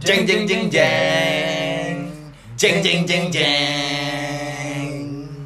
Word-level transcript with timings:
Jeng 0.00 0.28
jeng 0.28 0.44
jeng 0.44 0.64
jeng. 0.68 1.96
Jeng 2.56 2.76
jeng 2.84 3.00
jeng 3.04 3.24
jeng. 3.32 4.92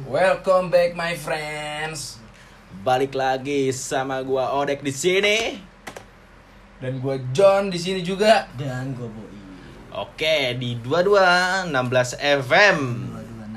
Welcome 0.07 0.67
back 0.67 0.95
my 0.95 1.15
friends. 1.15 2.19
Balik 2.83 3.15
lagi 3.15 3.71
sama 3.71 4.19
gua 4.23 4.51
Odek 4.55 4.83
di 4.83 4.91
sini. 4.91 5.37
Dan 6.75 6.99
gue 6.99 7.23
John 7.31 7.71
di 7.71 7.79
sini 7.79 8.03
juga. 8.03 8.51
dan 8.59 8.91
gue 8.93 9.07
boi 9.07 9.31
Oke, 9.95 10.59
di 10.59 10.75
22 10.83 11.71
16 11.71 12.19
FM. 12.19 12.79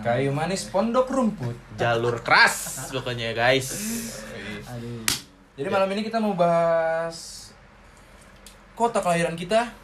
Kayu 0.07 0.31
manis 0.31 0.71
pondok 0.71 1.11
rumput. 1.11 1.59
Jalur 1.75 2.23
keras 2.23 2.79
pokoknya 2.95 3.35
guys. 3.35 3.69
aduh 4.71 5.03
Jadi 5.59 5.67
malam 5.67 5.91
ini 5.91 6.07
kita 6.07 6.23
mau 6.23 6.39
bahas 6.39 7.51
kota 8.79 9.03
kelahiran 9.03 9.35
kita 9.35 9.75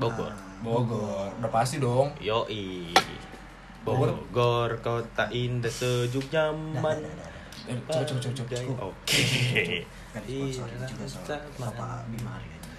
Bogor. 0.00 0.32
Bogor. 0.64 1.28
Udah 1.36 1.52
pasti 1.52 1.76
dong. 1.76 2.16
Yoi. 2.24 2.88
Bogor. 3.84 4.16
Bogor 4.32 4.80
kota 4.80 5.28
indah 5.28 5.68
sejuk 5.68 6.32
nyaman. 6.32 7.04
Eh, 7.68 7.76
coba 7.84 8.08
coba 8.08 8.20
coba 8.32 8.48
coba. 8.56 8.82
Oke. 8.88 9.20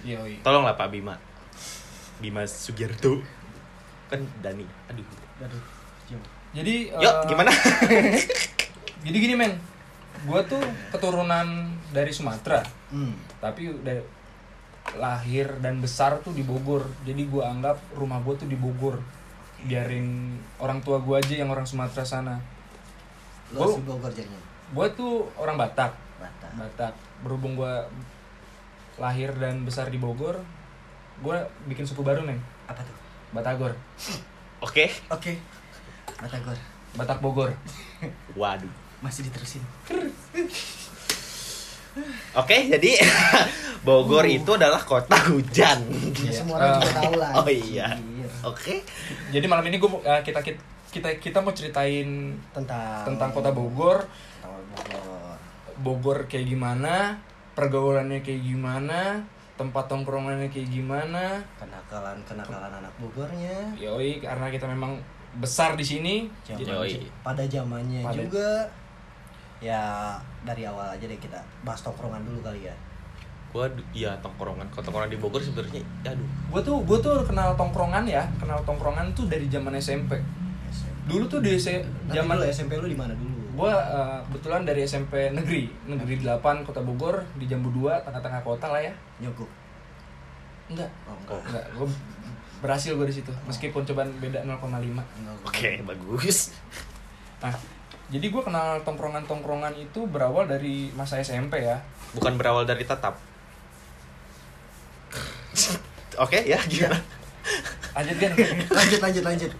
iya. 0.02 0.18
Tolonglah 0.42 0.74
Pak 0.74 0.88
Bima. 0.90 1.14
Bima 2.18 2.42
Sugiarto. 2.42 3.22
Kan 4.10 4.26
Dani. 4.42 4.66
Aduh. 4.90 5.06
Jadi 6.52 6.90
Yuk, 6.92 7.00
eh, 7.00 7.24
gimana? 7.30 7.52
Jadi 9.06 9.16
gini 9.18 9.34
men, 9.34 9.56
gue 10.28 10.40
tuh 10.46 10.62
keturunan 10.94 11.74
dari 11.90 12.12
Sumatera, 12.14 12.62
hmm. 12.92 13.42
tapi 13.42 13.72
udah 13.72 13.98
lahir 14.98 15.48
dan 15.62 15.78
besar 15.80 16.18
tuh 16.20 16.34
di 16.34 16.42
Bogor. 16.44 16.84
Jadi 17.06 17.26
gue 17.26 17.42
anggap 17.42 17.78
rumah 17.96 18.18
gue 18.20 18.34
tuh 18.36 18.48
di 18.50 18.58
Bogor. 18.58 18.98
Biarin 19.62 20.38
orang 20.58 20.82
tua 20.82 20.98
gue 20.98 21.14
aja 21.16 21.34
yang 21.38 21.50
orang 21.50 21.64
Sumatera 21.64 22.02
sana. 22.02 22.36
lo 23.52 23.68
si 23.68 23.84
Bogor 23.84 24.08
jadinya 24.08 24.40
Gue 24.72 24.86
tuh 24.96 25.28
orang 25.36 25.60
Batak. 25.60 25.92
Batak 26.16 26.50
Batak. 26.56 26.94
Berhubung 27.20 27.54
gue 27.54 27.74
lahir 29.00 29.32
dan 29.40 29.64
besar 29.64 29.88
di 29.88 29.96
Bogor, 29.96 30.36
gue 31.24 31.36
bikin 31.68 31.88
suku 31.88 32.04
baru 32.04 32.20
men, 32.24 32.36
apa 32.68 32.84
tuh 32.84 32.96
Batagor, 33.32 33.72
Oke. 34.60 34.92
oke 35.08 35.32
Batagor 36.20 36.58
Batak 36.92 37.18
Bogor. 37.24 37.50
Waduh. 38.36 38.68
masih 39.02 39.26
diterusin 39.26 39.58
Oke, 42.34 42.56
jadi 42.66 42.90
Bogor 43.86 44.24
itu 44.24 44.50
adalah 44.50 44.78
kota 44.78 45.18
hujan. 45.28 45.82
ya 46.16 46.30
semua 46.30 46.56
orang 46.56 46.70
juga 46.76 46.86
Eh, 46.86 46.94
tahu 46.96 47.12
lah 47.16 47.30
Oh 47.40 47.48
iya. 47.48 47.88
Oke. 48.42 48.80
Jadi 49.28 49.44
malam 49.44 49.64
ini 49.64 49.76
gue 49.76 49.90
kita 50.22 50.40
kita 50.88 51.08
kita 51.16 51.38
mau 51.40 51.50
ceritain 51.50 52.08
tentang 52.50 53.02
tentang 53.04 53.30
kota 53.30 53.50
Bogor, 53.50 54.04
Bogor 54.42 55.36
Bogor 55.78 56.18
kayak 56.26 56.46
gimana, 56.46 57.16
pergaulannya 57.52 58.20
kayak 58.20 58.40
gimana, 58.40 59.24
tempat 59.54 59.84
tongkrongannya 59.86 60.46
kayak 60.46 60.68
gimana. 60.68 61.40
kenakalan 61.56 62.16
kenakalan 62.22 62.72
anak 62.72 62.92
Bogornya 62.96 63.72
Yoi, 63.74 64.20
karena 64.20 64.46
kita 64.48 64.64
memang 64.64 65.00
besar 65.34 65.74
di 65.74 65.82
sini. 65.82 66.14
Yoi. 66.46 67.08
pada 67.20 67.42
zamannya 67.42 68.04
Pada- 68.04 68.16
juga 68.16 68.48
ya 69.62 70.18
dari 70.42 70.66
awal 70.66 70.90
aja 70.90 71.06
deh 71.06 71.16
kita 71.16 71.38
bahas 71.62 71.80
tongkrongan 71.80 72.26
dulu 72.26 72.42
kali 72.42 72.66
ya 72.66 72.74
Gua 73.52 73.68
iya 73.92 74.16
tongkrongan. 74.24 74.64
Kalau 74.72 74.80
tongkrongan 74.80 75.12
di 75.12 75.20
Bogor 75.20 75.44
sebenarnya 75.44 75.84
aduh. 76.08 76.24
gue 76.24 76.60
tuh 76.64 76.76
gue 76.88 76.98
tuh 77.04 77.20
kenal 77.20 77.52
tongkrongan 77.52 78.08
ya, 78.08 78.24
kenal 78.40 78.56
tongkrongan 78.64 79.12
tuh 79.12 79.28
dari 79.28 79.44
zaman 79.52 79.76
SMP. 79.76 80.16
Dulu 81.04 81.28
tuh 81.28 81.44
di 81.44 81.60
se- 81.60 81.84
Nanti 81.84 82.16
zaman 82.16 82.40
dulu 82.40 82.48
SMP 82.48 82.80
lu 82.80 82.88
di 82.88 82.96
mana 82.96 83.12
dulu 83.12 83.42
gue 83.52 83.68
uh, 83.68 84.24
kebetulan 84.24 84.64
dari 84.64 84.80
SMP 84.88 85.28
negeri, 85.28 85.68
negeri 85.84 86.24
8 86.24 86.64
Kota 86.64 86.80
Bogor 86.80 87.20
di 87.36 87.44
Jambu 87.44 87.68
2 87.68 88.08
tengah-tengah 88.08 88.40
kota 88.40 88.72
lah 88.72 88.80
ya. 88.80 88.96
nyogok 89.20 89.50
Enggak, 90.72 90.88
oh 91.04 91.12
enggak 91.20 91.42
enggak, 91.44 91.64
gue 91.76 91.88
berhasil 92.64 92.96
gue 92.96 93.04
di 93.04 93.12
situ 93.12 93.28
meskipun 93.44 93.84
cobaan 93.84 94.08
beda 94.16 94.40
0,5. 94.40 94.56
Enggak, 94.72 95.36
Oke, 95.44 95.70
bagus. 95.84 96.56
Nah, 97.44 97.52
jadi 98.12 98.26
gue 98.28 98.42
kenal 98.44 98.84
tongkrongan-tongkrongan 98.84 99.72
itu 99.80 100.04
berawal 100.04 100.44
dari 100.44 100.92
masa 100.92 101.16
SMP 101.24 101.64
ya. 101.64 101.80
Bukan 102.12 102.36
berawal 102.36 102.68
dari 102.68 102.84
tetap. 102.84 103.16
Oke, 106.20 106.44
ya 106.44 106.60
gimana? 106.68 107.00
Lanjut 107.96 108.16
kan? 108.20 108.32
lanjut 108.78 109.00
lanjut 109.00 109.24
lanjut 109.24 109.52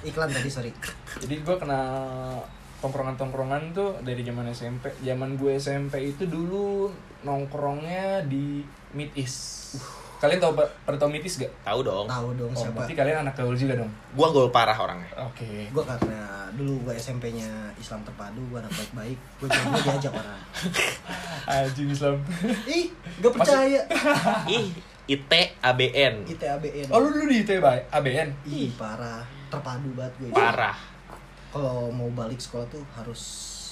iklan 0.00 0.32
tadi 0.32 0.48
sorry 0.48 0.72
jadi 1.20 1.44
gue 1.44 1.56
kenal 1.60 2.40
tongkrongan-tongkrongan 2.80 3.76
tuh 3.76 4.00
dari 4.00 4.24
zaman 4.24 4.48
SMP. 4.56 4.88
Zaman 5.04 5.36
gue 5.36 5.60
SMP 5.60 6.16
itu 6.16 6.24
dulu 6.24 6.88
nongkrongnya 7.28 8.24
di 8.24 8.64
Mid 8.96 9.12
East. 9.12 9.76
Kalian 10.20 10.36
tahu 10.36 10.52
Mid 11.08 11.24
East 11.24 11.40
gak? 11.40 11.48
Tahu 11.64 11.80
dong. 11.80 12.04
tahu 12.04 12.28
dong 12.36 12.52
Oh, 12.52 12.60
siapa 12.60 12.76
berarti 12.76 12.92
kalian 12.92 13.24
anak 13.24 13.34
gaul 13.34 13.56
juga 13.56 13.72
dong. 13.74 13.88
Gua 14.12 14.28
gol 14.28 14.48
parah 14.48 14.76
orangnya. 14.76 15.08
Oke. 15.18 15.66
gue 15.66 15.82
karena 15.82 16.20
dulu 16.52 16.84
gue 16.84 16.94
SMP-nya 16.94 17.46
Islam 17.74 18.02
terpadu 18.02 18.42
gue 18.44 18.58
anak 18.58 18.68
baik-baik 18.70 19.16
gue 19.38 19.46
jadi 19.46 19.70
diajak 19.80 20.12
orang 20.12 20.40
Anjing 21.48 21.88
Islam. 21.88 22.18
ih 22.66 22.90
gak 23.16 23.32
percaya 23.32 23.80
Ih, 24.50 24.74
IT 25.08 25.30
ABN. 25.62 26.26
ITABN 26.26 26.86
Oh 26.90 26.98
lu 26.98 27.08
dulu 27.08 27.30
di 27.30 27.40
ITB 27.40 27.62
ABN? 27.88 28.28
ih 28.44 28.74
parah 28.74 29.22
terpadu 29.46 29.94
banget 29.94 30.12
gue 30.18 30.28
Parah. 30.30 30.74
kalau 31.48 31.88
mau 31.88 32.10
balik 32.10 32.36
sekolah 32.36 32.66
tuh 32.66 32.82
harus 32.92 33.22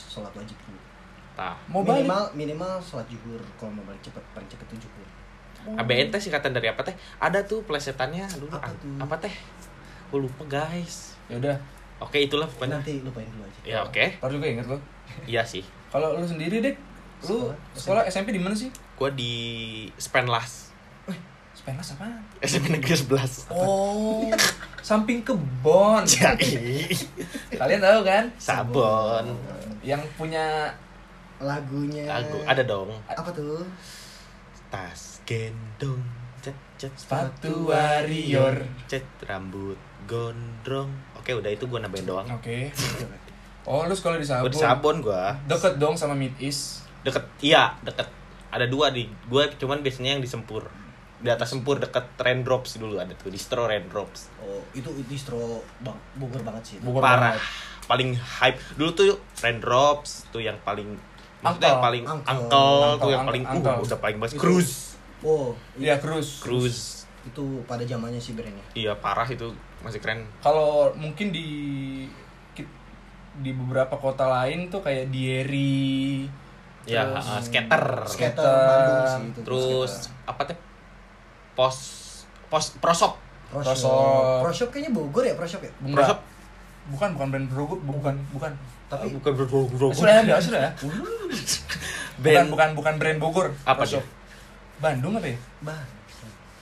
sholat 0.06 0.30
wajib 0.32 0.54
dulu 0.62 0.78
Tah. 1.34 1.58
Mau 1.66 1.82
balik? 1.82 2.06
minimal 2.06 2.22
minimal 2.32 2.72
sholat 2.80 3.06
zuhur 3.08 3.42
kalau 3.54 3.74
mau 3.74 3.84
balik 3.84 4.00
cepet 4.00 4.22
paling 4.32 4.46
cepet 4.46 4.66
tuh 4.68 4.78
zuhur 4.80 5.07
ABN 5.68 6.08
teh 6.08 6.20
singkatan 6.20 6.50
dari 6.50 6.66
apa 6.66 6.80
teh? 6.80 6.94
Ada 7.18 7.42
tuh 7.42 7.60
plesetannya 7.62 8.24
dulu. 8.34 8.48
Apa 8.50 8.64
Apa, 8.64 8.74
tuh? 8.74 8.94
apa 8.98 9.14
teh? 9.18 9.34
Gue 10.08 10.20
lupa 10.22 10.42
guys. 10.46 11.18
Ya 11.28 11.36
udah, 11.36 11.56
Oke, 11.98 12.22
itulah 12.22 12.46
pokoknya. 12.46 12.78
nanti 12.78 13.02
lupain 13.02 13.26
dulu 13.28 13.42
aja 13.42 13.60
Ya 13.66 13.78
oke. 13.82 14.04
ntar 14.16 14.30
juga 14.30 14.46
inget 14.46 14.64
lo. 14.64 14.78
Iya 15.24 15.42
sih. 15.42 15.66
Kalau 15.88 16.14
lu 16.14 16.22
sendiri 16.22 16.62
dek, 16.62 16.78
lu 17.26 17.50
Sekolah? 17.50 17.56
sekolah 17.74 18.02
SMP 18.06 18.30
di 18.30 18.38
mana 18.38 18.54
sih? 18.54 18.70
Gua 18.94 19.10
di 19.10 19.32
Spenlas. 19.96 20.70
Spenlas 21.52 21.90
apa? 21.98 22.06
SMP 22.38 22.70
Negeri 22.70 22.94
11. 22.94 23.50
Oh, 23.50 24.30
samping 24.78 25.20
kebon. 25.20 26.06
Jadi 26.14 26.86
Kalian 27.50 27.82
tahu 27.82 28.00
kan? 28.06 28.24
Sabon. 28.38 29.26
Yang 29.82 30.06
punya 30.14 30.70
lagunya 31.38 32.06
Lagu 32.08 32.38
ada 32.46 32.62
dong. 32.62 32.94
apa 33.06 33.30
tuh 33.30 33.66
Tas 34.68 35.17
gendong 35.28 36.00
cet 36.40 36.56
cet 36.80 36.94
sepatu 36.96 37.68
warrior. 37.68 38.64
cet 38.88 39.04
rambut 39.22 39.76
gondrong. 40.08 40.88
Oke, 41.14 41.36
udah 41.36 41.52
itu 41.52 41.68
gua 41.68 41.84
nambahin 41.84 42.08
doang. 42.08 42.24
Oke. 42.32 42.72
Oh, 43.62 43.84
lu 43.84 43.92
sekolah 43.92 44.16
di 44.16 44.24
Sabon. 44.24 44.48
Gua 44.48 44.50
di 44.50 44.56
Sabon 44.56 44.96
gua. 44.98 45.36
Deket 45.44 45.76
dong 45.76 45.92
sama 45.92 46.16
Mid 46.16 46.32
East. 46.40 46.88
Deket. 47.04 47.20
Iya, 47.44 47.76
deket. 47.84 48.08
Ada 48.48 48.64
dua 48.64 48.88
di 48.88 49.04
gua 49.28 49.44
cuman 49.52 49.84
biasanya 49.84 50.16
yang 50.16 50.24
di 50.24 50.30
Sempur. 50.30 50.64
Di 51.18 51.28
atas 51.28 51.52
Sempur 51.52 51.76
deket 51.76 52.08
Raindrops 52.16 52.80
dulu 52.80 52.96
ada 52.96 53.12
tuh, 53.12 53.28
distro 53.28 53.68
Raindrops. 53.68 54.32
oh 54.40 54.64
itu 54.72 54.88
distro 55.04 55.60
bang 55.78 55.98
Bogor 56.16 56.40
banget 56.40 56.62
sih. 56.64 56.76
Bogor 56.80 57.04
Parah. 57.04 57.36
banget. 57.36 57.44
Paling 57.84 58.10
hype. 58.16 58.60
Dulu 58.78 58.90
tuh 58.94 59.06
Raindrops 59.36 60.24
tuh 60.30 60.40
yang 60.40 60.56
paling 60.62 60.96
maksudnya 61.38 61.68
yang 61.68 61.76
Angkel. 61.76 61.84
paling 61.84 62.04
Angkel. 62.06 62.24
angkel, 62.24 62.48
tuh 62.48 62.88
Angkel, 62.88 63.10
yang 63.10 63.24
paling 63.26 63.44
angkel. 63.44 63.68
uh, 63.68 63.84
udah 63.84 63.98
paling 64.00 64.16
banget 64.16 64.32
Itu- 64.32 64.40
cruise. 64.40 64.87
Oh 65.22 65.54
Iya, 65.74 65.98
Cruz. 65.98 66.38
Cruise. 66.38 66.82
itu 67.26 67.60
pada 67.68 67.84
zamannya 67.84 68.16
sih 68.18 68.32
brandnya 68.32 68.64
Iya, 68.72 68.96
parah 68.96 69.26
itu 69.26 69.52
masih 69.84 70.00
keren. 70.00 70.24
Kalau 70.40 70.94
mungkin 70.96 71.28
di 71.28 71.48
di 73.38 73.50
beberapa 73.54 73.94
kota 73.94 74.26
lain 74.26 74.66
tuh 74.66 74.82
kayak 74.82 75.14
Dieri 75.14 76.26
Ya, 76.88 77.04
terus 77.04 77.28
uh, 77.28 77.42
skater. 77.44 77.84
skater 78.08 78.08
Skater. 78.08 79.04
Sih 79.12 79.24
itu 79.28 79.40
Terus 79.44 79.90
skater. 80.08 80.24
apa 80.24 80.42
teh? 80.48 80.58
Pos 81.52 81.76
pos 82.48 82.64
prosop. 82.80 83.20
Pro 83.52 83.60
Pro 83.60 83.72
Shop. 83.72 83.76
Shop. 83.76 84.40
Pro 84.40 84.52
Shop 84.56 84.68
kayaknya 84.72 84.92
Bogor 84.96 85.24
ya 85.28 85.34
Pro 85.36 85.44
Shop 85.44 85.60
ya. 85.60 85.72
Shop. 86.04 86.20
Bukan, 86.88 87.08
bukan 87.12 87.28
brand 87.28 87.48
Bogor, 87.52 87.78
bukan, 87.84 88.14
bukan. 88.32 88.52
tapi 88.88 89.12
bukan 89.12 89.30
bro 89.36 89.92
Sudah 89.92 90.24
ada, 90.24 90.40
sudah 90.40 90.60
ya. 90.64 90.70
Bukan, 92.16 92.44
bukan, 92.48 92.68
bukan 92.72 92.94
brand 92.96 93.18
Bogor. 93.20 93.52
Apa 93.68 93.84
Shop. 93.84 94.00
Bandung 94.78 95.14
apa 95.14 95.26
ya? 95.26 95.38
bah 95.60 95.82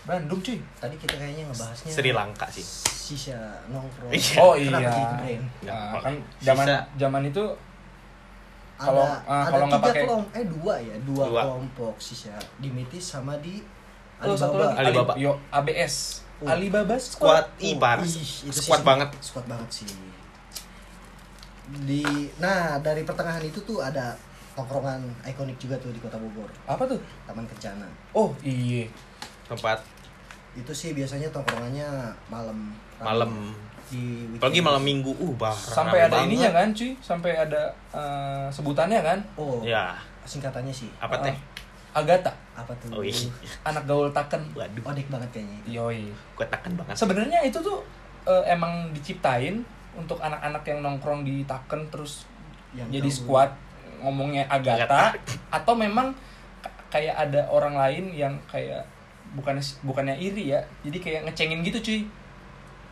Bandung 0.05 0.39
cuy. 0.39 0.59
tadi 0.79 0.95
kita 0.97 1.15
kayaknya 1.15 1.45
ngebahasnya 1.45 1.91
Sri 1.91 2.11
Lanka 2.11 2.47
sih. 2.49 2.63
sisa 2.63 3.39
nongkrong 3.67 4.11
Iya. 4.11 4.39
Oh 4.39 4.55
Kenapa 4.55 4.79
iya. 4.79 4.89
jadi 4.89 5.03
ke 5.03 5.15
brand? 5.17 5.45
Nah, 5.63 5.91
kan 6.01 6.15
zaman 6.41 6.65
Sisa. 6.65 6.79
zaman 6.97 7.23
itu 7.25 7.45
ada 8.77 8.85
Kalau- 8.85 9.07
ah, 9.07 9.19
ada 9.19 9.49
kalau 9.49 9.65
nggak 9.67 9.79
tiga 9.79 9.89
pakai- 9.89 10.05
kelompok 10.05 10.33
eh 10.33 10.47
dua 10.47 10.75
ya 10.79 10.97
dua, 11.03 11.25
Dua. 11.25 11.43
kelompok 11.43 11.95
sisa 11.99 12.35
di 12.57 12.69
Mitis 12.69 13.05
sama 13.07 13.35
di 13.39 13.55
oh, 14.19 14.33
satu 14.33 14.53
Alibaba 14.55 14.67
lagi 14.67 14.79
Alibaba. 14.81 15.13
Ali- 15.13 15.23
Yo 15.23 15.33
ABS. 15.51 15.95
Uh. 16.37 16.45
Alibaba 16.47 16.97
Squad 16.97 17.47
Squad. 17.49 17.65
i 17.65 17.71
parah. 17.75 18.05
Ih, 18.05 18.13
itu 18.13 18.53
sih 18.53 18.61
Squad 18.63 18.83
banget. 18.83 19.09
Squad 19.19 19.47
banget 19.47 19.71
sih. 19.73 19.89
Di 21.83 22.03
nah 22.37 22.79
dari 22.79 23.03
pertengahan 23.03 23.43
itu 23.43 23.59
tuh 23.61 23.81
ada 23.81 24.15
tongkrongan 24.56 24.99
ikonik 25.23 25.55
juga 25.56 25.76
tuh 25.76 25.93
di 25.93 26.00
Kota 26.00 26.17
Bogor, 26.17 26.49
Apa 26.64 26.82
tuh? 26.82 26.97
Taman 27.23 27.44
Kencana. 27.47 27.85
Oh 28.11 28.32
iya. 28.41 28.88
Tempat 29.44 29.79
Itu 30.55 30.73
sih 30.73 30.91
biasanya 30.91 31.29
tongkrongannya 31.29 31.85
malam. 32.26 32.73
malam. 32.97 33.53
Di. 33.87 34.25
Apalagi 34.35 34.58
malam 34.58 34.81
minggu, 34.81 35.12
uh 35.12 35.32
parah. 35.37 35.53
Sampai 35.55 36.00
ada 36.03 36.19
banget. 36.19 36.26
ininya 36.26 36.50
kan 36.50 36.69
cuy, 36.73 36.91
sampai 36.99 37.32
ada 37.37 37.62
eh, 37.93 38.47
sebutannya 38.49 38.99
kan? 38.99 39.19
Oh, 39.37 39.61
Ya, 39.62 39.94
singkatannya 40.25 40.73
sih. 40.73 40.88
apa 40.97 41.20
teh? 41.20 41.37
Agatha, 41.93 42.29
Apa 42.53 42.73
tuh? 42.76 42.88
Oh 42.91 43.00
iya. 43.00 43.14
anak 43.62 43.85
gaul 43.85 44.08
Taken. 44.11 44.43
Waduh, 44.53 44.82
Odek 44.82 45.06
banget 45.06 45.29
kayaknya 45.31 45.56
itu. 45.61 45.69
Yoi. 45.76 46.03
gue 46.11 46.47
tekan 46.47 46.73
banget. 46.75 46.93
Sebenarnya 46.93 47.41
itu 47.41 47.56
tuh 47.56 47.85
eh, 48.25 48.44
emang 48.47 48.91
diciptain 48.91 49.61
untuk 49.93 50.19
anak-anak 50.19 50.61
yang 50.62 50.81
nongkrong 50.81 51.23
di 51.23 51.44
Taken 51.44 51.88
terus 51.88 52.25
Yang 52.73 52.88
jadi 52.91 53.08
gaul. 53.08 53.17
squad 53.17 53.50
ngomongnya 53.98 54.44
Agatha 54.46 55.14
atau 55.48 55.75
memang 55.75 56.12
kayak 56.87 57.14
ada 57.19 57.46
orang 57.48 57.75
lain 57.75 58.04
yang 58.10 58.34
kayak 58.46 58.87
bukannya 59.32 59.60
bukannya 59.82 60.16
iri 60.16 60.48
ya 60.48 60.60
jadi 60.81 60.96
kayak 60.96 61.20
ngecengin 61.25 61.60
gitu 61.62 61.78
cuy 61.82 62.00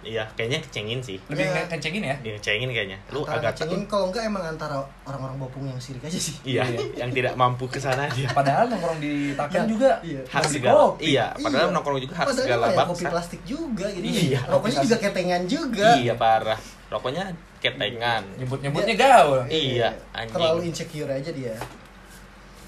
Iya, 0.05 0.21
kayaknya 0.37 0.61
kecengin 0.61 1.01
sih. 1.01 1.17
lebih 1.33 1.49
Ya. 1.49 1.57
nge- 1.57 1.69
ngecengin 1.73 2.05
ya 2.05 2.17
Dia 2.21 2.37
kecengin 2.37 2.69
kayaknya. 2.69 3.01
Lu 3.09 3.25
Antara 3.25 3.41
agak 3.41 3.51
ngecengin, 3.57 3.81
kalau 3.89 4.13
enggak 4.13 4.29
emang 4.29 4.45
antara 4.45 4.77
orang-orang 5.01 5.41
bopung 5.41 5.65
yang 5.65 5.81
sirik 5.81 6.05
aja 6.05 6.21
sih. 6.21 6.37
Iya, 6.45 6.61
Iya. 6.69 7.01
yang 7.01 7.09
tidak 7.09 7.33
mampu 7.35 7.65
ke 7.65 7.81
sana 7.81 8.05
dia. 8.13 8.29
padahal 8.29 8.69
nongkrong 8.69 9.01
di 9.01 9.33
Taken 9.33 9.57
Ya, 9.57 9.63
juga 9.65 9.91
iya. 10.05 10.21
Ngasih 10.21 10.61
segala. 10.61 10.77
kopi. 10.93 11.03
Iya, 11.09 11.27
padahal 11.35 11.69
nongkrong 11.73 11.99
juga 11.99 12.15
Padahal 12.21 12.37
segala 12.37 12.65
ya, 12.69 12.77
kopi 12.77 12.85
bangsa. 13.01 13.13
plastik 13.17 13.41
juga 13.49 13.87
gitu. 13.89 14.05
Iya, 14.05 14.41
Rokoknya 14.45 14.77
kopi 14.77 14.85
juga 14.85 14.97
ketengan 15.01 15.43
juga. 15.49 15.89
Iya, 15.97 16.15
parah. 16.21 16.61
Rokoknya 16.87 17.25
ketengan. 17.65 18.23
nyebut-nyebutnya 18.37 18.95
gaul 18.95 19.41
Iya, 19.49 19.89
anjing. 20.13 20.37
Terlalu 20.37 20.61
insecure 20.69 21.09
aja 21.09 21.31
dia. 21.33 21.57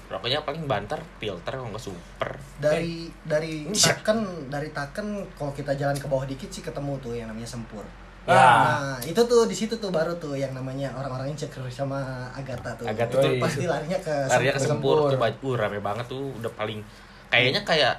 Rokoknya 0.07 0.39
paling 0.41 0.63
banter, 0.65 0.97
filter 1.19 1.53
kalau 1.53 1.69
nggak 1.69 1.83
super. 1.83 2.31
Dari 2.57 3.11
dari 3.27 3.67
Iya. 3.67 4.01
Taken, 4.01 4.49
dari 4.49 4.71
Taken 4.71 5.07
kalau 5.35 5.51
kita 5.53 5.75
jalan 5.77 5.99
ke 5.99 6.07
bawah 6.07 6.23
dikit 6.23 6.47
sih 6.47 6.63
ketemu 6.63 6.95
tuh 7.03 7.13
yang 7.13 7.27
namanya 7.29 7.45
Sempur. 7.45 7.83
Ya. 8.27 8.35
Nah, 8.35 8.99
itu 9.07 9.21
tuh 9.23 9.47
di 9.47 9.55
situ 9.55 9.79
tuh 9.79 9.87
baru 9.87 10.11
tuh 10.19 10.35
yang 10.35 10.51
namanya 10.51 10.91
orang-orang 10.99 11.31
insecure 11.31 11.67
sama 11.71 12.27
Agatha 12.35 12.75
tuh. 12.75 12.83
Agatha 12.87 13.19
tuh 13.23 13.39
pasti 13.39 13.63
larinya 13.67 13.99
ke 14.03 14.15
Larinya 14.27 14.55
ke 14.55 14.59
Sempur. 14.59 15.07
sempur, 15.07 15.15
tuh 15.15 15.51
uh, 15.55 15.55
rame 15.55 15.79
banget 15.79 16.05
tuh 16.11 16.35
udah 16.35 16.51
paling 16.55 16.79
kayaknya 17.27 17.63
kayak 17.63 17.95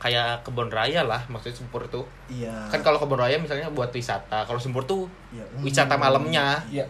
kayak 0.00 0.40
kebun 0.42 0.66
raya 0.66 1.04
lah 1.04 1.20
maksudnya 1.26 1.52
sempur 1.54 1.84
tuh 1.86 2.08
Iya. 2.26 2.50
kan 2.66 2.80
kalau 2.80 2.96
kebun 2.96 3.20
raya 3.20 3.36
misalnya 3.36 3.68
buat 3.68 3.88
wisata 3.90 4.42
kalau 4.42 4.56
sempur 4.56 4.82
tuh 4.82 5.04
Iya. 5.30 5.44
wisata 5.60 5.94
malamnya 5.94 6.56
iya 6.66 6.88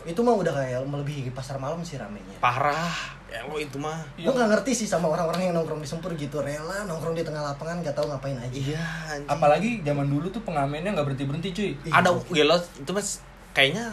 Itu 0.00 0.20
mah 0.20 0.32
udah 0.32 0.48
kayak 0.50 0.80
melebihi 0.82 1.28
pasar 1.30 1.54
malam 1.56 1.76
sih 1.80 1.94
ramenya. 1.94 2.40
parah 2.40 2.88
ya 3.28 3.44
lo 3.44 3.54
itu 3.54 3.76
mah 3.76 4.00
Gue 4.16 4.32
gak 4.32 4.48
ngerti 4.48 4.72
sih 4.74 4.88
sama 4.88 5.06
orang-orang 5.06 5.46
yang 5.46 5.54
nongkrong 5.54 5.76
di 5.76 5.84
Sempur 5.84 6.10
gitu 6.14 6.40
rela 6.40 6.82
nongkrong 6.84 7.12
di 7.12 7.20
tengah 7.20 7.44
lapangan 7.44 7.78
gak 7.80 7.92
tahu 7.94 8.08
ngapain 8.08 8.34
aja. 8.34 8.48
iya 8.50 8.80
anjing. 9.06 9.28
apalagi 9.28 9.70
zaman 9.80 10.08
dulu 10.08 10.26
tuh 10.26 10.40
pengamennya 10.40 10.90
nggak 10.90 11.04
berhenti 11.04 11.24
berhenti 11.24 11.48
cuy 11.52 11.70
Iya. 11.84 11.92
ada 11.94 12.10
gelo 12.26 12.56
itu 12.56 12.90
mas 12.90 13.20
kayaknya 13.52 13.92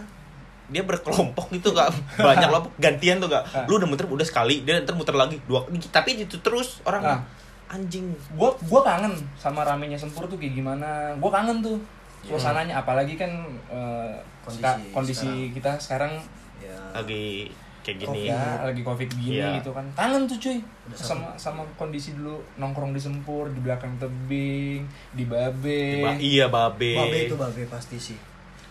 dia 0.67 0.81
berkelompok 0.81 1.51
gitu 1.51 1.71
gak 1.71 1.91
banyak 2.23 2.49
loh 2.49 2.71
gantian 2.77 3.19
tuh 3.19 3.27
gak 3.27 3.43
Ah. 3.45 3.67
lu 3.67 3.75
udah 3.75 3.85
muter 3.85 4.07
udah 4.07 4.23
sekali 4.23 4.63
dia 4.63 4.79
ntar 4.79 4.95
muter 4.95 5.13
lagi 5.13 5.37
dua 5.43 5.67
tapi 5.91 6.17
itu 6.17 6.39
terus 6.39 6.79
orang 6.81 7.03
Nah. 7.03 7.19
Anjing. 7.67 8.07
Gua 8.33 8.49
gua 8.63 8.81
kangen 8.81 9.11
sama 9.35 9.61
ramenya 9.61 9.95
sempur 9.95 10.23
tuh 10.25 10.35
kayak 10.35 10.53
gimana. 10.53 11.11
Gua 11.17 11.29
kangen 11.29 11.59
tuh 11.59 11.77
suasananya. 12.21 12.79
Apalagi 12.79 13.13
kan 13.13 13.29
eh, 13.67 14.15
Kondisi 14.41 14.63
ska- 14.63 14.79
kondisi 14.89 15.27
sekarang. 15.27 15.53
kita 15.53 15.71
sekarang 15.77 16.13
Ya. 16.57 16.77
lagi 16.91 17.51
kayak 17.83 17.97
gini. 18.01 18.21
Ya 18.27 18.43
lagi 18.61 18.81
covid 18.81 19.07
gini 19.13 19.37
Iya. 19.37 19.59
gitu 19.59 19.71
kan. 19.71 19.85
Kangen 19.93 20.23
tuh 20.25 20.35
cuy. 20.37 20.57
Udah 20.87 20.97
sama 20.97 21.27
sama 21.35 21.61
kondisi 21.75 22.11
dulu. 22.13 22.35
Nongkrong 22.55 22.91
di 22.91 22.99
sempur 22.99 23.47
di 23.47 23.59
belakang 23.59 23.95
tebing 23.97 24.83
di 25.11 25.23
babe. 25.23 26.01
Ba- 26.01 26.17
iya 26.17 26.47
babe. 26.47 26.95
Babe 26.95 27.17
itu 27.25 27.35
babe 27.35 27.63
pasti 27.65 27.95
sih. 27.97 28.19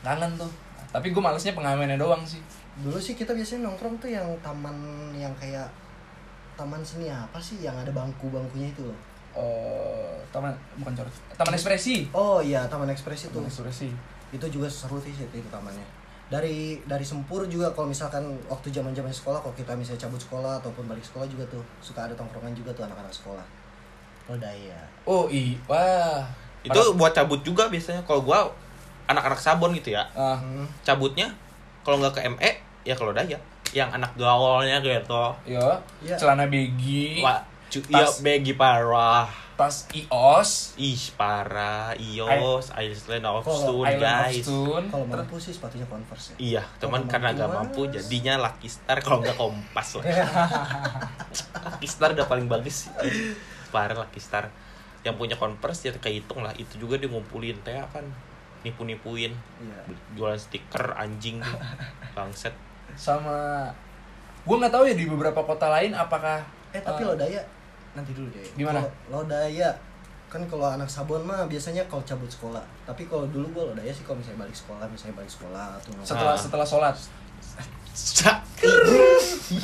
kangen 0.01 0.37
tuh. 0.37 0.49
Tapi 0.89 1.11
gue 1.11 1.19
malesnya 1.19 1.51
pengamennya 1.51 1.97
doang 1.97 2.23
sih. 2.23 2.39
Dulu 2.79 2.97
sih 2.97 3.13
kita 3.13 3.33
biasanya 3.33 3.67
nongkrong 3.67 3.97
tuh 3.97 4.07
yang 4.07 4.23
taman 4.39 4.77
yang 5.13 5.33
kayak 5.35 5.67
taman 6.57 6.81
seni 6.81 7.07
apa 7.07 7.37
sih 7.37 7.61
yang 7.61 7.77
ada 7.77 7.89
bangku-bangkunya 7.91 8.69
itu 8.69 8.83
loh. 8.83 8.99
Eh, 9.33 10.17
taman 10.29 10.49
bukan 10.77 10.93
coret 10.95 11.13
taman 11.35 11.53
ekspresi 11.53 12.09
Oh 12.11 12.41
iya, 12.41 12.65
Taman 12.65 12.89
Ekspresi 12.89 13.29
itu. 13.29 13.37
taman 13.37 13.47
ekspresi 13.47 13.89
Itu 14.29 14.47
juga 14.49 14.65
seru 14.67 14.97
sih 14.97 15.13
itu, 15.13 15.25
itu 15.31 15.49
tamannya. 15.49 15.85
Dari 16.27 16.81
dari 16.83 17.05
Sempur 17.05 17.45
juga 17.45 17.71
kalau 17.71 17.87
misalkan 17.87 18.25
waktu 18.47 18.73
zaman-zaman 18.73 19.13
sekolah 19.13 19.39
kalau 19.39 19.53
kita 19.53 19.71
misalnya 19.73 20.03
cabut 20.03 20.19
sekolah 20.19 20.59
ataupun 20.59 20.85
balik 20.85 21.05
sekolah 21.05 21.23
juga 21.25 21.45
tuh 21.47 21.61
suka 21.79 22.03
ada 22.03 22.15
tongkrongan 22.15 22.51
juga 22.51 22.73
tuh 22.73 22.83
anak-anak 22.83 23.13
sekolah. 23.13 23.45
Lodaya. 24.27 24.81
oh 25.05 25.31
i 25.31 25.55
wah 25.67 26.27
itu 26.67 26.81
buat 26.99 27.15
cabut 27.15 27.39
juga 27.41 27.71
biasanya 27.71 28.03
kalau 28.03 28.27
gua 28.27 28.51
anak-anak 29.07 29.39
sabon 29.39 29.71
gitu 29.73 29.95
ya 29.95 30.03
ah 30.19 30.35
Hmm. 30.35 30.67
cabutnya 30.83 31.31
kalau 31.87 32.03
nggak 32.03 32.19
ke 32.19 32.21
ME 32.27 32.51
ya 32.83 32.99
kalau 32.99 33.15
daya 33.15 33.39
yang 33.71 33.91
anak 33.91 34.15
gaulnya 34.15 34.79
gitu. 34.79 35.25
Ya 35.45 35.81
Iya. 35.99 36.15
celana 36.15 36.45
begi 36.45 37.19
Wah, 37.19 37.41
cu- 37.67 37.83
iya 37.87 38.05
Tas. 38.05 38.21
begi 38.21 38.53
parah. 38.53 39.27
tas 39.57 39.89
ios. 39.91 40.77
Ih 40.77 41.01
parah 41.17 41.97
ios 41.97 42.69
Island 42.73 43.25
of 43.25 43.41
Kalau 43.41 43.57
Stone 43.57 43.89
of 43.89 43.97
guys. 43.97 44.45
Kalau 44.45 45.07
mampu 45.07 45.37
sih 45.37 45.49
sepatunya 45.51 45.87
Converse 45.87 46.37
ya. 46.37 46.37
iya 46.37 46.63
teman 46.77 47.01
Kalau 47.01 47.11
karena 47.11 47.29
nggak 47.33 47.51
mampu 47.51 47.89
jadinya 47.89 48.37
Lucky 48.39 48.69
Star 48.69 49.01
kalau 49.01 49.25
nggak 49.25 49.33
kompas 49.35 49.97
lah. 49.97 50.05
Lucky 51.67 51.87
Star 51.87 52.13
udah 52.13 52.27
paling 52.27 52.47
bagus 52.47 52.85
sih. 52.85 52.93
Parah 53.69 53.97
Lucky 53.97 54.19
Star. 54.19 54.53
Yang 55.01 55.17
punya 55.17 55.37
Converse 55.37 55.81
ya 55.83 55.93
kehitung 55.95 56.43
lah. 56.43 56.53
Itu 56.53 56.77
juga 56.77 56.97
dia 56.97 57.09
ngumpulin 57.09 57.57
teh 57.63 57.81
kan 57.87 58.05
nipu-nipuin. 58.61 59.33
Iya. 59.33 59.81
jualan 60.13 60.37
stiker 60.37 60.93
anjing 60.95 61.41
bangset 62.13 62.53
sama 62.97 63.69
gue 64.43 64.57
nggak 64.57 64.73
tahu 64.73 64.85
ya 64.85 64.95
di 64.95 65.05
beberapa 65.05 65.39
kota 65.39 65.69
lain 65.69 65.93
apakah 65.93 66.41
Eh 66.73 66.81
tapi 66.81 67.03
eh, 67.03 67.07
Lodaya 67.07 67.41
nanti 67.93 68.13
dulu 68.13 68.29
deh. 68.29 68.45
Gimana? 68.53 68.81
Kalau 68.81 69.23
Lodaya 69.25 69.71
kan 70.27 70.43
kalau 70.45 70.67
anak 70.69 70.85
Sabon 70.85 71.23
mah 71.23 71.47
biasanya 71.47 71.81
kalau 71.87 72.03
cabut 72.03 72.27
sekolah. 72.27 72.61
Tapi 72.85 73.07
kalau 73.07 73.25
dulu 73.29 73.47
gua 73.51 73.65
Lodaya 73.71 73.89
sih 73.89 74.03
kalau 74.03 74.19
misalnya 74.19 74.45
balik 74.45 74.53
sekolah, 74.53 74.85
misalnya 74.87 75.17
balik 75.17 75.31
sekolah 75.31 75.67
atau 75.77 75.91
setelah 76.03 76.35
Ah. 76.35 76.39
setelah 76.39 76.67
sholat 76.67 76.97
Cak. 77.97 78.39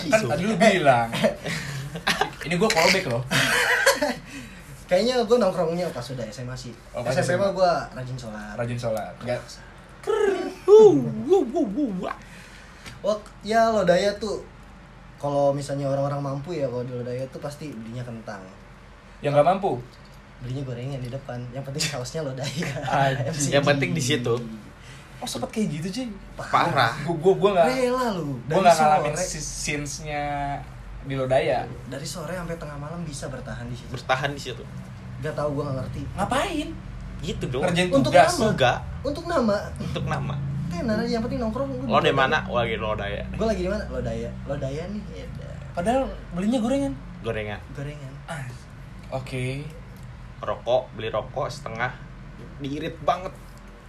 kan 0.09 0.21
tadi 0.25 0.43
lu 0.43 0.57
bilang 0.57 1.09
ini 2.47 2.55
gue 2.57 2.71
callback 2.71 3.05
loh 3.07 3.21
Kayaknya 4.89 5.25
gua 5.25 5.37
nongkrongnya 5.41 5.89
pas 5.89 6.05
sudah 6.05 6.25
SMA 6.29 6.53
sih. 6.53 6.73
Oh, 6.93 7.01
SMA. 7.05 7.37
mah 7.37 7.53
gua 7.53 7.89
rajin 7.93 8.13
sholat. 8.13 8.53
rajin 8.57 8.77
sholat 8.77 9.13
nggak 9.21 9.41
Oh, 13.03 13.19
ya 13.43 13.67
Lodaya 13.69 14.15
tuh 14.17 14.43
kalau 15.19 15.51
misalnya 15.51 15.87
orang-orang 15.87 16.23
mampu 16.23 16.55
ya 16.55 16.67
kalau 16.67 16.83
di 16.83 16.93
Lodaya 16.93 17.23
tuh 17.29 17.39
pasti 17.39 17.71
belinya 17.71 18.03
kentang. 18.03 18.43
yang 19.19 19.31
nggak 19.33 19.47
mampu 19.47 19.79
Belinya 20.43 20.67
gorengan 20.67 20.99
di 20.99 21.07
depan. 21.07 21.39
Yang 21.51 21.71
penting 21.71 21.83
sausnya 21.89 22.21
Lodaya. 22.23 22.71
Yang 23.55 23.63
penting 23.65 23.91
di 23.93 24.03
situ. 24.03 24.35
oh 25.19 25.29
sempet 25.29 25.55
kayak 25.55 25.79
gitu 25.79 25.87
cuy 25.95 26.09
Parah. 26.35 26.99
gue 26.99 27.15
gue 27.15 27.35
gue 27.39 27.51
nggak 27.55 27.67
Rela 27.71 28.07
lu. 28.19 28.35
gue 28.43 28.59
nggak 28.59 28.75
ngalamin 28.75 29.15
scenes-nya 29.15 30.59
di 31.03 31.15
Lodaya 31.15 31.63
dari 31.87 32.03
sore 32.03 32.35
sampai 32.35 32.59
tengah 32.59 32.75
malam 32.75 33.03
bisa 33.03 33.31
bertahan 33.31 33.67
di 33.67 33.75
situ. 33.75 33.87
bertahan 33.91 34.31
di 34.31 34.43
situ 34.43 34.63
Gak 35.23 35.39
tahu 35.39 35.55
gua 35.55 35.71
nggak 35.71 35.77
ngerti. 35.79 36.03
ngapain 36.19 36.69
gitu 37.23 37.45
dong 37.47 37.63
ngerjain 37.63 37.95
Untuk 37.95 38.11
tugas 38.11 38.35
nama. 38.35 38.83
Untuk 39.07 39.25
nama, 39.31 39.57
untuk 39.79 40.05
nama 40.05 40.35
tenar 40.73 40.97
aja 40.99 41.13
yang 41.13 41.23
penting 41.23 41.41
nongkrong. 41.41 41.69
lo 41.85 41.99
di 42.01 42.15
mana 42.15 42.39
oh, 42.49 42.57
lagi 42.57 42.75
lo 42.81 42.97
daya 42.97 43.23
Gue 43.37 43.47
lagi 43.47 43.63
di 43.63 43.71
mana? 43.71 43.85
Lodaya. 43.93 44.31
Lodaya 44.49 44.83
nih. 44.89 45.03
Ya 45.13 45.27
padahal 45.73 46.05
belinya 46.37 46.61
gorengan 46.61 46.93
gorengan 47.25 47.61
Gorengan. 47.73 48.13
ah 48.29 48.45
oke 49.09 49.65
rokok 50.45 50.83
beli 50.93 51.09
rokok 51.09 51.49
setengah 51.49 51.93
diirit 52.61 52.97
banget 53.05 53.33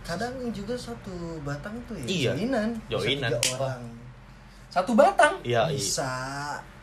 Kadang 0.03 0.35
juga 0.51 0.75
satu 0.75 1.39
batang 1.47 1.71
tuh 1.87 1.95
ya. 1.95 2.03
Iya. 2.03 2.31
Joinan. 2.35 2.69
Joinan. 2.91 3.31
Tiga 3.39 3.55
orang. 3.55 3.83
satu 4.67 4.91
batang 4.99 5.39
iya 5.47 5.63
iya. 5.71 5.79
Bisa. 5.79 6.11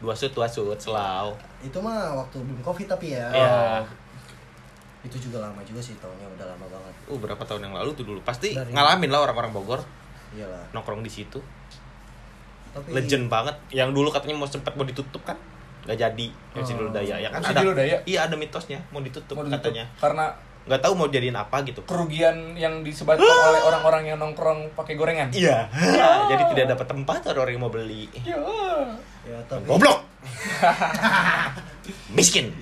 dua 0.00 0.16
sud 0.16 0.33
dua 0.33 0.49
sud 0.49 0.78
selau 0.80 1.37
Itu 1.61 1.85
mah 1.85 2.16
waktu 2.16 2.40
belum 2.40 2.64
covid 2.64 2.88
tapi 2.88 3.12
ya. 3.12 3.28
Iya. 3.28 3.85
Itu 5.00 5.16
juga 5.19 5.40
lama 5.40 5.61
juga 5.61 5.80
sih 5.80 5.97
tahunnya 5.97 6.28
udah 6.30 6.47
lama 6.47 6.66
banget. 6.69 6.95
uh 7.07 7.19
berapa 7.19 7.40
tahun 7.40 7.62
yang 7.64 7.75
lalu 7.75 7.90
tuh 7.92 8.04
dulu. 8.04 8.21
Pasti 8.21 8.52
Dari- 8.52 8.71
ngalamin 8.71 9.09
lah 9.09 9.21
orang-orang 9.23 9.50
Bogor. 9.50 9.80
Iyalah. 10.30 10.62
nongkrong 10.71 11.00
di 11.00 11.11
situ. 11.11 11.42
Tapi 12.71 12.87
legend 12.92 13.26
banget. 13.26 13.57
Yang 13.71 13.90
dulu 13.92 14.09
katanya 14.09 14.37
mau 14.37 14.47
sempat 14.47 14.75
mau 14.75 14.85
ditutup 14.85 15.19
kan? 15.21 15.35
Nggak 15.83 15.99
jadi. 15.99 16.26
Yang 16.52 16.64
Oh. 16.64 16.78
dulu 16.78 16.90
daya 16.92 17.16
ya 17.16 17.28
kan? 17.28 17.40
Masih 17.40 17.50
ada. 17.50 17.61
Di 17.61 17.66
Lodaya? 17.66 17.97
iya 18.04 18.21
ada 18.23 18.37
mitosnya. 18.37 18.78
Mau 18.88 19.00
ditutup 19.00 19.35
Mau 19.35 19.42
ditutup. 19.42 19.59
katanya. 19.66 19.85
Karena 19.97 20.30
nggak 20.61 20.78
tahu 20.78 20.92
mau 20.95 21.09
jadiin 21.09 21.35
apa 21.35 21.64
gitu. 21.64 21.80
kerugian 21.83 22.37
yang 22.54 22.85
disebabkan 22.85 23.25
oleh 23.49 23.64
orang-orang 23.64 24.07
yang 24.07 24.19
nongkrong 24.21 24.71
pakai 24.76 24.95
gorengan. 24.95 25.33
Iya. 25.33 25.66
Jadi 26.30 26.42
tidak 26.52 26.76
dapat 26.76 26.87
tempat 26.87 27.21
ada 27.26 27.40
orang 27.40 27.57
yang 27.57 27.64
mau 27.64 27.73
beli. 27.73 28.07
Ya 28.21 28.38
ya 29.23 29.40
tapi 29.49 29.64
goblok. 29.64 30.04
Miskin 32.12 32.52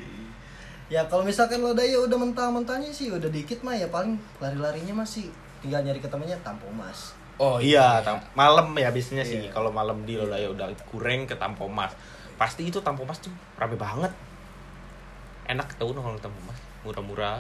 ya 0.89 1.05
kalau 1.05 1.21
misalkan 1.23 1.61
lo 1.61 1.73
daya 1.73 2.01
udah 2.01 2.17
mentah-mentahnya 2.17 2.89
sih 2.89 3.09
udah 3.09 3.29
dikit 3.29 3.61
mah 3.61 3.73
ya 3.73 3.89
paling 3.89 4.17
lari-larinya 4.39 4.99
masih 4.99 5.29
tinggal 5.61 5.81
nyari 5.81 5.99
ketemunya 5.99 6.37
tampo 6.41 6.65
mas. 6.71 7.13
Oh 7.37 7.57
iya 7.59 8.03
tam- 8.03 8.25
malam 8.33 8.73
ya 8.75 8.91
biasanya 8.91 9.23
sih. 9.23 9.39
Iya. 9.39 9.53
kalau 9.53 9.71
malam 9.71 10.03
di 10.03 10.17
Lodaya 10.17 10.49
udah 10.49 10.67
kurang 10.85 11.23
ke 11.23 11.35
Tampomas 11.35 11.95
pasti 12.35 12.67
itu 12.67 12.81
Tampomas 12.81 13.19
tuh 13.19 13.31
rame 13.55 13.75
banget. 13.75 14.11
Enak 15.47 15.77
tau 15.77 15.91
nongkrong 15.91 16.17
di 16.17 16.25
Tampomas 16.25 16.59
murah-murah 16.83 17.39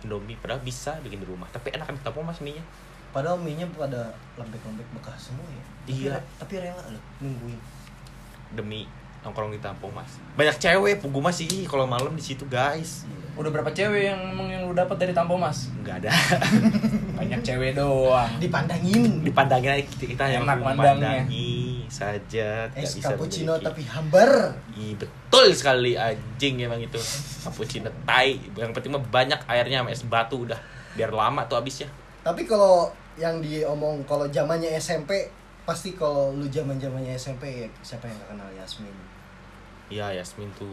Indomie 0.00 0.36
padahal 0.36 0.60
bisa 0.60 0.96
bikin 1.00 1.18
di 1.18 1.26
rumah. 1.26 1.50
Tapi 1.50 1.72
enak 1.72 1.84
kan 1.84 1.94
di 1.94 2.02
Tampomas 2.02 2.38
mie 2.40 2.56
nya 2.56 2.64
padahal 3.10 3.36
mie 3.36 3.54
nya 3.54 3.66
pada 3.68 4.12
lembek-lembek 4.36 4.86
bekas 4.94 5.28
semua 5.28 5.44
ya. 5.46 5.64
Tapi 5.82 5.92
Iya. 5.98 6.10
re- 6.14 6.28
tapi 6.38 6.54
rela 6.58 6.84
lo 6.86 7.00
nungguin. 7.18 7.58
Demi 8.52 8.86
nongkrong 9.20 9.52
di 9.52 9.60
Tampomas 9.60 10.16
banyak 10.32 10.56
cewek 10.56 11.04
pugu 11.04 11.20
mas 11.20 11.36
sih. 11.36 11.68
Kalau 11.68 11.84
malam 11.84 12.16
di 12.16 12.24
situ 12.24 12.48
guys. 12.48 13.04
Udah 13.36 13.48
berapa 13.48 13.68
cewek 13.72 14.08
yang 14.08 14.20
emang 14.32 14.48
yang 14.48 14.62
lu 14.64 14.72
dapat 14.72 14.96
dari 15.00 15.12
Tampo 15.12 15.32
Mas? 15.32 15.72
Nggak 15.80 16.04
ada. 16.04 16.12
Banyak 17.20 17.40
cewek 17.40 17.72
doang. 17.72 18.28
Dipandangin. 18.36 19.24
Dipandangin 19.24 19.80
aja 19.80 19.84
kita, 19.86 20.04
kita 20.04 20.24
yang 20.28 20.44
Enak 20.44 20.60
mandangnya. 20.60 21.24
memandangi 21.24 21.84
saja 21.88 22.68
es 22.76 23.00
bisa 23.00 23.16
cappuccino 23.16 23.56
memiliki. 23.56 23.64
tapi 23.64 23.82
hambar. 23.88 24.30
Ih, 24.76 24.92
betul 24.96 25.46
sekali 25.52 25.96
anjing 25.96 26.60
emang 26.60 26.80
itu. 26.80 27.00
Cappuccino 27.40 27.88
tai 28.04 28.36
yang 28.52 28.76
penting 28.76 28.92
mah 28.92 29.04
banyak 29.08 29.40
airnya 29.48 29.80
sama 29.80 29.90
es 29.92 30.04
batu 30.04 30.44
udah. 30.44 30.60
Biar 30.92 31.08
lama 31.08 31.44
tuh 31.48 31.56
habisnya. 31.56 31.88
Tapi 32.20 32.44
kalau 32.44 32.92
yang 33.16 33.40
diomong 33.40 34.04
kalau 34.04 34.28
zamannya 34.28 34.76
SMP 34.76 35.28
pasti 35.64 35.92
kalau 35.92 36.32
lu 36.32 36.44
zaman 36.48 36.76
zamannya 36.76 37.16
SMP 37.16 37.64
ya 37.64 37.66
siapa 37.80 38.08
yang 38.08 38.16
gak 38.20 38.32
kenal 38.36 38.48
Yasmin 38.52 38.92
iya 39.90 40.14
Yasmin 40.16 40.48
tuh. 40.56 40.72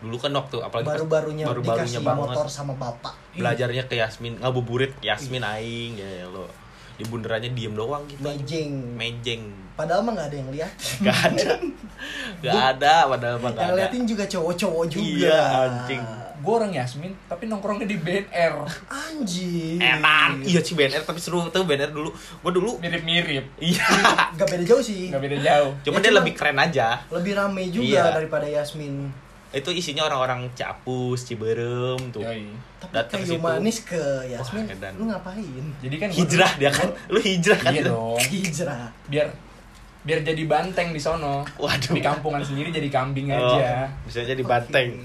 Dulu 0.00 0.16
kan 0.16 0.32
waktu 0.32 0.64
apalagi 0.64 0.86
baru-barunya 0.88 1.44
baru-barunya 1.44 1.84
dikasih 1.84 2.04
banget 2.04 2.28
motor 2.32 2.46
sama 2.48 2.72
bapak. 2.76 3.12
belajarnya 3.36 3.84
ke 3.84 4.00
Yasmin 4.00 4.40
ngabuburit 4.40 4.96
Yasmin 5.04 5.44
aing 5.44 6.00
ya, 6.00 6.24
ya 6.24 6.26
lo. 6.28 6.48
Di 6.96 7.04
bundarannya 7.08 7.56
diem 7.56 7.72
doang 7.72 8.04
gitu. 8.08 8.20
Mejeng. 8.20 8.72
Mejeng. 8.96 9.42
Padahal 9.72 10.04
mah 10.04 10.12
gak 10.12 10.28
ada 10.28 10.36
yang 10.36 10.50
lihat. 10.52 10.72
Gak 11.08 11.18
ada. 11.32 11.50
Gak 12.44 12.64
ada 12.76 12.94
padahal 13.08 13.36
mah 13.40 13.50
gak 13.56 13.60
yang 13.64 13.72
ada. 13.72 13.80
liatin 13.80 14.04
juga 14.04 14.24
cowok-cowok 14.28 14.84
juga. 14.92 15.08
Iya, 15.08 15.40
anjing. 15.64 16.04
Gue 16.40 16.54
orang 16.54 16.70
Yasmin 16.70 17.12
tapi 17.24 17.44
nongkrongnya 17.44 17.84
di 17.84 17.96
BNR 17.96 18.54
anjing. 18.86 19.76
Enak. 19.76 20.40
Iya 20.42 20.60
sih 20.60 20.72
BNR 20.72 21.02
tapi 21.02 21.16
seru. 21.16 21.44
Tuh 21.46 21.62
BNR 21.62 21.90
dulu. 21.90 22.08
Gua 22.38 22.50
dulu 22.50 22.76
mirip-mirip. 22.78 23.44
Iya. 23.58 23.84
Gak 24.34 24.48
beda 24.48 24.64
jauh 24.64 24.80
sih. 24.80 25.08
Nggak 25.08 25.22
beda 25.22 25.36
jauh. 25.38 25.70
Cuman 25.82 25.98
Ya, 25.98 26.02
dia 26.02 26.10
cuma- 26.10 26.18
lebih 26.18 26.32
keren 26.34 26.58
aja. 26.58 26.86
lebih 27.08 27.32
rame 27.34 27.62
juga 27.68 27.84
Iya. 28.00 28.04
daripada 28.14 28.46
Yasmin. 28.46 29.12
Itu 29.50 29.68
isinya 29.68 30.06
orang-orang 30.06 30.48
Capus, 30.54 31.24
Ciberem 31.24 31.98
tuh. 32.10 32.22
Yoi. 32.22 32.46
tapi 32.80 32.96
Datang 32.96 33.20
kayu 33.20 33.36
situ. 33.36 33.42
manis 33.42 33.76
ke 33.82 34.00
Yasmin 34.24 34.64
Wah, 34.64 34.88
lu 34.90 35.04
ngapain? 35.06 35.64
Jadi 35.78 35.96
kan 35.96 36.08
Hijrah 36.08 36.52
dia 36.56 36.70
kan, 36.70 36.88
lu 37.06 37.20
hijrah 37.20 37.58
kan? 37.58 37.68
iya 37.70 37.82
dong. 37.84 38.16
Hijrah. 38.16 38.88
Biar 39.04 39.28
biar 40.00 40.24
jadi 40.24 40.42
banteng 40.46 40.88
di 40.90 40.96
sono. 40.96 41.44
Waduh. 41.58 41.92
di 41.92 42.00
kampungan 42.00 42.40
sendiri 42.40 42.72
jadi 42.72 42.88
kambing 42.88 43.28
Oh, 43.28 43.52
aja. 43.52 43.84
bisa 44.02 44.24
jadi 44.24 44.40
banteng. 44.40 44.96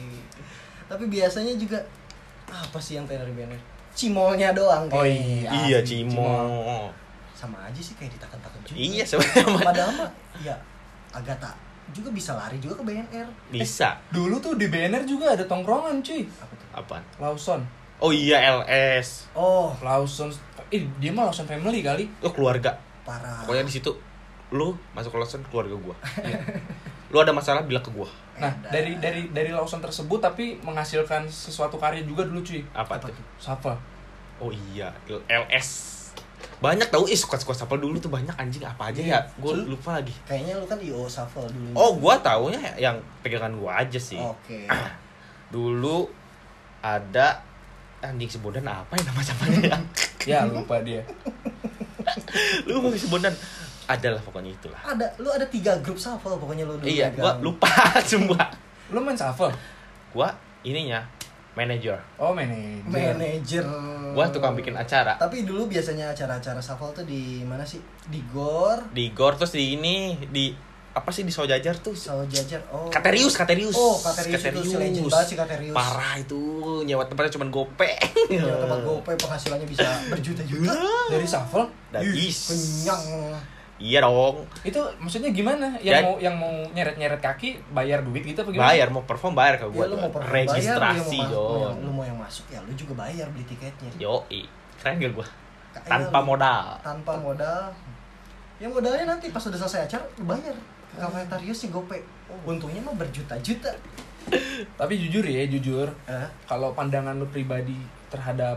Tapi 0.85 1.03
biasanya 1.05 1.53
juga 1.55 1.79
apa 2.45 2.77
sih 2.77 2.95
yang 2.95 3.05
dari 3.05 3.27
BNR 3.27 3.57
cimolnya 3.91 4.51
doang 4.51 4.85
oh 4.87 5.01
kayaknya. 5.01 5.49
iya 5.49 5.49
Iya, 5.65 5.77
asli, 5.79 6.03
Cimo. 6.03 6.91
sama 7.33 7.57
aja 7.63 7.79
sih 7.79 7.95
kayak 7.95 8.11
ditakan-takan 8.13 8.59
juga 8.63 8.75
Iya 8.77 9.03
sebenarnya 9.03 9.45
padahal 9.61 9.91
mah 9.95 10.09
ya 10.39 10.55
Agatha 11.11 11.51
juga 11.89 12.09
bisa 12.09 12.33
lari 12.33 12.57
juga 12.57 12.75
ke 12.75 12.83
BNR 12.83 13.27
bisa. 13.49 13.95
dulu 14.09 14.37
tuh 14.37 14.53
di 14.53 14.67
BNR 14.67 15.03
juga 15.03 15.31
ada 15.31 15.43
tongkrongan 15.43 16.01
cuy 16.01 16.25
apa 16.27 16.53
tuh 16.53 16.67
Apaan? 16.73 17.03
Lawson 17.17 17.61
Oh 17.97 18.11
iya 18.11 18.43
LS. 18.59 19.31
oh 19.31 19.71
Lawson 19.79 20.27
eh 20.67 20.83
dia 20.97 21.09
mah 21.09 21.25
Lawson 21.25 21.45
family 21.45 21.79
kali 21.79 22.05
Lu 22.19 22.29
keluarga. 22.29 22.75
parah 23.01 23.43
Pokoknya 23.43 23.63
di 23.63 23.73
situ 23.73 23.91
lu 24.51 24.75
masuk 24.91 25.15
Lawson 25.15 25.39
keluarga 25.45 25.73
gua. 25.73 25.95
lu 27.11 27.17
ada 27.17 27.31
masalah 27.31 27.63
bilang 27.63 27.79
ke 27.79 27.89
gua. 27.89 28.05
Nah 28.37 28.51
Edan. 28.51 28.67
dari 28.69 28.91
dari 28.97 29.21
dari 29.29 29.49
Lawson 29.49 29.79
tersebut 29.79 30.19
tapi 30.19 30.59
menghasilkan 30.59 31.23
sesuatu 31.25 31.75
karya 31.75 32.01
juga 32.01 32.23
dulu 32.23 32.39
cuy 32.39 32.59
Apa, 32.71 32.95
Apa 32.95 33.07
tuh? 33.07 33.25
Shuffle 33.37 33.77
Oh 34.35 34.51
iya, 34.51 34.91
LS. 35.25 35.95
Banyak 36.57 36.87
tahu 36.87 37.05
ih 37.05 37.15
suka-suka 37.15 37.51
sapel 37.53 37.79
dulu 37.79 37.95
tuh 37.95 38.07
banyak 38.09 38.31
anjing 38.33 38.59
apa 38.61 38.87
aja 38.87 38.99
ya. 38.99 39.19
Gua 39.37 39.55
Lu- 39.55 39.71
lupa 39.71 39.95
lagi. 39.95 40.11
kayaknya 40.21 40.55
lu 40.55 40.65
kan 40.65 40.75
IO 40.77 41.03
Shuffle 41.05 41.47
dulu 41.47 41.71
Oh, 41.73 41.95
gua 41.95 42.19
taunya 42.19 42.59
yang 42.75 42.95
pegangan 43.19 43.51
gua 43.53 43.79
aja 43.79 43.95
sih. 43.95 44.19
oke 44.19 44.67
Dulu 45.49 46.11
ada 46.81 47.39
anjing 47.99 48.27
Sebodan 48.27 48.63
apa 48.65 48.91
ya 48.93 49.03
nama 49.05 49.19
siapanya 49.19 49.59
ya? 49.65 49.77
ya 50.29 50.39
lupa 50.45 50.77
dia 50.79 50.99
lu 52.65 52.77
mau 52.79 52.91
Sebodan 52.91 53.33
adalah 53.85 54.17
pokoknya 54.19 54.51
itulah. 54.51 54.81
ada 54.83 55.05
lu 55.17 55.27
ada 55.27 55.45
tiga 55.45 55.77
grup 55.79 55.95
Shuffle 55.95 56.35
pokoknya 56.35 56.63
lu 56.63 56.75
dulu 56.75 56.85
Iya, 56.85 57.09
gua 57.11 57.37
lupa 57.37 57.69
semua. 58.01 58.41
lu 58.87 58.99
main 58.99 59.13
Shuffle 59.13 59.53
Gua 60.09 60.31
ininya 60.61 61.05
manager. 61.53 61.95
oh 62.15 62.31
manajer 62.31 62.81
manajer 62.83 63.63
Gua 64.11 64.25
tukang 64.27 64.53
bikin 64.53 64.73
acara 64.73 65.15
tapi 65.15 65.43
dulu 65.43 65.67
biasanya 65.67 66.09
acara-acara 66.09 66.57
Shuffle 66.57 66.91
tuh 66.91 67.03
di 67.03 67.41
mana 67.41 67.61
sih 67.61 67.77
di 68.05 68.19
Gor 68.25 68.79
di 68.89 69.11
Gor 69.11 69.35
terus 69.35 69.51
di 69.51 69.73
ini 69.73 70.17
di 70.25 70.51
apa 70.91 71.11
sih 71.11 71.21
di 71.21 71.33
Sojajar 71.35 71.75
tuh? 71.77 71.91
Sawo 71.91 72.23
Jajar 72.23 72.63
oh 72.71 72.87
Katerius, 72.87 73.35
Katerius. 73.35 73.75
oh 73.75 73.99
Katerius, 73.99 74.39
itu 74.41 74.61
si 74.65 74.75
legend 74.79 75.11
banget 75.11 75.27
si 75.27 75.35
Katerius 75.35 75.75
Parah 75.75 76.15
itu, 76.15 76.39
nyewa 76.81 77.03
tempatnya 77.03 77.35
cuma 77.35 77.51
gope. 77.51 77.91
ya, 78.31 78.39
tempat 78.39 78.79
gope 78.79 79.11
penghasilannya 79.13 79.67
bisa 79.67 79.83
berjuta-juta 80.07 80.71
dari 81.11 81.27
Shuffle 81.27 81.67
Dan 81.91 81.99
is. 82.09 82.47
kenyang 82.47 83.03
Iya 83.75 83.99
dong. 83.99 84.47
itu 84.63 84.79
maksudnya 84.97 85.29
gimana 85.29 85.75
yang 85.77 85.93
Ya. 85.93 85.99
mau 86.01 86.15
yang 86.17 86.31
mau 86.33 86.47
nyeret 86.71 86.95
nyeret 86.95 87.19
kaki 87.19 87.59
bayar 87.69 87.99
duit 88.01 88.23
gitu 88.23 88.39
apa 88.39 88.49
gimana 88.49 88.71
Bayar 88.71 88.87
mau 88.87 89.03
perform 89.03 89.33
bayar 89.33 89.55
ke 89.55 89.65
ya 89.65 89.69
gua. 89.69 89.83
lu 89.85 89.95
mau 89.97 90.07
perform 90.09 90.31
Registrasi, 90.33 90.71
bayar, 90.71 90.79
lu, 90.79 91.11
yang 91.11 91.27
mau, 91.27 91.29
Jon. 91.29 91.59
ma- 91.67 91.77
lu 91.77 91.89
mau 91.91 92.05
yang 92.05 92.15
masuk 92.17 92.45
ya 92.47 92.59
lu 92.61 92.71
juga 92.71 92.93
bayar 92.97 93.27
beli 93.29 93.43
tiketnya 93.43 93.91
Yo, 93.97 94.23
keren 94.77 94.95
gak 94.97 95.11
gua? 95.11 95.27
Kayak 95.73 95.85
Tanpa 95.85 96.17
lu- 96.17 96.25
modal. 96.25 96.65
tanpa 96.81 97.13
modal 97.17 97.63
ya 98.55 98.67
modalnya 98.69 99.03
nanti 99.05 99.27
pas 99.29 99.43
udah 99.43 99.59
selesai 99.59 99.81
acara 99.85 100.03
lu 100.15 100.23
bayar 100.23 100.55
ke 100.87 100.95
Katerius 100.97 101.59
si 101.59 101.67
gope 101.67 101.99
untungnya 102.41 102.79
mah 102.79 102.95
berjuta-juta 102.95 103.67
tapi 104.73 104.93
jujur 104.97 105.21
ya 105.21 105.43
jujur 105.45 105.85
eh, 106.05 106.27
kalau 106.45 106.71
pandangan 106.71 107.13
lu 107.13 107.27
pribadi 107.27 107.75
terhadap 108.07 108.55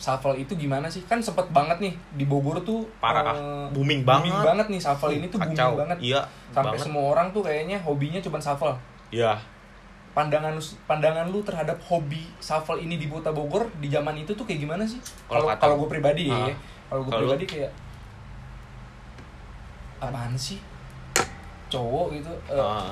Shuffle 0.00 0.32
itu 0.34 0.56
gimana 0.56 0.88
sih 0.88 1.04
kan 1.04 1.20
sempet 1.20 1.52
banget 1.52 1.76
nih 1.78 1.92
di 2.10 2.24
Bogor 2.24 2.56
tuh 2.60 2.88
Parah, 2.96 3.20
eh, 3.30 3.68
booming 3.68 4.00
banget. 4.00 4.32
banget 4.32 4.66
nih 4.66 4.80
Shuffle 4.80 5.12
ini 5.12 5.28
tuh 5.28 5.36
booming 5.36 5.52
Kacau. 5.52 5.76
banget 5.76 5.98
Iya, 6.00 6.20
sampai 6.50 6.72
banget. 6.72 6.82
semua 6.82 7.04
orang 7.06 7.28
tuh 7.30 7.44
kayaknya 7.44 7.76
hobinya 7.78 8.16
cuma 8.18 8.40
Shuffle 8.40 8.72
Iya. 9.10 9.36
pandangan 10.10 10.50
lu 10.50 10.62
pandangan 10.88 11.28
lu 11.28 11.38
terhadap 11.40 11.78
hobi 11.82 12.26
shuffle 12.38 12.74
ini 12.76 12.96
di 12.96 13.06
Kota 13.06 13.30
Bogor 13.30 13.70
di 13.76 13.86
zaman 13.86 14.16
itu 14.16 14.32
tuh 14.32 14.42
kayak 14.42 14.58
gimana 14.60 14.82
sih? 14.82 14.98
Kalau 15.28 15.46
Kalau 15.46 15.76
gue 15.76 15.88
pribadi 15.88 16.26
ya, 16.26 16.34
Ah. 16.34 16.56
kalau 16.88 17.04
gue 17.04 17.12
pribadi 17.14 17.44
kayak 17.46 17.70
apaan 20.00 20.34
sih? 20.34 20.58
Cowok 21.68 22.06
gitu 22.12 22.32
eh, 22.48 22.58
Ah. 22.58 22.90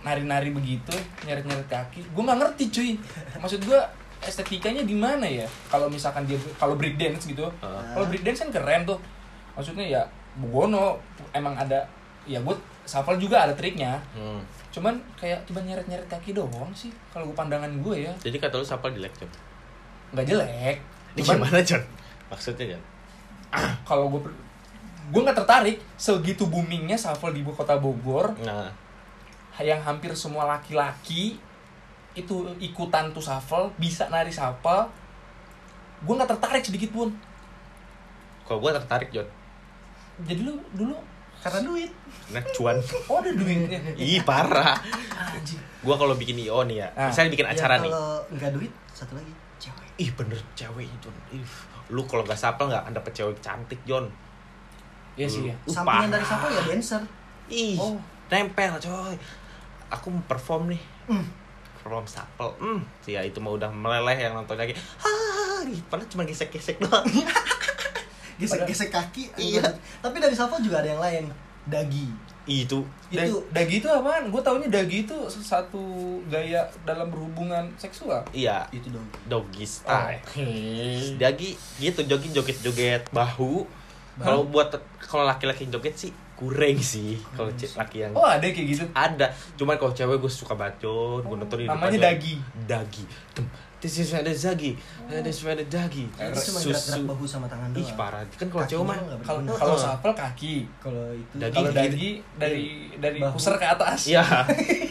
nari-nari 0.00 0.50
begitu, 0.50 0.92
nyeret-nyeret 1.22 1.64
kaki. 1.66 2.00
Gue 2.06 2.22
nggak 2.22 2.38
ngerti 2.38 2.64
cuy. 2.68 2.90
Maksud 3.36 3.60
gue 3.62 3.80
estetikanya 4.20 4.84
di 4.84 4.96
mana 4.96 5.24
ya? 5.24 5.48
Kalau 5.72 5.88
misalkan 5.88 6.28
dia 6.28 6.36
kalau 6.60 6.76
break 6.76 7.00
dance 7.00 7.24
gitu. 7.24 7.48
Ah. 7.64 7.80
Kalau 7.96 8.06
break 8.08 8.24
dance 8.24 8.44
kan 8.44 8.50
keren 8.52 8.84
tuh. 8.84 8.98
Maksudnya 9.56 9.86
ya 9.86 10.02
Bugono 10.38 11.00
emang 11.34 11.58
ada 11.58 11.82
ya 12.28 12.38
gue 12.40 12.56
shuffle 12.84 13.18
juga 13.18 13.48
ada 13.48 13.54
triknya. 13.56 13.98
Hmm. 14.12 14.40
Cuman 14.70 15.00
kayak 15.18 15.42
cuma 15.48 15.64
nyeret-nyeret 15.64 16.06
kaki 16.06 16.36
doang 16.36 16.70
sih 16.76 16.92
kalau 17.10 17.28
gue 17.32 17.36
pandangan 17.36 17.70
gue 17.80 18.06
ya. 18.06 18.12
Jadi 18.22 18.36
kata 18.38 18.60
lu 18.60 18.66
siapa 18.66 18.92
di 18.92 19.00
lecture? 19.02 19.30
nggak 20.10 20.26
jelek. 20.26 20.76
Ini 21.14 21.20
Cuman 21.22 21.38
gimana, 21.42 21.58
John? 21.62 21.82
Maksudnya, 22.30 22.74
John? 22.74 22.82
kalau 23.88 24.10
gue 24.10 24.20
gue 25.10 25.20
nggak 25.26 25.38
tertarik 25.42 25.82
segitu 25.98 26.46
boomingnya 26.46 26.94
shuffle 26.94 27.34
di 27.34 27.42
ibu 27.42 27.50
kota 27.50 27.74
Bogor 27.74 28.30
Nah, 28.46 28.70
yang 29.58 29.82
hampir 29.82 30.14
semua 30.14 30.46
laki-laki 30.46 31.36
itu 32.12 32.34
ikutan 32.58 33.10
tuh 33.10 33.20
shuffle 33.20 33.70
bisa 33.76 34.06
nari 34.06 34.28
shuffle 34.28 34.86
gue 36.00 36.12
nggak 36.12 36.30
tertarik 36.30 36.62
sedikit 36.62 36.90
pun 36.90 37.08
kalau 38.42 38.58
gua 38.58 38.74
tertarik, 38.74 39.08
John. 39.10 39.30
jadi 40.20 40.42
lu 40.42 40.58
dulu 40.72 40.98
karena 41.38 41.62
duit 41.62 41.86
Nah, 42.28 42.42
cuan. 42.50 42.74
oh 43.06 43.16
ada 43.16 43.30
duitnya 43.30 43.78
Ih, 43.96 44.18
parah. 44.20 44.74
anjing 45.30 45.62
Gua 45.80 45.94
kalau 45.94 46.12
bikin 46.12 46.34
IO 46.36 46.60
nih 46.62 46.82
ya, 46.82 46.88
Ah. 46.92 47.06
misalnya 47.06 47.30
bikin 47.30 47.46
acara 47.46 47.78
ya, 47.78 47.80
nih. 47.80 47.90
kalau 47.90 48.18
nggak 48.28 48.50
duit 48.52 48.72
satu 48.90 49.14
lagi 49.14 49.30
cewek 49.56 49.86
ih 49.96 50.10
bener 50.12 50.40
cewek 50.52 50.90
John 50.98 51.14
ih 51.30 51.46
lu 51.88 52.02
kalau 52.04 52.22
gak 52.22 52.34
sapel 52.34 52.66
nggak 52.66 52.82
akan 52.82 52.92
dapet 52.92 53.12
cewek 53.12 53.38
cantik 53.38 53.78
John 53.84 54.10
Iya 55.14 55.26
sih 55.26 55.42
ya. 55.44 55.54
Uh, 55.60 55.70
sampingan 55.70 55.86
parah. 56.00 56.10
dari 56.10 56.24
siapa 56.24 56.46
ya 56.48 56.60
dancer 56.66 57.02
ih 57.48 57.76
Oh. 57.76 57.96
nempel 58.28 58.74
coy 58.76 59.14
aku 59.88 60.06
mau 60.08 60.22
perform 60.24 60.70
nih 60.70 60.82
Hmm. 61.06 61.22
Perform 61.80 62.04
sapel. 62.04 62.50
Hmm 62.56 62.80
sih 63.00 63.12
ya 63.12 63.22
itu 63.22 63.38
mah 63.38 63.52
udah 63.52 63.68
meleleh 63.68 64.16
yang 64.18 64.32
nonton 64.32 64.54
lagi. 64.54 64.72
Ah 65.00 65.60
padahal 65.86 66.08
cuma 66.08 66.24
gesek-gesek 66.24 66.78
doang. 66.78 67.04
Gesek-gesek 68.40 68.88
kaki 68.88 69.28
Iya. 69.36 69.60
tapi 70.00 70.16
dari 70.16 70.32
siapa 70.32 70.56
juga 70.58 70.80
ada 70.80 70.88
yang 70.88 70.98
lain. 70.98 71.24
Dagi. 71.66 72.08
Itu. 72.46 72.80
Itu. 73.12 73.44
Dagi 73.50 73.78
itu 73.78 73.86
apaan? 73.86 74.32
Gue 74.32 74.40
taunya 74.40 74.64
dagi 74.66 75.04
itu 75.04 75.16
satu 75.28 75.78
gaya 76.24 76.64
dalam 76.82 77.12
berhubungan 77.12 77.68
seksual. 77.76 78.24
iya. 78.32 78.64
Itu 78.70 78.88
dong. 78.88 79.04
Doggy 79.28 79.62
style 79.62 80.16
Oke. 80.24 80.48
Dagi 81.16 81.52
gitu 81.76 82.00
jogging 82.02 82.32
joget-joget 82.32 83.12
bahu. 83.12 83.68
Kalau 84.16 84.44
buat 84.44 84.72
kalau 84.98 85.24
laki-laki 85.24 85.68
joget 85.68 85.96
sih 85.96 86.12
kurang 86.40 86.80
sih 86.80 87.20
kalau 87.30 87.52
cek 87.52 87.76
laki 87.76 87.96
yang 88.00 88.12
Oh 88.12 88.24
ada 88.24 88.40
kayak 88.40 88.64
gitu. 88.66 88.84
ada. 88.90 89.28
Cuman 89.54 89.76
kalau 89.76 89.92
cewek 89.92 90.16
gue 90.16 90.32
suka 90.32 90.56
bacot, 90.56 91.20
gue 91.20 91.36
nonton 91.36 91.56
di 91.58 91.66
Namanya 91.66 91.92
depan 91.92 92.00
dagi. 92.08 92.34
Dagi. 92.64 93.04
Tem, 93.30 93.44
This 93.76 93.96
is 93.98 94.08
where 94.10 94.20
the 94.20 94.32
dagi. 94.32 94.76
This 95.06 95.36
is 95.36 95.42
where 95.42 95.52
the 95.52 95.64
dagi. 95.64 96.04
itu 96.04 96.40
cuma 96.46 96.60
gerak-gerak 96.62 97.00
bahu 97.06 97.24
sama 97.24 97.44
tangan 97.44 97.68
doang 97.70 97.80
Ih 97.82 97.92
parah. 97.94 98.20
Kan 98.30 98.48
kalau 98.48 98.64
cewek 98.64 98.84
mah 98.84 98.96
Kalau 99.20 99.40
kalau 99.50 99.72
Oh. 99.72 99.80
sapel 99.80 100.12
kaki. 100.12 100.54
kalau 100.76 101.04
itu 101.12 101.32
Dagi. 101.34 101.54
Kalau 101.54 101.68
gitu. 101.68 101.76
dagi 101.78 102.08
dari 102.36 102.64
dari 102.96 103.18
Bahu. 103.18 103.36
pusar 103.36 103.56
ke 103.56 103.64
atas. 103.66 104.00
Iya, 104.06 104.24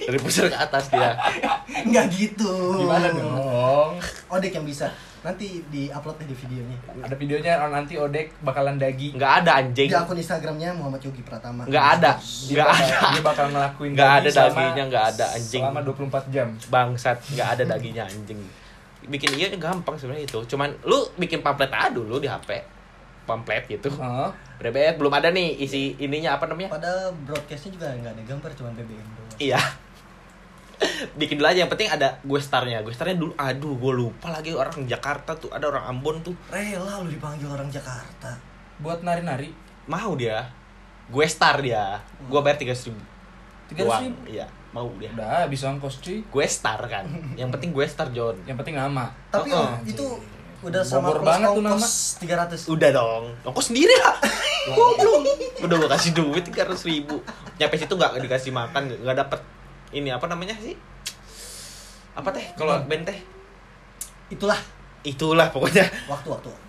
dari 0.06 0.18
pusar 0.18 0.46
ke 0.46 0.58
atas 0.58 0.90
dia. 0.90 1.14
nggak 1.90 2.06
gitu 2.10 2.54
Gimana 2.78 3.10
dong? 3.10 3.94
Odek 4.28 4.54
yang 4.54 4.66
bisa 4.66 4.90
nanti 5.20 5.60
di 5.68 5.88
upload 5.88 6.16
deh 6.20 6.28
di 6.28 6.38
videonya 6.38 6.78
Ada 7.04 7.16
videonya 7.16 7.54
oh, 7.60 7.70
nanti 7.70 7.94
Odek 7.96 8.40
bakalan 8.40 8.80
dagi. 8.80 9.12
Nggak 9.12 9.34
ada 9.44 9.52
anjing. 9.60 9.88
di 9.88 9.96
akun 9.96 10.16
instagramnya 10.16 10.70
Muhammad 10.72 11.02
Yogi 11.04 11.22
Pratama 11.22 11.68
Nggak 11.68 11.86
ada. 12.00 12.12
Dia 12.20 12.56
Nggak 12.56 12.70
ada. 12.72 12.98
dia 13.12 13.22
bakal 13.22 13.46
ngelakuin 13.52 13.90
Nggak 13.94 14.12
ada 14.16 14.30
daginya, 14.32 14.84
nggak 14.88 15.06
ada 15.12 15.26
anjing. 15.36 15.64
Selama 15.64 15.80
24 15.84 16.34
jam. 16.34 16.48
bangsat 16.68 17.18
nggak 17.30 17.48
ada 17.54 17.64
dagingnya 17.68 18.06
anjing 18.06 18.40
bikin 19.10 19.32
iya 19.34 19.50
gampang 19.58 19.98
sebenarnya 19.98 20.30
itu 20.30 20.40
cuman 20.46 20.70
lu 20.86 21.02
bikin 21.18 21.42
pamflet 21.42 21.74
aja 21.74 21.90
dulu 21.90 22.22
di 22.22 22.30
HP 22.30 22.62
pamflet 23.26 23.66
gitu 23.66 23.90
Heeh. 23.90 24.30
Brebet 24.60 25.00
belum 25.00 25.10
ada 25.10 25.32
nih 25.32 25.56
isi 25.58 25.98
ininya 25.98 26.38
apa 26.38 26.46
namanya 26.46 26.70
pada 26.70 27.10
broadcastnya 27.26 27.74
juga 27.74 27.90
nggak 27.90 28.14
ada 28.14 28.24
gambar 28.28 28.52
cuma 28.54 28.70
BBM 28.76 29.08
doang 29.18 29.40
iya 29.42 29.58
bikin 31.20 31.40
dulu 31.40 31.48
aja 31.48 31.60
yang 31.66 31.72
penting 31.72 31.90
ada 31.92 32.20
gue 32.24 32.40
starnya. 32.40 32.82
Gue 32.82 32.94
starnya 32.96 33.18
dulu 33.20 33.32
aduh 33.36 33.76
gue 33.76 33.94
lupa 33.94 34.32
lagi 34.32 34.56
orang 34.56 34.88
Jakarta 34.88 35.36
tuh 35.36 35.52
ada 35.52 35.68
orang 35.70 35.88
Ambon 35.88 36.24
tuh. 36.24 36.36
Rela 36.50 37.04
lu 37.04 37.12
dipanggil 37.12 37.48
orang 37.48 37.68
Jakarta. 37.68 38.36
Buat 38.80 39.04
nari-nari? 39.04 39.52
Mau 39.88 40.16
dia. 40.16 40.50
Gue 41.10 41.26
star 41.28 41.60
dia. 41.60 42.00
Gue 42.28 42.40
bayar 42.40 42.58
tiga 42.58 42.74
ribu. 42.74 43.04
300.000? 43.70 44.34
iya 44.34 44.50
mau 44.74 44.90
dia. 45.02 45.10
Udah 45.14 45.46
bisa 45.50 45.70
ongkos 45.70 46.02
cuy. 46.02 46.22
gue 46.22 46.46
star 46.46 46.82
kan. 46.86 47.06
Yang 47.34 47.50
penting 47.58 47.70
gue 47.74 47.86
star 47.90 48.10
John. 48.14 48.38
Yang 48.46 48.58
penting 48.62 48.76
nama. 48.78 49.10
tapi 49.34 49.50
Oh, 49.54 49.74
itu 49.86 50.06
udah 50.60 50.84
sama 50.84 51.16
plus 51.16 51.24
banget 51.24 51.50
tuh 51.56 51.64
nama. 51.64 51.76
ongkos 51.80 51.96
300 52.20 52.76
Udah 52.76 52.90
dong, 52.92 53.24
ongkos 53.48 53.66
sendiri 53.72 53.96
lah. 53.96 54.16
Goblok. 54.76 55.24
Udah 55.64 55.76
gua 55.80 55.90
kasih 55.96 56.12
duit 56.12 56.44
tiga 56.44 56.68
ratus 56.68 56.84
ribu. 56.84 57.24
Nyampe 57.58 57.76
situ 57.80 57.94
nggak 57.96 58.20
dikasih 58.20 58.52
makan, 58.52 58.92
nggak 58.92 59.18
dapet 59.26 59.40
ini 59.92 60.10
apa 60.10 60.26
namanya 60.26 60.54
sih? 60.60 60.76
Apa 62.14 62.30
teh? 62.30 62.46
Kalau 62.54 62.84
band 62.86 63.06
teh? 63.08 63.20
itulah 64.30 64.60
Itulah 65.02 65.50
pokoknya. 65.50 65.82
waktu 66.06 66.30
waktu 66.30 66.50
waktu 66.54 66.68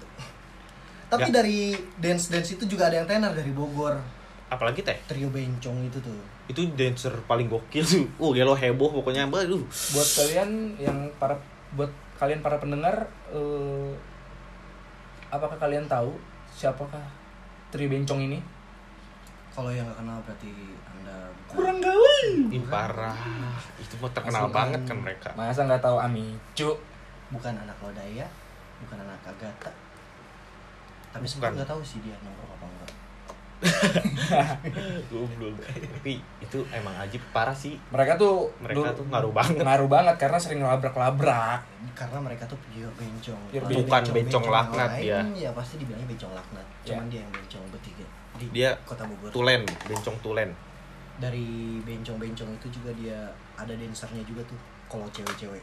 tapi 1.11 1.27
Nggak. 1.27 1.35
dari 1.43 1.75
dance 1.99 2.31
dance 2.31 2.55
itu 2.55 2.65
juga 2.71 2.87
ada 2.87 3.03
yang 3.03 3.09
tenar 3.11 3.35
dari 3.35 3.51
Bogor 3.51 3.99
Apalagi 4.47 4.81
teh? 4.87 4.95
trio 5.11 5.27
bencong 5.29 5.83
itu 5.85 5.99
tuh 5.99 6.15
Itu 6.47 6.63
dancer 6.75 7.11
paling 7.27 7.47
gokil 7.51 7.83
tuh. 7.83 8.07
Uh, 8.19 8.31
gelo 8.35 8.55
heboh 8.55 8.91
pokoknya. 8.91 9.27
Aduh. 9.27 9.63
Buat 9.95 10.09
kalian 10.19 10.51
yang 10.79 10.99
para 11.19 11.39
buat 11.75 11.91
kalian 12.19 12.43
para 12.43 12.59
pendengar 12.59 13.07
eh, 13.31 13.91
apakah 15.31 15.55
kalian 15.55 15.87
tahu 15.87 16.11
siapakah 16.51 17.03
Tri 17.71 17.87
Bencong 17.87 18.27
ini? 18.27 18.39
kalau 19.51 19.71
yang 19.75 19.83
nggak 19.83 19.99
kenal 19.99 20.19
berarti 20.23 20.51
Kurang 21.51 21.79
gaul. 21.79 22.21
Ini 22.47 22.63
parah. 22.65 23.17
Itu 23.77 23.95
mah 23.97 24.11
terkenal 24.11 24.45
Asli. 24.45 24.55
banget 24.55 24.81
kan 24.85 24.97
mereka. 24.99 25.29
Masa 25.35 25.65
nggak 25.65 25.81
tahu 25.81 25.97
Amicu? 25.99 26.71
bukan 27.31 27.55
anak 27.55 27.79
Lodaya 27.79 28.27
bukan 28.81 28.99
anak 28.99 29.23
Agatha 29.23 29.71
tapi 31.09 31.23
sekarang 31.23 31.55
nggak 31.55 31.69
tahu 31.69 31.79
sih 31.81 31.99
dia 32.01 32.19
nongkrong 32.19 32.51
apa 32.51 32.67
enggak 32.67 32.91
Goblok. 35.11 35.55
Tapi 35.63 36.13
itu 36.41 36.59
emang 36.71 36.95
ajib 36.99 37.23
parah 37.31 37.53
sih. 37.53 37.79
Mereka 37.87 38.17
tuh 38.17 38.51
Mereka 38.59 38.75
dulu- 38.75 38.97
tuh 38.97 39.07
ngaruh 39.07 39.31
banget. 39.31 39.61
Ngaruh 39.61 39.87
banget 39.87 40.15
karena 40.17 40.39
sering 40.39 40.61
labrak-labrak. 40.61 41.61
karena 41.93 42.19
mereka 42.19 42.45
tuh 42.47 42.57
pure 42.65 42.91
bencong 42.95 43.41
Pure 43.47 43.63
Kalau 43.63 43.79
Bukan 43.79 44.03
bencong 44.11 44.43
yang 44.43 44.53
laknat, 44.53 44.91
lain, 44.91 45.05
ya. 45.05 45.21
ya 45.37 45.51
pasti 45.53 45.75
dibilangnya 45.77 46.09
bencong 46.09 46.33
laknat 46.33 46.67
cuman 46.83 47.05
Ya. 47.05 47.11
dia 47.11 47.21
yang 47.21 47.31
bencong 47.31 47.65
bertiga 47.69 48.07
di 48.35 48.45
Dia 48.51 48.71
kota 48.83 49.05
Bogor 49.05 49.31
Tulen, 49.31 49.63
bencong 49.85 50.17
tulen. 50.19 50.51
Dari 51.21 51.79
bencong-bencong 51.85 52.51
itu 52.57 52.67
juga 52.81 52.91
dia 52.97 53.21
ada 53.55 53.77
dancernya 53.77 54.25
juga 54.25 54.41
tuh 54.49 54.59
kalau 54.89 55.07
cewek-cewek 55.13 55.63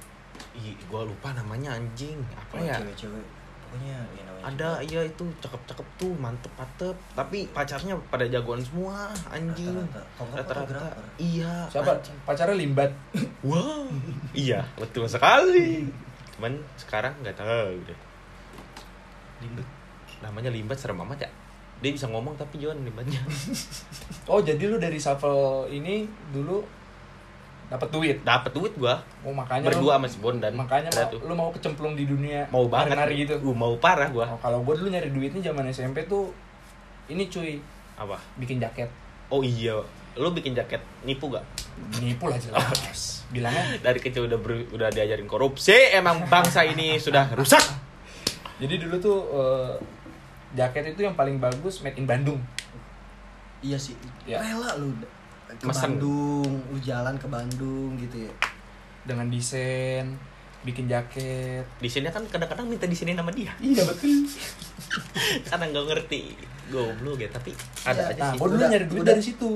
Ih, 0.54 0.78
gua 0.86 1.02
lupa 1.02 1.34
namanya 1.34 1.74
anjing. 1.74 2.22
Apa 2.38 2.62
kalau 2.62 2.70
ya? 2.70 2.78
cewek-cewek 2.78 3.26
pokoknya 3.68 4.00
ya 4.16 4.22
namanya 4.24 4.44
ada 4.48 4.70
iya 4.80 5.02
itu 5.04 5.28
cakep-cakep 5.44 5.88
tuh 6.00 6.16
mantep 6.16 6.48
mantep 6.56 6.96
tapi 7.12 7.52
pacarnya 7.52 8.00
pada 8.08 8.24
jagoan 8.32 8.64
semua 8.64 9.12
anjing 9.28 9.76
Rata-rata. 10.16 10.88
Iya 11.20 11.68
Siapa? 11.68 12.00
anjing. 12.00 12.16
Pacarnya 12.24 12.56
Limbat. 12.56 12.92
wah 13.50 13.84
iya 14.32 14.64
betul 14.80 15.04
sekali 15.12 15.84
cuman 16.40 16.54
sekarang 16.80 17.12
nggak 17.20 17.36
tahu 17.36 17.76
deh 17.84 18.00
limbat 19.44 19.68
namanya 20.22 20.50
limbat 20.54 20.78
serem 20.80 21.02
amat 21.04 21.28
ya 21.28 21.30
dia 21.78 21.92
bisa 21.94 22.10
ngomong 22.10 22.34
tapi 22.34 22.58
John 22.58 22.82
limbatnya 22.82 23.22
Oh, 24.32 24.42
jadi 24.44 24.60
lu 24.68 24.76
dari 24.76 24.98
shuffle 24.98 25.70
ini 25.70 26.04
dulu 26.34 26.60
dapat 27.68 27.90
duit. 27.92 28.18
dapat 28.24 28.52
duit 28.56 28.74
gua. 28.80 28.96
Oh, 29.28 29.36
makanya 29.36 29.68
berdua 29.68 29.96
lu, 29.96 29.98
sama 30.00 30.08
si 30.08 30.18
Bondan. 30.24 30.56
makanya 30.56 30.88
Ada 30.88 31.12
mau, 31.12 31.28
lu 31.28 31.34
mau 31.36 31.50
kecemplung 31.52 31.94
di 32.00 32.08
dunia 32.08 32.48
mau 32.48 32.64
banget 32.72 32.96
nari 32.96 33.28
gitu. 33.28 33.36
uh, 33.44 33.56
mau 33.56 33.76
parah 33.76 34.08
gua. 34.08 34.24
Oh, 34.32 34.40
kalau 34.40 34.64
gue 34.64 34.74
dulu 34.80 34.88
nyari 34.88 35.12
duitnya 35.12 35.52
zaman 35.52 35.68
SMP 35.68 36.08
tuh 36.08 36.32
ini 37.08 37.28
cuy, 37.28 37.60
apa? 38.00 38.16
Bikin 38.40 38.60
jaket. 38.60 38.88
oh 39.28 39.44
iya. 39.44 39.76
Lu 40.18 40.32
bikin 40.34 40.56
jaket 40.58 40.82
nipu 41.06 41.30
gak 41.30 41.44
Nipu 42.02 42.26
lah 42.26 42.40
jelas. 42.42 43.22
Bilangnya? 43.30 43.78
Dari 43.84 44.00
kecil 44.02 44.26
udah 44.26 44.40
ber- 44.42 44.66
udah 44.74 44.90
diajarin 44.90 45.30
korupsi. 45.30 45.94
Emang 45.94 46.26
bangsa 46.26 46.66
ini 46.66 46.98
sudah 46.98 47.30
rusak. 47.38 47.62
Jadi 48.58 48.82
dulu 48.82 48.96
tuh 48.98 49.18
eh, 49.30 49.72
jaket 50.54 50.84
itu 50.90 51.02
yang 51.02 51.14
paling 51.14 51.38
bagus 51.38 51.82
made 51.82 51.96
in 51.96 52.06
Bandung. 52.06 52.40
iya 53.58 53.76
sih 53.76 53.98
Ya. 54.24 54.38
rela 54.40 54.78
lu 54.78 54.94
ke 55.50 55.66
Mesen. 55.66 55.98
Bandung 55.98 56.46
lu 56.68 56.78
jalan 56.78 57.16
ke 57.16 57.26
Bandung 57.26 57.98
gitu 57.98 58.22
ya 58.22 58.34
dengan 59.02 59.26
desain, 59.26 60.14
bikin 60.62 60.86
jaket. 60.86 61.66
di 61.78 61.88
sini 61.88 62.08
kan 62.08 62.22
kadang-kadang 62.24 62.68
minta 62.68 62.84
di 62.84 62.94
sini 62.94 63.12
nama 63.12 63.28
dia 63.30 63.50
Iya 63.58 63.82
betul. 63.84 64.28
karena 65.50 65.66
nggak 65.66 65.86
ngerti 65.88 66.22
goblok 66.68 67.18
ya 67.18 67.30
tapi 67.30 67.52
ada 67.82 68.02
Ya, 68.04 68.12
aja 68.12 68.22
Nah, 68.22 68.30
sih 68.30 68.38
gue 68.38 68.48
dulu 68.48 68.58
Udah- 68.58 68.70
nyari 68.70 68.86
duit 68.86 69.02
udah. 69.02 69.10
dari 69.10 69.24
situ. 69.24 69.52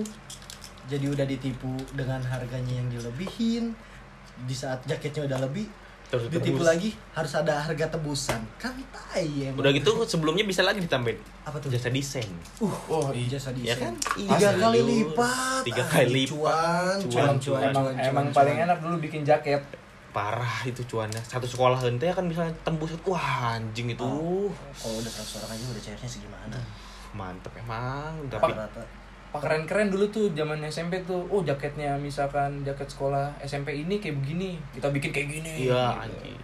jadi 0.84 1.06
udah 1.08 1.24
ditipu 1.26 1.72
dengan 1.94 2.20
harganya 2.22 2.74
yang 2.74 2.90
dilebihin 2.90 3.72
di 4.42 4.52
saat 4.52 4.84
jaketnya 4.84 5.24
udah 5.26 5.40
lebih 5.42 5.70
terus 6.12 6.28
ditipu 6.28 6.60
tebus. 6.60 6.68
lagi 6.68 6.90
harus 7.16 7.32
ada 7.32 7.56
harga 7.56 7.86
tebusan. 7.88 8.44
Kan 8.60 8.76
tai 8.92 9.48
emang. 9.48 9.64
udah 9.64 9.72
gitu 9.72 9.92
sebelumnya 10.04 10.44
bisa 10.44 10.60
lagi 10.60 10.84
ditambahin. 10.84 11.16
Apa 11.42 11.56
tuh? 11.58 11.72
Jasa 11.72 11.88
desain. 11.88 12.28
Oh, 12.60 13.08
iya. 13.16 13.32
jasa 13.32 13.56
ya 13.56 13.72
desain. 13.72 13.90
Kan? 13.90 13.94
Tiga 14.20 14.48
Asli, 14.52 14.60
kali 14.60 14.80
lipat. 14.84 15.62
Tiga 15.64 15.82
Ah, 15.82 15.88
kali 15.88 16.10
lipat. 16.12 16.98
cuan 17.00 17.00
Cuan, 17.00 17.08
cuan 17.08 17.24
Emang, 17.24 17.40
cuan 17.40 17.62
emang, 17.64 17.86
cuan, 17.88 17.96
emang 18.04 18.26
cuan, 18.28 18.36
paling 18.36 18.56
cuan. 18.60 18.66
enak 18.68 18.78
dulu 18.84 18.96
bikin 19.00 19.22
jaket. 19.24 19.64
parah 20.12 20.68
itu 20.68 20.84
cuannya. 20.84 21.24
Satu 21.24 21.48
sekolah 21.48 21.80
hente 21.80 22.04
kan 22.04 22.28
bisa 22.28 22.44
tembus. 22.68 22.92
Wah 23.08 23.56
anjing 23.56 23.96
itu. 23.96 24.04
Oh, 24.04 24.52
kalau 24.76 25.00
udah 25.00 25.08
seratus 25.08 25.40
orang 25.40 25.56
aja 25.56 25.64
udah 25.72 25.80
cairnya 25.82 26.10
segimana? 26.12 26.58
Mantep 27.16 27.56
emang. 27.56 28.20
Tapi 28.28 28.52
keren-keren 29.34 29.88
dulu 29.88 30.06
tuh 30.08 30.28
zaman 30.32 30.60
SMP 30.66 31.00
tuh. 31.02 31.24
Oh, 31.26 31.40
jaketnya 31.40 31.96
misalkan 31.96 32.62
jaket 32.62 32.88
sekolah 32.88 33.32
SMP 33.40 33.72
ini 33.78 33.98
kayak 33.98 34.18
begini. 34.18 34.60
Kita 34.72 34.90
bikin 34.90 35.10
kayak 35.10 35.28
gini. 35.30 35.52
iya 35.66 35.96
Gitu. 35.96 36.04
anjing 36.04 36.38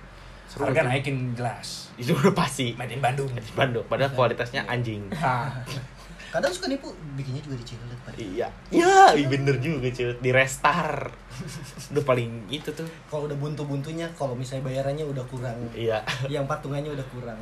seru 0.48 0.64
Harga 0.64 0.80
itu. 0.80 0.88
naikin 0.90 1.18
jelas. 1.34 1.92
itu 1.98 2.14
udah 2.14 2.32
pasti 2.32 2.72
Made 2.74 2.88
in 2.90 3.02
Bandung. 3.02 3.28
di 3.28 3.52
Bandung 3.52 3.84
padahal 3.84 4.14
kualitasnya 4.14 4.64
anjing 4.64 5.04
Ah, 5.14 5.52
kadang 6.30 6.48
suka 6.48 6.68
nipu 6.68 6.88
bikinnya 7.16 7.42
juga 7.42 7.56
di 7.56 7.66
Cileut 7.66 8.00
Pak. 8.02 8.16
iya 8.16 8.48
iya 8.70 9.12
iya, 9.12 9.28
bener 9.28 9.60
juga 9.60 9.88
cuy 9.88 10.12
di 10.14 10.30
restar 10.30 11.12
udah 11.92 12.04
paling 12.06 12.48
itu 12.48 12.68
tuh 12.70 12.88
kalau 13.06 13.28
udah 13.28 13.36
buntu-buntunya 13.36 14.08
kalau 14.14 14.32
misalnya 14.34 14.64
bayarannya 14.66 15.04
udah 15.04 15.26
kurang 15.26 15.56
iya 15.74 16.00
yang 16.28 16.44
patungannya 16.44 16.92
udah 16.92 17.08
kurang 17.10 17.40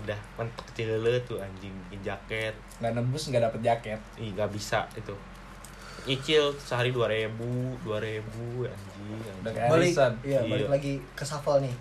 udah 0.00 0.18
mentok 0.36 0.66
cilele 0.72 1.18
tuh 1.22 1.36
anjing 1.36 1.74
bikin 1.86 2.00
jaket. 2.06 2.54
Nggak 2.78 2.92
nembus 2.94 3.28
nggak 3.28 3.42
dapet 3.42 3.60
jaket. 3.60 4.00
Ih 4.16 4.30
nggak 4.32 4.50
bisa 4.50 4.86
itu. 4.94 5.14
Nyicil 6.00 6.48
sehari 6.56 6.90
dua 6.90 7.06
ribu 7.06 7.76
dua 7.82 8.00
ribu 8.00 8.64
anjing, 8.64 9.20
Udah 9.44 9.52
anjing. 9.52 9.68
balik 9.68 9.92
iya 10.24 10.40
Iya. 10.40 10.40
balik 10.48 10.68
lagi 10.70 10.92
ke 11.12 11.24
Shuffle 11.24 11.60
nih. 11.60 11.74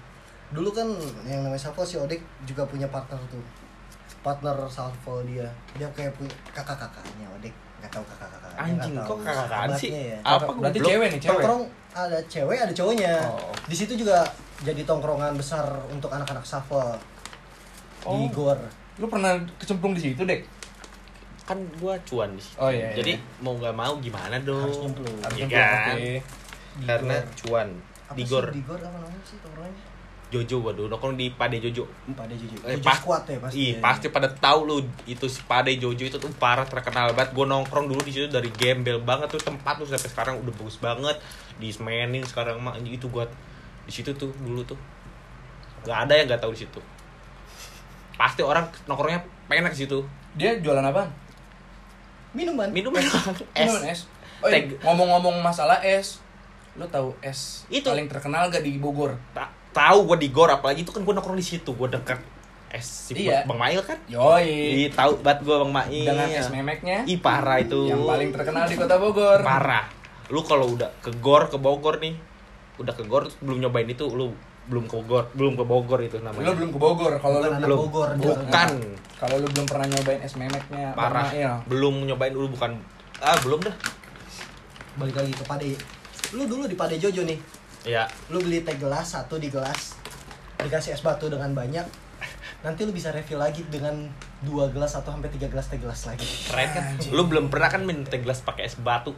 Dulu 0.52 0.70
kan 0.70 0.88
yang 1.24 1.46
namanya 1.46 1.62
Shuffle 1.62 1.88
si 1.88 1.96
Odek 1.96 2.20
juga 2.44 2.66
punya 2.66 2.90
partner 2.90 3.22
tuh. 3.30 3.40
Partner 4.20 4.58
Shuffle 4.68 5.24
dia. 5.24 5.48
Dia 5.74 5.88
kayak 5.96 6.12
punya 6.20 6.34
kakak-kakaknya 6.52 7.28
Odek 7.32 7.56
nggak 7.80 7.92
tahu 7.96 8.04
kakak-kakaknya 8.04 8.60
anjing 8.60 8.94
kok 9.00 9.08
tahu 9.08 9.18
kakak 9.24 9.72
sih? 9.80 9.90
ya. 10.12 10.18
apa 10.20 10.52
berarti 10.52 10.80
cewek 10.84 11.08
nih 11.16 11.22
cewek? 11.24 11.32
Tongkrong 11.40 11.64
ada 11.96 12.18
cewek 12.28 12.58
ada 12.60 12.74
cowoknya. 12.76 13.14
Oh. 13.24 13.56
di 13.72 13.76
situ 13.80 13.94
juga 13.96 14.28
jadi 14.60 14.84
tongkrongan 14.84 15.40
besar 15.40 15.64
untuk 15.88 16.12
anak-anak 16.12 16.44
Shuffle 16.44 17.00
di 18.00 18.08
Oh. 18.08 18.28
Gor 18.30 18.60
lu 18.96 19.06
pernah 19.06 19.32
kecemplung 19.56 19.92
di 19.92 20.02
situ 20.04 20.22
dek 20.22 20.44
kan 21.42 21.58
gua 21.76 21.98
cuan 22.04 22.30
di 22.32 22.42
situ 22.42 22.56
Oh, 22.58 22.70
iya, 22.70 22.90
iya. 22.90 22.96
jadi 22.96 23.12
mau 23.40 23.54
nggak 23.54 23.74
mau 23.74 23.98
gimana 23.98 24.38
dong 24.40 24.60
harus 24.62 24.80
nyemplung 24.80 25.16
Harus 25.20 25.34
Iya 25.34 25.42
nyemplung, 25.42 25.66
kan? 25.66 25.96
oke. 25.96 26.14
Di 26.72 26.86
karena 26.86 27.16
Gor. 27.16 27.34
cuan 27.36 27.68
Apa 28.06 28.14
di 28.14 28.22
sih 28.22 28.30
gor 28.30 28.46
di 28.50 28.62
Gor 28.62 28.80
apa 28.80 28.98
namanya 28.98 29.24
sih 29.24 29.38
tongkrongannya 29.40 29.84
Jojo 30.30 30.62
waduh 30.62 30.86
nongkrong 30.88 31.18
di 31.18 31.28
Pade 31.32 31.58
Jojo 31.58 31.90
pada 32.14 32.30
Jojo 32.32 32.54
Eh, 32.62 32.78
Jojo 32.78 32.86
pas- 32.86 33.02
squad 33.02 33.26
ya 33.26 33.38
pasti 33.40 33.58
Ih, 33.58 33.72
ya. 33.72 33.82
pasti 33.82 34.06
pada 34.08 34.30
tahu 34.30 34.60
lu 34.64 34.78
itu 35.06 35.26
si 35.26 35.42
Pade 35.42 35.74
Jojo 35.74 36.06
itu 36.06 36.16
tuh 36.16 36.30
parah 36.36 36.64
terkenal 36.64 37.10
banget. 37.12 37.34
Gue 37.34 37.46
nongkrong 37.46 37.88
dulu 37.88 37.98
di 38.00 38.12
situ 38.12 38.28
dari 38.28 38.46
gembel 38.52 39.02
banget 39.02 39.26
tuh 39.28 39.42
tempat 39.42 39.74
tuh 39.76 39.90
sampai 39.90 40.06
sekarang 40.08 40.36
udah 40.38 40.54
bagus 40.54 40.78
banget. 40.78 41.18
Di 41.58 41.70
Semenin 41.70 42.22
sekarang 42.22 42.62
mah 42.62 42.78
itu 42.78 43.10
gua 43.10 43.26
di 43.82 43.92
situ 43.92 44.14
tuh 44.14 44.30
dulu 44.38 44.62
tuh. 44.64 44.78
Gak 45.82 46.06
ada 46.06 46.14
yang 46.14 46.30
gak 46.30 46.40
tahu 46.40 46.54
di 46.54 46.62
situ. 46.62 46.78
Pasti 48.20 48.42
orang 48.42 48.68
nongkrongnya 48.84 49.24
pengen 49.48 49.66
ke 49.66 49.78
situ. 49.78 50.04
dia 50.32 50.54
jualan 50.56 50.84
apa 50.84 51.08
minuman 52.32 52.70
Minum 52.70 52.94
es. 53.00 53.10
Minuman 53.50 53.84
es 53.84 54.06
oh, 54.40 54.48
iya, 54.48 54.62
ngomong-ngomong 54.80 55.42
masalah 55.42 55.82
es 55.82 56.22
lu 56.76 56.86
tahu 56.86 57.12
es 57.20 57.66
Itu. 57.68 57.90
paling 57.90 58.06
terkenal 58.06 58.48
gak 58.48 58.62
di 58.62 58.78
Bogor 58.78 59.18
Ta- 59.32 59.50
tahu 59.72 60.06
gue 60.06 60.18
di 60.20 60.30
gor 60.30 60.48
apalagi 60.48 60.82
itu 60.82 60.92
kan 60.92 61.02
gue 61.02 61.12
nongkrong 61.12 61.34
di 61.34 61.44
situ. 61.44 61.72
Gue 61.72 61.88
dekat 61.88 62.22
es 62.70 62.86
si 62.86 63.26
Iya. 63.26 63.42
Bang 63.44 63.58
Mail 63.58 63.82
kan. 63.82 63.98
yoi 64.06 64.86
Ih, 64.86 64.90
tahu 64.90 65.18
banget 65.20 65.42
gue 65.42 65.56
Bang 65.58 65.74
Mail. 65.74 66.06
dengan 66.06 66.28
es 66.28 66.48
memeknya 66.48 66.98
Ih, 67.04 67.18
parah 67.18 67.58
itu. 67.58 67.88
yang 67.88 68.06
paling 68.06 68.30
terkenal 68.30 68.64
di 68.64 68.76
kota 68.76 68.96
Bogor 68.96 69.42
parah 69.42 69.90
lu 70.30 70.46
kalau 70.46 70.70
udah 70.70 70.94
ke 71.02 71.10
Gor 71.16 71.50
ke 71.50 71.58
Bogor 71.58 71.98
nih 71.98 72.14
udah 72.78 72.94
ke 72.94 73.02
Gor 73.04 73.26
belum 73.40 73.58
nyobain 73.60 73.88
itu 73.88 74.06
lu 74.06 74.30
belum 74.70 74.86
ke 74.86 74.96
Bogor 75.02 75.24
belum 75.34 75.54
ke 75.58 75.64
Bogor 75.66 76.00
itu 76.06 76.18
namanya. 76.22 76.46
Lu 76.46 76.52
belum 76.54 76.70
ke 76.70 76.80
Bogor 76.80 77.14
kalau 77.18 77.42
lu 77.42 77.52
belum 77.58 77.78
Bogor, 77.90 78.10
bukan. 78.22 78.70
kalau 79.18 79.36
lu 79.42 79.48
belum 79.50 79.66
pernah 79.66 79.86
nyobain 79.90 80.22
es 80.22 80.34
memeknya 80.38 80.94
parah. 80.94 81.28
Mail. 81.34 81.54
belum 81.66 82.06
nyobain 82.06 82.30
dulu 82.30 82.54
bukan. 82.54 82.78
Ah 83.18 83.36
belum 83.42 83.66
dah. 83.66 83.76
Balik 85.02 85.16
lagi 85.18 85.34
ke 85.34 85.44
Pade. 85.44 85.74
Lu 86.38 86.46
dulu 86.46 86.70
di 86.70 86.78
Pade 86.78 87.02
Jojo 87.02 87.26
nih. 87.26 87.42
Ya 87.90 88.06
lu 88.30 88.38
beli 88.46 88.62
teh 88.62 88.78
gelas 88.78 89.18
satu 89.18 89.42
di 89.42 89.50
gelas. 89.50 89.98
Dikasih 90.62 90.94
es 90.94 91.02
batu 91.02 91.26
dengan 91.34 91.50
banyak. 91.58 91.90
Nanti 92.62 92.84
lu 92.84 92.92
bisa 92.92 93.10
refill 93.10 93.40
lagi 93.40 93.64
dengan 93.72 94.06
dua 94.44 94.68
gelas 94.70 94.94
atau 94.94 95.16
sampai 95.16 95.32
tiga 95.34 95.48
gelas 95.50 95.66
teh 95.72 95.80
gelas 95.82 96.06
lagi. 96.06 96.28
Keren 96.46 96.70
kan? 96.76 96.86
Lu 97.10 97.26
belum 97.26 97.50
pernah 97.50 97.72
kan 97.72 97.82
minum 97.82 98.06
teh 98.06 98.22
gelas 98.22 98.44
pakai 98.46 98.70
es 98.70 98.78
batu? 98.78 99.16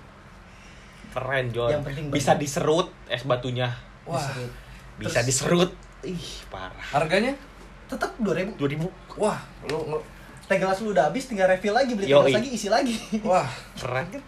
Keren 1.11 1.51
John 1.51 1.69
Yang 1.75 1.83
penting 1.91 2.05
bisa 2.07 2.31
banyak. 2.37 2.41
diserut 2.47 2.87
es 3.11 3.27
batunya. 3.27 3.75
Wah 4.07 4.21
Diserut. 4.21 4.70
Bisa 4.97 5.19
Terus- 5.19 5.27
diserut. 5.27 5.71
Ih 6.01 6.25
parah. 6.47 6.81
Harganya? 6.91 7.37
Tetap 7.85 8.15
dua 8.17 8.33
ribu. 8.33 8.51
2000 8.57 8.87
wah 9.15 9.37
lu 9.67 9.77
lu- 9.87 10.05
teh 10.47 10.57
gelas 10.57 10.79
lu 10.79 10.91
udah 10.91 11.07
habis 11.07 11.27
tinggal 11.27 11.45
refill 11.45 11.71
lagi 11.71 11.93
beli 11.93 12.07
teh 12.07 12.11
Yoi. 12.11 12.27
gelas 12.27 12.37
lagi 12.39 12.49
isi 12.51 12.67
lagi. 12.67 12.95
Wah. 13.23 13.47
Keren. 13.75 14.05
Kan 14.09 14.21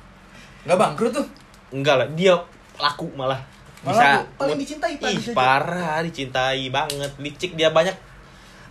nggak 0.63 0.77
bangkrut 0.77 1.11
tuh? 1.13 1.27
Enggak 1.69 1.95
lah 1.97 2.07
dia 2.11 2.35
laku 2.75 3.11
malah. 3.11 3.41
Malah 3.83 3.91
bisa 3.91 4.05
laku. 4.15 4.23
paling 4.37 4.57
dicintai 4.57 4.93
ih 4.95 5.35
parah 5.35 5.99
dicintai 5.99 6.63
banget. 6.69 7.11
Licik 7.19 7.51
dia 7.53 7.67
banyak. 7.69 7.91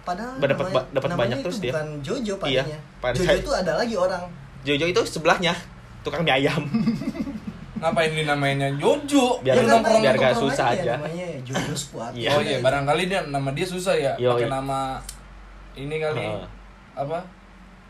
Padahal 0.02 0.34
Dapat 0.40 0.90
dapat 0.90 1.10
banyak 1.14 1.38
itu 1.38 1.44
terus 1.44 1.58
dia. 1.60 1.72
bukan 1.72 1.88
Jojo 2.00 2.34
Iya, 2.42 2.62
padanya 2.66 2.78
pada 2.98 3.14
Jojo 3.14 3.34
itu 3.36 3.50
ada 3.52 3.72
lagi 3.76 3.94
orang. 3.94 4.24
Jojo 4.62 4.86
itu 4.88 5.00
sebelahnya 5.04 5.52
tukang 6.00 6.22
mie 6.22 6.32
ayam. 6.32 6.58
ngapain 7.82 8.08
ini 8.08 8.22
namanya 8.22 8.68
Jojo 8.72 9.42
Biar- 9.42 9.58
Ya, 9.58 9.66
nongkrong 9.66 10.00
biar 10.00 10.14
gak 10.14 10.34
susah 10.34 10.66
aja. 10.70 10.94
namanya 10.96 11.26
Jojo 11.42 11.74
Squad 11.74 12.12
Iya. 12.14 12.30
oh 12.30 12.40
iya 12.40 12.58
barangkali 12.58 13.02
dia 13.04 13.20
nama 13.24 13.50
dia 13.50 13.66
susah 13.66 13.90
ya 13.92 14.14
pakai 14.14 14.46
nama 14.46 15.02
ini 15.74 15.96
kali 15.96 16.22
Heeh. 16.22 16.46
apa 16.94 17.18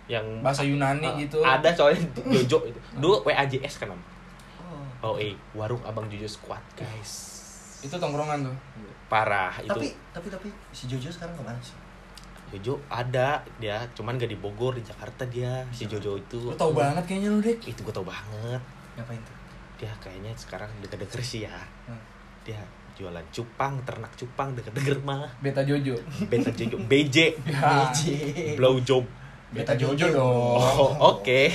yang 0.07 0.25
bahasa 0.41 0.63
Yunani 0.63 1.05
Ah, 1.05 1.15
gitu 1.17 1.39
Ada 1.41 1.69
soalnya 1.71 2.03
Jojo 2.35 2.59
itu. 2.65 2.79
Dulu 2.95 3.23
WAJS 3.23 3.79
kan. 3.79 3.93
Oh. 3.93 4.01
Oh 5.05 5.17
eh, 5.17 5.37
warung 5.53 5.79
Abang 5.83 6.07
Jojo 6.07 6.27
Squad, 6.27 6.63
guys. 6.73 7.31
itu 7.81 7.93
tongkrongan 7.93 8.43
tuh 8.43 8.57
Parah 9.07 9.53
itu. 9.57 9.69
tapi 9.69 9.87
tapi 10.11 10.27
tapi 10.29 10.49
si 10.71 10.87
Jojo 10.87 11.07
sekarang 11.09 11.35
ke 11.35 11.43
mana 11.43 11.59
sih 11.59 11.75
Jojo 12.51 12.77
ada 12.87 13.41
dia, 13.57 13.81
cuman 13.93 14.15
gak 14.15 14.29
di 14.29 14.37
Bogor, 14.37 14.73
di 14.73 14.83
Jakarta 14.83 15.25
dia. 15.25 15.65
Si 15.69 15.85
Jojo 15.85 16.17
itu. 16.17 16.39
lu 16.43 16.55
tau 16.55 16.71
banget 16.71 17.01
kayaknya 17.03 17.29
lu 17.29 17.41
dek 17.41 17.59
Itu 17.63 17.81
gue 17.81 17.91
tau 17.91 18.05
banget. 18.05 18.61
ngapain 18.95 19.17
tuh 19.19 19.35
Dia 19.83 19.91
kayaknya 19.99 20.31
sekarang 20.39 20.71
denger-denger 20.79 21.21
sih 21.27 21.43
ya. 21.43 21.59
Hmm. 21.91 21.99
Dia 22.47 22.63
jualan 22.95 23.27
cupang, 23.35 23.83
ternak 23.83 24.15
cupang 24.15 24.55
denger-denger 24.55 25.03
mah. 25.03 25.27
beta 25.43 25.67
Jojo. 25.67 25.99
Beta 26.31 26.55
Jojo, 26.55 26.79
BJ, 26.87 27.35
ya, 27.43 27.91
BJ 27.91 28.01
blow 28.55 28.79
job. 28.79 29.03
beta 29.51 29.75
Jojo 29.75 30.07
dong. 30.15 30.63
Oh, 30.63 31.19
oke. 31.19 31.51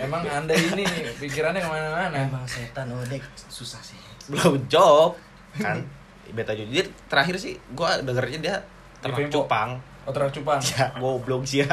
emang 0.00 0.24
anda 0.24 0.56
ini 0.56 0.88
pikirannya 1.20 1.60
ke 1.60 1.68
mana-mana? 1.68 2.16
Emang 2.16 2.48
setan 2.48 2.88
odek. 2.96 3.20
Susah 3.52 3.84
sih. 3.84 4.00
Blow 4.32 4.56
job. 4.72 5.20
Kan 5.60 5.84
beta 6.32 6.56
jojo. 6.56 6.72
Jadi 6.72 6.88
terakhir 7.12 7.36
sih 7.36 7.60
gua 7.76 8.00
dengernya 8.00 8.38
dia 8.40 8.56
ternak 9.04 9.28
cupang. 9.28 9.76
Otra 10.08 10.32
cupang? 10.32 10.60
Ya 10.64 10.88
goblok 10.96 11.44
sih 11.44 11.60
ya. 11.60 11.68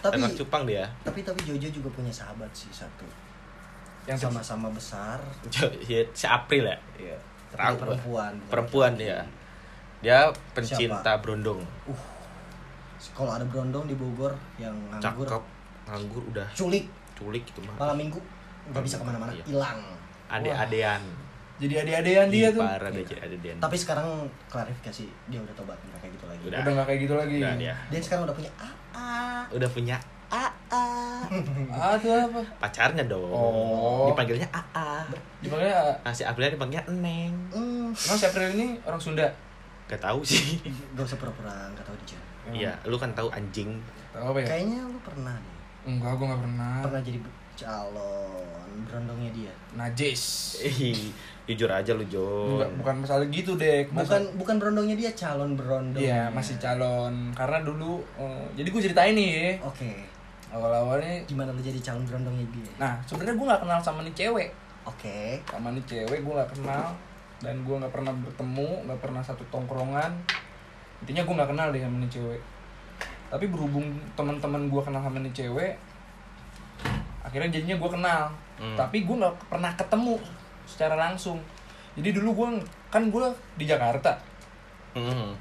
Tapi 0.00 0.16
ternak 0.16 0.32
cupang 0.38 0.62
dia. 0.64 0.88
tapi 1.04 1.20
tapi 1.20 1.44
Jojo 1.44 1.68
juga 1.68 1.88
punya 1.92 2.08
sahabat 2.08 2.48
sih 2.56 2.72
satu 2.72 3.04
yang 4.04 4.18
sama-sama 4.20 4.68
besar. 4.72 5.18
Ya, 5.88 6.04
si 6.12 6.24
April 6.28 6.68
ya? 6.68 6.78
Iya. 7.00 7.16
Perempuan. 7.54 8.34
Perempuan 8.50 8.92
dia 8.98 9.24
dia 10.04 10.28
pencinta 10.52 11.16
berondong 11.16 11.64
kalau 13.12 13.36
ada 13.36 13.44
berondong 13.44 13.84
di 13.84 13.92
Bogor 14.00 14.32
yang 14.56 14.72
nganggur. 14.88 15.28
Cakep 15.28 15.44
nganggur 15.84 16.22
udah. 16.32 16.46
Culik. 16.56 16.88
Culik 17.12 17.44
gitu 17.44 17.60
mah. 17.68 17.76
Malam 17.76 18.00
minggu. 18.00 18.16
Nggak 18.72 18.80
bisa 18.80 18.96
ke 18.96 19.04
mana-mana 19.04 19.28
Iya. 19.36 19.44
hilang. 19.44 19.80
Ade-adean. 20.32 21.02
Jadi 21.60 21.74
ade-adean 21.84 22.26
dia 22.32 22.48
tuh. 22.48 22.64
parah 22.64 22.88
deh 22.88 23.04
jadi 23.04 23.20
ade-adean. 23.28 23.56
Tapi 23.60 23.76
sekarang 23.76 24.08
klarifikasi 24.48 25.04
dia 25.28 25.38
udah 25.44 25.52
tobat 25.52 25.76
nggak 25.84 26.00
kayak 26.00 26.12
gitu 26.16 26.26
lagi. 26.26 26.42
Udah. 26.48 26.58
udah 26.64 26.72
nggak 26.72 26.86
kayak 26.88 27.00
gitu 27.04 27.14
lagi. 27.14 27.38
Udah 27.44 27.54
dia. 27.60 27.74
Dia 27.92 28.00
sekarang 28.00 28.22
udah 28.24 28.36
punya 28.36 28.50
AA 28.56 29.22
udah 29.52 29.70
punya 29.70 29.96
AA 30.30 30.86
ah 31.74 31.92
itu 31.96 32.08
apa? 32.08 32.40
Pacarnya 32.60 33.04
dong. 33.06 33.28
Oh. 33.28 34.08
dipanggilnya 34.12 34.48
AA 34.50 35.08
dipanggilnya 35.40 35.80
nah, 36.00 36.12
si 36.12 36.22
April 36.24 36.52
dipanggilnya 36.52 36.84
Neng. 36.88 37.32
Hmm, 37.52 37.92
emang 37.92 38.18
si 38.18 38.26
April 38.26 38.48
ini 38.56 38.78
orang 38.84 39.00
Sunda? 39.00 39.28
Gak 39.84 40.00
tahu 40.00 40.24
sih. 40.24 40.60
Gak 40.96 41.04
usah 41.04 41.18
pura-pura 41.20 41.52
nggak 41.76 41.84
tahu 41.84 41.96
dia 42.08 42.20
Iya, 42.44 42.72
lu 42.84 43.00
kan 43.00 43.08
tahu 43.16 43.32
anjing. 43.32 43.80
tahu 44.12 44.36
apa 44.36 44.38
ya? 44.44 44.46
Kayaknya 44.52 44.80
lu 44.84 44.98
pernah 45.00 45.32
deh. 45.32 45.56
Enggak 45.88 46.12
gue 46.20 46.26
nggak 46.28 46.42
pernah. 46.44 46.74
Pernah 46.84 47.00
jadi 47.00 47.18
calon 47.54 48.76
berondongnya 48.84 49.30
dia. 49.32 49.52
Najis. 49.72 50.22
Ih, 50.60 51.08
jujur 51.48 51.70
aja 51.72 51.96
lu, 51.96 52.04
Jo. 52.04 52.60
Enggak, 52.60 52.70
bukan 52.84 52.94
masalah 53.00 53.24
gitu 53.32 53.56
dek. 53.56 53.88
Bukan 53.96 54.36
bukan 54.36 54.56
berondongnya 54.60 54.96
dia 54.96 55.10
calon 55.16 55.56
berondong. 55.56 56.04
Iya 56.04 56.28
masih 56.28 56.60
calon. 56.60 57.32
Karena 57.32 57.64
dulu 57.64 58.04
eh, 58.20 58.44
jadi 58.60 58.68
gue 58.68 58.82
ceritain 58.84 59.14
nih. 59.16 59.56
Oke 59.64 60.13
awal-awalnya 60.54 61.26
gimana 61.26 61.50
lu 61.50 61.58
jadi 61.58 61.82
calon 61.82 62.06
berondongnya 62.06 62.46
dia 62.54 62.72
nah 62.78 62.94
sebenarnya 63.02 63.34
gue 63.34 63.46
nggak 63.50 63.62
kenal 63.66 63.80
sama 63.82 64.00
nih 64.06 64.14
cewek. 64.14 64.48
Oke. 64.86 65.42
Sama 65.50 65.74
nih 65.74 65.84
cewek 65.88 66.22
gue 66.22 66.32
nggak 66.32 66.50
kenal. 66.54 66.94
Dan 67.42 67.66
gue 67.66 67.74
nggak 67.74 67.90
pernah 67.92 68.12
bertemu 68.14 68.70
nggak 68.86 69.00
pernah 69.02 69.22
satu 69.24 69.42
tongkrongan. 69.50 70.12
Intinya 71.02 71.22
gue 71.26 71.34
nggak 71.34 71.50
kenal 71.50 71.68
deh 71.74 71.82
sama 71.82 71.96
nih 72.04 72.10
cewek. 72.12 72.40
Tapi 73.32 73.44
berhubung 73.50 73.98
teman-teman 74.14 74.70
gue 74.70 74.82
kenal 74.84 75.02
sama 75.02 75.18
nih 75.18 75.34
cewek 75.34 75.74
akhirnya 77.24 77.50
jadinya 77.58 77.76
gue 77.80 77.90
kenal. 77.90 78.24
Hmm. 78.54 78.78
tapi 78.78 79.02
gue 79.02 79.16
nggak 79.18 79.50
pernah 79.50 79.74
ketemu 79.74 80.14
secara 80.70 80.94
langsung. 80.94 81.42
Jadi 81.98 82.14
dulu 82.14 82.30
gue 82.38 82.48
kan 82.86 83.10
gue 83.10 83.26
di 83.58 83.66
Jakarta. 83.66 84.14
Hmm. 84.94 85.34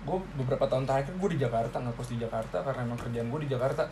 gue 0.00 0.18
beberapa 0.34 0.64
tahun 0.66 0.88
terakhir 0.88 1.12
gue 1.14 1.30
di 1.36 1.38
Jakarta 1.44 1.76
ngekos 1.78 2.16
di 2.16 2.18
Jakarta 2.18 2.64
karena 2.64 2.88
emang 2.88 2.96
kerjaan 2.96 3.28
gue 3.28 3.44
di 3.44 3.52
Jakarta 3.52 3.84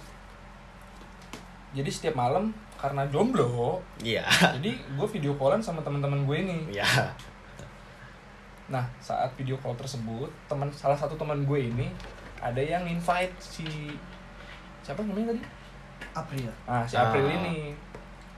jadi 1.70 1.88
setiap 1.88 2.14
malam 2.14 2.50
karena 2.74 3.04
jomblo 3.07 3.83
Iya. 3.98 4.24
jadi 4.57 4.70
gue 4.74 5.07
video 5.11 5.35
callan 5.35 5.59
sama 5.59 5.81
teman-teman 5.81 6.24
gue 6.24 6.37
ini 6.38 6.59
Iya. 6.70 6.87
nah 8.68 8.85
saat 8.98 9.33
video 9.35 9.57
call 9.57 9.72
tersebut 9.74 10.28
teman 10.44 10.68
salah 10.70 10.94
satu 10.94 11.16
teman 11.16 11.42
gue 11.42 11.61
ini 11.66 11.88
ada 12.38 12.61
yang 12.61 12.85
invite 12.85 13.33
si 13.38 13.64
siapa 14.81 15.00
namanya 15.00 15.33
tadi 15.33 15.42
April 16.14 16.48
ah 16.64 16.85
si 16.85 16.94
Ah. 16.94 17.09
April 17.09 17.26
ini 17.26 17.72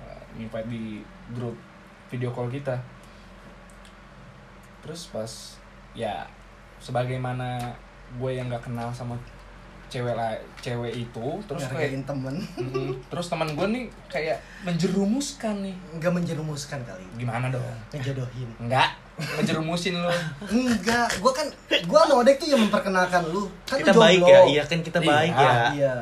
uh, 0.01 0.23
invite 0.35 0.67
di 0.67 1.03
grup 1.31 1.59
video 2.09 2.31
call 2.31 2.47
kita 2.47 2.79
terus 4.81 5.07
pas 5.07 5.59
ya 5.93 6.25
sebagaimana 6.79 7.75
gue 8.17 8.31
yang 8.33 8.49
nggak 8.49 8.65
kenal 8.65 8.89
sama 8.91 9.15
cewek 9.91 10.15
lah 10.15 10.31
cewek 10.63 10.95
itu 10.95 11.27
terus 11.45 11.67
kayak 11.67 11.91
Ngargain 11.93 12.03
temen. 12.07 12.35
Mm, 12.57 12.91
terus 13.11 13.27
teman 13.27 13.49
gue 13.53 13.67
nih 13.67 13.85
kayak 14.07 14.39
menjerumuskan 14.63 15.55
nih. 15.67 15.75
Nggak 15.99 16.13
menjerumuskan 16.15 16.81
kali. 16.87 17.05
Gimana 17.19 17.51
dong? 17.51 17.67
Ngejodohin. 17.91 18.49
Enggak 18.63 18.95
ngejerumusin 19.21 20.01
lo 20.01 20.09
enggak 20.49 21.21
gua 21.21 21.33
kan 21.37 21.45
gua 21.85 22.09
sama 22.09 22.25
Odek 22.25 22.41
tuh 22.41 22.49
yang 22.49 22.61
memperkenalkan 22.65 23.21
lu. 23.29 23.45
Kan 23.69 23.85
Kita 23.85 23.93
lu 23.93 24.01
baik 24.01 24.21
ya. 24.25 24.41
Iya 24.49 24.63
kan 24.65 24.79
kita 24.81 24.99
Iya. 25.03 25.09
baik 25.13 25.35
ya. 25.37 25.53
iya. 25.77 25.95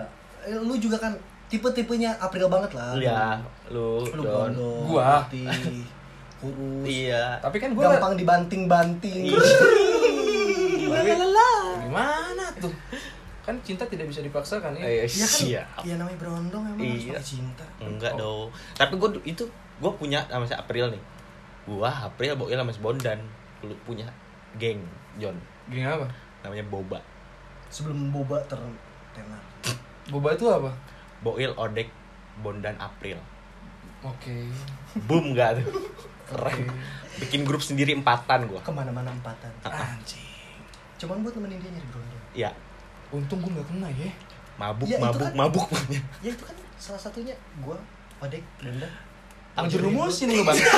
Eh, 0.46 0.54
lu 0.54 0.78
juga 0.78 0.96
kan 1.02 1.12
tipe-tipenya 1.48 2.14
April 2.20 2.46
banget 2.52 2.76
lah. 2.76 2.92
Iya, 2.94 3.40
lu, 3.72 4.04
lu 4.04 4.22
Don. 4.22 4.52
gondong 4.52 4.84
Gua. 4.84 5.24
putih, 5.26 5.48
kurus. 6.38 6.84
Iya. 6.84 7.40
tapi 7.40 7.56
kan 7.56 7.72
gue 7.72 7.80
gampang 7.82 8.14
dibanting-banting. 8.14 9.32
Gimana? 10.78 12.44
tuh 12.47 12.47
kan 13.48 13.56
cinta 13.64 13.80
tidak 13.82 14.04
bisa 14.04 14.20
dipaksakan 14.20 14.76
ya 14.76 14.84
Iya 14.84 15.08
kan, 15.08 15.08
siap. 15.08 15.80
ya 15.80 15.96
namanya 15.96 16.20
berondong 16.20 16.68
emang 16.68 16.84
harus 16.84 17.00
Iya. 17.00 17.16
pakai 17.16 17.24
cinta. 17.26 17.64
Enggak 17.80 18.12
Oh. 18.12 18.44
dong. 18.44 18.48
Tapi 18.76 18.92
gue 18.94 19.08
itu 19.24 19.44
gue 19.78 19.92
punya 19.94 20.20
sama 20.26 20.44
si 20.44 20.52
April 20.52 20.92
nih. 20.92 21.02
Gua 21.64 21.88
April 21.88 22.32
Boil 22.34 22.52
sama 22.54 22.68
si 22.68 22.78
Bondan. 22.78 23.16
Lu 23.60 23.72
punya 23.82 24.04
geng 24.54 24.84
John. 25.16 25.32
gini 25.66 25.80
apa 25.82 26.04
Namanya 26.38 26.64
Boba. 26.64 27.00
Sebelum 27.68 28.08
boba 28.08 28.36
tertenar. 28.44 29.40
boba 30.06 30.28
itu 30.30 30.44
apa 30.46 30.72
Boil 31.18 31.52
Odek 31.54 31.88
Bondan 32.38 32.76
April. 32.76 33.16
oke 33.98 34.36
Boom 35.04 35.32
gak 35.32 35.56
tuh? 35.56 35.68
Keren. 36.28 36.68
Bikin 37.18 37.42
grup 37.42 37.60
sendiri 37.60 37.92
empatan 37.92 38.44
gua. 38.44 38.60
Ke 38.60 38.68
mana-mana 38.68 39.08
empatan. 39.08 39.48
anjing 39.64 40.20
Cuman 40.96 41.20
buat 41.20 41.32
nemenin 41.32 41.56
dia 41.56 41.70
nyari 41.70 41.86
berondong. 41.86 42.22
Ya, 42.32 42.50
untung 43.10 43.38
gue 43.38 43.50
nggak 43.50 43.68
kena 43.68 43.88
ya 43.90 44.10
mabuk, 44.56 44.84
Ya, 44.84 44.98
mabuk, 44.98 45.22
kan- 45.22 45.34
mabuk. 45.34 45.66
Ya 46.18 46.28
itu 46.28 46.42
kan 46.42 46.50
salah 46.76 46.98
satunya 46.98 47.30
gua, 47.58 47.78
Odek, 48.18 48.42
Bunda. 48.58 48.90
ngejerumusin 49.56 50.26
lu 50.28 50.42
bang 50.42 50.58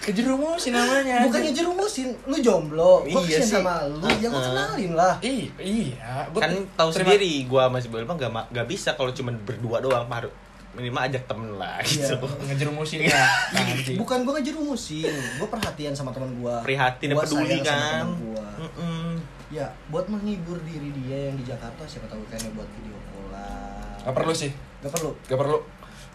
kejerumusin 0.00 0.72
namanya 0.72 1.24
Bukannya 1.24 1.48
jerumusin, 1.50 2.12
lu 2.24 2.36
jomblo. 2.38 3.00
Gua 3.02 3.20
Iya 3.20 3.40
kesian 3.40 3.42
sih. 3.42 3.54
sama 3.54 3.74
lu, 3.86 4.04
ya 4.14 4.28
gua 4.28 4.36
Uh-uh. 4.36 4.48
kenalin 4.50 4.92
lah. 4.94 5.14
Iya, 5.18 5.48
iya. 5.58 6.28
Gua 6.28 6.40
kan 6.40 6.50
tahu 6.74 6.88
terima- 6.90 6.96
sendiri 7.08 7.32
gua 7.44 7.62
sama 7.66 7.78
si 7.80 7.88
Boil 7.88 8.04
mah 8.04 8.12
gak, 8.14 8.28
gak 8.50 8.66
bisa 8.66 8.92
kalau 8.92 9.10
cuma 9.10 9.32
berdua 9.34 9.80
doang 9.80 10.04
harus 10.06 10.28
minimal 10.74 11.02
ajak 11.04 11.22
temen 11.24 11.50
lah 11.54 11.78
Iya. 11.80 12.12
gitu. 12.12 12.26
ngejerumusinnya. 12.44 13.14
Anjing. 13.52 13.96
Bukan 13.96 14.22
gua 14.22 14.32
ngejerumusin, 14.36 15.06
gua 15.38 15.48
perhatian 15.48 15.94
sama 15.94 16.10
teman 16.10 16.34
gua. 16.36 16.60
Prihatin 16.60 17.10
dan 17.10 17.16
Gua 17.16 17.24
peduli 17.24 17.58
kan. 17.60 18.04
gua. 18.18 18.46
Mm-mm. 18.60 19.08
Ya, 19.48 19.70
buat 19.86 20.06
menghibur 20.06 20.58
diri 20.62 20.90
dia 20.96 21.30
yang 21.30 21.36
di 21.36 21.44
Jakarta, 21.44 21.86
siapa 21.86 22.06
tahu 22.06 22.26
kan 22.26 22.42
buat 22.52 22.66
video 22.68 22.98
callan. 23.06 24.02
Gak 24.02 24.14
perlu 24.14 24.32
sih. 24.34 24.50
Gak 24.82 24.92
perlu. 24.92 25.10
Gak 25.24 25.38
perlu. 25.38 25.58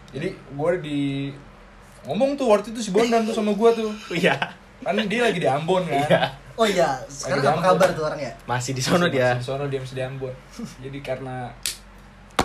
Jadi 0.10 0.28
gue 0.36 0.72
di 0.82 1.02
ngomong 2.02 2.36
tuh 2.36 2.50
waktu 2.50 2.72
itu 2.72 2.82
si 2.82 2.90
Bondan 2.90 3.24
tuh 3.24 3.32
sama 3.32 3.54
gue 3.54 3.70
tuh. 3.74 3.92
Iya. 4.20 4.36
Kan 4.80 4.96
dia 5.08 5.22
lagi 5.22 5.40
di 5.40 5.48
Ambon 5.48 5.84
kan. 5.84 6.04
Iya. 6.04 6.24
Oh 6.60 6.68
iya, 6.68 7.00
sekarang 7.08 7.56
apa 7.56 7.72
kabar 7.72 7.90
tuh 7.96 8.04
orang 8.04 8.20
ya? 8.20 8.32
Masih 8.44 8.76
di 8.76 8.84
sono 8.84 9.08
dia. 9.08 9.40
Di 9.40 9.44
sono 9.44 9.64
dia 9.68 9.80
masih 9.80 9.96
di 9.96 10.04
Ambon. 10.04 10.34
jadi 10.84 11.00
karena 11.00 11.48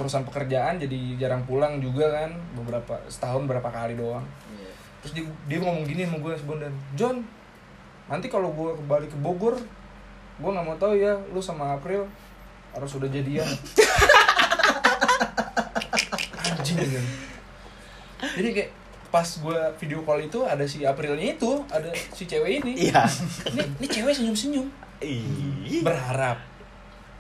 urusan 0.01 0.23
pekerjaan 0.27 0.81
jadi 0.81 0.99
jarang 1.19 1.47
pulang 1.47 1.79
juga 1.79 2.11
kan 2.11 2.31
beberapa 2.59 2.99
setahun 3.07 3.47
berapa 3.47 3.69
kali 3.71 3.95
doang. 3.95 4.25
Iya. 4.51 4.71
terus 5.05 5.13
dia, 5.17 5.25
dia 5.47 5.59
ngomong 5.61 5.85
gini 5.85 6.09
sama 6.09 6.19
gue 6.19 6.33
si 6.35 6.45
Bondan 6.49 6.75
John 6.97 7.23
nanti 8.09 8.29
kalau 8.29 8.53
gue 8.53 8.71
kembali 8.85 9.07
ke 9.09 9.17
Bogor 9.21 9.57
gue 10.35 10.51
nggak 10.51 10.67
mau 10.67 10.77
tahu 10.77 10.99
ya 10.99 11.15
lu 11.31 11.41
sama 11.41 11.79
April 11.79 12.09
harus 12.75 12.91
sudah 12.91 13.07
jadian. 13.07 13.47
Anjing 16.51 16.77
kan 16.77 17.07
jadi 18.35 18.49
kayak 18.51 18.71
pas 19.15 19.29
gue 19.31 19.61
video 19.79 20.03
call 20.03 20.27
itu 20.27 20.43
ada 20.43 20.67
si 20.67 20.83
Aprilnya 20.83 21.39
itu 21.39 21.63
ada 21.71 21.87
si 21.95 22.27
cewek 22.27 22.67
ini. 22.67 22.91
Iya. 22.91 23.07
ini, 23.55 23.63
ini 23.79 23.87
cewek 23.87 24.11
senyum 24.11 24.35
senyum 24.35 24.67
berharap. 25.85 26.39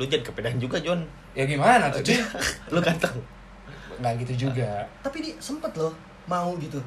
Lu 0.00 0.04
jangan 0.08 0.24
kepedean 0.26 0.58
juga, 0.58 0.80
John. 0.82 1.06
Ya 1.34 1.44
gimana 1.44 1.90
tuh 1.90 2.00
cuy 2.00 2.18
Lu 2.72 2.78
ganteng. 2.78 3.14
nggak 3.94 4.12
gitu 4.22 4.48
juga 4.48 4.82
Tapi 5.00 5.18
dia 5.20 5.34
sempet 5.38 5.70
loh 5.74 5.94
mau 6.24 6.54
gitu. 6.56 6.78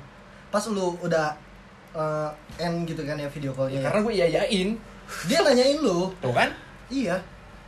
Pas 0.47 0.63
lu 0.65 0.95
udah 0.97 1.31
eh, 1.91 2.29
end 2.57 2.83
gitu 2.83 2.99
kan 3.01 3.15
ya 3.15 3.27
video 3.27 3.51
callnya. 3.51 3.79
karena 3.81 3.99
gue 4.01 4.13
iyain 4.13 4.69
Dia 5.23 5.39
nanyain 5.39 5.77
lu. 5.77 6.12
tuh 6.17 6.31
kan 6.31 6.51
Iya. 6.88 7.15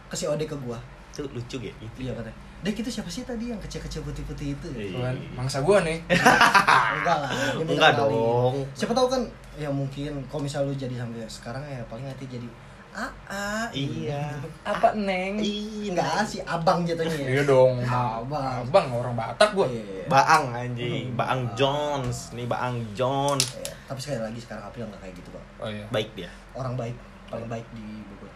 Ke 0.07 0.15
si 0.15 0.25
Ode 0.25 0.43
ke 0.43 0.55
gua. 0.57 0.79
Itu 1.09 1.27
lucu 1.29 1.59
gitu. 1.59 1.75
Iya 1.95 2.11
katanya. 2.13 2.35
Dek 2.59 2.75
itu 2.77 2.89
siapa 2.89 3.07
sih 3.07 3.23
tadi 3.23 3.47
yang 3.47 3.57
kecil-kecil 3.57 3.99
putih-putih 4.01 4.51
itu? 4.53 4.67
Iya. 4.69 4.91
tuh 4.91 4.99
kan 5.01 5.15
mangsa 5.33 5.59
gue 5.59 5.77
nih 5.81 5.97
Enggak 6.95 7.17
lah. 7.17 7.31
Enggak 7.55 7.91
dong. 7.95 8.55
Siapa 8.73 8.91
tahu 8.91 9.07
kan 9.07 9.21
ya 9.55 9.67
mungkin 9.69 10.23
kalau 10.25 10.41
misal 10.41 10.63
lu 10.63 10.73
jadi 10.73 10.95
sampai 10.95 11.23
sekarang 11.25 11.63
ya 11.63 11.83
paling 11.85 12.03
nanti 12.03 12.23
jadi 12.25 12.47
ah 12.91 13.11
ah 13.25 13.65
Iya. 13.69 14.33
apa 14.61 14.91
neng 14.93 15.37
Iya. 15.37 15.93
enggak 15.93 16.21
si 16.23 16.41
abang 16.41 16.81
jatuhnya 16.81 17.13
ya. 17.13 17.27
iya 17.29 17.43
dong 17.43 17.77
Abang. 17.79 18.65
abang 18.65 18.87
orang 18.91 19.13
Batak 19.13 19.53
gue 19.53 19.67
Iya. 19.71 20.05
Baang 20.07 20.49
anjing, 20.51 21.05
Hmm. 21.07 21.15
Baang 21.15 21.41
Jones. 21.53 22.33
Nih 22.33 22.45
Baang 22.45 22.81
Jones. 22.91 23.45
Iya. 23.55 23.73
Tapi 23.85 23.99
sekali 23.99 24.19
lagi 24.19 24.39
sekarang 24.39 24.63
April 24.63 24.85
nggak 24.85 24.99
kayak 24.99 25.13
gitu 25.15 25.29
kok. 25.29 25.43
oh 25.57 25.69
iya 25.69 25.85
Baik 25.89 26.09
dia. 26.13 26.29
Orang 26.51 26.73
baik, 26.73 26.97
paling 27.27 27.45
baik 27.45 27.65
di 27.71 27.85
Bogor. 28.07 28.29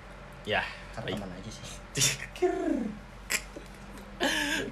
Ya, 0.44 0.62
Karena 0.92 1.08
baik. 1.08 1.16
teman 1.18 1.30
aja 1.34 1.50
sih. 1.50 1.66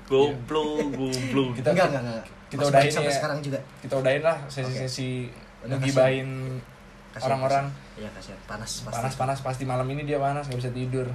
Goblok, 0.08 0.94
goblok. 0.94 1.50
Kita- 1.58 1.72
enggak, 1.74 1.88
enggak, 1.90 2.04
enggak. 2.06 2.26
kita 2.48 2.64
udahin 2.64 2.92
sampai 2.92 3.08
ya. 3.08 3.18
sekarang 3.18 3.40
juga. 3.40 3.60
kita 3.80 3.94
udahin 3.96 4.22
lah 4.22 4.38
sesi-sesi 4.46 5.32
Udah, 5.62 5.78
ngegibahin 5.78 6.30
orang-orang. 7.20 7.66
Iya, 8.00 8.10
kasihan. 8.16 8.40
Panas 8.48 8.72
pasti. 8.82 8.96
panas-panas 8.96 9.40
pasti 9.42 9.64
malam 9.68 9.88
ini 9.90 10.04
dia 10.04 10.16
panas 10.16 10.48
nggak 10.48 10.60
bisa 10.60 10.72
tidur 10.72 11.08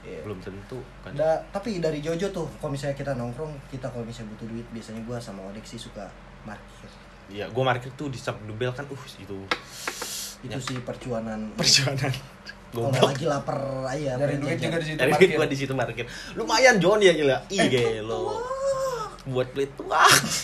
Iya. 0.00 0.24
Belum 0.24 0.40
tentu 0.40 0.80
kan. 1.04 1.12
Da, 1.12 1.44
tapi 1.52 1.76
dari 1.76 2.00
Jojo 2.00 2.32
tuh, 2.32 2.48
kalau 2.56 2.72
misalnya 2.72 2.96
kita 2.96 3.12
nongkrong, 3.12 3.52
kita 3.68 3.84
kalau 3.92 4.00
misalnya 4.00 4.32
butuh 4.32 4.48
duit, 4.48 4.64
biasanya 4.72 5.04
gua 5.04 5.20
sama 5.20 5.44
Odek 5.44 5.60
sih 5.68 5.76
suka 5.76 6.08
parkir. 6.40 6.88
Iya, 7.28 7.52
gua 7.52 7.68
market 7.68 7.92
tuh 8.00 8.08
di 8.08 8.16
samping 8.16 8.48
dubel 8.48 8.72
kan, 8.72 8.88
uh 8.88 9.02
itu 9.20 9.36
Itu 10.40 10.48
Ya. 10.48 10.56
sih 10.56 10.80
perjuangan. 10.80 11.52
perjuangan. 11.52 12.08
Kalau 12.72 12.88
Goblok. 12.88 13.12
lagi 13.12 13.26
lapar 13.28 13.58
aja. 13.84 14.16
dari 14.16 14.40
duit 14.40 14.56
juga 14.56 14.78
di 14.80 14.86
situ 14.88 14.98
Dari 15.04 15.10
parkir 15.12 15.36
gua 15.36 15.48
di 15.52 15.58
situ 15.60 15.74
market. 15.76 16.06
Lumayan 16.32 16.80
John 16.80 16.96
ya 17.04 17.12
gila. 17.12 17.36
Ih, 17.52 17.68
gelo. 17.68 18.40
Buat 19.22 19.52
beli 19.52 19.68
tua. 19.74 20.00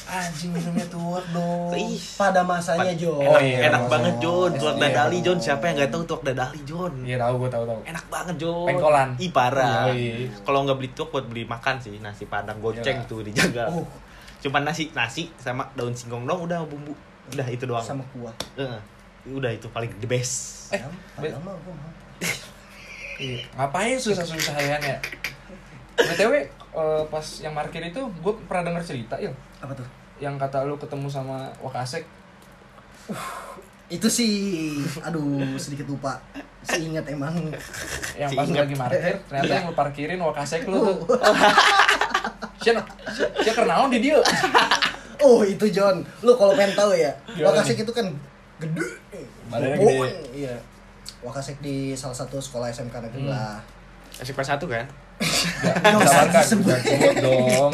anjing 0.06 0.52
minumnya 0.52 0.84
tuak 0.86 1.24
dong 1.30 1.72
Ih. 1.72 1.96
Pada 2.12 2.40
masanya 2.42 2.84
Pad- 2.86 2.98
Jo. 2.98 3.12
Oh, 3.14 3.24
Enak, 3.32 3.40
iya, 3.40 3.56
enak 3.66 3.80
masanya. 3.80 3.88
banget 3.88 4.14
John, 4.18 4.50
tuak 4.52 4.74
Iya. 4.74 4.82
dadali 4.84 5.18
John. 5.20 5.38
Siapa 5.38 5.62
yang 5.64 5.74
nggak 5.76 5.90
tahu 5.90 6.02
tuak 6.04 6.22
dadali 6.22 6.60
John? 6.62 6.92
iya 7.00 7.16
tahu 7.16 7.34
gue 7.38 7.50
tahu 7.50 7.64
tahu 7.64 7.80
Enak 7.82 8.04
banget 8.06 8.36
John. 8.36 8.66
Pengkolan. 8.66 9.08
Ih 9.16 9.30
parah. 9.30 9.88
Iya, 9.88 9.94
iya. 10.20 10.28
Kalau 10.38 10.58
nggak 10.62 10.76
beli 10.76 10.90
tuak 10.92 11.08
buat 11.10 11.24
beli 11.24 11.42
makan 11.44 11.74
sih, 11.78 11.96
nasi 11.98 12.24
padang 12.26 12.58
goceng 12.58 12.98
Iya. 12.98 13.08
tuh 13.08 13.20
dijaga. 13.22 13.64
Oh, 13.70 13.88
Cuma 14.38 14.60
nasi 14.60 14.92
nasi 14.92 15.32
sama 15.34 15.64
daun 15.72 15.90
singkong 15.90 16.22
dong 16.22 16.44
udah 16.44 16.60
bumbu. 16.62 16.92
Udah 17.28 17.46
itu 17.46 17.64
doang. 17.64 17.80
sama 17.80 18.04
kuah. 18.10 18.34
Heeh. 18.54 18.80
udah 19.26 19.50
itu 19.50 19.66
paling 19.68 19.90
the 19.96 20.06
best. 20.06 20.70
Eh, 20.70 20.78
Ya, 20.78 20.86
be-. 21.18 21.34
Iya. 23.16 23.40
Ngapain 23.56 23.96
susah-susah 23.96 24.54
ya 24.56 24.76
ya? 24.78 24.96
BTW 26.06 26.32
eh, 26.76 27.02
pas 27.06 27.26
yang 27.40 27.52
parkir 27.52 27.82
itu 27.82 27.98
gue 27.98 28.32
pernah 28.44 28.68
denger 28.68 28.84
cerita 28.86 29.16
ya 29.16 29.32
Apa 29.58 29.72
tuh? 29.72 29.86
yang 30.16 30.36
kata 30.36 30.62
lu 30.62 30.76
ketemu 30.76 31.08
sama 31.08 31.48
Wakasek 31.58 32.04
Itu 33.86 34.08
sih, 34.08 34.74
aduh 34.98 35.54
sedikit 35.56 35.86
lupa. 35.86 36.18
Seingat 36.60 37.06
emang. 37.06 37.30
yang 38.18 38.34
pas 38.34 38.42
lagi 38.44 38.74
parkir 38.74 39.14
ternyata 39.22 39.46
Iya. 39.46 39.54
yang 39.54 39.66
lu 39.66 39.74
parkirin 39.74 40.18
Wakasek 40.18 40.66
lu 40.66 40.82
tuh. 40.82 41.14
Siapa 42.66 42.82
siapa 43.38 43.62
kenaon 43.62 43.86
di 43.88 44.02
dia? 44.02 44.18
Oh 45.16 45.40
itu 45.40 45.70
John, 45.70 46.02
lu 46.18 46.34
kalau 46.34 46.50
pengen 46.52 46.74
tahu 46.74 46.92
ya, 46.92 47.14
Wakasek 47.38 47.78
itu 47.78 47.92
kan 47.94 48.10
gede. 48.58 48.88
Badannya 49.46 49.78
gede. 49.78 50.10
Iya. 50.34 50.54
Wakasek 51.22 51.60
di 51.60 51.94
salah 51.94 52.16
satu 52.16 52.36
sekolah 52.36 52.66
SMK 52.66 52.90
negeri 53.00 53.22
Hmm. 53.22 53.30
lah. 53.30 53.62
SMP 54.12 54.42
1 54.42 54.58
kan? 54.66 54.82
Gak 55.20 56.44
sebut 56.44 56.76
dong. 57.20 57.72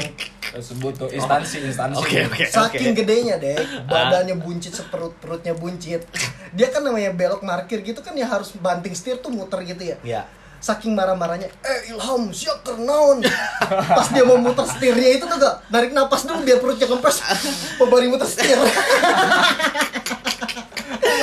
Gak 0.52 0.62
Sebut 0.62 0.94
dong 0.94 1.10
instansi 1.10 1.64
instansi. 1.66 1.96
Oke 1.98 2.28
oke 2.28 2.44
oke. 2.44 2.44
Saking 2.46 2.92
gedenya 2.92 3.40
deh, 3.40 3.56
badannya 3.88 4.36
buncit 4.38 4.76
seperut 4.76 5.16
perutnya 5.18 5.56
buncit. 5.56 6.04
Dia 6.52 6.68
kan 6.68 6.84
namanya 6.84 7.10
belok 7.16 7.40
markir 7.42 7.80
gitu 7.80 8.04
kan 8.04 8.12
ya 8.12 8.28
harus 8.28 8.52
banting 8.60 8.92
setir 8.92 9.18
tuh 9.18 9.32
muter 9.32 9.64
gitu 9.64 9.82
ya. 9.82 9.96
Ya. 10.04 10.22
Saking 10.62 10.94
marah-marahnya, 10.94 11.50
eh 11.66 11.90
Ilham, 11.90 12.30
siap 12.30 12.62
kernaun 12.62 13.18
Pas 13.66 14.06
dia 14.14 14.22
mau 14.22 14.38
muter 14.38 14.62
setirnya 14.62 15.18
itu 15.18 15.26
tuh 15.26 15.34
gak 15.34 15.58
Narik 15.74 15.90
napas 15.90 16.22
dulu 16.22 16.46
biar 16.46 16.62
perutnya 16.62 16.86
kempes 16.86 17.18
Pembari 17.82 18.06
muter 18.06 18.30
setir 18.30 18.62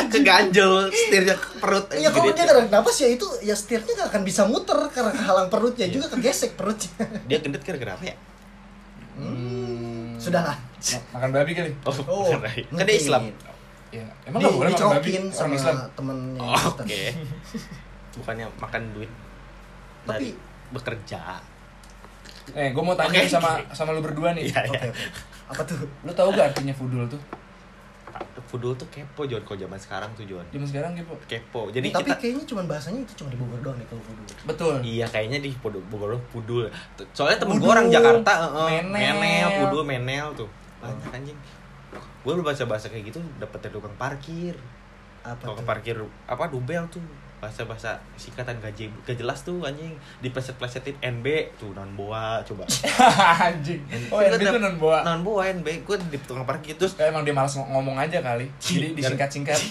Keganjel 0.13 0.71
setirnya 0.89 1.33
ke 1.33 1.47
perut. 1.57 1.85
Iya 1.91 2.09
kalau 2.09 2.29
dia 2.29 2.43
narik 2.43 2.67
napas 2.67 2.95
ya 2.97 3.07
itu 3.07 3.25
Ya 3.39 3.53
setirnya 3.53 3.91
gak 3.93 4.09
akan 4.09 4.21
bisa 4.21 4.43
muter 4.43 4.77
Karena 4.89 5.11
kehalang 5.11 5.47
perutnya 5.47 5.85
juga 5.85 6.07
kegesek 6.07 6.53
perutnya 6.53 6.91
Dia 7.25 7.37
gendut 7.37 7.59
kira-kira 7.59 7.93
apa 7.93 8.05
ya? 8.05 8.15
Hmm. 9.15 10.15
Sudahlah 10.15 10.55
Ma- 10.55 11.03
Makan 11.13 11.29
babi 11.33 11.51
kali. 11.53 11.71
Oh, 11.83 11.91
Oh, 12.07 12.31
kan 12.39 12.55
dia. 12.81 12.95
Islam. 12.95 13.27
Ya, 13.89 14.05
emang 14.23 14.39
gak 14.39 14.53
boleh 14.53 14.71
makan 14.71 14.87
babi 14.93 15.11
orang 15.11 15.27
sama 15.29 15.53
Islam. 15.53 15.75
temennya 15.91 16.39
Oh. 16.39 16.63
Oke. 16.73 17.01
Bukannya 18.15 18.45
makan 18.55 18.81
duit 18.93 19.11
Tapi- 20.05 20.35
bekerja. 20.69 21.41
Eh, 22.51 22.71
gue 22.71 22.79
mau 22.79 22.93
tanya 22.93 23.21
sama 23.25 23.59
sama 23.69 23.91
lu 23.91 23.99
berdua 23.99 24.31
nih. 24.31 24.47
Iya, 24.47 24.59
Oke 24.63 24.77
iya. 24.77 24.89
oke 24.89 25.03
Apa 25.49 25.61
tuh? 25.63 25.77
Lu 26.01 26.11
tahu 26.11 26.29
gak 26.31 26.53
artinya 26.53 26.71
fudul 26.71 27.03
tuh? 27.05 27.19
Fudul 28.49 28.73
tuh 28.73 28.89
kepo 28.89 29.29
Jon 29.29 29.45
kalau 29.45 29.61
zaman 29.61 29.77
sekarang 29.77 30.09
tuh 30.17 30.25
Jon. 30.25 30.41
Zaman 30.49 30.67
sekarang 30.67 30.91
gitu. 30.97 31.13
Kepo. 31.29 31.69
Jadi 31.69 31.93
Tapi 31.93 32.09
kita 32.09 32.17
kayaknya 32.17 32.43
cuma 32.49 32.61
bahasanya 32.65 32.99
itu 33.05 33.13
cuma 33.13 33.29
di 33.29 33.37
Bogor 33.37 33.59
doang 33.61 33.77
nih 33.77 33.85
kalau 33.85 34.01
kudu 34.01 34.21
Betul. 34.49 34.73
Iya 34.81 35.05
kayaknya 35.05 35.39
di 35.43 35.51
Pudul 35.53 35.83
Bogor 35.85 36.17
Pudul. 36.33 36.65
Soalnya 37.13 37.37
temen 37.37 37.61
gue 37.61 37.69
orang 37.69 37.87
Jakarta, 37.93 38.31
heeh, 38.49 38.81
Menel. 38.83 39.15
menel, 39.21 39.49
Pudul, 39.61 39.83
menel 39.85 40.27
tuh. 40.33 40.49
Banyak 40.81 41.13
anjing. 41.13 41.37
Gue 42.25 42.31
udah 42.35 42.45
bahasa-bahasa 42.51 42.89
kayak 42.89 43.13
gitu 43.13 43.19
dapet 43.37 43.59
dari 43.61 43.73
tukang 43.77 43.95
parkir. 43.95 44.57
Apa 45.21 45.45
Tukang 45.45 45.67
parkir 45.67 45.95
apa 46.25 46.43
dubel 46.49 46.83
tuh. 46.89 47.03
Bahasa-bahasa 47.39 47.95
singkatan 48.15 48.59
gak, 48.59 48.75
je- 48.75 48.91
gak 49.03 49.15
jelas 49.15 49.41
tuh 49.41 49.63
anjing. 49.63 49.95
Dipleset-plesetin 50.19 50.99
NB 50.99 51.55
tuh 51.55 51.71
non 51.71 51.87
boa 51.95 52.43
coba. 52.43 52.67
Anjing. 53.47 53.79
Oh, 54.11 54.19
yang 54.19 54.35
itu 54.35 54.59
non 54.59 54.75
bawa. 54.75 55.07
Non 55.07 55.23
boa 55.23 55.47
NB. 55.47 55.87
Gue 55.87 55.95
di 56.11 56.19
tukang 56.19 56.43
parkir 56.43 56.75
terus 56.75 56.99
Kayak 56.99 57.15
emang 57.15 57.23
dia 57.23 57.31
malas 57.31 57.55
ng- 57.55 57.71
ngomong 57.71 57.95
aja 57.95 58.19
kali. 58.19 58.51
Jadi 58.59 58.91
disingkat-singkat. 58.91 59.55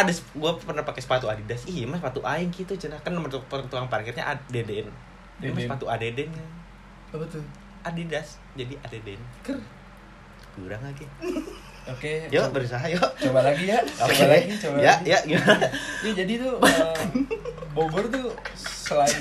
ada 0.00 0.08
gue 0.12 0.52
pernah 0.64 0.84
pakai 0.84 1.00
sepatu 1.04 1.28
Adidas. 1.28 1.68
Iya, 1.68 1.84
mas 1.84 2.00
sepatu 2.00 2.24
aing 2.24 2.48
gitu 2.52 2.72
cenah 2.72 3.00
kan 3.04 3.12
nomor 3.12 3.28
tukang 3.28 3.88
parkirnya 3.88 4.24
ADDN. 4.24 4.88
Ini 5.40 5.52
mas 5.52 5.64
sepatu 5.68 5.88
ADDN 5.88 6.32
Apa 7.12 7.24
tuh? 7.28 7.44
Adidas 7.80 8.36
jadi 8.56 8.76
ADDN. 8.80 9.20
Ker. 9.40 9.56
Kurang 10.56 10.84
lagi. 10.84 11.04
Oke. 11.90 12.12
Yuk 12.28 12.40
coba- 12.40 12.52
berusaha 12.54 12.86
yuk. 12.86 13.08
Coba 13.18 13.40
lagi 13.42 13.64
ya. 13.66 13.78
Coba 13.82 14.06
Oke. 14.06 14.24
lagi, 14.24 14.52
coba 14.56 14.76
ya, 14.78 14.94
lagi. 14.94 15.10
ya 15.10 15.18
gimana? 15.24 15.66
Ya, 16.00 16.10
jadi 16.14 16.32
tuh 16.38 16.54
eh, 16.62 17.02
Bogor 17.70 18.04
tuh 18.06 18.30
selain 18.54 19.18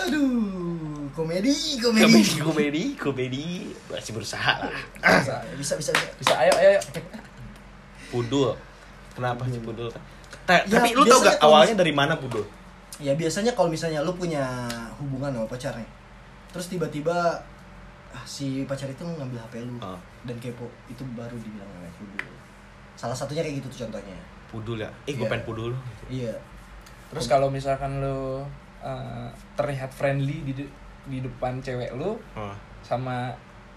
Aduh, 0.00 1.08
komedi, 1.12 1.54
komedi. 1.78 2.04
Komedi, 2.04 2.34
komedi, 2.38 2.82
komedi. 2.96 3.46
Masih 3.86 4.12
berusaha 4.12 4.52
lah. 4.60 4.72
Bisa, 5.18 5.34
bisa, 5.56 5.72
bisa. 5.76 5.90
bisa. 5.92 6.08
bisa 6.16 6.34
ayo 6.36 6.52
ayo. 6.56 6.70
ayo. 6.76 6.80
Pudul. 8.10 8.50
Kenapa 9.14 9.42
sih 9.46 9.60
pudul? 9.60 9.90
Ta- 10.44 10.62
Ya, 10.66 10.82
Tapi 10.82 10.94
lu 10.94 11.06
tau 11.06 11.22
gak 11.22 11.38
awalnya 11.38 11.78
dari 11.78 11.94
mana 11.94 12.18
pudul? 12.18 12.42
Ya 12.98 13.14
biasanya 13.14 13.54
kalau 13.54 13.70
misalnya 13.70 14.02
lu 14.02 14.12
punya 14.12 14.44
hubungan 14.98 15.32
sama 15.32 15.46
pacarnya, 15.46 15.86
terus 16.52 16.68
tiba-tiba 16.68 17.16
ah, 17.16 17.34
si 18.20 18.64
pacar 18.64 18.86
itu 18.86 19.00
ngambil 19.00 19.38
HP 19.40 19.62
lu 19.62 19.76
Oh. 19.78 19.98
dan 20.22 20.36
kepo, 20.36 20.66
itu 20.86 21.02
baru 21.12 21.34
dibilang 21.34 21.66
namanya 21.68 21.94
kudu. 21.94 22.26
Salah 22.94 23.14
satunya 23.14 23.40
kayak 23.40 23.58
gitu 23.58 23.68
tuh 23.68 23.78
contohnya. 23.84 24.18
Pudul 24.46 24.76
ya? 24.78 24.90
Eh, 25.04 25.14
gue 25.14 25.22
Iya. 25.22 25.30
pengen 25.30 25.46
pudul. 25.46 25.72
Iya. 26.06 26.34
Terus 27.08 27.26
kalau 27.26 27.48
misalkan 27.48 27.98
lu 27.98 28.42
eh, 28.80 29.28
terlihat 29.54 29.88
friendly 29.88 30.40
di 30.42 30.52
de- 30.54 30.72
di 31.04 31.20
depan 31.20 31.60
cewek 31.60 31.92
lu 31.94 32.16
Oh, 32.32 32.54
sama 32.80 33.28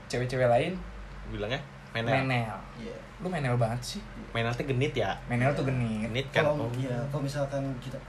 cewek-cewek 0.07 0.47
lain, 0.47 0.79
bilangnya 1.27 1.59
menel. 1.91 2.23
menel. 2.23 2.55
Iya. 2.77 2.95
Lu 3.19 3.27
menel 3.27 3.51
banget 3.53 3.79
sih. 3.83 4.01
Menel 4.31 4.49
tuh 4.49 4.63
genit 4.63 4.91
ya? 4.93 5.11
Menel 5.27 5.51
tuh 5.51 5.63
genit. 5.63 6.07
Genit 6.07 6.27
kan? 6.31 6.47
Kalau 6.47 6.65
Oh. 6.65 6.71
iya, 6.73 6.95
kalau 7.07 7.19
misalkan 7.21 7.59
kita 7.77 7.99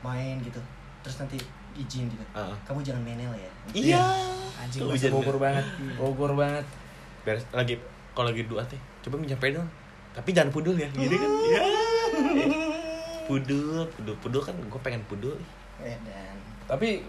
main 0.00 0.36
gitu, 0.40 0.58
terus 1.00 1.16
nanti 1.16 1.38
izin 1.76 2.06
gitu. 2.06 2.24
Heeh. 2.30 2.56
Kamu 2.62 2.80
jangan 2.80 3.02
menel 3.02 3.32
ya. 3.32 3.50
Iya. 3.70 4.02
Anjing 4.56 4.80
bahasa 4.84 5.08
Bogor 5.08 5.36
ya. 5.36 5.40
banget. 5.42 5.64
Bogor 5.94 6.32
banget. 6.32 6.64
Biar 7.22 7.36
lagi 7.50 7.74
kalau 8.12 8.30
lagi 8.30 8.44
dua 8.44 8.62
teh, 8.62 8.78
coba 9.00 9.16
minjem 9.16 9.36
pedal. 9.36 9.64
Tapi 10.12 10.30
jangan 10.30 10.50
pudul 10.50 10.74
ya, 10.74 10.86
gitu 10.88 11.10
kan? 11.12 11.30
Iya. 11.44 11.60
Pudul, 13.24 13.82
pudul, 13.90 14.14
pudul 14.20 14.40
kan 14.40 14.54
gue 14.54 14.80
pengen 14.80 15.02
pudul. 15.04 15.34
Eh 15.80 15.96
dan 16.00 16.36
Tapi 16.64 17.00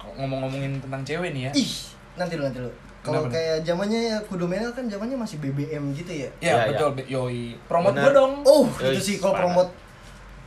ngomong-ngomongin 0.00 0.78
tentang 0.80 1.02
cewek 1.02 1.30
nih 1.30 1.42
ya. 1.46 1.52
ih, 1.52 1.72
nanti 2.14 2.34
lu 2.34 2.42
nanti 2.42 2.58
lu. 2.58 2.70
Kalau 2.98 3.28
kayak 3.28 3.60
zamannya 3.60 4.00
ya 4.08 4.18
kudu 4.24 4.48
menel 4.48 4.72
kan 4.72 4.88
zamannya 4.88 5.12
masih 5.14 5.36
BBM 5.36 5.92
gitu 5.92 6.08
ya. 6.14 6.28
Ya, 6.40 6.54
Iya, 6.56 6.72
betul, 6.72 6.88
Be- 6.96 7.04
yoi. 7.06 7.52
Promote 7.68 8.00
gua 8.00 8.10
dong. 8.10 8.32
Oh, 8.42 8.64
Eh, 8.80 8.96
itu 8.96 9.00
sih 9.04 9.16
kalau 9.20 9.36
promote 9.36 9.70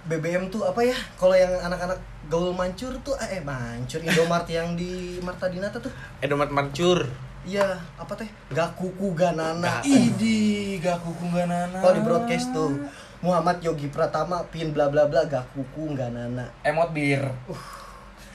BBM 0.08 0.48
tuh 0.48 0.64
apa 0.64 0.80
ya? 0.82 0.96
Kalau 1.14 1.36
yang 1.36 1.52
anak-anak 1.62 2.00
gaul 2.28 2.52
mancur 2.52 2.92
tuh 3.04 3.16
eh 3.18 3.40
mancur 3.40 4.00
Indomart 4.00 4.48
yang 4.52 4.74
di 4.74 5.20
Marta 5.20 5.48
Dinata 5.48 5.78
tuh. 5.78 5.92
Edomat 6.20 6.50
mancur. 6.50 7.04
Iya, 7.44 7.64
apa 7.96 8.12
teh? 8.14 8.28
Gak 8.52 8.76
kuku 8.76 9.12
ganana. 9.14 9.80
Gak- 9.80 9.88
Idi, 9.88 10.76
gak 10.78 11.00
kuku 11.00 11.32
gak 11.32 11.48
nana. 11.48 11.80
Kalau 11.80 11.96
di 11.96 12.04
broadcast 12.04 12.52
tuh 12.52 12.76
Muhammad 13.18 13.64
Yogi 13.64 13.88
Pratama 13.88 14.44
pin 14.46 14.72
bla 14.72 14.88
bla 14.88 15.08
bla 15.08 15.24
gak 15.24 15.48
kuku 15.52 15.96
ganana. 15.96 16.44
Emot 16.62 16.92
bir. 16.92 17.24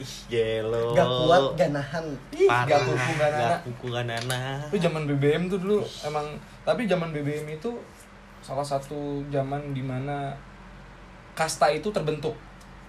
Ih, 0.01 0.15
gelo. 0.27 0.97
Gak 0.97 1.05
kuat 1.05 1.45
ganahan. 1.57 2.05
Ih, 2.33 2.49
gak 2.49 2.81
kuku 2.83 3.11
gak 3.15 3.31
nana. 3.31 3.49
Gak 3.51 3.61
kuku 3.69 3.87
gak 3.89 4.05
nana. 4.09 4.41
Itu 4.69 4.79
zaman 4.81 5.03
BBM 5.05 5.43
tuh 5.49 5.59
dulu 5.61 5.79
emang 6.03 6.25
tapi 6.65 6.89
zaman 6.89 7.13
BBM 7.13 7.53
itu 7.53 7.77
salah 8.41 8.65
satu 8.65 9.21
zaman 9.29 9.71
di 9.71 9.85
mana 9.85 10.33
kasta 11.33 11.69
itu 11.69 11.89
terbentuk 11.89 12.37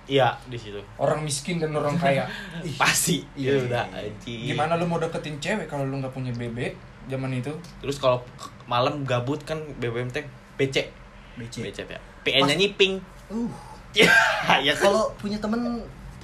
Iya, 0.04 0.36
di 0.44 0.60
situ. 0.60 0.84
orang 0.98 1.24
miskin 1.24 1.58
dan 1.58 1.72
orang 1.72 1.96
kaya 1.96 2.28
Pasti. 2.82 3.24
Iya, 3.34 3.56
Iya, 3.56 3.72
udah 3.72 3.84
iya, 3.86 3.98
iya. 3.98 4.12
anjing. 4.12 4.40
gimana 4.52 4.76
lu 4.76 4.84
mau 4.84 5.00
deketin 5.00 5.40
cewek 5.40 5.64
kalau 5.66 5.88
lu 5.88 5.96
nggak 5.98 6.12
punya 6.12 6.28
BB 6.30 6.76
zaman 7.06 7.32
itu 7.32 7.52
Terus 7.80 7.98
kalau 7.98 8.20
malam 8.66 9.04
gabut 9.04 9.40
kan 9.42 9.56
BBM 9.78 10.08
teh 10.08 10.28
PC. 10.54 10.92
BC. 11.36 11.64
PC 11.64 11.80
ya. 11.86 12.00
PN-nya 12.22 12.56
nyiping. 12.58 13.00
Uh, 13.28 13.48
Ya, 13.94 14.10
ya 14.68 14.74
kan. 14.74 14.90
kalau 14.90 15.08
punya 15.16 15.38
temen 15.38 15.62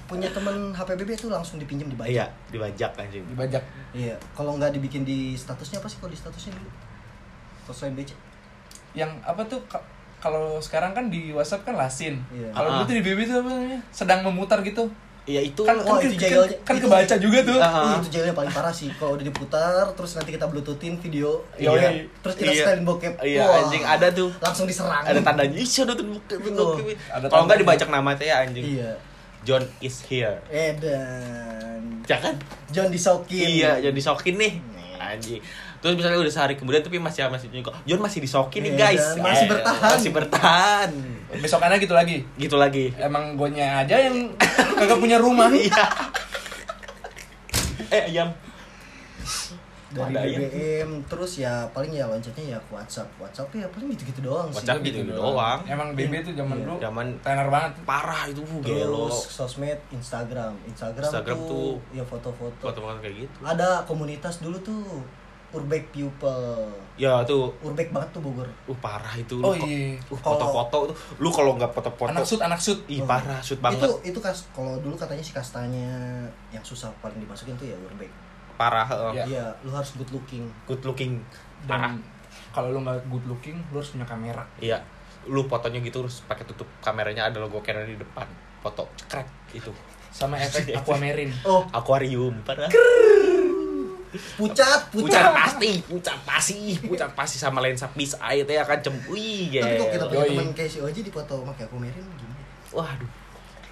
punya 0.06 0.26
temen 0.28 0.74
HP 0.74 0.98
BB 0.98 1.14
tuh 1.16 1.30
langsung 1.30 1.56
dipinjam 1.56 1.86
dibajak. 1.86 2.10
Iya, 2.10 2.26
dibajak 2.50 2.92
anjing. 2.98 3.22
dibajak 3.28 3.62
Iya, 3.94 4.18
kalau 4.34 4.58
nggak 4.58 4.74
dibikin 4.74 5.06
di 5.06 5.38
statusnya 5.38 5.78
apa 5.78 5.88
sih 5.88 6.02
kalau 6.02 6.10
di 6.10 6.18
statusnya 6.18 6.52
dulu? 6.52 6.70
Selain 7.70 7.94
BC. 7.94 8.12
yang 8.92 9.14
apa 9.22 9.46
tuh 9.46 9.62
kalau 10.20 10.60
sekarang 10.60 10.92
kan 10.92 11.08
di 11.08 11.32
WhatsApp 11.32 11.64
kan 11.64 11.74
lasin 11.74 12.20
Iya. 12.30 12.52
kalau 12.52 12.70
dulu 12.72 12.84
Ah. 12.84 12.86
tuh 12.86 12.96
di 12.96 13.04
BB 13.04 13.20
tuh 13.24 13.36
apa 13.38 13.50
namanya 13.50 13.80
sedang 13.90 14.20
memutar 14.22 14.60
gitu 14.62 14.86
Iya 15.24 15.46
itu 15.46 15.62
kan 15.62 15.78
wah, 15.78 15.96
kan, 15.96 16.02
itu 16.02 16.10
kan, 16.10 16.22
jailnya- 16.42 16.60
kan 16.64 16.74
itu- 16.74 16.84
kebaca 16.84 17.16
juga 17.20 17.40
tuh 17.44 17.58
Ah. 17.60 17.86
Ih, 17.86 18.02
itu 18.02 18.10
jailnya 18.10 18.34
paling 18.34 18.50
parah 18.50 18.74
sih. 18.74 18.90
Kalau 18.92 19.14
udah 19.14 19.22
diputar, 19.22 19.86
terus 19.94 20.18
nanti 20.18 20.34
kita 20.34 20.50
bluetoothin 20.50 20.98
video, 20.98 21.46
Iya. 21.54 21.70
iya. 21.72 21.90
terus 22.18 22.34
kita 22.34 22.50
Iya. 22.50 22.66
setelin 22.66 22.82
bokep. 22.82 23.14
Iya, 23.22 23.46
Wah, 23.46 23.62
anjing 23.62 23.84
ada 23.86 24.08
tuh. 24.10 24.34
Langsung 24.42 24.66
diserang. 24.66 25.06
Ada 25.06 25.22
tandanya. 25.22 25.54
Ih, 25.54 25.70
ada 25.70 25.94
tuh 25.94 26.06
ada 26.10 26.42
Kalau 26.42 26.82
tandanya. 27.22 27.46
nggak 27.46 27.60
dibajak 27.62 27.88
nama 27.88 28.10
teh 28.18 28.26
ya 28.26 28.42
anjing. 28.42 28.66
Iya. 28.74 28.92
John 29.40 29.64
is 29.80 30.02
here. 30.04 30.42
Edan. 30.50 31.82
Jangan. 32.04 32.34
John 32.68 32.90
disokin. 32.90 33.46
Iya, 33.54 33.72
John 33.80 33.94
disokin 33.94 34.36
nih. 34.36 34.54
Anjing. 34.98 35.42
Terus 35.80 35.96
misalnya 35.96 36.20
udah 36.20 36.28
sehari 36.30 36.54
kemudian 36.54 36.80
tapi 36.80 36.98
masih 36.98 37.24
masih 37.26 37.48
nyuka. 37.50 37.72
John 37.84 38.00
masih 38.00 38.20
disokin 38.20 38.62
nih, 38.62 38.72
Iya, 38.72 38.80
guys. 38.86 39.06
dan 39.10 39.24
masih 39.24 39.46
Eh, 39.46 39.50
bertahan. 39.50 39.92
Masih 39.94 40.12
bertahan. 40.12 40.90
besokannya 41.32 41.78
gitu 41.78 41.94
lagi 41.94 42.18
Gitu 42.36 42.56
lagi. 42.56 42.90
emang 42.98 43.34
gonya 43.34 43.80
aja 43.80 43.96
yang 43.96 44.34
kagak 44.76 44.98
punya 44.98 45.16
rumah 45.16 45.48
Iya. 45.56 45.86
eh, 47.90 48.04
ayam. 48.08 48.30
Dari 49.90 50.06
Ada 50.06 50.22
ya. 50.22 50.38
BBM, 50.38 50.90
terus 51.10 51.42
ya 51.42 51.66
paling 51.68 51.90
ya 51.90 52.06
loncatnya 52.06 52.46
ya 52.48 52.60
ke 52.60 52.70
WhatsApp. 52.70 53.10
WhatsApp 53.18 53.50
ya 53.56 53.66
paling 53.66 53.90
gitu-gitu 53.90 54.22
doang 54.22 54.46
sih. 54.48 54.62
WhatsApp 54.62 54.86
gitu 54.86 55.02
doang. 55.04 55.66
emang 55.66 55.98
BB 55.98 56.14
tuh 56.22 56.34
zaman 56.36 56.56
Iya. 56.56 56.66
dulu 56.68 56.76
Zaman 56.80 57.06
tenar 57.26 57.48
banget 57.50 57.72
parah 57.88 58.30
itu 58.30 58.42
gelo. 58.62 59.10
Terus 59.10 59.18
sosmed, 59.34 59.80
Instagram. 59.90 60.54
Instagram, 60.68 61.10
Instagram 61.10 61.38
tuh, 61.40 61.50
tuh 61.50 61.74
ya 61.92 62.06
foto-foto. 62.06 62.62
Foto-foto 62.62 63.02
kayak 63.02 63.16
gitu. 63.20 63.38
Ada 63.42 63.82
komunitas 63.84 64.38
dulu 64.40 64.62
tuh 64.62 65.02
Urbek 65.50 65.90
pupil. 65.90 66.70
Ya 66.96 67.24
tuh 67.24 67.50
Urbek 67.60 67.90
banget 67.90 68.10
tuh 68.12 68.22
Bogor. 68.22 68.46
uh 68.46 68.78
parah 68.78 69.14
itu 69.14 69.34
Oh 69.36 69.50
lu 69.50 69.58
kok- 69.58 69.66
iya. 69.66 69.98
uh, 70.06 70.16
foto-foto 70.16 70.78
tuh 70.86 70.96
lu 71.18 71.30
kalau 71.30 71.56
nggak 71.56 71.72
foto-foto 71.72 72.08
Anak 72.08 72.22
sud, 72.24 72.38
anak 72.40 72.58
sud. 72.58 72.80
ih 72.86 73.00
Oh. 73.00 73.06
parah 73.06 73.40
shoot 73.40 73.58
banget 73.58 73.82
Itu 73.82 74.14
itu 74.14 74.20
kas 74.20 74.46
kalau 74.52 74.78
dulu 74.78 74.94
katanya 74.94 75.20
si 75.20 75.32
kastanya 75.32 75.90
yang 76.50 76.62
susah 76.62 76.94
paling 77.00 77.18
dimasukin 77.18 77.56
tuh 77.56 77.66
ya 77.66 77.74
Urbek. 77.80 78.12
parah 78.56 78.86
heeh. 78.86 79.12
Ya. 79.14 79.24
Iya, 79.26 79.46
lu 79.62 79.72
harus 79.72 79.90
good 79.94 80.12
looking. 80.12 80.46
good 80.64 80.84
looking 80.84 81.18
parah 81.64 81.90
Dan 81.90 82.04
kalau 82.52 82.70
lu 82.70 82.80
nggak 82.80 83.02
good 83.08 83.26
looking, 83.26 83.58
lu 83.68 83.76
harus 83.76 83.90
punya 83.90 84.06
kamera. 84.06 84.46
iya 84.60 84.78
lu 85.26 85.44
fotonya 85.44 85.80
gitu 85.80 86.00
terus 86.00 86.22
pakai 86.24 86.44
tutup 86.44 86.70
kameranya 86.80 87.26
ada 87.26 87.38
logo 87.38 87.60
Canon 87.60 87.84
di 87.86 87.96
depan 87.96 88.24
foto 88.60 88.88
cekrek 88.96 89.26
itu 89.52 89.72
Sama 90.10 90.38
efek 90.42 90.74
aquamarine. 90.74 91.34
Oh, 91.44 91.62
akuarium 91.70 92.38
parah 92.42 92.70
pucat, 94.36 94.90
pucat 94.90 95.22
pucat. 95.22 95.24
pasti 95.32 95.72
pucat 95.86 96.18
pasti 96.26 96.58
pucat 96.82 97.10
pasti 97.14 97.38
sama 97.38 97.62
lensa 97.62 97.86
peace 97.90 98.18
eye 98.18 98.42
teh 98.42 98.58
akan 98.58 98.80
cembui 98.82 99.54
Tapi 99.54 99.78
kok 99.78 99.90
kita 99.94 100.06
punya 100.10 100.26
teman 100.26 100.48
kayak 100.52 100.70
si 100.70 100.80
Oji 100.82 101.02
di 101.02 101.12
foto 101.14 101.46
pakai 101.46 101.70
aku 101.70 101.78
merin 101.78 102.02
gimana? 102.02 102.42
waduh 102.72 103.10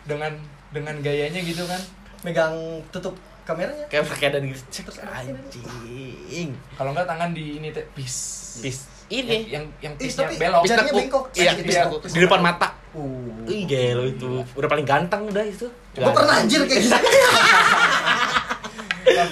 Dengan 0.06 0.34
dengan 0.70 0.96
gayanya 1.02 1.42
gitu 1.42 1.64
kan. 1.66 1.82
Megang 2.22 2.54
tutup 2.90 3.16
kameranya. 3.44 3.88
kayak 3.88 4.04
pakai 4.06 4.28
dan 4.36 4.44
gitu 4.46 4.62
cek 4.70 4.86
anjing 5.02 6.50
Kalau 6.76 6.92
nggak 6.92 7.08
tangan 7.08 7.32
di 7.32 7.58
ini 7.58 7.72
teh 7.72 7.86
peace. 7.96 8.60
peace 8.62 8.82
Yang 9.08 9.24
ini 9.24 9.38
yang 9.48 9.64
yang 9.80 9.94
peace-nya 9.96 10.28
tapi 10.28 10.36
belok. 10.36 10.62
Pistekuk. 10.68 10.96
bengkok. 11.00 11.24
iya 11.34 11.52
di 11.56 12.20
depan 12.20 12.42
mata 12.44 12.70
Uh. 12.98 13.46
Ih 13.46 13.70
gelo 13.70 14.10
itu 14.10 14.42
udah 14.58 14.66
paling 14.66 14.82
ganteng 14.82 15.30
udah 15.30 15.46
itu 15.46 15.70
Gue 15.94 16.10
pernah 16.10 16.42
anjir 16.42 16.66
kayak 16.66 16.82
gitu. 16.82 16.98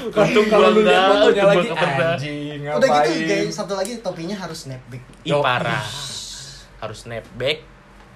Untung 0.07 0.47
kalau 0.47 0.67
lu 0.71 0.81
lihat 0.81 1.03
fotonya 1.11 1.43
lagi 1.45 1.67
anjing 1.69 2.59
Udah 2.65 2.89
gitu 3.03 3.19
guys, 3.25 3.51
satu 3.51 3.73
lagi 3.75 3.99
topinya 3.99 4.35
harus 4.35 4.65
snapback. 4.65 5.03
Ih 5.21 5.35
parah 5.37 5.83
harus 6.75 6.97
snapback 7.01 7.63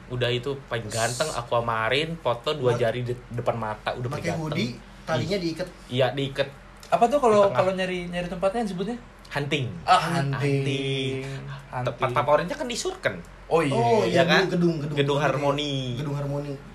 udah 0.09 0.25
itu 0.27 0.57
paling 0.65 0.87
ganteng 0.87 1.29
aquamarine 1.29 2.17
foto 2.17 2.51
dua 2.51 2.73
jari 2.73 3.03
di 3.03 3.13
depan 3.29 3.55
mata 3.55 3.93
udah 3.93 4.09
paling 4.09 4.19
Pakai 4.19 4.31
ganteng 4.31 4.41
hoodie, 4.41 4.71
talinya 5.03 5.37
diikat. 5.37 5.67
iya 5.87 6.09
diikat 6.09 6.49
Apa 6.89 7.05
tuh 7.05 7.21
kalau 7.21 7.49
kalau 7.49 7.71
nyari 7.71 8.09
nyari 8.09 8.25
tempatnya 8.25 8.65
disebutnya? 8.65 8.97
hunting 9.29 9.69
Ah, 9.83 10.17
hunting 10.17 11.21
Hunting. 11.69 11.85
tempat 11.85 12.09
favoritnya 12.11 12.55
kan 12.55 12.65
di 12.65 12.73
Surken 12.73 13.21
Oh 13.45 13.61
iya. 13.61 13.73
Oh 13.73 14.01
iya 14.01 14.21
iya, 14.21 14.23
kan? 14.25 14.41
gedung 14.45 14.77
gedung 14.77 14.97
Gedung 14.97 15.17
gede. 15.17 15.25
Harmoni. 15.25 15.73
Gedung 15.97 16.15
harmoni. 16.15 16.53
dulu 16.53 16.65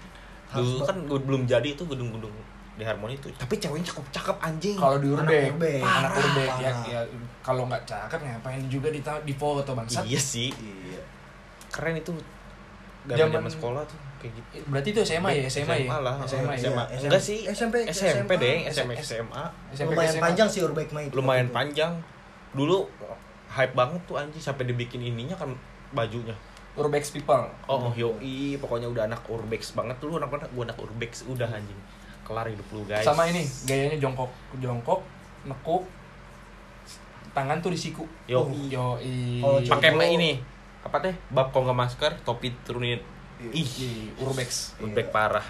Harus 0.46 0.86
kan 0.86 0.96
gua 1.02 1.18
belum 1.18 1.42
jadi 1.44 1.68
itu 1.68 1.82
gedung-gedung 1.82 2.30
di 2.74 2.82
Harmoni 2.82 3.14
itu 3.14 3.30
tapi 3.34 3.54
ceweknya 3.54 3.86
cakep 3.86 4.04
cakep 4.10 4.36
anjing 4.40 4.74
Kalau 4.74 4.98
di 4.98 5.06
Anak 5.08 5.30
Urbek. 5.30 5.78
anak 5.78 6.10
Parah, 6.10 6.10
Urbek 6.16 6.50
ya, 6.58 6.72
ya 6.84 7.00
kalau 7.40 7.62
nggak 7.64 7.82
cakep 7.84 8.18
ngapain 8.18 8.62
juga 8.66 8.88
di 8.88 8.98
di 8.98 9.32
foto 9.32 9.70
bangsat. 9.72 10.02
iya 10.02 10.18
sih 10.18 10.50
Iya. 10.50 10.98
keren 11.70 11.94
itu 11.94 12.10
zaman 13.06 13.30
Zaman- 13.36 13.52
sekolah 13.52 13.82
tuh 13.84 13.94
kayak 14.16 14.32
gitu 14.34 14.64
Berarti 14.66 14.88
itu 14.90 15.00
SMA 15.04 15.30
ya, 15.30 15.42
SMA, 15.44 15.76
ya. 15.82 16.00
lah 16.00 16.16
SMA 16.24 16.56
ya. 16.56 16.66
SMA. 16.66 16.84
Iya, 16.88 16.98
enggak 17.04 17.22
sih 17.22 17.38
SMP, 17.46 17.74
SMP 17.86 18.30
deh 18.34 18.56
SMP 18.66 18.92
SMA 18.98 19.44
SMP 19.70 19.92
Lumayan 19.92 20.10
SMA. 20.10 20.24
panjang 20.24 20.48
sih 20.48 20.60
Urbek 20.60 20.88
mah 20.90 21.02
itu. 21.02 21.12
lumayan 21.12 21.48
panjang 21.50 21.92
dulu 22.50 22.88
hype 23.48 23.70
banget 23.72 24.00
tuh 24.04 24.16
anjing 24.16 24.40
sampai 24.40 24.64
dibikin 24.64 24.98
ininya 24.98 25.34
kan 25.34 25.52
bajunya 25.90 26.34
Urbex 26.74 27.14
people. 27.14 27.38
oh 27.68 27.94
yoi 27.94 28.58
pokoknya 28.58 28.90
udah 28.90 29.06
anak 29.06 29.22
urbex 29.28 29.70
banget 29.70 29.94
tuh 30.02 30.10
lu 30.10 30.18
anak 30.18 30.26
mana 30.26 30.42
gua 30.50 30.66
anak 30.66 30.74
urbex 30.76 31.22
udah 31.24 31.46
anjing 31.46 31.78
kelar 32.24 32.48
hidup 32.48 32.66
lu 32.72 32.82
guys. 32.84 33.04
Sama 33.04 33.28
ini, 33.28 33.44
gayanya 33.64 34.00
jongkok, 34.00 34.32
jongkok, 34.56 35.00
nekuk, 35.44 35.84
tangan 37.36 37.58
tuh 37.60 37.70
di 37.70 37.78
siku. 37.78 38.04
yo 38.24 38.48
Yo, 38.70 38.96
Kalau 39.42 39.58
pakai 39.60 39.92
ini. 40.10 40.40
Apa 40.84 41.00
teh? 41.00 41.14
Bab 41.32 41.48
kalau 41.48 41.68
nggak 41.68 41.78
masker 41.80 42.12
topi 42.24 42.52
turunin. 42.64 43.00
Ih. 43.44 43.66
di 43.66 44.08
Urbex. 44.20 44.78
urbex 44.80 45.08
parah. 45.10 45.44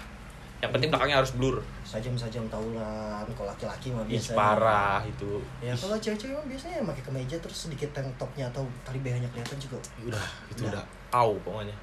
Yang 0.63 0.71
penting 0.71 0.89
belakangnya 0.89 1.17
harus 1.21 1.31
blur. 1.35 1.61
Sajam-sajam 1.83 2.47
taulan 2.47 3.27
kalau 3.35 3.47
laki-laki 3.51 3.91
mah 3.91 4.01
ih 4.07 4.17
biasa. 4.17 4.31
parah 4.33 4.99
itu. 5.05 5.43
Ya 5.61 5.75
kalau 5.75 5.95
cewek-cewek 5.99 6.33
mah 6.33 6.47
biasanya 6.47 6.81
pakai 6.87 7.03
kemeja 7.03 7.35
terus 7.37 7.57
sedikit 7.67 7.91
tank 7.91 8.07
topnya 8.15 8.47
atau 8.49 8.63
tali 8.87 8.97
BH-nya 9.03 9.29
kelihatan 9.29 9.57
juga. 9.59 9.77
udah 10.01 10.25
itu 10.49 10.63
Udah. 10.65 10.81
udah 10.81 10.83
au 11.13 11.35
pokoknya. 11.43 11.75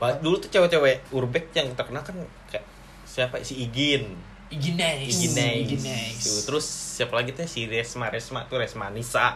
Ba- 0.00 0.16
dulu 0.16 0.40
tuh 0.40 0.48
cewek-cewek 0.48 1.12
urbex 1.12 1.44
yang 1.52 1.68
terkenal 1.76 2.00
kan 2.00 2.16
kayak 2.48 2.64
siapa 3.10 3.42
si 3.42 3.58
Igin 3.60 4.14
Iginex. 4.50 5.06
Igin 5.10 5.34
Iginex. 5.66 6.14
Tuh, 6.20 6.40
terus 6.44 6.66
siapa 6.66 7.14
lagi 7.14 7.30
tuh 7.30 7.46
si 7.46 7.66
Resma 7.66 8.06
Resma 8.06 8.46
tuh 8.46 8.58
Resma 8.58 8.90
Nisa 8.90 9.34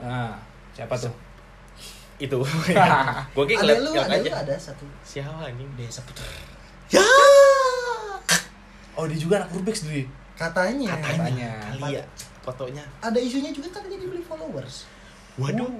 Nah, 0.00 0.36
siapa 0.72 0.96
tuh? 0.96 1.12
itu 2.24 2.36
gue 3.36 3.44
kayak 3.46 3.60
ada 3.60 3.64
ngeliat 3.64 3.80
lu, 3.80 3.90
ada 3.96 4.12
aja 4.12 4.28
lu 4.28 4.36
ada 4.38 4.54
satu 4.56 4.84
siapa 5.00 5.48
anjing 5.48 5.68
desa 5.74 6.00
putra. 6.04 6.24
ya 6.88 7.00
Oh, 8.92 9.08
dia 9.08 9.16
juga 9.16 9.40
anak 9.40 9.56
Urbex 9.56 9.88
dulu. 9.88 9.96
ya? 9.96 10.04
Katanya. 10.36 10.92
Katanya. 10.92 11.50
kali 11.72 11.96
ya 11.96 12.04
fotonya 12.40 12.84
Ada 13.00 13.16
isunya 13.16 13.48
juga 13.48 13.72
katanya 13.72 13.96
dibeli 13.96 14.20
followers. 14.20 14.84
waduh 15.36 15.72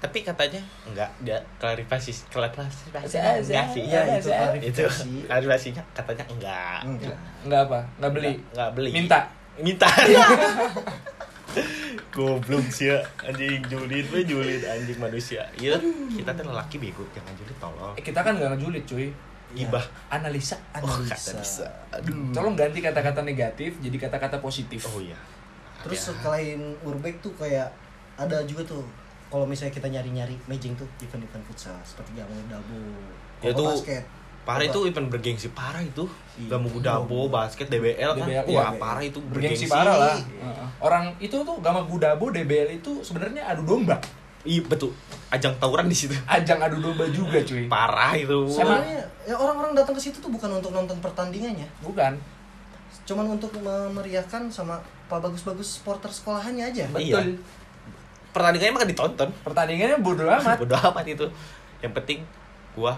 tapi 0.00 0.18
katanya 0.20 0.60
enggak 0.82 1.10
dia 1.20 1.36
klarifikasi 1.60 2.08
klarifikasi 2.26 2.88
Iya, 3.06 3.36
enggak 3.36 3.66
sih 3.68 3.82
Iya, 3.84 4.00
itu 4.10 4.16
itu 4.16 4.30
klarifikasi. 4.32 5.10
klarifikasinya 5.28 5.82
katanya 5.92 6.24
enggak 6.26 6.78
Enggak. 6.82 7.16
Enggak 7.40 7.60
apa? 7.68 7.78
Enggak 7.96 8.10
beli. 8.10 8.26
Enggak- 8.26 8.44
enggak 8.50 8.70
beli 8.72 8.90
Minta. 8.90 9.20
minta 9.60 9.88
goblok 12.10 12.64
sih 12.70 12.86
ya 12.86 12.96
anjing 13.20 13.60
julid 13.66 14.06
we 14.08 14.22
julid 14.22 14.62
anjing 14.64 14.96
manusia 14.96 15.42
iya 15.54 15.74
kita 16.08 16.30
tuh 16.32 16.46
lelaki 16.46 16.78
bego 16.78 17.02
jangan 17.10 17.34
julid 17.34 17.58
tolong 17.58 17.92
Eh, 17.92 18.00
kita 18.00 18.20
kan 18.20 18.32
enggak 18.32 18.54
ngejulit, 18.54 18.84
cuy. 18.84 19.10
gibah 19.50 19.82
Analisa. 20.08 20.54
oh 20.72 20.86
Analisa. 20.86 21.10
kata 21.12 21.30
bisa 21.36 21.66
aduh 21.90 22.14
Tolong 22.30 22.54
ganti 22.54 22.78
kata-kata 22.78 23.20
negatif 23.20 23.74
jadi 23.78 23.96
kata-kata 24.00 24.38
positif. 24.38 24.78
oh 24.86 25.02
iya 25.02 25.18
Terus 25.82 25.98
Ada. 26.04 26.12
selain 26.22 26.60
Urbek 26.80 27.18
tuh 27.18 27.34
kayak 27.34 27.66
ada 28.14 28.38
juga 28.44 28.62
tuh 28.64 28.86
kalau 29.30 29.46
misalnya 29.46 29.70
kita 29.70 29.86
nyari-nyari 29.86 30.34
matching 30.44 30.74
tuh 30.74 30.84
event-event 30.98 31.44
futsal 31.44 31.78
seperti 31.80 32.12
Gamu 32.12 32.34
Dabo, 32.44 32.78
Ya 33.40 33.50
tuh, 33.52 33.70
basket. 33.72 34.02
parah 34.42 34.64
itu 34.64 34.80
event 34.84 35.06
bergengsi 35.06 35.48
parah 35.48 35.80
itu 35.80 36.04
Iya. 36.34 36.48
gak 36.48 36.60
mau 36.60 36.76
dabo 36.76 37.18
basket 37.28 37.66
DBL 37.68 38.10
kan 38.12 38.26
DBL, 38.26 38.44
wah 38.48 38.68
iya. 38.68 38.68
parah 38.74 39.02
itu 39.02 39.20
Bergengsi 39.22 39.64
bergengsi 39.64 39.66
parah 39.68 39.96
lah. 39.96 40.16
Heeh. 40.16 40.66
Orang 40.78 41.04
itu 41.16 41.36
tuh 41.36 41.56
Gama 41.58 41.84
Gudabo 41.84 42.28
DBL 42.28 42.74
itu 42.74 43.00
sebenarnya 43.00 43.46
adu 43.46 43.62
domba. 43.64 43.96
iya 44.40 44.58
betul 44.62 44.88
ajang 45.28 45.52
tawuran 45.54 45.84
di 45.84 45.94
situ 45.94 46.16
Ajang 46.24 46.56
adu 46.58 46.80
domba 46.80 47.04
juga, 47.06 47.38
cuy. 47.46 47.68
parah 47.68 48.16
itu 48.16 48.48
Sebenarnya 48.48 49.04
ya 49.22 49.36
orang-orang 49.36 49.72
datang 49.74 49.92
ke 49.92 50.00
situ 50.00 50.16
tuh 50.16 50.28
bukan 50.28 50.50
untuk 50.50 50.72
nonton 50.72 50.96
pertandingannya, 50.98 51.68
Bukan. 51.78 52.16
cuman 53.04 53.26
untuk 53.30 53.52
memeriahkan 53.54 54.48
sama 54.48 54.80
pak 55.06 55.20
bagus-bagus 55.20 55.76
supporter 55.76 56.08
sekolahannya 56.08 56.64
aja. 56.66 56.84
Iya. 56.94 57.20
Pertandingannya 58.30 58.72
mah 58.72 58.86
ditonton 58.86 59.28
Pertandingannya 59.42 59.98
bodo 59.98 60.24
amat. 60.36 60.56
bodo 60.58 60.76
amat 60.76 61.04
itu 61.04 61.26
yang 61.80 61.92
penting 61.92 62.22
gua 62.72 62.94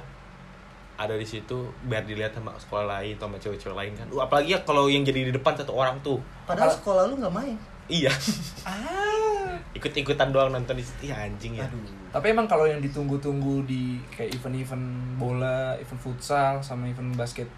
ada 0.94 1.14
di 1.14 1.24
situ 1.24 1.56
biar 1.82 2.02
dilihat 2.02 2.30
sama 2.30 2.52
sekolah 2.54 2.84
lain 2.92 3.14
atau 3.14 3.26
sama 3.26 3.36
cewek-cewek 3.36 3.72
lain 3.72 3.92
kan 3.92 4.06
Uh, 4.08 4.20
apalagi 4.20 4.52
ya 4.52 4.60
kalau 4.60 4.86
yang 4.86 5.02
jadi 5.02 5.26
di 5.26 5.32
depan 5.32 5.54
satu 5.54 5.72
orang 5.72 5.96
tuh 6.00 6.20
Padahal 6.44 6.68
Kalau- 6.68 6.78
sekolah 6.78 7.02
lu 7.06 7.14
nggak 7.16 7.32
main. 7.32 7.56
iya 7.88 8.12
Ah. 8.68 9.56
ikut-ikutan 9.72 10.28
doang 10.28 10.50
nonton 10.50 10.74
di 10.74 10.84
situ 10.84 11.08
ya 11.08 11.16
anjing 11.18 11.56
ya 11.56 11.64
Aduh. 11.64 11.80
Tapi 12.10 12.26
emang 12.28 12.44
kalau 12.44 12.64
yang 12.64 12.78
ditunggu-tunggu 12.78 13.64
di 13.64 13.96
kayak 14.10 14.36
event-event 14.36 14.84
bola, 15.16 15.72
event 15.74 15.96
futsal, 15.98 16.60
sama 16.60 16.84
event 16.86 17.08
basket 17.12 17.48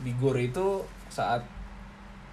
di 0.00 0.10
Gor 0.12 0.34
itu 0.34 0.82
saat 1.06 1.46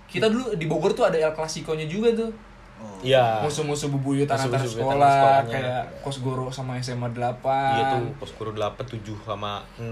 kita 0.08 0.26
dulu 0.26 0.52
di 0.54 0.66
Bogor 0.66 0.92
tuh 0.92 1.06
ada 1.06 1.16
El 1.16 1.32
Clasico-nya 1.32 1.86
juga 1.86 2.10
tuh. 2.16 2.32
Oh. 2.78 3.02
iya 3.02 3.42
Musuh-musuh 3.42 3.90
antara 3.90 4.38
Musuh-musuh 4.38 4.70
sekolah, 4.76 5.10
sekolahnya. 5.42 5.50
kayak 5.50 5.84
Kos 6.00 6.18
Goro 6.20 6.46
sama 6.48 6.78
SMA 6.78 7.10
8. 7.10 7.42
iya 7.74 7.84
tuh 7.92 8.06
pos 8.16 8.32
guru 8.32 8.54
8 8.54 8.78
7 8.78 9.02
sama 9.20 9.66
6 9.76 9.90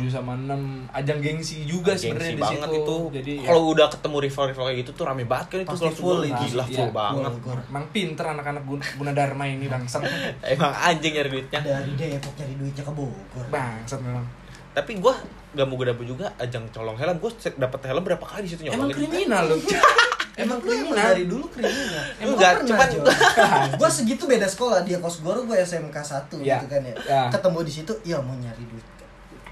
7 0.00 0.08
sama 0.08 0.32
6 0.34 0.56
ajang 0.90 1.18
gengsi 1.20 1.64
juga 1.64 1.92
sebenarnya 1.92 2.32
di 2.32 2.40
banget 2.40 2.68
situ. 2.68 2.78
itu 2.78 2.96
Jadi 3.12 3.32
ya, 3.36 3.46
kalau 3.46 3.62
udah 3.68 3.86
ketemu 3.86 4.16
rival-rival 4.22 4.64
kayak 4.64 4.78
gitu 4.80 4.90
tuh 4.92 5.04
rame 5.04 5.24
banget 5.24 5.46
kan 5.46 5.58
itu 5.58 5.68
Pasti 5.68 5.84
langsung 5.86 6.00
full 6.02 6.18
gua 6.18 6.26
itu. 6.26 6.42
gila 6.46 6.64
full 6.66 6.90
banget 6.90 7.32
Gor. 7.38 7.58
emang 7.62 7.84
pinter 7.90 8.24
anak-anak 8.26 8.62
Gun- 8.64 8.90
Gunadarma 8.94 9.44
ini 9.44 9.66
bangsat. 9.66 10.00
emang 10.56 10.72
anjing 10.74 11.12
nyari 11.12 11.28
duitnya 11.30 11.60
Dari 11.60 11.92
Depok 11.94 12.32
nyari 12.34 12.54
duitnya 12.54 12.82
ke 12.82 12.92
Bogor. 12.92 13.44
bangsat 13.46 14.00
memang. 14.00 14.24
tapi 14.72 14.96
gua 14.96 15.12
gak 15.52 15.68
mau 15.68 15.76
gue 15.76 16.08
juga 16.08 16.32
ajang 16.38 16.64
colong 16.70 16.96
helm 16.96 17.16
gua 17.18 17.28
cek 17.30 17.54
dapet 17.54 17.80
helm 17.84 18.00
berapa 18.00 18.24
kali 18.24 18.40
di 18.42 18.50
situ 18.50 18.64
Emang 18.64 18.88
nyolongin 18.88 18.96
kriminal 18.98 19.44
lu. 19.46 19.56
Emang 20.34 20.58
kriminal. 20.58 21.12
dari 21.12 21.24
dulu 21.24 21.44
kriminal. 21.46 22.04
Emang 22.20 22.34
enggak, 22.34 22.52
cuman- 22.64 22.92
gua 23.78 23.88
segitu 23.88 24.24
beda 24.24 24.44
sekolah 24.44 24.80
dia 24.80 24.96
kos 24.96 25.20
goro 25.20 25.42
gue 25.42 25.56
SMK 25.58 25.92
1 25.92 26.40
Ya. 26.40 26.56
gitu 26.56 26.66
kan 26.66 26.80
ya. 26.82 26.94
Ya. 27.04 27.22
Ketemu 27.28 27.58
di 27.60 27.72
situ, 27.72 27.92
ya 28.02 28.16
mau 28.18 28.32
nyari 28.34 28.64
duit. 28.64 28.86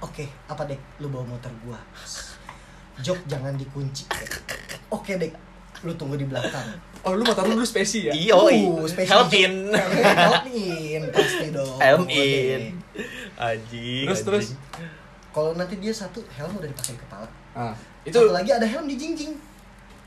Oke, 0.00 0.24
apa 0.46 0.64
dek? 0.64 0.80
Lu 0.96 1.08
bawa 1.08 1.28
motor 1.28 1.52
gua. 1.60 1.76
Jok 2.98 3.20
jangan 3.26 3.54
dikunci. 3.54 4.08
Oke 4.88 5.16
dek. 5.16 5.32
lu 5.80 5.96
tunggu 5.96 6.12
di 6.12 6.28
belakang 6.28 6.76
Oh 7.00 7.16
lu 7.16 7.24
motor 7.24 7.40
lu 7.42 7.56
dulu 7.56 7.64
spesi 7.64 8.04
ya? 8.04 8.12
Iyo, 8.12 8.36
Uh, 8.36 8.84
spesial. 8.84 9.24
help 9.24 9.32
in. 9.32 9.72
help 9.72 10.44
in 10.46 11.02
pasti 11.08 11.48
dong 11.48 11.80
Boleh. 12.04 12.60
in. 12.60 12.62
Anjing. 13.34 14.04
Terus, 14.04 14.20
terus? 14.22 14.46
kalau 15.30 15.54
nanti 15.54 15.78
dia 15.78 15.88
satu 15.88 16.20
helm 16.28 16.52
udah 16.52 16.66
dipakai 16.66 16.92
di 16.92 17.00
kepala 17.00 17.24
Ah, 17.50 17.72
itu 18.02 18.12
itu 18.12 18.18
satu 18.18 18.28
lagi 18.28 18.50
ada 18.50 18.62
helm 18.62 18.84
di 18.84 18.94
jinjing 18.94 19.32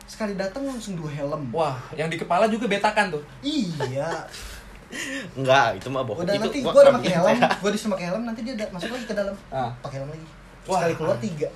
sekali 0.05 0.33
datang 0.33 0.63
langsung 0.63 0.93
dua 0.93 1.09
helm 1.09 1.49
wah, 1.49 1.79
yang 1.91 2.07
di 2.07 2.15
kepala 2.15 2.45
juga 2.45 2.65
betakan 2.65 3.11
tuh. 3.11 3.23
iya 3.41 4.09
Enggak, 5.33 5.73
itu 5.75 5.89
mah 5.89 6.03
bohong. 6.03 6.21
udah 6.21 6.33
itu 6.33 6.43
nanti 6.43 6.59
gua 6.59 6.69
gua 6.69 6.81
udah 6.83 6.93
pakai 6.95 7.11
helm 7.11 7.37
gua 7.57 7.69
disuruh 7.69 7.91
pakai 7.93 8.05
helm 8.07 8.21
nanti 8.23 8.39
dia 8.43 8.53
masuk 8.69 8.89
lagi 8.89 9.05
ke 9.05 9.15
dalam 9.15 9.35
Ah. 9.49 9.73
pakai 9.79 9.97
helm 9.97 10.09
lagi 10.09 10.27
Wah. 10.63 10.77
sekali 10.79 10.93
keluar 10.95 11.17
tiga 11.17 11.47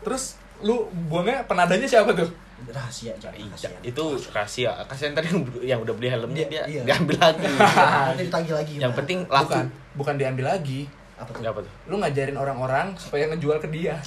Terus 0.00 0.24
lu 0.58 0.76
buangnya 1.06 1.42
penadanya 1.44 1.84
siapa 1.84 2.10
tuh? 2.12 2.30
rahasia 2.66 3.12
jangan 3.16 3.36
Iya, 3.36 3.46
rahasia 3.50 3.68
itu 3.84 4.04
rahasia. 4.32 4.70
Kasihan 4.88 5.12
tadi 5.12 5.28
yang, 5.28 5.42
yang 5.60 5.78
udah 5.82 5.92
beli 5.92 6.08
helmnya 6.08 6.46
dia 6.46 6.62
Iya. 6.64 6.82
diambil 6.84 7.18
lagi. 7.20 7.44
nanti 8.08 8.22
ditagih 8.22 8.54
lagi 8.54 8.74
yang 8.76 8.88
Mbak. 8.88 8.98
penting 8.98 9.18
laku. 9.26 9.44
Bukan, 9.50 9.66
bukan 9.94 10.14
diambil 10.16 10.44
lagi. 10.48 10.80
apa 11.16 11.28
tuh 11.28 11.42
Apa 11.42 11.60
tuh? 11.60 11.72
Lu 11.86 11.96
ngajarin 11.96 12.34
orang-orang 12.34 12.86
supaya 12.94 13.26
ngejual 13.26 13.58
ke 13.58 13.68
dia. 13.68 13.98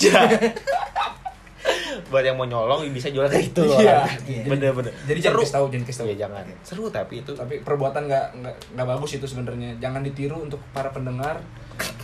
Buat 2.08 2.24
yang 2.24 2.38
mau 2.40 2.48
nyolong 2.48 2.88
bisa 2.96 3.12
jual 3.12 3.28
kayak 3.28 3.52
gitu. 3.52 3.64
Iya. 3.68 4.08
Iya. 4.26 4.44
Bener 4.48 4.72
bener. 4.72 4.94
Jadi 5.06 5.20
jangan 5.20 5.44
kasih 5.44 5.56
tahu, 5.60 5.66
jangan 5.70 5.86
kasih 5.86 6.00
tahu. 6.00 6.08
Iya 6.08 6.18
jangan. 6.28 6.44
Seru 6.64 6.86
tapi 6.88 7.14
itu. 7.22 7.32
Tapi 7.36 7.56
perbuatan 7.62 8.08
nggak 8.08 8.28
nggak 8.76 8.88
bagus 8.88 9.12
itu 9.20 9.26
sebenarnya. 9.28 9.76
Jangan 9.78 10.02
ditiru 10.02 10.40
untuk 10.40 10.62
para 10.72 10.90
pendengar. 10.90 11.44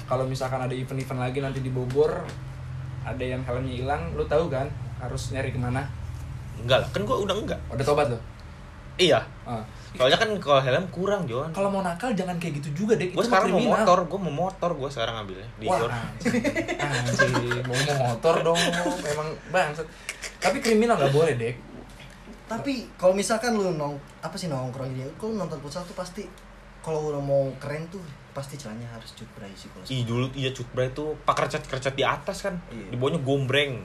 Kalau 0.06 0.24
misalkan 0.30 0.62
ada 0.62 0.76
event-event 0.76 1.20
lagi 1.20 1.40
nanti 1.42 1.60
di 1.66 1.74
Bogor, 1.74 2.24
ada 3.02 3.24
yang 3.26 3.42
helmnya 3.42 3.74
hilang, 3.74 4.14
lu 4.14 4.22
tahu 4.30 4.54
kan 4.54 4.70
harus 5.02 5.34
nyari 5.34 5.50
ke 5.50 5.58
mana? 5.58 5.82
Enggak 6.62 6.86
lah, 6.86 6.90
kan 6.94 7.02
gua 7.04 7.18
udah 7.26 7.36
enggak. 7.36 7.60
Udah 7.74 7.86
tobat 7.86 8.08
lo. 8.14 8.20
Iya. 8.96 9.26
Ah. 9.44 9.66
Soalnya 9.96 10.18
kan 10.18 10.30
kalau 10.38 10.60
helm 10.60 10.86
kurang, 10.90 11.22
Jon. 11.24 11.50
Kalau 11.50 11.68
mau 11.68 11.80
nakal 11.80 12.12
jangan 12.12 12.36
kayak 12.36 12.60
gitu 12.60 12.70
juga 12.78 12.94
deh. 12.96 13.10
Gue 13.10 13.18
Itu 13.18 13.28
sekarang 13.28 13.50
mau 13.50 13.58
kriminal. 13.58 13.80
motor, 13.82 14.00
gue 14.06 14.20
mau 14.22 14.34
motor, 14.42 14.70
gue 14.72 14.90
sekarang 14.90 15.14
ngambilnya 15.16 15.50
di 15.56 15.66
Wah, 15.66 15.80
anjing, 15.82 16.44
anjing, 16.78 17.34
mau 17.64 17.76
motor 18.06 18.36
dong, 18.42 18.60
emang 19.04 19.30
bangsat. 19.50 19.88
Tapi 20.38 20.58
kriminal 20.60 20.96
nggak 20.96 21.12
boleh 21.12 21.36
dek. 21.36 21.56
tapi 22.46 22.86
kalau 22.94 23.12
misalkan 23.12 23.58
lu 23.58 23.74
nong 23.74 23.98
apa 24.22 24.36
sih 24.36 24.46
nongkrong 24.46 24.94
dia 24.94 25.10
kalau 25.16 25.34
nonton 25.36 25.58
futsal 25.58 25.82
tuh 25.82 25.98
pasti 25.98 26.30
kalau 26.80 27.10
udah 27.10 27.18
mau 27.18 27.50
keren 27.58 27.90
tuh 27.90 27.98
pasti 28.32 28.54
celananya 28.54 28.86
harus 28.92 29.10
cut 29.12 29.26
bray 29.34 29.50
sih 29.52 29.66
kalau 29.68 29.82
Ih 29.84 30.06
dulu 30.06 30.30
iya 30.32 30.54
cutbray 30.54 30.92
tuh 30.92 31.18
pak 31.20 31.34
kercat-kercat 31.36 31.94
di 31.94 32.06
atas 32.06 32.46
kan, 32.46 32.62
Iya. 32.70 32.94
di 32.94 32.96
bawahnya 32.96 33.18
gombreng. 33.20 33.82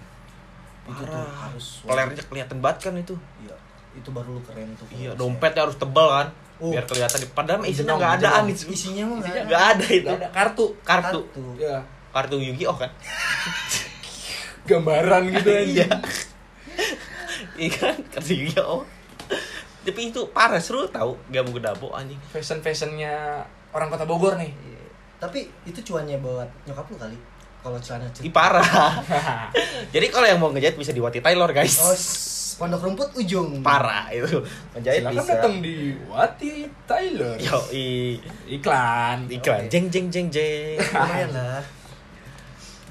itu 0.82 1.02
tuh 1.02 1.08
Parah. 1.08 1.32
harus 1.40 1.66
Pelernya 1.82 2.20
kelihatan 2.22 2.58
banget 2.58 2.78
kan 2.82 2.94
itu. 2.98 3.16
iya 3.40 3.56
itu 3.92 4.08
baru 4.08 4.38
lu 4.38 4.42
keren 4.42 4.70
tuh 4.74 4.86
Iya, 4.90 5.12
dompetnya 5.14 5.66
harus 5.66 5.74
tebal 5.74 6.08
kan, 6.08 6.28
Oh. 6.58 6.70
biar 6.70 6.84
kelihatan. 6.84 7.18
Padahal 7.32 7.64
isinya 7.64 7.96
nggak 7.96 8.20
jenong. 8.20 8.46
itu. 8.48 8.64
isinya 8.68 9.02
mah 9.08 9.16
Isinya 9.18 9.42
nggak 9.44 9.64
ada 9.66 9.86
itu. 9.86 10.06
Nggak 10.06 10.18
ada 10.18 10.28
kartu. 10.30 10.66
Kartu, 10.80 11.20
Kartu. 11.24 11.42
Ya, 11.56 11.76
kartu 12.10 12.36
Yu-Gi-Oh 12.36 12.76
kan? 12.76 12.90
gambaran 14.68 15.22
gitu 15.32 15.48
Iya. 15.48 15.62
aja. 15.64 15.86
Iya 17.56 17.70
kan, 17.72 17.96
kartu 18.08 18.32
Yu-Gi-Oh. 18.34 18.82
Tapi 19.80 20.00
itu 20.06 20.20
parah 20.30 20.60
seru 20.60 20.84
tau, 20.86 21.16
gak 21.26 21.40
mau 21.40 21.56
gedabo 21.56 21.88
anjing. 21.90 22.20
Fashion 22.28 22.60
fashionnya 22.60 23.40
orang 23.70 23.88
kota 23.88 24.04
Bogor 24.04 24.36
nih. 24.36 24.52
Iya. 24.52 24.78
tapi 25.16 25.44
itu 25.62 25.76
cuannya 25.82 26.16
buat 26.16 26.48
nyokap 26.64 26.88
lu 26.88 26.96
kali 26.96 27.12
kalau 27.60 27.78
celana 27.78 28.08
Ih 28.18 28.32
parah. 28.32 28.64
Jadi 29.94 30.06
kalau 30.08 30.24
yang 30.24 30.38
mau 30.38 30.48
ngejahit 30.48 30.74
bisa 30.74 30.90
di 30.90 30.98
Wati 30.98 31.20
Taylor 31.20 31.50
guys. 31.50 31.76
oh 31.78 31.96
pondok 32.56 32.84
rumput 32.84 33.08
ujung 33.16 33.64
Parah 33.64 34.12
itu. 34.12 34.36
Menjahit 34.70 35.00
Silakan 35.00 35.16
bisa. 35.16 35.32
datang 35.32 35.54
di 35.60 35.76
Wati 36.04 36.52
Tyler. 36.84 37.36
Yo, 37.36 37.56
i 37.70 38.20
Iklan. 38.50 39.24
iklan 39.26 39.64
Oke. 39.64 39.72
jeng 39.72 39.88
jeng 39.88 40.06
jeng 40.08 40.28
jeng. 40.28 40.76
lumayan 40.76 41.30
lah 41.32 41.64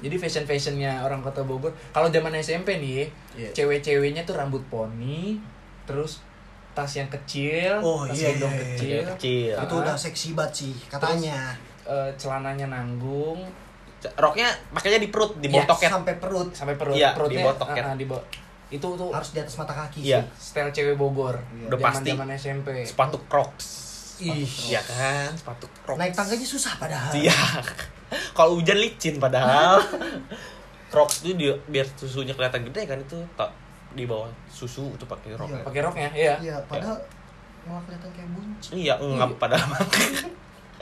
Jadi 0.00 0.16
fashion 0.16 0.42
fashionnya 0.42 1.04
orang 1.04 1.20
kota 1.20 1.44
Bogor. 1.44 1.70
Kalau 1.92 2.08
zaman 2.08 2.32
SMP 2.34 2.80
nih, 2.80 3.06
Iya. 3.30 3.52
cewek-ceweknya 3.52 4.24
tuh 4.24 4.34
rambut 4.34 4.64
poni, 4.66 5.38
terus 5.84 6.24
tas 6.72 6.88
yang 6.90 7.06
kecil, 7.06 7.78
Oh, 7.78 8.08
tas 8.08 8.16
iya, 8.16 8.32
gendong 8.32 8.50
iya, 8.50 8.62
kecil, 8.64 8.88
Iya, 8.96 9.10
kecil. 9.14 9.54
itu 9.60 9.74
udah 9.76 9.94
seksi 9.94 10.28
banget 10.32 10.52
sih 10.56 10.74
katanya 10.88 11.52
eh, 11.84 12.10
celananya 12.16 12.66
nanggung, 12.66 13.44
Roknya 14.10 14.48
pakainya 14.70 14.96
di 14.96 15.08
perut, 15.08 15.36
di 15.36 15.46
Iya, 15.46 15.60
botoket. 15.60 15.88
sampai 15.90 16.14
perut 16.16 16.48
sampai 16.50 16.74
perut, 16.74 16.94
Iya, 16.94 17.12
perutnya 17.12 17.34
di 17.34 17.44
botoket. 17.44 17.82
ah, 17.82 17.86
ah, 17.86 17.96
di 17.96 18.04
bo- 18.04 18.26
itu 18.70 18.86
tuh 18.86 19.10
harus 19.10 19.30
di 19.30 19.38
atas 19.38 19.54
mata 19.54 19.74
kaki 19.74 19.98
Iya. 20.00 20.22
sih 20.30 20.54
style 20.54 20.70
cewek 20.70 20.94
Bogor. 20.94 21.36
Udah 21.66 21.76
pasti. 21.76 22.10
Zaman 22.10 22.30
SMP. 22.32 22.68
Sepatu 22.82 23.18
Crocs. 23.26 23.66
Ih, 24.20 24.44
Iya 24.68 24.80
kan, 24.80 25.32
sepatu 25.32 25.66
Crocs. 25.76 25.96
naik 25.96 26.12
tangganya 26.12 26.44
susah 26.44 26.76
padahal 26.76 27.12
Iya. 27.12 27.34
Kalau 28.36 28.54
hujan 28.54 28.76
licin 28.76 29.16
padahal. 29.16 29.80
Crocs 30.90 31.22
tuh 31.22 31.34
dia 31.34 31.54
biar 31.66 31.86
susunya 31.92 32.32
kelihatan 32.32 32.64
gede 32.64 32.82
kan 32.84 32.98
itu 32.98 33.18
tak 33.34 33.50
di 33.90 34.04
bawah 34.04 34.26
susu 34.46 34.90
tuh 34.96 35.04
pakai 35.04 35.34
rok. 35.34 35.46
Iya. 35.46 35.62
pakai 35.62 35.80
roknya, 35.80 36.08
iya. 36.12 36.34
iya 36.40 36.56
padahal 36.64 36.94
malah 37.62 37.82
kelihatan 37.84 38.10
kayak 38.10 38.28
buncit 38.28 38.70
Iya, 38.72 38.94
ngap 38.96 39.30
padahal. 39.36 39.66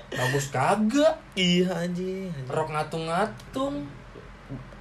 Bagus 0.08 0.48
kagak. 0.48 1.14
iya 1.34 1.68
anjing. 1.68 2.32
Rok 2.46 2.68
ngatung-ngatung. 2.68 3.84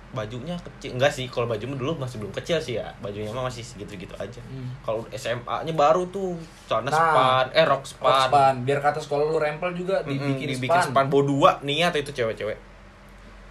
bajunya 0.08 0.56
kecil 0.58 0.96
enggak 0.96 1.12
sih 1.12 1.28
kalau 1.28 1.46
baju 1.46 1.62
mah 1.68 1.78
dulu 1.78 1.92
masih 2.00 2.18
belum 2.18 2.32
kecil 2.34 2.58
sih 2.58 2.80
ya 2.80 2.88
bajunya 2.98 3.28
mah 3.30 3.46
masih 3.46 3.60
segitu-gitu 3.60 4.16
aja 4.16 4.40
Hmm. 4.40 4.72
kalau 4.80 5.04
SMA 5.12 5.62
nya 5.62 5.74
baru 5.76 6.08
tuh 6.10 6.34
celana 6.66 6.88
Nah, 6.88 6.96
span 6.96 7.46
eh 7.52 7.62
rok 7.62 7.84
Rok 7.84 7.86
span, 7.86 8.26
span. 8.26 8.56
Biar 8.64 8.80
kata 8.80 8.98
sekolah 8.98 9.28
lu 9.28 9.38
rempel 9.38 9.76
juga 9.76 10.02
dibikin, 10.02 10.48
dibikin 10.48 10.80
span. 10.80 11.06
span 11.06 11.12
dua 11.12 11.60
niat 11.62 11.92
itu 11.94 12.10
cewek-cewek 12.10 12.56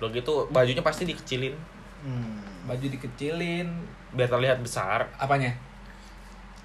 udah 0.01 0.09
gitu 0.11 0.49
bajunya 0.49 0.81
pasti 0.81 1.05
dikecilin 1.05 1.55
hmm. 2.03 2.67
Baju 2.67 2.87
dikecilin. 2.89 3.69
biar 4.11 4.27
terlihat 4.27 4.59
besar 4.59 5.07
Apanya? 5.21 5.53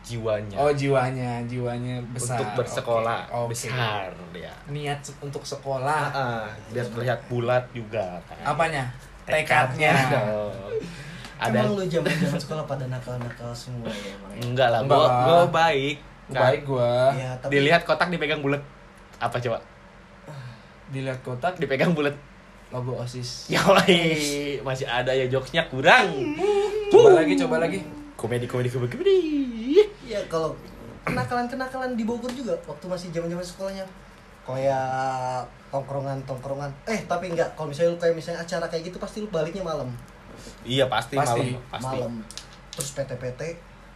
Jiwanya 0.01 0.57
Oh 0.57 0.71
jiwanya, 0.73 1.45
jiwanya 1.45 2.01
besar. 2.11 2.41
untuk 2.41 2.49
bersekolah 2.57 3.19
Oke, 3.29 3.37
oke. 3.37 3.49
besar 3.53 4.09
dia 4.33 4.53
Niat 4.71 5.01
untuk 5.21 5.43
sekolah. 5.45 6.01
Ah, 6.09 6.47
biar 6.73 6.85
terlihat 6.89 7.19
bulat 7.29 7.63
juga 7.75 8.17
kan. 8.25 8.55
Apanya? 8.55 8.89
Tekadnya. 9.27 9.93
ada 11.41 11.57
Emang 11.65 11.73
lu 11.73 11.83
zaman 11.89 12.13
zaman 12.21 12.37
sekolah 12.37 12.63
pada 12.69 12.85
nakal-nakal 12.85 13.49
semua 13.49 13.89
ya 13.89 14.13
emang. 14.13 14.29
ya? 14.37 14.41
enggak 14.45 14.69
lah 14.69 14.79
gua 14.85 15.05
gua 15.25 15.39
baik 15.49 15.97
Kan? 16.31 16.37
Baik 16.47 16.61
gua. 16.63 17.11
Ya, 17.11 17.33
tapi 17.41 17.51
dilihat 17.59 17.81
kotak 17.83 18.07
dipegang 18.07 18.39
bulat 18.39 18.61
apa 19.19 19.35
coba 19.35 19.59
Dilihat 20.93 21.19
kotak 21.25 21.59
dipegang 21.59 21.91
bulat 21.91 22.15
logo 22.71 22.95
OSIS. 23.03 23.51
Yoi, 23.51 24.63
masih 24.63 24.87
ada 24.87 25.11
ya 25.11 25.27
jokesnya 25.27 25.67
kurang. 25.67 26.07
Coba 26.87 27.19
lagi, 27.19 27.35
coba 27.35 27.59
lagi. 27.59 27.83
Komedi 28.15 28.47
komedi 28.47 28.71
komedi 28.71 28.95
komedi. 28.95 29.19
Kalau 30.31 30.55
kenakalan-kenakalan 31.03 31.93
di 31.93 32.07
Bogor 32.07 32.31
juga 32.31 32.55
waktu 32.63 32.85
masih 32.87 33.11
zaman-zaman 33.11 33.43
sekolahnya 33.43 33.83
kayak 34.41 35.43
tongkrongan-tongkrongan 35.69 36.71
eh 36.87 37.03
tapi 37.05 37.29
enggak 37.29 37.51
kalau 37.53 37.67
misalnya 37.67 37.91
lu 37.91 37.99
kayak 37.99 38.15
misalnya 38.15 38.39
acara 38.39 38.65
kayak 38.65 38.87
gitu 38.87 38.97
pasti 38.97 39.19
lu 39.19 39.27
baliknya 39.27 39.61
malam 39.61 39.91
Iya 40.63 40.89
pasti, 40.89 41.13
Pasti. 41.13 41.53
malam 41.53 41.69
pasti. 41.69 41.85
malam 41.85 42.13
terus 42.71 42.89
PT-PT 42.95 43.41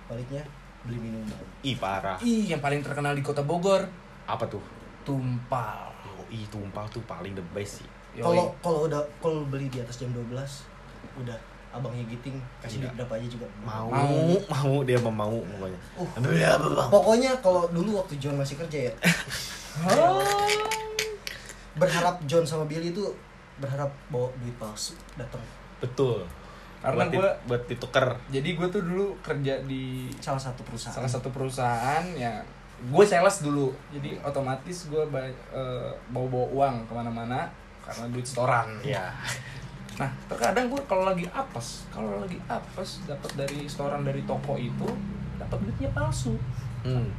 baliknya 0.06 0.44
beli 0.86 1.00
minuman 1.02 1.34
Ih 1.64 1.74
parah. 1.76 2.22
Ih, 2.22 2.46
yang 2.46 2.62
paling 2.62 2.86
terkenal 2.86 3.18
di 3.18 3.26
kota 3.26 3.42
Bogor, 3.42 3.82
Apa 4.30 4.46
tuh? 4.46 4.62
tumpal. 5.02 5.90
Yoi, 6.30 6.46
tumpah 6.46 6.86
tuh 6.90 7.02
paling 7.04 7.34
the 7.34 7.42
best 7.50 7.82
sih. 7.82 7.90
Kalau 8.14 8.54
kalau 8.62 8.86
udah 8.86 9.02
kalau 9.18 9.42
beli 9.50 9.66
di 9.68 9.82
atas 9.82 9.98
jam 9.98 10.14
12 10.14 10.30
udah 11.18 11.38
abangnya 11.76 12.08
giting 12.08 12.40
kasih 12.58 12.78
Iya. 12.78 12.84
duit 12.86 12.94
berapa 12.98 13.14
aja 13.16 13.28
juga 13.30 13.48
Mau, 13.62 13.88
Mau. 13.88 14.40
mau, 14.46 14.74
dia 14.82 14.98
mau 14.98 15.12
mau 15.14 15.36
pokoknya. 15.38 15.80
Uh. 15.94 16.08
Ambil 16.16 16.40
apa 16.40 16.68
bang? 16.70 16.90
pokoknya 16.90 17.32
kalau 17.40 17.64
dulu 17.70 17.90
waktu 17.98 18.16
John 18.16 18.36
masih 18.36 18.56
kerja 18.58 18.80
ya 18.86 18.94
berharap 21.76 22.16
John 22.24 22.44
sama 22.44 22.64
Billy 22.64 22.90
itu 22.90 23.04
berharap 23.56 23.92
bawa 24.08 24.32
duit 24.38 24.56
palsu 24.56 24.96
datang 25.14 25.44
Betul. 25.78 26.24
Karena 26.80 27.02
buat, 27.02 27.12
di- 27.12 27.18
gua- 27.18 27.38
buat 27.46 27.64
ditukar. 27.66 28.08
Jadi 28.30 28.50
gue 28.54 28.68
tuh 28.70 28.80
dulu 28.80 29.18
kerja 29.20 29.60
di 29.62 30.08
salah 30.18 30.40
satu 30.40 30.62
perusahaan 30.62 30.96
salah 30.96 31.10
satu 31.10 31.28
perusahaan 31.30 32.04
ya 32.14 32.40
gue 32.78 33.04
sales 33.04 33.40
dulu 33.40 33.72
jadi 33.90 34.20
otomatis 34.22 34.86
gue 34.86 35.04
bawa 35.06 35.32
bawa 36.12 36.46
uang 36.50 36.76
ke 36.84 36.94
mana-mana 36.94 37.48
karena 37.82 38.06
duit 38.10 38.24
setoran 38.24 38.68
Iya. 38.82 39.12
nah 39.96 40.12
terkadang 40.28 40.68
gue 40.68 40.82
kalau 40.88 41.08
lagi 41.08 41.24
apes 41.32 41.88
kalau 41.88 42.20
lagi 42.20 42.36
apes 42.52 43.04
dapat 43.08 43.32
dari 43.40 43.64
setoran 43.64 44.04
dari 44.04 44.22
toko 44.28 44.60
itu 44.60 44.88
dapat 45.36 45.58
duitnya 45.68 45.92
palsu. 45.92 46.36
Hmm. 46.86 47.10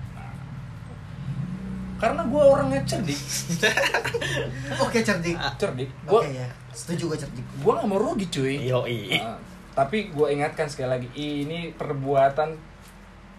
karena 1.96 2.28
gue 2.28 2.42
orangnya 2.44 2.84
cerdik. 2.84 3.16
Oke 4.84 5.00
cerdik. 5.00 5.32
Cerdik. 5.56 5.88
Oke 6.04 6.28
gue 6.28 6.44
ya. 6.44 6.48
Setuju 6.68 7.16
gue 7.16 7.18
cerdik. 7.24 7.40
gue 7.40 7.72
nggak 7.72 7.88
mau 7.88 7.96
rugi 7.96 8.28
cuy. 8.28 8.68
Yoi. 8.68 9.16
Nah, 9.16 9.40
tapi 9.72 10.12
gue 10.12 10.26
ingatkan 10.28 10.68
sekali 10.68 10.92
lagi 10.92 11.08
ini 11.16 11.72
perbuatan 11.72 12.52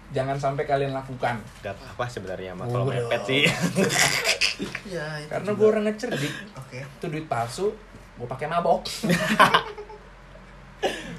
jangan 0.09 0.37
sampai 0.41 0.63
kalian 0.65 0.95
lakukan. 0.95 1.37
Gak 1.61 1.77
apa-apa 1.77 2.05
sebenarnya 2.09 2.57
mah 2.57 2.65
kalau 2.65 2.89
mepet 2.89 3.21
sih. 3.29 3.41
ya 4.93 5.21
karena 5.29 5.51
gue 5.53 5.67
orangnya 5.69 5.93
cerdik. 5.93 6.33
Oke. 6.57 6.81
Itu 6.81 7.05
duit 7.13 7.29
palsu 7.29 7.77
gue 8.17 8.27
pakai 8.27 8.47
mabok 8.47 8.81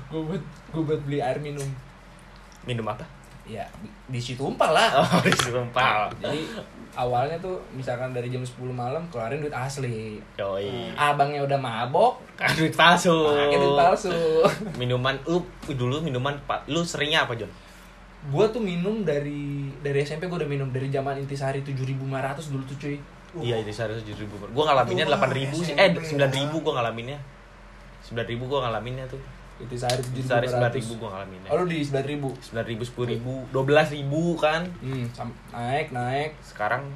gue 0.09 0.21
buat 0.21 0.43
gue 0.69 0.83
buat 0.83 1.01
beli 1.03 1.19
air 1.19 1.39
minum 1.39 1.67
Minum 2.65 2.85
apa? 2.85 3.05
ya 3.45 3.65
di, 3.81 3.89
di 4.07 4.21
situ 4.21 4.37
tumpah 4.37 4.69
lah 4.69 4.89
Oh, 5.01 5.25
disumpah. 5.25 6.13
jadi 6.21 6.45
awalnya 6.93 7.41
tuh 7.41 7.57
misalkan 7.73 8.13
dari 8.13 8.29
jam 8.29 8.45
10 8.45 8.61
malam 8.69 9.01
keluarin 9.09 9.41
duit 9.41 9.55
asli 9.55 10.21
Yoi. 10.37 10.93
abangnya 10.93 11.41
udah 11.43 11.57
mabok 11.57 12.21
Kan 12.37 12.53
duit 12.53 12.77
palsu. 12.77 13.09
pakai 13.09 13.57
duit 13.57 13.73
palsu 13.75 14.13
Minuman 14.81 15.17
lu 15.25 15.41
dulu 15.67 15.97
minuman 15.99 16.37
lu 16.67 16.85
seringnya 16.85 17.25
apa, 17.25 17.33
Jon? 17.35 17.49
gue 18.29 18.45
tuh 18.51 18.61
minum 18.61 19.01
dari 19.01 19.73
dari 19.81 20.03
SMP 20.03 20.29
gue 20.29 20.37
udah 20.37 20.51
minum 20.51 20.69
dari 20.69 20.91
zaman 20.91 21.17
intisari 21.17 21.65
7500 21.65 22.05
dulu 22.53 22.63
tuh 22.67 22.77
cuy 22.77 22.97
Iya, 23.37 23.61
itu 23.61 23.71
seharusnya 23.71 24.05
tujuh 24.09 24.25
ribu. 24.25 24.35
Gue 24.41 24.65
ngalaminnya 24.65 25.05
delapan 25.05 25.31
ribu 25.37 25.61
sih. 25.61 25.77
Eh, 25.77 25.93
sembilan 25.93 26.31
ribu 26.33 26.57
gue 26.65 26.73
ngalaminnya. 26.73 27.19
Sembilan 28.01 28.27
ribu 28.27 28.45
gue 28.49 28.59
ngalaminnya 28.59 29.07
tuh. 29.07 29.21
intisari 29.59 29.99
Sehari 30.07 30.47
sembilan 30.47 30.71
7500 30.71 30.79
ribu 30.79 30.93
gue 30.97 31.09
ngalaminnya. 31.11 31.49
oh 31.51 31.57
lu 31.59 31.67
di 31.67 31.83
9000 31.83 32.47
Sembilan 32.47 32.67
ribu, 32.71 32.83
sepuluh 32.87 33.09
ribu, 33.11 33.33
dua 33.51 33.65
belas 33.67 33.91
ribu 33.91 34.39
kan. 34.39 34.63
hmm 34.79 35.05
naik 35.51 35.91
naik 35.91 36.31
Sekarang 36.47 36.87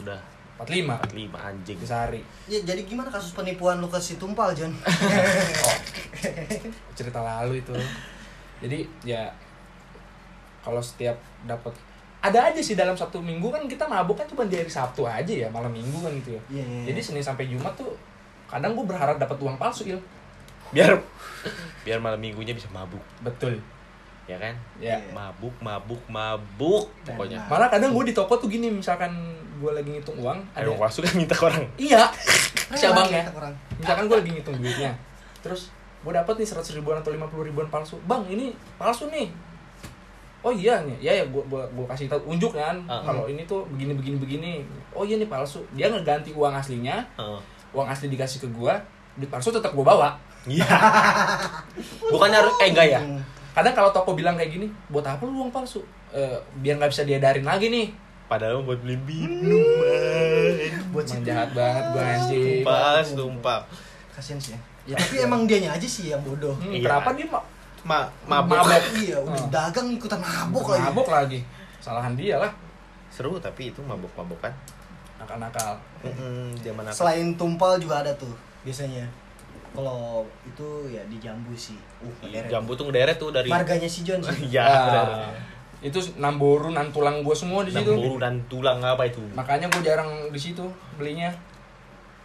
udah 0.00 0.16
45 0.64 0.80
empat 0.88 1.12
lima 1.12 1.38
anjing. 1.40 1.76
intisari 1.76 2.20
ya 2.44 2.60
jadi 2.64 2.84
gimana 2.84 3.08
kasus 3.08 3.32
penipuan 3.32 3.80
lu 3.80 3.88
ke 3.88 3.96
si 3.96 4.16
tumpal 4.16 4.52
John 4.52 4.72
cerita 6.96 7.20
lalu 7.20 7.60
itu 7.60 7.72
jadi 8.60 8.84
ya 9.00 9.22
kalau 10.60 10.80
setiap 10.80 11.16
dapat 11.44 11.72
ada 12.20 12.38
aja 12.44 12.60
sih 12.60 12.74
dalam 12.74 12.92
satu 12.92 13.18
minggu 13.18 13.48
kan 13.48 13.64
kita 13.64 13.84
mabuk 13.84 14.12
kan 14.14 14.26
cuma 14.26 14.44
di 14.44 14.54
hari 14.54 14.68
Sabtu 14.68 15.02
aja 15.02 15.32
ya 15.32 15.48
malam 15.48 15.68
minggu 15.68 15.98
kan 15.98 16.12
gitu 16.14 16.30
ya 16.30 16.42
Iya, 16.50 16.60
iya, 16.60 16.76
iya. 16.76 16.84
jadi 16.88 17.00
Senin 17.02 17.22
sampai 17.22 17.46
Jumat 17.46 17.72
tuh 17.74 17.96
kadang 18.44 18.72
gue 18.72 18.84
berharap 18.84 19.16
dapat 19.16 19.36
uang 19.36 19.56
palsu 19.56 19.84
il 19.86 19.96
Biar 20.70 21.00
biar 21.84 21.98
malam 21.98 22.16
minggunya 22.16 22.52
bisa 22.52 22.68
mabuk, 22.68 23.00
betul 23.20 23.58
ya 24.24 24.36
kan? 24.36 24.54
ya 24.76 24.94
Iya. 24.94 25.10
Mabuk, 25.10 25.50
mabuk, 25.58 25.98
mabuk 26.06 26.86
Dan- 27.02 27.16
pokoknya. 27.16 27.38
malah 27.44 27.66
kadang 27.66 27.90
gue 27.90 28.04
di 28.04 28.14
toko 28.14 28.36
tuh 28.36 28.46
gini 28.46 28.70
misalkan 28.70 29.10
gue 29.56 29.70
lagi 29.70 29.90
ngitung 29.90 30.14
uang 30.16 30.38
Ada 30.52 30.62
yang 30.64 30.78
palsu 30.78 31.00
kan 31.00 31.12
minta 31.12 31.32
ke 31.32 31.42
orang. 31.42 31.64
iya 31.76 32.06
si 32.78 32.84
abangnya 32.84 33.24
kita 33.24 33.32
kurang. 33.32 33.54
misalkan 33.74 34.04
gue 34.06 34.16
lagi 34.16 34.30
ngitung 34.30 34.56
duitnya 34.56 34.92
terus 35.40 35.72
gue 36.00 36.12
dapat 36.12 36.34
nih 36.36 36.46
seratus 36.46 36.70
ribuan 36.72 36.96
atau 36.96 37.10
lima 37.10 37.26
puluh 37.26 37.44
ribuan 37.44 37.66
palsu 37.66 37.98
bang 38.02 38.22
ini 38.26 38.46
palsu 38.76 39.08
nih 39.08 39.28
oh 40.40 40.50
iya 40.50 40.80
nih 40.80 40.96
ya 41.00 41.12
ya 41.14 41.24
gue 41.26 41.42
gua, 41.44 41.62
gua 41.68 41.86
kasih 41.86 42.06
tahu 42.06 42.20
unjuk 42.28 42.50
kan 42.50 42.76
Uh-uh. 42.82 43.02
kalau 43.02 43.24
ini 43.24 43.44
tuh 43.44 43.60
begini 43.68 43.92
begini 43.92 44.16
begini 44.16 44.52
oh 44.90 45.02
iya 45.02 45.14
nih 45.14 45.26
palsu 45.26 45.60
dia 45.70 45.86
ngeganti 45.86 46.30
uang 46.30 46.50
aslinya 46.50 47.04
Heeh. 47.14 47.40
uang 47.70 47.86
asli 47.86 48.08
dikasih 48.08 48.40
ke 48.40 48.48
gue 48.48 48.74
duit 49.16 49.28
palsu 49.28 49.48
tetap 49.48 49.70
gue 49.70 49.82
bawa 49.82 50.16
Iya. 50.42 50.64
Bukannya 52.06 52.38
harus 52.38 52.56
eh 52.58 52.68
enggak 52.68 52.88
ya? 52.88 52.96
Hmm. 52.98 53.20
kadang 53.50 53.74
kalau 53.74 53.90
toko 53.90 54.14
bilang 54.14 54.34
kayak 54.34 54.48
gini 54.50 54.66
buat 54.86 55.04
apa 55.04 55.20
lu 55.20 55.36
uang 55.38 55.50
palsu 55.50 55.84
Eh, 56.08 56.34
biar 56.56 56.74
nggak 56.74 56.88
bisa 56.88 57.04
diedarin 57.04 57.44
lagi 57.44 57.68
nih 57.68 57.92
Padahal 58.26 58.62
buat 58.62 58.78
beli 58.78 58.96
minuman. 58.96 60.56
buat 60.90 61.04
Emang 61.04 61.12
si 61.14 61.18
jahat 61.22 61.50
banget 61.52 61.84
gue 61.86 62.02
anjing 62.02 62.62
Pas 62.62 63.06
tumpah. 63.06 63.60
kasian 64.10 64.36
sih 64.36 64.52
ya. 64.52 64.60
ya 64.86 64.94
tapi 64.96 65.16
emang 65.20 65.44
dianya 65.44 65.70
aja 65.70 65.84
sih 65.84 66.08
yang 66.08 66.18
bodoh 66.20 66.56
Hmm, 66.56 66.72
Iya. 66.72 66.88
kenapa 66.88 67.12
dia 67.12 67.26
ma- 67.82 68.08
Ma 68.24 68.38
mabuk. 68.38 68.56
Mabuk. 68.58 68.82
iya 68.98 69.16
udah 69.16 69.34
Oh. 69.34 69.48
dagang 69.48 69.88
ikutan 69.88 70.18
mabuk 70.18 70.66
lagi 70.68 70.84
mabok 70.84 71.08
lagi 71.08 71.40
salahan 71.78 72.12
dia 72.12 72.36
lah 72.36 72.52
Seru 73.08 73.36
tapi 73.36 73.68
itu 73.68 73.80
mabuk-mabukan. 73.80 74.52
nakal-nakal 75.16 75.74
Mm 76.00 76.56
zaman 76.56 76.86
selain 76.88 77.34
tumpal 77.34 77.76
juga 77.76 78.00
ada 78.00 78.12
tuh 78.14 78.32
biasanya 78.60 79.04
kalau 79.70 80.22
itu 80.42 80.64
ya 80.88 81.02
di 81.04 81.18
jambu 81.18 81.52
sih 81.52 81.76
uh 81.98 82.08
Iya, 82.20 82.40
ngederet. 82.40 82.48
Jambu 82.50 82.72
tuh 82.72 82.84
ngederet 82.86 83.16
tuh 83.16 83.28
dari 83.28 83.46
marganya 83.46 83.84
si 83.84 84.00
John 84.00 84.18
sih 84.18 84.48
Iya, 84.48 84.64
Ah, 84.66 84.80
benar. 84.86 85.06
itu 85.80 85.98
namboru 86.16 86.70
nan 86.70 86.88
tulang 86.88 87.20
gue 87.20 87.32
semua 87.32 87.62
di 87.62 87.70
situ 87.70 87.84
Namburu 87.86 88.16
dan 88.16 88.40
tulang 88.46 88.78
apa 88.78 89.04
itu? 89.04 89.20
makanya 89.32 89.66
gue 89.66 89.82
jarang 89.82 90.08
di 90.28 90.36
situ 90.36 90.64
belinya 90.94 91.28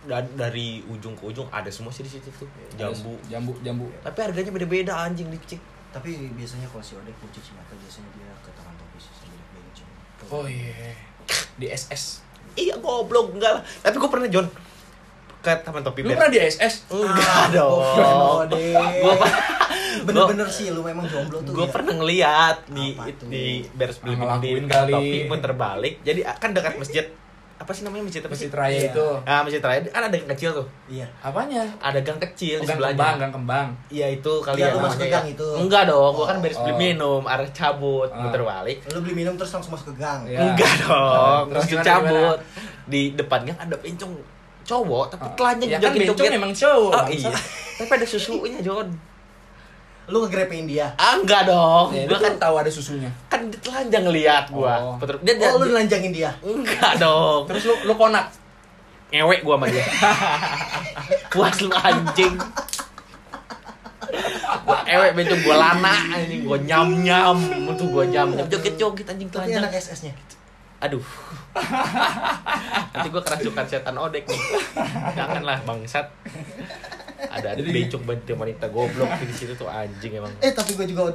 Dan 0.05 0.23
dari 0.33 0.67
ujung 0.85 1.13
ke 1.13 1.25
ujung 1.25 1.49
ada 1.49 1.67
semua 1.67 1.89
sih 1.89 2.01
di 2.01 2.11
situ 2.11 2.29
tuh. 2.31 2.45
Jambu. 2.73 3.17
jambu 3.25 3.53
jambu 3.59 3.89
Tapi 3.99 4.17
harganya 4.21 4.51
beda-beda 4.51 4.93
anjing 4.99 5.27
dicik. 5.27 5.57
tapi 5.89 6.11
biasanya 6.29 6.67
kalau 6.67 6.79
si 6.79 6.91
Odek 6.93 7.15
mau 7.15 7.29
cuci 7.29 7.51
mata 7.51 7.71
biasanya 7.73 8.09
dia 8.11 8.27
ke 8.37 8.51
tangan 8.51 8.75
topi 8.75 8.97
sih 8.97 9.13
sambil 9.15 9.39
bencong 9.47 9.89
oh 10.29 10.43
iya 10.43 10.91
di 11.55 11.67
SS 11.67 12.19
Iya 12.53 12.75
goblok 12.77 13.31
enggak 13.31 13.51
lah. 13.51 13.63
Tapi 13.81 13.95
gue 13.95 14.09
pernah 14.09 14.27
John 14.27 14.47
ke 15.37 15.51
Taman 15.57 15.81
Topi 15.81 15.99
lu 16.01 16.11
pernah 16.11 16.27
di 16.27 16.41
SS 16.41 16.87
Enggak 16.89 17.47
dong. 17.51 17.79
Odek 18.41 18.75
Gua 18.97 19.15
bener-bener 20.03 20.47
sih 20.49 20.67
lu 20.67 20.81
memang 20.81 21.05
jomblo 21.05 21.39
tuh 21.39 21.53
gue 21.53 21.63
ya. 21.63 21.71
pernah 21.71 21.93
ngeliat 21.93 22.57
di 22.67 22.91
Apa 22.91 23.07
di 23.23 23.45
beres 23.69 23.97
beli 23.97 24.13
Ah, 24.13 24.35
di 24.35 24.51
ngelakuin 24.51 24.65
kali. 24.67 24.91
topi 24.91 25.19
pun 25.25 25.39
terbalik 25.39 25.93
jadi 26.01 26.19
kan 26.35 26.51
dekat 26.51 26.75
masjid 26.75 27.05
apa 27.55 27.71
sih 27.71 27.81
namanya? 27.81 28.03
Masjid 28.03 28.19
apa 28.19 28.29
Masjid 28.29 28.47
sih? 28.47 28.53
Raya 28.53 28.71
Iya. 28.75 28.89
itu. 28.89 29.07
Ah 29.23 29.39
masjid 29.39 29.59
raya. 29.59 29.79
Kan 29.85 30.03
ada 30.03 30.13
gang 30.13 30.29
kecil 30.29 30.51
tuh. 30.53 30.67
Iya. 30.85 31.07
Apanya? 31.19 31.63
Ada 31.79 31.99
gang 31.99 32.19
kecil 32.19 32.57
Oh, 32.57 32.61
di 32.61 32.67
gang 32.67 32.75
sebelahnya. 32.75 32.95
kembang 32.97 33.15
gang 33.17 33.33
kembang. 33.33 33.67
Iya 33.87 34.07
itu 34.11 34.33
kali 34.37 34.59
ya 34.59 34.67
lu 34.69 34.79
masuk 34.79 34.99
ke 34.99 35.07
gang 35.07 35.23
ya. 35.23 35.31
itu. 35.31 35.47
enggak 35.57 35.83
dong 35.85 36.11
gua 36.11 36.25
kan 36.25 36.35
Oh. 36.35 36.41
beres 36.41 36.57
beli 36.57 36.69
Oh. 36.69 36.77
minum 36.77 37.21
arah 37.23 37.47
cabut 37.49 38.09
Ah. 38.09 38.19
muter 38.21 38.41
balik. 38.41 38.77
Lu 38.87 38.99
beli 38.99 39.15
minum 39.15 39.33
terus 39.33 39.51
langsung 39.51 39.71
masuk 39.71 39.87
ke 39.89 39.95
gang? 39.97 40.21
Iya. 40.25 40.39
enggak 40.45 40.73
dong 40.83 41.43
Terus 41.47 41.63
terus 41.63 41.65
gimana, 41.73 41.87
cabut. 41.87 42.37
Di 42.85 43.01
depan 43.13 43.39
gang 43.43 43.57
ada 43.57 43.75
bencong 43.75 44.13
cowok 44.63 45.05
tapi 45.09 45.25
telanjang 45.33 45.69
ya 45.69 45.77
kan 45.77 45.91
bencong 45.93 46.33
memang 46.33 46.51
cowok. 46.51 46.91
Oh 46.93 47.07
iya. 47.07 47.31
Tapi 47.77 47.91
ada 47.93 48.05
susunya 48.05 48.59
John. 48.59 48.87
Lu 50.05 50.21
ngegrepin 50.21 50.65
dia? 50.65 50.85
Ah 50.95 51.17
enggak 51.17 51.45
dong. 51.45 51.89
Ya, 51.89 52.05
gua 52.05 52.13
dia 52.13 52.17
kan 52.21 52.31
kan 52.31 52.43
tahu 52.43 52.55
ada 52.59 52.69
susunya 52.69 53.09
kan 53.35 53.51
dia 53.51 53.59
telanjang 53.59 54.05
lihat 54.15 54.45
gua. 54.47 54.73
Oh. 54.79 54.95
Puter- 54.95 55.19
dia, 55.19 55.35
dia, 55.35 55.51
oh 55.51 55.59
lu 55.59 55.75
nelanjangin 55.75 56.11
dia? 56.15 56.31
Enggak 56.39 56.95
dong. 57.03 57.43
Terus 57.51 57.67
lu 57.67 57.75
lu 57.91 57.93
konak? 57.99 58.31
Ngewek 59.11 59.43
gua 59.43 59.59
sama 59.59 59.67
dia. 59.67 59.83
Puas 61.35 61.55
lu 61.59 61.69
anjing. 61.75 62.33
Gua 64.63 64.79
ewek 64.87 65.11
bencong 65.19 65.41
gua 65.43 65.55
lana 65.59 65.95
anjing. 66.15 66.47
Gua 66.47 66.57
nyam 66.63 66.87
nyam 67.03 67.37
tuh 67.75 67.87
gua 67.91 68.07
nyam 68.07 68.31
nyam 68.31 68.47
joget 68.47 68.79
joget 68.79 69.05
anjing 69.11 69.27
tapi 69.27 69.51
telanjang. 69.51 69.67
anak 69.67 69.75
SS 69.75 70.07
nya 70.07 70.15
aduh. 70.83 71.01
Nanti 72.93 73.07
gua 73.09 73.23
kerasukan 73.23 73.65
setan 73.67 73.97
odek 73.99 74.23
nih. 74.27 74.41
Janganlah 75.17 75.59
bangsat. 75.67 76.07
Ada 77.31 77.57
ada 77.57 77.61
bencong 77.63 78.03
bantu 78.05 78.31
wanita 78.37 78.69
goblok 78.71 79.11
di 79.27 79.33
situ 79.35 79.51
tuh 79.59 79.67
anjing 79.67 80.19
emang. 80.19 80.31
Eh 80.39 80.55
tapi 80.55 80.77
gue 80.77 80.87
juga 80.87 81.11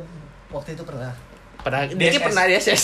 waktu 0.50 0.74
itu 0.74 0.82
pernah 0.82 1.12
pernah 1.60 1.80
dia 1.84 1.96
DSS. 2.10 2.22
pernah 2.22 2.42
di 2.42 2.54
SS 2.54 2.82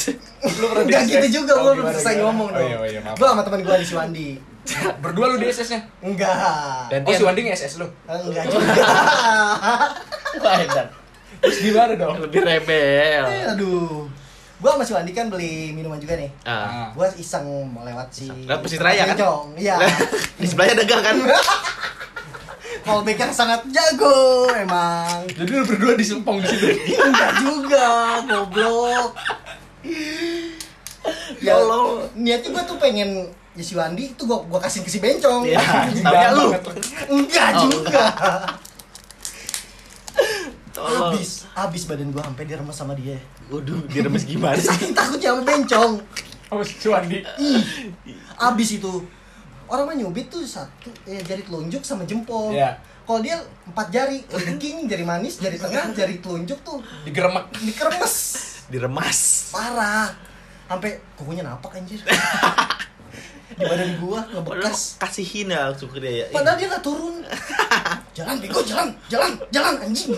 lu 0.56 0.66
pernah 0.66 0.82
di 0.82 0.90
Enggak 0.90 1.02
SS? 1.02 1.12
gitu 1.12 1.28
juga, 1.36 1.52
Oh, 1.52 1.62
gue 1.62 1.72
belum 1.74 1.86
selesai 1.90 2.14
ngomong 2.18 2.48
oh, 2.48 2.54
dong. 2.54 2.68
iya, 2.68 2.76
iya, 2.88 3.00
maaf. 3.00 3.16
Gue 3.16 3.26
sama 3.26 3.42
teman 3.42 3.60
gue 3.60 3.74
di 3.74 3.86
Siwandi 3.86 4.28
berdua 5.02 5.26
lu 5.28 5.36
di 5.36 5.46
SS 5.46 5.68
nya? 5.68 5.80
Enggak. 6.00 6.34
Dan- 6.88 7.04
oh 7.04 7.12
si 7.12 7.22
Wandi 7.22 7.40
nge-SS 7.44 7.74
lu? 7.76 7.86
Enggak 8.04 8.44
juga. 8.52 8.72
Terus 11.36 11.58
gimana 11.60 11.92
dong? 11.94 12.14
Lebih 12.20 12.40
rebel. 12.42 13.24
Eh, 13.24 13.44
Aduh. 13.48 14.08
Gue 14.56 14.70
sama 14.72 14.82
si 14.82 14.92
Wandi 14.92 15.12
kan 15.12 15.28
beli 15.28 15.70
minuman 15.70 15.96
juga 15.96 16.16
nih. 16.16 16.32
Ah. 16.42 16.88
Gue 16.90 17.04
iseng 17.16 17.44
mau 17.68 17.84
lewat 17.84 18.08
si 18.08 18.24
Lewat 18.26 18.64
Masjid 18.64 18.80
Raya, 18.80 19.04
kan? 19.06 19.16
Iya. 19.54 19.76
Di 20.40 20.46
sebelahnya 20.46 20.74
ada 20.74 20.84
gang 20.84 21.02
kan 21.04 21.16
Callback 22.86 23.18
yang 23.18 23.34
sangat 23.34 23.66
jago 23.66 24.46
emang 24.48 25.26
jadi 25.26 25.50
lu 25.52 25.66
berdua 25.66 25.98
disempong 25.98 26.38
di 26.38 26.46
situ? 26.46 26.66
Enggak 27.02 27.32
juga 27.42 27.86
Goblok. 28.22 29.10
Ya 31.38 31.58
Allah. 31.58 32.06
Niatnya 32.14 32.48
gue 32.48 32.62
tuh 32.62 32.78
pengen 32.78 33.10
Ya 33.56 33.64
si 33.64 33.72
Wandi 33.72 34.12
tuh 34.14 34.28
gue 34.28 34.38
gua 34.46 34.60
kasih 34.60 34.84
ke 34.84 34.90
si 34.92 35.00
Bencong. 35.00 35.48
Iya, 35.48 35.58
taunya 36.04 36.28
lu. 36.30 36.52
Enggak 37.08 37.48
Oh, 37.56 37.62
juga. 37.66 38.04
Tolong. 40.70 41.16
Habis 41.16 41.48
Habis 41.56 41.82
badan 41.88 42.12
gue 42.12 42.20
sampai 42.20 42.44
diremes 42.44 42.76
sama 42.76 42.92
dia. 42.92 43.16
Waduh, 43.48 43.80
diremes 43.88 44.28
gimana 44.28 44.60
sih? 44.60 44.68
Saking 44.68 44.92
takutnya 44.92 45.32
sama 45.32 45.42
Bencong. 45.42 45.92
Oh 46.52 46.60
si 46.62 46.86
Wandi. 46.86 47.24
Abis 48.36 48.76
itu 48.76 48.92
orang 49.66 49.84
mah 49.86 49.96
nyubit 49.96 50.26
tuh 50.26 50.42
satu 50.42 50.88
eh, 51.04 51.20
jari 51.20 51.42
telunjuk 51.42 51.82
sama 51.82 52.04
jempol. 52.04 52.52
Iya. 52.52 52.78
Kalau 53.06 53.22
dia 53.22 53.38
empat 53.64 53.86
jari, 53.88 54.18
kelingking, 54.26 54.90
jari 54.90 55.06
manis, 55.06 55.38
jari 55.38 55.54
tengah, 55.56 55.94
jari 55.94 56.18
telunjuk 56.18 56.58
tuh 56.62 56.82
digeremek 57.06 57.46
dikeremes 57.54 58.14
Diremas. 58.72 59.50
parah. 59.54 60.10
Sampai 60.66 60.98
kukunya 61.14 61.46
napak 61.46 61.78
anjir. 61.78 62.02
Di 63.56 63.62
badan 63.62 63.94
gua 64.02 64.26
ngebekas. 64.26 64.98
kasihin 64.98 65.48
ya 65.48 65.70
langsung 65.70 65.86
ke 65.88 66.02
dia 66.02 66.26
ya. 66.26 66.34
Padahal 66.34 66.58
dia 66.58 66.66
nggak 66.66 66.82
turun. 66.82 67.22
Jalan 68.18 68.36
bego, 68.42 68.58
jalan, 68.66 68.90
jalan, 69.06 69.32
jalan 69.54 69.74
anjing. 69.80 70.10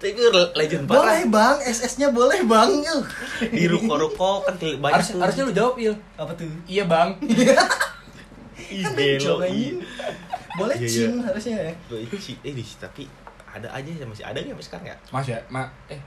Tapi 0.00 0.16
legend 0.54 0.84
Boleh 0.84 1.20
parah. 1.22 1.28
bang, 1.28 1.56
SS-nya 1.62 2.08
boleh 2.08 2.40
bang. 2.42 2.70
Di 3.52 3.64
ruko-ruko 3.66 4.40
kan 4.42 4.56
banyak 4.56 4.96
Harus, 4.96 5.12
tuh. 5.12 5.20
harusnya 5.20 5.42
lu 5.44 5.52
jawab 5.52 5.74
il 5.76 5.92
Apa 6.16 6.32
tuh? 6.32 6.48
iya 6.64 6.84
bang 6.84 7.12
Ih, 8.70 8.80
Kan 8.80 8.92
anjing. 8.94 9.44
iya. 9.50 9.72
Boleh 10.54 10.76
Iya, 10.76 10.88
cin 10.88 11.10
iya. 11.10 11.22
harusnya 11.22 11.56
ya. 11.60 11.72
Ci- 12.16 12.40
Eh, 12.40 12.52
di 12.52 12.64
tapi 12.74 13.04
ada 13.46 13.66
aja 13.68 13.90
masih 14.04 14.22
ada 14.22 14.38
nggak 14.38 14.54
sampai 14.54 14.64
sekarang 14.64 14.86
ya? 14.86 14.96
mas 15.10 15.26
ya 15.26 15.38
ma 15.48 15.66
eh 15.86 15.98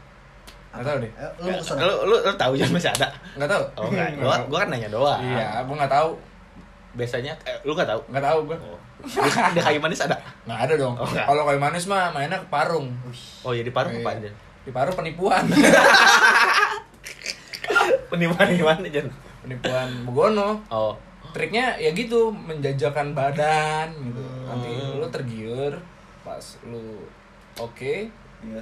nggak 0.72 0.86
tahu 0.86 0.98
deh 0.98 1.12
Eh, 1.12 1.32
Lu? 1.40 1.52
Lu 1.52 1.96
lu, 2.08 2.16
lu 2.24 2.32
tahu 2.34 2.54
ya 2.56 2.66
masih 2.66 2.90
ada? 2.90 3.08
nggak 3.36 3.46
tahu 3.46 3.64
Oh 3.76 3.86
enggak, 3.90 4.08
gua, 4.24 4.36
gua 4.48 4.58
kan 4.64 4.70
nanya 4.70 4.88
doang. 4.88 5.20
iya 5.20 5.60
gua 5.62 5.76
nggak 5.76 5.92
tahu 5.92 6.10
Biasanya 6.94 7.34
eh, 7.44 7.58
lu 7.62 7.72
nggak 7.72 7.88
tahu. 7.88 8.02
nggak 8.08 8.24
tahu 8.24 8.40
gua 8.46 8.58
Oh. 8.60 8.80
Di, 9.52 9.60
kayu 9.60 9.78
manis 9.78 10.00
ada. 10.00 10.16
nggak 10.44 10.60
ada 10.64 10.74
dong 10.78 10.96
Oh, 10.96 11.04
kalau 11.04 11.44
kayu 11.44 11.60
manis 11.60 11.86
mah 11.86 12.08
mainnya 12.10 12.38
ke 12.38 12.48
parung 12.48 12.88
Oh 13.42 13.52
ya 13.52 13.60
di 13.60 13.70
Parung 13.70 13.92
Iya. 13.92 14.00
apa 14.00 14.12
aja? 14.16 14.30
di 14.64 14.72
parung 14.72 14.96
penipuan 14.96 15.44
Penipuan 18.08 18.48
gimana 18.50 18.88
Jan? 18.88 19.08
penipuan 19.44 19.90
begono 20.06 20.56
Oh. 20.70 20.96
triknya 21.34 21.76
ya 21.76 21.92
gitu 21.92 22.30
menjajakan 22.30 23.12
badan 23.12 23.92
gitu 23.92 24.24
nanti 24.46 24.70
Hmm. 24.72 25.02
lu 25.02 25.08
tergiur 25.10 25.74
pas 26.22 26.40
lu 26.64 27.04
oke 27.58 28.08
Iya. 28.40 28.62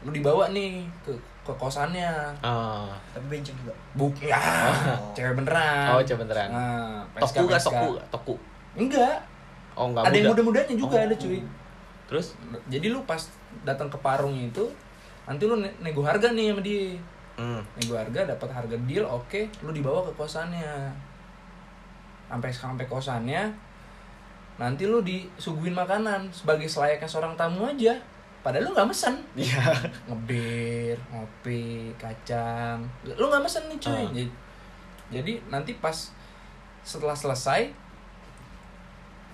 lu 0.00 0.10
dibawa 0.10 0.48
nih 0.48 0.86
ke 1.04 1.12
ke 1.50 1.56
kosannya 1.56 2.10
Ah. 2.38 2.86
Tapi 3.10 3.26
bencong 3.28 3.56
juga. 3.56 3.74
buk 3.92 4.14
ya 4.20 4.38
Oh. 4.38 5.10
cewek 5.12 5.34
beneran 5.34 5.90
Oh, 5.90 6.00
cewek 6.00 6.22
beneran. 6.22 6.48
nah, 6.48 7.02
Toku 7.16 7.44
PSK. 7.44 7.50
gak 7.50 7.62
toku? 7.64 7.90
Toku. 8.08 8.34
enggak 8.76 9.18
Oh 9.72 9.86
enggak 9.86 10.02
ada 10.02 10.12
yang 10.12 10.26
muda. 10.26 10.40
muda-mudanya 10.40 10.74
juga 10.76 10.96
Oh. 10.96 11.04
ada 11.04 11.16
cuy 11.16 11.40
Terus 12.06 12.34
jadi 12.66 12.86
lu 12.88 13.02
pas 13.04 13.22
datang 13.62 13.86
ke 13.86 13.98
parung 13.98 14.34
itu 14.34 14.66
nanti 15.24 15.42
lu 15.44 15.54
ne- 15.56 15.74
nego 15.78 16.02
harga 16.02 16.26
nih 16.28 16.50
sama 16.50 16.58
dia 16.60 16.98
hmm. 17.36 17.62
nego 17.76 17.94
harga 17.94 18.20
dapat 18.26 18.48
harga 18.48 18.76
deal 18.80 19.04
oke 19.04 19.40
lu 19.60 19.70
dibawa 19.70 20.02
ke 20.02 20.12
kosannya 20.12 20.90
sampai 22.26 22.50
sampai 22.50 22.84
kosannya 22.84 23.42
nanti 24.56 24.84
lu 24.84 25.00
disuguhin 25.00 25.72
makanan 25.72 26.28
sebagai 26.30 26.66
selayaknya 26.66 27.06
seorang 27.06 27.34
tamu 27.34 27.64
aja 27.64 27.94
padahal 28.40 28.64
lu 28.64 28.72
nggak 28.72 28.88
mesen 28.88 29.14
Iya. 29.34 29.60
ngebir 30.06 30.96
ngopi 31.08 31.92
kacang 31.94 32.80
lu 33.04 33.24
nggak 33.26 33.42
mesen 33.42 33.62
nih 33.66 33.78
cuy 33.78 33.92
Ah. 33.92 34.08
jadi, 34.10 34.24
jadi 35.10 35.32
nanti 35.46 35.72
pas 35.76 35.96
setelah 36.80 37.12
selesai 37.12 37.68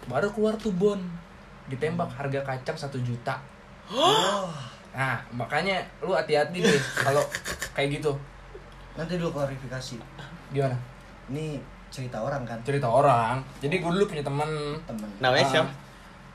baru 0.06 0.30
keluar 0.30 0.54
tuh 0.56 0.70
bon 0.70 0.98
ditembak 1.66 2.06
harga 2.08 2.40
kacang 2.42 2.76
satu 2.76 2.98
juta 3.00 3.34
Oh. 3.86 4.50
nah 4.90 5.22
makanya 5.30 5.78
lu 6.00 6.10
hati-hati 6.10 6.58
deh 6.58 6.80
kalau 6.96 7.22
kayak 7.72 7.96
gitu 7.96 8.10
Nanti 8.96 9.14
dulu 9.14 9.28
klarifikasi. 9.30 10.00
gimana 10.50 10.72
Ini 11.28 11.60
cerita 11.86 12.16
orang 12.16 12.42
kan, 12.42 12.56
cerita 12.62 12.88
orang 12.88 13.38
jadi 13.60 13.76
gue 13.76 13.90
dulu 13.92 14.08
punya 14.08 14.24
teman 14.24 14.48
temen. 14.82 15.04
Namanya 15.20 15.44
Ah, 15.44 15.50
siapa? 15.52 15.70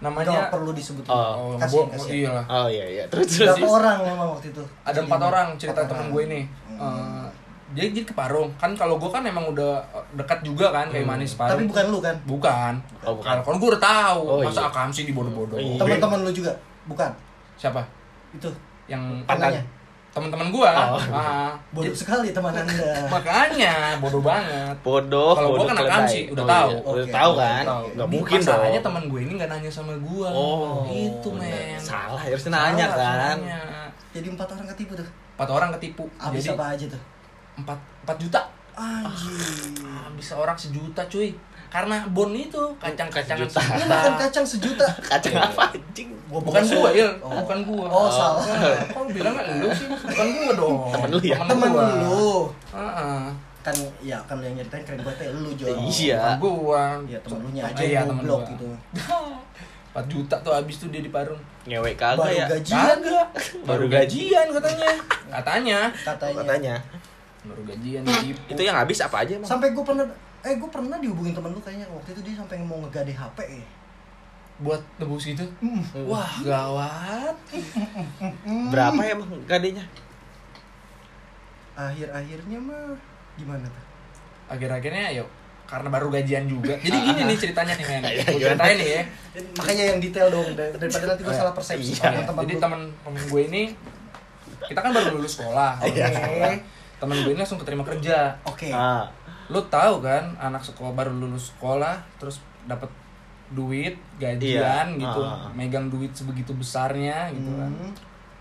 Namanya 0.02 0.34
Nggak 0.36 0.50
perlu 0.52 0.72
disebut. 0.72 1.04
Oh. 1.06 1.14
oh, 1.14 1.54
Kasihan, 1.56 1.70
gua- 1.80 1.90
kasihan. 1.94 2.12
iya 2.12 2.30
lah 2.32 2.46
Oh 2.48 2.68
iya 2.68 2.86
iya. 2.88 3.04
Terus 3.08 3.28
terus. 3.30 3.54
Berapa 3.54 3.68
orang 3.72 3.98
memang 4.04 4.28
waktu 4.32 4.48
itu? 4.50 4.64
ada 4.82 5.00
empat 5.00 5.22
orang 5.22 5.48
cerita 5.56 5.82
orang. 5.84 6.08
gue 6.10 6.22
ini 6.26 6.42
Hmm. 6.68 6.80
Eh, 6.82 7.28
jadi 7.72 7.88
jadi 7.94 8.04
ke 8.04 8.14
Parung 8.14 8.50
kan 8.56 8.74
kalau 8.74 8.98
gue 8.98 9.08
kan 9.08 9.22
emang 9.22 9.46
udah 9.48 9.78
dekat 10.14 10.42
juga 10.42 10.70
kan 10.70 10.86
kayak 10.88 11.06
Hmm. 11.06 11.14
manis 11.16 11.32
Tapi 11.32 11.46
Parung 11.48 11.68
bukan 11.70 11.86
lu 11.88 12.00
kan? 12.00 12.16
bukan 12.26 12.74
Oh 13.02 13.14
bukan. 13.16 13.38
kalau 13.40 13.58
gue 13.58 13.70
udah 13.70 13.84
tahu 13.84 14.22
Oh, 14.28 14.40
masa 14.42 14.60
iya. 14.60 14.68
akamsi 14.68 15.02
dibodoh-bodoh 15.06 15.56
Iya. 15.56 15.78
Teman-teman 15.78 16.20
lu 16.22 16.32
juga? 16.32 16.52
Bukan. 16.84 17.12
siapa 17.56 17.86
Itu 18.32 18.50
yang 18.88 19.22
Pandan. 19.24 19.62
Teman-teman 20.12 20.48
gue 20.50 20.68
Oh. 20.68 21.00
ah, 21.10 21.56
Bodoh 21.72 21.94
sekali 21.94 22.30
teman 22.30 22.52
Anda. 22.58 23.08
makanya 23.08 23.96
bodoh 23.98 24.20
banget 24.20 24.76
Bodoh. 24.82 25.32
Kalau 25.32 25.50
gua 25.54 25.64
kan 25.64 25.76
keledai. 25.78 25.88
akamsi, 25.90 26.20
udah 26.30 26.44
Oh, 26.44 26.50
tahu. 26.50 26.68
iya. 26.68 26.80
Udah 26.84 27.02
Oke, 27.02 27.14
tahu 27.14 27.32
kan? 27.34 27.64
Ini 27.64 28.04
mungkin 28.06 28.38
masalahnya 28.38 28.82
teman 28.82 29.04
gue 29.06 29.20
ini 29.20 29.32
nggak 29.34 29.50
nanya 29.50 29.72
sama 29.72 29.94
gue 29.96 30.28
Oh, 30.28 30.84
itu 30.86 31.30
men 31.32 31.78
Salah, 31.78 32.20
harusnya 32.20 32.52
nanya 32.52 32.86
Salah, 32.86 33.00
kan. 33.00 33.38
nanya. 33.40 33.62
Jadi 34.12 34.28
empat 34.30 34.48
orang 34.50 34.68
ketipu 34.70 34.94
tuh. 34.94 35.08
empat 35.32 35.50
orang 35.50 35.70
ketipu 35.74 36.04
Habis 36.16 36.44
apa 36.50 36.66
aja 36.70 36.86
tuh? 36.86 37.02
empat 37.54 37.78
empat 38.04 38.18
juta 38.18 38.42
Anjir. 38.74 39.84
habis 39.84 40.28
orang 40.32 40.56
sejuta 40.56 41.04
cuy 41.06 41.32
karena 41.72 42.04
bon 42.06 42.30
itu 42.30 42.60
kacang-kacangan 42.76 43.48
Sejuta. 43.48 43.64
Sejuta 43.64 43.88
makan 43.88 44.14
kacang 44.20 44.46
sejuta. 44.46 44.88
Kacang 45.02 45.36
apa 45.38 45.64
anjing? 45.72 46.12
Gua 46.28 46.40
bukan 46.42 46.64
gua 46.66 46.90
il 46.92 47.08
Oh. 47.18 47.32
bukan 47.42 47.60
gua 47.64 47.86
Oh, 47.88 48.08
salah. 48.08 48.44
Kok 48.86 49.02
lu 49.02 49.12
bilang 49.14 49.32
nggak 49.34 49.48
lu 49.58 49.68
sih 49.72 49.88
bukan 49.88 50.28
gua 50.30 50.52
dong 50.54 50.76
Temen 50.90 51.08
lu 51.10 51.20
ya? 51.22 51.38
Temen 51.42 51.68
gua. 51.68 51.84
lu. 51.98 52.32
Heeh. 52.70 53.20
Kan 53.62 53.76
ya 54.00 54.18
kan 54.22 54.36
lu 54.36 54.44
yang 54.44 54.56
nyeritain 54.58 54.84
keren 54.84 55.00
banget 55.00 55.20
ya 55.22 55.30
lu 55.32 55.50
Jo. 55.54 55.66
Iya. 55.82 56.20
Temen 56.20 56.40
gua 56.40 56.84
Ya 57.06 57.20
temen 57.20 57.40
lu 57.40 57.50
nya 57.50 57.64
aja 57.66 57.82
iya, 57.82 57.94
yang 57.98 58.08
temen 58.12 58.24
gua. 58.26 58.44
gitu. 58.46 58.68
4 59.92 60.08
juta 60.08 60.36
tuh 60.40 60.52
habis 60.52 60.76
tuh 60.78 60.88
dia 60.88 61.00
di 61.00 61.08
Parung 61.08 61.36
Ngewek 61.64 61.96
kagak 61.96 62.24
Baru 62.24 62.32
ya? 62.34 62.48
gajian 62.50 62.96
Kagak. 62.98 63.28
Baru 63.62 63.86
gajian 63.88 64.46
katanya 64.50 64.90
katanya 65.30 65.80
katanya. 66.00 66.40
Katanya. 66.42 66.76
baru 67.42 67.62
gajian 67.66 68.02
Itu 68.46 68.62
yang 68.62 68.78
habis 68.78 69.00
apa 69.00 69.20
aja 69.20 69.34
emang? 69.34 69.44
Sampai 69.46 69.72
gue 69.72 69.82
pernah 69.82 70.08
eh 70.42 70.54
gue 70.54 70.70
pernah 70.70 70.98
dihubungin 70.98 71.32
temen 71.32 71.50
lu 71.50 71.60
kayaknya 71.60 71.86
waktu 71.88 72.12
itu 72.12 72.22
dia 72.24 72.36
sampai 72.36 72.58
mau 72.60 72.80
ngegade 72.80 73.12
HP 73.12 73.38
ya. 73.42 73.68
buat 74.60 74.82
tebus 74.96 75.26
gitu 75.26 75.46
Hmm. 75.58 75.82
wah 76.04 76.30
gawat 76.40 77.34
Berapa 78.68 79.02
emang 79.04 79.26
gadenya? 79.44 79.82
Akhir-akhirnya 81.74 82.60
mah 82.60 82.94
gimana 83.34 83.66
tuh? 83.66 83.86
akhir-akhirnya 84.52 85.16
yuk 85.16 85.30
karena 85.64 85.88
baru 85.88 86.12
gajian 86.12 86.44
juga 86.44 86.76
jadi 86.84 86.98
gini 87.00 87.22
nih 87.24 87.38
ceritanya 87.40 87.74
nih 87.74 87.86
men 87.88 88.04
Iya, 88.12 88.24
gue 88.28 88.42
ceritain 88.44 88.76
nih 88.76 88.90
ya 88.92 89.02
Makanya 89.56 89.84
yang 89.88 89.98
detail 89.98 90.28
dong 90.28 90.48
dar- 90.52 90.76
daripada 90.76 91.06
nanti 91.08 91.22
gue 91.24 91.32
salah 91.34 91.54
persepsi 91.56 91.96
Iya. 91.96 92.22
teman 92.22 92.44
jadi 92.44 92.54
teman 92.60 92.82
temen 93.00 93.22
gue 93.24 93.42
ini 93.48 93.64
kita 94.62 94.78
kan 94.78 94.92
baru 94.92 95.16
lulus 95.16 95.40
sekolah 95.40 95.80
Iya. 95.82 96.12
Oke. 96.12 96.52
temen 97.00 97.16
gue 97.18 97.32
ini 97.32 97.40
langsung 97.40 97.58
keterima 97.58 97.82
kerja 97.82 98.36
Oke. 98.44 98.68
Ah. 98.70 99.08
Lu 99.52 99.60
tahu 99.64 100.00
kan 100.00 100.32
anak 100.38 100.60
sekolah 100.60 100.92
baru 100.92 101.12
lulus 101.12 101.52
sekolah 101.52 102.00
terus 102.16 102.40
dapat 102.64 102.88
duit 103.50 103.92
gajian 104.16 104.88
Iya. 104.90 105.02
gitu 105.02 105.22
Ah. 105.22 105.52
megang 105.52 105.88
duit 105.88 106.08
sebegitu 106.12 106.52
besarnya 106.54 107.28
gitu 107.30 107.52
kan 107.52 107.68
Hmm. 107.70 107.92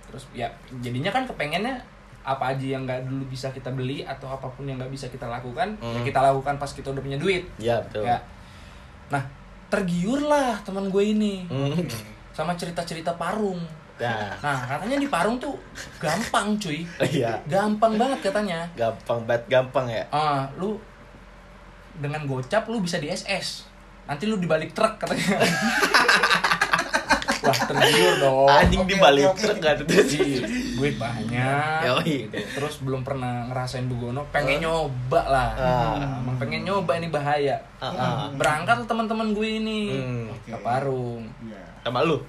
terus 0.07 0.25
ya 0.33 0.47
jadinya 0.79 1.11
kan 1.11 1.23
kepengennya 1.25 1.75
apa 2.21 2.53
aja 2.53 2.67
yang 2.71 2.85
nggak 2.85 3.05
dulu 3.05 3.27
bisa 3.27 3.49
kita 3.49 3.71
beli 3.71 4.05
atau 4.05 4.29
apa 4.29 4.47
pun 4.47 4.63
yang 4.65 4.77
nggak 4.77 4.89
bisa 4.89 5.07
kita 5.07 5.27
lakukan 5.27 5.75
ya 5.75 5.91
Hmm. 5.93 6.05
kita 6.05 6.21
lakukan 6.21 6.55
pas 6.57 6.71
kita 6.71 6.89
udah 6.89 7.01
punya 7.01 7.17
duit 7.17 7.43
Ya 7.57 7.81
betul. 7.81 8.07
ya 8.07 8.23
nah 9.09 9.23
tergiurlah 9.71 10.61
teman 10.61 10.87
gue 10.87 11.05
ini 11.09 11.47
Hmm. 11.47 11.75
sama 12.31 12.55
cerita-cerita 12.55 13.11
parung 13.15 13.59
Nah. 13.97 14.33
nah 14.41 14.59
katanya 14.67 14.97
di 14.97 15.09
parung 15.09 15.37
tuh 15.37 15.53
gampang 15.99 16.57
cuy 16.57 16.87
Iya. 17.03 17.37
gampang 17.45 17.97
banget 17.97 18.19
katanya 18.25 18.65
Gampang 18.75 19.25
banget 19.25 19.45
gampang 19.51 19.87
ya. 19.87 20.05
ah 20.11 20.47
lu 20.55 20.79
dengan 22.01 22.25
gocap 22.25 22.65
lu 22.67 22.81
bisa 22.81 22.97
di 22.97 23.07
SS 23.07 23.69
nanti 24.05 24.25
lu 24.25 24.37
dibalik 24.37 24.73
truk 24.73 24.97
katanya 24.97 25.39
wah 27.41 27.57
tergiur 27.57 28.15
dong 28.19 28.47
Anjing 28.47 28.83
Oke, 28.83 28.91
di 28.91 28.97
balik 28.97 29.25
oke, 29.27 29.33
oke. 29.33 29.41
truk 29.41 29.59
kan 29.59 29.77
itu. 29.79 29.95
Ih, 30.13 30.41
duit 30.77 30.95
banyak 30.97 31.81
Yoi. 31.83 32.17
gitu. 32.27 32.37
terus 32.55 32.75
belum 32.81 33.01
pernah 33.01 33.49
ngerasain 33.49 33.87
bugono 33.87 34.29
pengen 34.29 34.61
nyoba 34.61 35.23
lah 35.25 35.49
Ah. 35.55 36.21
emang 36.21 36.37
pengen 36.37 36.63
nyoba 36.63 36.97
ini 36.97 37.09
bahaya 37.09 37.57
Ah, 37.77 37.89
ah. 37.89 38.17
berangkat 38.31 38.85
teman-teman 38.85 39.33
gue 39.33 39.49
ini 39.57 39.81
Hmm. 39.95 40.29
ke 40.43 40.57
Parung 40.59 41.25
Iya. 41.41 41.61
Sama 41.81 42.01
lu? 42.03 42.21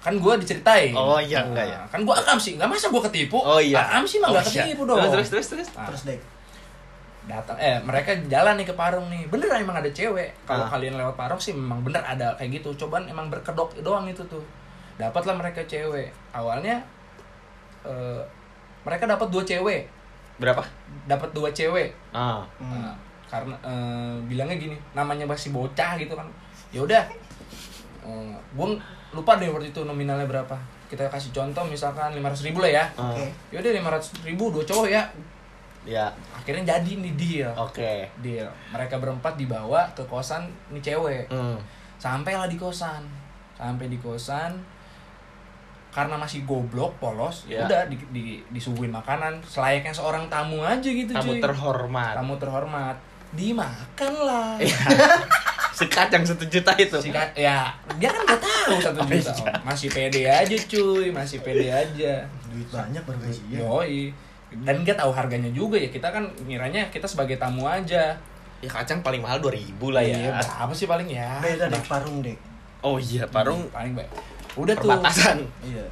kan 0.00 0.16
gue 0.16 0.32
diceritain 0.38 0.90
Oh, 0.90 1.20
iya, 1.20 1.44
enggak 1.44 1.66
ya? 1.68 1.80
kan 1.86 2.00
gue 2.00 2.10
akam 2.10 2.34
sih 2.34 2.56
nggak 2.56 2.66
masa 2.66 2.88
gue 2.88 3.02
ketipu 3.04 3.36
Oh 3.36 3.60
iya. 3.60 3.84
akam 3.84 4.02
sih 4.02 4.16
mah 4.16 4.32
nggak 4.32 4.42
Oh, 4.42 4.50
iya. 4.50 4.62
ketipu 4.64 4.82
dong 4.84 4.98
Terus 4.98 5.12
terus 5.28 5.28
terus 5.28 5.46
terus. 5.46 5.68
Nah, 5.70 5.86
Terus 5.86 6.02
deh. 6.02 6.18
Datang 7.30 7.56
eh 7.56 7.78
mereka 7.80 8.10
jalan 8.26 8.54
nih 8.54 8.66
ke 8.66 8.74
Parung 8.74 9.06
nih 9.06 9.24
bener 9.26 9.46
emang 9.52 9.74
ada 9.74 9.88
cewek 9.88 10.34
kalau 10.42 10.62
Ah. 10.62 10.70
kalian 10.70 10.94
lewat 10.94 11.14
Parung 11.14 11.38
sih 11.38 11.52
memang 11.52 11.80
bener 11.80 12.02
ada 12.02 12.34
kayak 12.34 12.58
gitu 12.58 12.74
cobaan 12.76 13.06
emang 13.06 13.26
berkedok 13.26 13.72
doang 13.78 14.04
itu 14.04 14.20
tuh 14.24 14.42
dapatlah 14.96 15.32
mereka 15.32 15.62
cewek 15.64 16.10
awalnya 16.30 16.82
eh, 17.82 18.20
mereka 18.80 19.06
dapat 19.06 19.28
dua 19.28 19.42
cewek 19.42 19.86
Berapa? 20.36 20.64
dapat 21.04 21.30
dua 21.30 21.48
cewek 21.50 21.92
Ah. 22.10 22.42
Hmm. 22.56 22.82
Nah, 22.82 22.94
karena 23.26 23.54
eh, 23.62 24.14
bilangnya 24.24 24.58
gini 24.58 24.76
namanya 24.90 25.22
masih 25.24 25.50
bocah 25.50 25.94
gitu 25.96 26.12
kan 26.12 26.26
ya 26.68 26.80
udah 26.80 27.04
eh, 28.02 28.34
gue 28.50 28.66
lupa 29.10 29.32
deh 29.36 29.46
waktu 29.46 29.68
itu 29.68 29.80
nominalnya 29.82 30.24
berapa 30.24 30.56
kita 30.86 31.06
kasih 31.06 31.30
contoh 31.30 31.62
misalkan 31.64 32.10
500 32.12 32.42
ribu 32.44 32.58
lah 32.58 32.70
ya 32.72 32.84
Ah. 32.94 33.10
Oke. 33.10 33.26
yaudah 33.50 33.70
500 33.72 34.26
ribu 34.26 34.50
dua 34.50 34.64
cowok 34.64 34.86
ya 34.86 35.02
Ya. 35.82 36.12
akhirnya 36.30 36.62
jadi 36.70 36.92
nih 36.94 37.14
deal 37.14 37.52
Oke. 37.54 38.04
deal 38.18 38.44
mereka 38.68 38.96
berempat 38.96 39.34
dibawa 39.34 39.88
ke 39.90 40.04
kosan 40.04 40.44
nih 40.68 40.82
cewek 40.82 41.24
Hmm. 41.26 41.56
sampailah 41.96 42.44
di 42.44 42.54
kosan 42.54 43.00
sampai 43.54 43.86
di 43.86 43.96
kosan 43.96 44.60
karena 45.90 46.14
masih 46.14 46.44
goblok 46.44 46.94
polos 46.96 47.44
ya 47.44 47.60
Ya. 47.60 47.66
udah 47.66 47.80
di, 47.86 47.96
di, 48.10 48.22
disuguhin 48.48 48.88
makanan 48.90 49.42
selayaknya 49.42 49.90
seorang 49.90 50.24
tamu 50.26 50.60
aja 50.60 50.84
gitu 50.84 51.10
Tamu 51.10 51.32
cuy 51.32 51.40
terhormat. 51.40 52.14
tamu 52.14 52.34
terhormat 52.36 52.96
dimakan 53.32 54.12
lah 54.20 54.54
Iya. 54.56 54.76
Sekacang 55.72 56.20
satu 56.20 56.44
juta 56.44 56.76
itu. 56.76 56.92
Si 56.94 57.08
Ka- 57.08 57.32
ya 57.32 57.72
dia 57.96 58.08
kan 58.08 58.20
nggak 58.20 58.36
tahu 58.38 58.76
satu 58.76 59.00
Oh, 59.00 59.08
juta. 59.08 59.32
Om. 59.32 59.64
masih 59.64 59.88
pede 59.88 60.22
aja 60.24 60.56
cuy 60.60 61.08
masih 61.08 61.40
pede 61.40 61.66
aja 61.66 62.20
duit 62.46 62.68
banyak 62.68 63.00
baru 63.00 63.16
gajian 63.18 63.58
yoi 63.58 64.12
dan 64.50 64.82
dia 64.82 64.94
tahu 64.98 65.14
harganya 65.14 65.50
juga 65.54 65.78
ya 65.78 65.86
kita 65.86 66.10
kan 66.10 66.26
ngiranya 66.44 66.90
kita 66.90 67.06
sebagai 67.06 67.38
tamu 67.38 67.66
aja. 67.70 68.14
Ya 68.60 68.68
kacang 68.68 69.00
paling 69.00 69.24
mahal 69.24 69.40
2000 69.40 69.80
lah 69.88 70.04
ya. 70.04 70.20
Iya, 70.20 70.30
berapa 70.36 70.72
sih 70.76 70.84
paling 70.84 71.08
ya? 71.08 71.40
Beda 71.40 71.64
deh 71.72 71.80
parung 71.88 72.20
dek 72.20 72.36
Oh 72.84 72.96
iya, 73.00 73.24
Parung 73.28 73.64
paling 73.72 73.96
baik 73.96 74.10
udah 74.58 74.74
tuh. 74.76 74.90
perbatasan. 74.90 75.38
iya. 75.64 75.84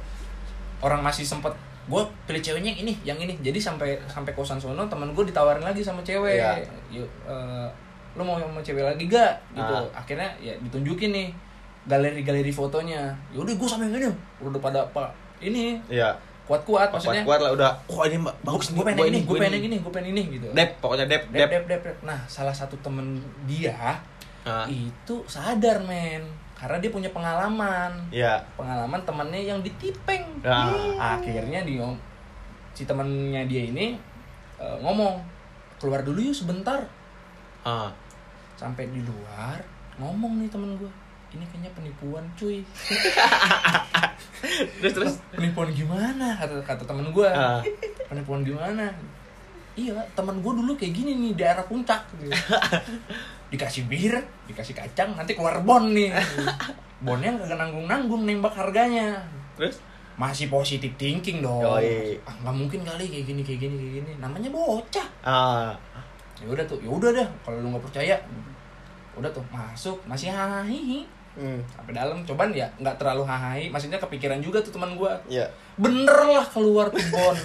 Orang 0.83 1.01
masih 1.01 1.25
sempet 1.25 1.49
gue 1.89 2.01
pilih 2.29 2.41
ceweknya 2.43 2.69
yang 2.75 2.79
ini 2.85 2.93
yang 3.01 3.17
ini. 3.17 3.33
Jadi 3.41 3.57
sampai 3.57 3.97
sampai 4.05 4.35
kosan 4.37 4.61
sono 4.61 4.85
temen 4.85 5.09
gue 5.17 5.25
ditawarin 5.25 5.65
lagi 5.65 5.81
sama 5.81 6.05
cewek. 6.05 6.37
Iya. 6.37 6.61
yuk 6.93 7.09
eh, 7.25 7.67
lu 8.17 8.21
mau 8.21 8.37
sama 8.37 8.61
cewek 8.61 8.85
lagi 8.85 9.09
gak? 9.09 9.33
Gitu. 9.57 9.73
Ah. 9.73 9.85
akhirnya 9.95 10.29
ya 10.37 10.53
ditunjukin 10.61 11.09
nih 11.09 11.27
galeri-galeri 11.89 12.53
fotonya. 12.53 13.09
Yaudah 13.33 13.55
gue 13.57 13.67
sama 13.69 13.89
yang 13.89 13.97
ini 13.97 14.09
udah 14.45 14.61
pada 14.61 14.85
apa 14.85 15.09
ini. 15.41 15.81
Iya. 15.89 16.13
Kuat-kuat 16.49 16.89
maksudnya 16.89 17.21
Kuat-kuat 17.21 17.39
lah 17.39 17.51
udah. 17.53 17.71
Oh, 17.85 18.01
ini 18.03 18.17
bagus 18.41 18.67
gue 18.67 18.81
nih. 18.81 18.83
pengen 18.83 18.97
gua 18.97 19.05
yang 19.05 19.13
ini 19.13 19.19
gue 19.19 19.29
gua 19.29 19.37
pengen 19.39 19.61
ini 19.61 19.75
gue 19.77 19.91
pengen 19.93 20.09
ini 20.09 20.21
gitu 20.33 20.47
Dep, 20.49 20.69
pokoknya 20.81 21.05
dep, 21.05 21.23
dep 21.29 21.49
dep. 21.53 21.63
dep 21.69 21.97
nah 22.01 22.19
salah 22.25 22.51
satu 22.51 22.73
temen 22.79 23.15
dia 23.45 24.01
Ah, 24.41 24.65
itu 24.65 25.21
sadar 25.25 25.83
men 25.83 26.23
karena 26.55 26.79
dia 26.79 26.89
punya 26.89 27.07
pengalaman 27.09 27.91
Iya. 28.09 28.39
pengalaman 28.55 28.97
temennya 29.03 29.41
yang 29.45 29.59
ditipeng 29.61 30.25
Ah. 30.41 30.73
akhirnya 31.15 31.61
dia 31.61 31.85
si 32.71 32.83
temennya 32.83 33.45
dia 33.45 33.67
ini 33.67 33.99
eh, 34.57 34.77
ngomong 34.79 35.21
keluar 35.77 36.01
dulu 36.01 36.17
yuk 36.19 36.33
sebentar 36.33 36.81
Ah. 37.61 37.91
sampai 38.55 38.87
di 38.87 38.99
luar 38.99 39.59
ngomong 39.95 40.39
nih 40.39 40.49
temen 40.49 40.73
gue 40.75 40.91
ini 41.29 41.45
kayaknya 41.45 41.71
penipuan 41.71 42.25
cuy 42.33 42.59
Terus 44.79 44.93
terus. 44.93 45.13
penipuan 45.29 45.69
gimana 45.69 46.33
kata 46.33 46.63
kata 46.63 46.83
temen 46.83 47.11
gue 47.11 47.27
Ah. 47.27 47.59
penipuan 48.07 48.41
gimana 48.41 48.87
iya 49.75 49.95
temen 50.13 50.39
gue 50.39 50.53
dulu 50.53 50.73
kayak 50.73 50.93
gini 50.93 51.11
nih 51.13 51.33
daerah 51.35 51.63
puncak 51.63 52.03
gitu. 52.17 52.31
dikasih 53.51 53.83
bir 53.85 54.13
dikasih 54.45 54.73
kacang 54.73 55.13
nanti 55.13 55.33
keluar 55.33 55.59
bon 55.59 55.91
nih 55.91 56.11
bonnya 56.99 57.31
nggak 57.33 57.55
nanggung 57.55 57.85
nanggung 57.85 58.23
nembak 58.23 58.53
harganya 58.53 59.19
Terus? 59.55 59.79
masih 60.15 60.47
positif 60.47 60.91
thinking 60.95 61.39
dong 61.39 61.63
Yoi. 61.63 62.19
ah 62.21 62.35
nggak 62.37 62.55
mungkin 62.55 62.79
kali 62.83 63.07
kayak 63.07 63.25
gini 63.25 63.41
kayak 63.41 63.59
gini 63.61 63.75
kayak 63.77 63.93
gini 63.97 64.11
namanya 64.17 64.49
bocah 64.49 65.07
Ah. 65.21 65.71
ya 66.37 66.47
udah 66.47 66.65
tuh 66.65 66.79
ya 66.79 66.89
udah 66.89 67.09
dah 67.13 67.27
kalau 67.41 67.59
lu 67.59 67.67
nggak 67.69 67.83
percaya 67.83 68.15
udah 69.15 69.29
tuh 69.29 69.43
masuk 69.49 69.95
masih 70.05 70.27
hahihi 70.29 71.03
Hmm. 71.39 71.63
sampai 71.71 71.95
dalam 71.95 72.19
coban 72.27 72.51
ya 72.51 72.67
nggak 72.75 72.99
terlalu 72.99 73.23
hahi 73.23 73.71
maksudnya 73.71 73.95
kepikiran 73.95 74.43
juga 74.43 74.59
tuh 74.59 74.75
teman 74.75 74.99
gua. 74.99 75.15
Iya. 75.31 75.47
bener 75.79 76.11
lah 76.27 76.43
keluar 76.43 76.91
tuh 76.91 76.99
bon. 77.07 77.37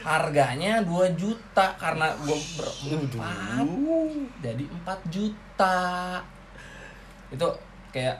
Harganya 0.00 0.80
2 0.80 1.20
juta 1.20 1.76
karena 1.76 2.16
gua 2.24 2.38
berempat 2.56 3.66
jadi 4.40 4.64
4 4.64 5.12
juta. 5.12 5.76
Itu 7.28 7.48
kayak 7.92 8.16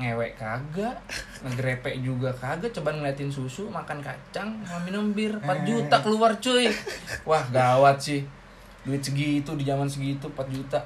ngewek 0.00 0.40
kagak 0.40 0.96
ngegrepe 1.44 1.92
juga 2.00 2.32
kagak 2.32 2.72
coba 2.72 2.96
ngeliatin 2.96 3.28
susu 3.28 3.68
makan 3.68 4.00
kacang 4.00 4.56
sama 4.64 4.80
minum 4.88 5.12
bir 5.12 5.36
4 5.36 5.68
juta 5.68 6.00
keluar 6.00 6.32
cuy. 6.40 6.72
Wah 7.28 7.44
gawat 7.52 8.00
sih. 8.00 8.24
Duit 8.80 9.04
segitu 9.04 9.52
di 9.60 9.68
zaman 9.68 9.84
segitu 9.84 10.32
4 10.32 10.48
juta. 10.48 10.80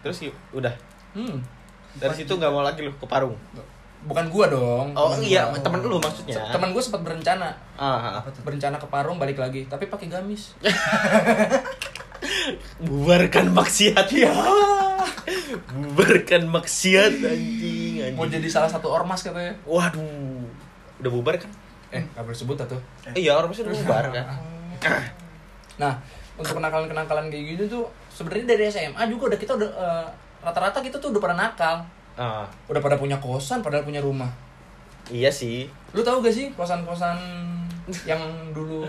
Terus 0.00 0.24
y- 0.24 0.38
udah. 0.56 0.72
hmm 1.12 1.55
Dari 1.96 2.14
situ 2.14 2.32
nggak 2.32 2.48
mau 2.48 2.60
lagi 2.60 2.80
lu 2.80 2.92
ke 2.92 3.06
Parung. 3.06 3.36
bukan 4.06 4.22
gua 4.28 4.46
dong 4.46 4.94
Oh 4.94 5.10
Temen 5.10 5.26
iya, 5.26 5.42
gua. 5.46 5.58
temen 5.58 5.80
lu 5.82 5.98
maksudnya. 5.98 6.38
Temen 6.46 6.70
gua 6.70 6.78
sempat 6.78 7.02
berencana 7.02 7.50
Ah. 7.74 8.16
ah. 8.16 8.22
berencana 8.40 8.76
ke 8.76 8.86
Parung 8.86 9.16
balik 9.16 9.36
lagi 9.36 9.64
tapi 9.64 9.86
pakai 9.86 10.06
gamis 10.06 10.54
Bubarkan 12.78 13.50
maksiat 13.50 14.06
ya. 14.12 14.30
Bubarkan 15.68 16.46
maksiat 16.46 17.12
anjing, 17.18 17.98
anjing. 18.00 18.14
mau 18.14 18.26
jadi 18.26 18.46
salah 18.46 18.68
satu 18.68 18.88
ormas 18.88 19.20
katanya 19.20 19.56
Waduh. 19.64 20.44
Udah 20.96 21.10
bubar 21.12 21.36
kan? 21.36 21.50
eh 21.88 22.02
nggak 22.04 22.22
boleh 22.24 22.34
sebut 22.36 22.56
tuh 22.60 22.80
Eh, 23.08 23.22
iya, 23.22 23.34
ormasnya 23.34 23.64
udah 23.64 23.74
bubar 23.76 24.04
kan. 24.10 24.26
Nah, 25.76 25.92
untuk 26.36 26.54
kenakalan-kenakalan 26.54 27.26
kayak 27.26 27.44
gitu 27.54 27.64
tuh 27.68 27.84
sebenarnya 28.08 28.46
dari 28.48 28.64
SMA 28.68 29.02
juga 29.06 29.32
udah 29.32 29.38
kita 29.38 29.52
udah 29.54 29.70
eh, 29.70 30.06
rata-rata 30.46 30.78
kita 30.78 30.96
tuh 30.96 31.10
udah 31.10 31.20
pada 31.20 31.34
nakal. 31.34 31.82
Ah, 32.14 32.46
Udah 32.64 32.78
pada 32.78 32.94
punya 32.94 33.18
kosan, 33.18 33.60
padahal 33.60 33.82
punya 33.82 33.98
rumah. 33.98 34.30
iya 35.06 35.26
sih. 35.28 35.66
Lu 35.90 36.00
tahu 36.00 36.18
gak 36.20 36.30
sih 36.30 36.50
kosan-kosan 36.52 37.18
yang 38.02 38.18
dulu 38.50 38.82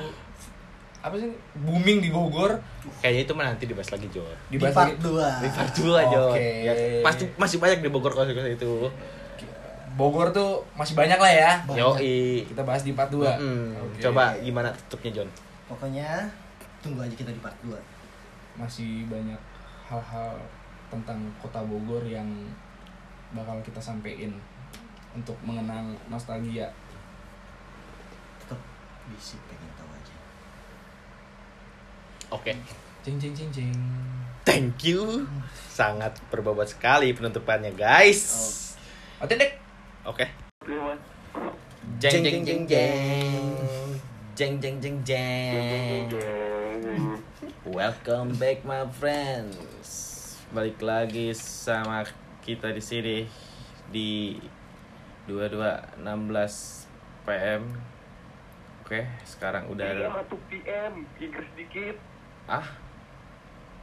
apa 0.98 1.14
sih 1.14 1.30
booming 1.56 2.02
di 2.02 2.10
Bogor 2.10 2.58
Kayaknya 3.00 3.22
itu 3.24 3.34
mah 3.34 3.46
nanti 3.48 3.64
dibahas 3.64 3.90
lagi, 3.92 4.10
Jo. 4.10 4.26
di 4.48 4.58
dibahas 4.58 4.74
part 4.74 4.90
lagi- 4.90 5.04
2 5.04 5.28
Di 5.38 5.50
part 5.52 5.72
2, 5.74 6.00
Jo. 6.08 6.22
Oke. 6.30 6.48
Ya, 6.64 6.74
pasti 7.02 7.24
masih 7.36 7.58
banyak 7.58 7.80
di 7.80 7.90
Bogor 7.90 8.12
kos-kos 8.12 8.48
itu. 8.48 8.72
Bogor 9.94 10.30
tuh 10.30 10.62
masih 10.74 10.94
banyak 10.94 11.18
lah 11.18 11.32
ya. 11.32 11.52
Banyak. 11.64 11.82
Yoi. 11.98 12.46
Kita 12.46 12.62
bahas 12.62 12.82
di 12.82 12.94
part 12.94 13.10
2. 13.10 13.26
Mm, 13.34 13.74
Oke. 13.78 14.00
Coba 14.00 14.34
gimana 14.38 14.70
tutupnya, 14.86 15.22
John? 15.22 15.30
pokoknya 15.68 16.24
tunggu 16.80 17.04
aja 17.04 17.12
kita 17.12 17.28
di 17.28 17.42
part 17.44 17.52
2 17.60 17.76
Masih 18.56 19.04
banyak 19.06 19.36
hal-hal 19.86 20.32
tentang 20.88 21.20
kota 21.44 21.64
Bogor 21.64 22.04
yang 22.08 22.28
bakal 23.36 23.60
kita 23.64 23.80
sampein 23.80 24.32
untuk 25.12 25.36
mengenang 25.44 25.96
nostalgia. 26.08 26.72
tetap 28.44 28.60
bisik 29.12 29.40
pengen 29.52 29.72
tahu 29.76 29.90
aja 29.92 30.16
Oke. 32.28 32.52
Cing 33.08 33.16
cing 33.16 33.32
cing 33.32 33.52
cing. 33.56 33.80
Thank 34.44 34.84
you. 34.84 35.24
Sangat 35.72 36.20
berbobot 36.28 36.68
sekali 36.68 37.16
penutupannya, 37.16 37.72
guys. 37.72 38.76
Oke 39.24 39.40
dek. 39.40 39.56
Oke. 40.04 40.28
Jeng 42.04 42.20
jeng 42.24 42.44
jeng 42.44 42.64
jeng. 42.68 43.48
Jeng 44.36 44.54
jeng 44.60 44.76
jeng 44.84 44.98
jeng. 45.08 46.08
Welcome 47.64 48.36
back 48.36 48.68
my 48.68 48.84
friends. 48.92 50.07
Balik 50.48 50.80
lagi 50.80 51.36
sama 51.36 52.08
kita 52.40 52.72
di 52.72 52.80
sini 52.80 53.18
di 53.92 54.40
2216 55.28 56.00
PM. 57.28 57.64
Oke, 58.84 59.04
sekarang 59.28 59.68
udah 59.68 59.92
PM 59.92 60.16
atau 60.16 60.38
PM, 60.48 60.94
Inggris 61.20 61.50
dikit. 61.60 62.00
ah 62.48 62.64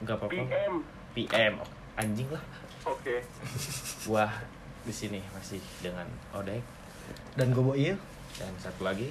nggak 0.01 0.17
apa-apa. 0.17 0.33
PM. 0.33 0.75
PM. 1.13 1.55
Anjing 2.01 2.29
lah. 2.33 2.41
Oke. 2.89 3.21
Wah, 4.13 4.33
di 4.85 4.93
sini 4.93 5.21
masih 5.37 5.61
dengan 5.85 6.09
Odek 6.33 6.65
dan 7.37 7.51
gue 7.53 7.63
bawa 7.65 7.77
iya 7.77 7.97
dan 8.37 8.53
satu 8.61 8.85
lagi 8.85 9.09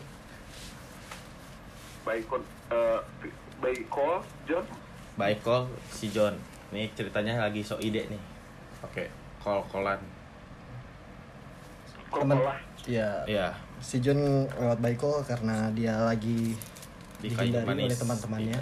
Baik 2.04 2.28
kon 2.28 2.44
eh 2.68 3.00
baik 3.64 3.88
call 3.88 4.20
John. 4.44 4.66
Baik 5.16 5.40
call 5.40 5.72
si 5.88 6.12
John. 6.12 6.36
Nih 6.74 6.90
ceritanya 6.92 7.38
lagi 7.40 7.62
so 7.62 7.78
ide 7.78 8.10
nih. 8.10 8.22
Oke, 8.82 9.06
callan. 9.40 10.02
Call 12.10 12.22
Temen. 12.22 12.38
lah. 12.40 12.58
ya 12.84 13.10
Iya, 13.24 13.48
si 13.80 13.98
John 13.98 14.20
lewat 14.52 14.78
Baiko 14.78 15.24
karena 15.24 15.72
dia 15.72 15.96
lagi 16.00 16.52
dihindari 17.18 17.64
manis. 17.64 17.88
oleh 17.88 17.98
teman-temannya 17.98 18.60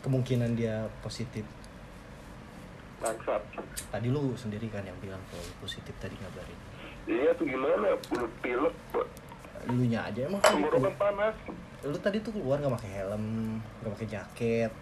kemungkinan 0.00 0.54
dia 0.54 0.86
positif 1.00 1.42
Bangsat. 2.96 3.42
tadi 3.90 4.06
lu 4.06 4.32
sendiri 4.32 4.70
kan 4.70 4.80
yang 4.80 4.94
bilang 4.96 5.18
kalau 5.26 5.42
positif 5.58 5.90
tadi 5.98 6.14
ngabarin 6.14 6.58
Iya 7.04 7.34
tuh 7.34 7.44
gimana? 7.44 7.90
Udah 8.08 8.30
pilek, 8.38 8.74
Pak. 8.88 9.06
lu 9.66 9.84
nya 9.84 10.06
aja 10.06 10.20
emang 10.24 10.40
Tenggorokan 10.40 10.94
panas. 10.94 11.34
lu 11.82 11.98
tadi 11.98 12.16
tuh 12.20 12.32
keluar 12.32 12.56
nggak 12.56 12.74
pakai 12.78 12.90
helm 12.94 13.24
nggak 13.82 13.92
pakai 13.92 14.08
jaket 14.08 14.72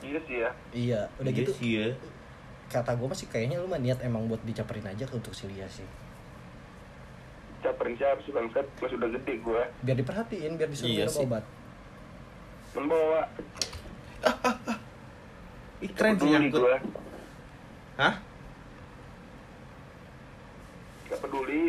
Iya 0.00 0.18
sih 0.24 0.36
ya. 0.38 0.50
iya 0.72 1.00
udah 1.16 1.28
Iya 1.28 1.38
gitu 1.38 1.52
sih 1.52 1.70
ya. 1.76 1.86
kata 2.68 2.94
gue 2.94 3.04
masih 3.04 3.26
kayaknya 3.26 3.58
lu 3.58 3.66
mah 3.66 3.76
niat 3.76 4.00
emang 4.00 4.24
buat 4.24 4.40
dicaperin 4.42 4.86
aja 4.86 5.04
untuk 5.10 5.30
si 5.30 5.44
Lia 5.46 5.66
sih 5.66 5.84
Caperin 7.60 7.92
siapa 7.92 8.16
sih 8.22 8.32
bangsat? 8.32 8.64
Mas 8.80 8.88
udah 8.90 9.10
gede 9.10 9.34
gua. 9.38 9.60
biar 9.80 9.92
diperhatiin 9.94 10.56
biar 10.56 10.68
disuruh 10.68 10.88
Iya 10.88 11.04
minum 11.04 11.12
sih. 11.12 11.26
obat 11.26 11.44
Membawa. 12.70 13.22
Ih, 15.80 15.90
keren 15.90 16.14
sih 16.14 16.28
nyangkut. 16.28 16.60
gua. 16.62 16.76
Hah? 17.98 18.14
nggak 21.04 21.20
peduli. 21.20 21.62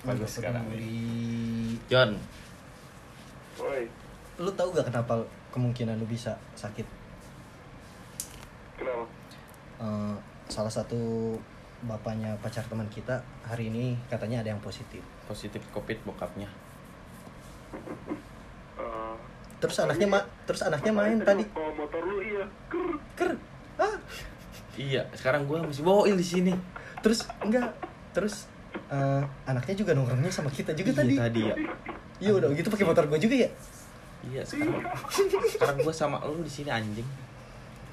bagus 0.00 0.16
Nggak 0.16 0.30
sekarang 0.32 0.64
peduli. 0.64 1.78
John 1.86 2.10
Woi, 3.56 3.82
Lu 4.36 4.50
tahu 4.52 4.68
gak 4.70 4.86
kenapa 4.86 5.22
kemungkinan 5.48 5.96
lu 5.96 6.04
bisa 6.04 6.34
sakit? 6.52 6.84
Kenapa? 8.76 9.04
Eh, 9.78 10.14
salah 10.46 10.70
satu 10.70 11.34
bapaknya 11.78 12.32
pacar 12.38 12.64
teman 12.64 12.88
kita 12.88 13.18
hari 13.42 13.68
ini 13.68 13.96
katanya 14.06 14.40
ada 14.40 14.50
yang 14.50 14.60
positif. 14.60 15.02
positif 15.26 15.58
covid 15.70 15.98
bokapnya 16.02 16.46
Eh, 18.76 19.14
Terus 19.56 19.76
anaknya 19.80 20.06
ma 20.06 20.20
terus 20.44 20.62
anaknya 20.62 20.92
main 20.92 21.16
tadi. 21.18 21.44
Motor 21.50 22.02
lu 22.04 22.20
iya. 22.20 22.44
Ker. 22.68 22.88
Ker. 23.16 23.32
Ah, 23.76 23.96
iya 24.74 25.02
sekarang 25.12 25.44
gua 25.44 25.60
masih 25.60 25.80
bawain 25.82 26.14
di 26.14 26.24
sini 26.24 26.52
terus 27.00 27.24
enggak. 27.40 27.72
Terus 28.12 28.48
eh, 28.86 29.22
anaknya 29.44 29.74
juga 29.74 29.92
nongkrongnya 29.92 30.28
sama 30.28 30.48
kita 30.48 30.72
juga 30.72 30.92
Iya, 30.92 31.00
tadi. 31.00 31.14
tadi 31.16 31.40
ya 31.42 31.56
Iya 32.16 32.30
udah 32.32 32.48
gitu 32.52 32.68
pakai 32.70 32.86
motor 32.86 33.04
gue 33.06 33.20
juga 33.20 33.36
ya. 33.36 33.50
iya 34.24 34.40
sekarang 34.42 34.80
sekarang 35.46 35.76
gua 35.78 35.92
sama 35.92 36.16
lu 36.24 36.40
di 36.40 36.48
sini 36.48 36.72
anjing 36.72 37.04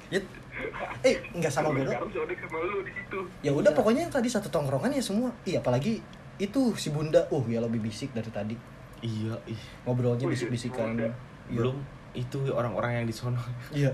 Ya. 0.08 0.20
Eh, 1.04 1.16
enggak 1.30 1.50
sama 1.50 1.68
gue 1.70 1.82
doang. 1.82 2.06
Situ. 2.06 3.20
Ya 3.40 3.50
udah 3.50 3.68
Iya. 3.68 3.76
pokoknya 3.76 4.00
yang 4.02 4.12
tadi 4.12 4.26
satu 4.26 4.48
tongkrongan 4.48 4.90
ya 4.90 5.00
semua. 5.00 5.28
Iya 5.42 5.60
apalagi 5.60 6.00
itu 6.36 6.60
si 6.74 6.88
Bunda. 6.88 7.20
Uh, 7.28 7.44
ya 7.44 7.58
lebih 7.58 7.80
bisik 7.80 8.10
dari 8.10 8.30
tadi. 8.30 8.56
iya 9.00 9.36
ih 9.44 9.60
Ngobrolnya 9.84 10.16
Oh, 10.18 10.28
iya, 10.28 10.32
bisik-bisikan. 10.32 10.96
Bunda. 10.96 11.08
Iya. 11.44 11.60
belum 11.60 11.76
itu 12.14 12.38
orang-orang 12.48 12.90
yang 12.94 13.06
di 13.06 13.12
sono 13.12 13.36
Iya. 13.74 13.92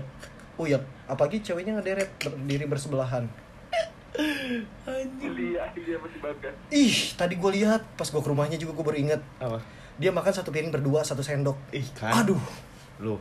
Oh 0.55 0.63
iya, 0.63 0.77
apalagi 1.05 1.41
ceweknya 1.41 1.75
ngederet 1.75 2.07
berdiri 2.17 2.65
bersebelahan. 2.65 3.25
Iya, 4.13 5.63
iya 5.73 5.95
masih. 5.97 6.19
Ih, 6.69 6.95
tadi 7.13 7.35
gue 7.35 7.51
lihat 7.53 7.81
pas 7.95 8.05
gue 8.05 8.19
ke 8.19 8.29
rumahnya 8.29 8.55
juga 8.55 8.71
gue 8.73 8.85
baru 8.85 8.99
inget 8.99 9.21
apa 9.37 9.59
dia 9.95 10.09
makan 10.09 10.31
satu 10.31 10.49
piring 10.49 10.69
berdua 10.69 11.01
satu 11.01 11.21
sendok. 11.21 11.55
ih 11.71 11.85
kan 11.93 12.11
Aduh, 12.17 12.39
lu 12.97 13.15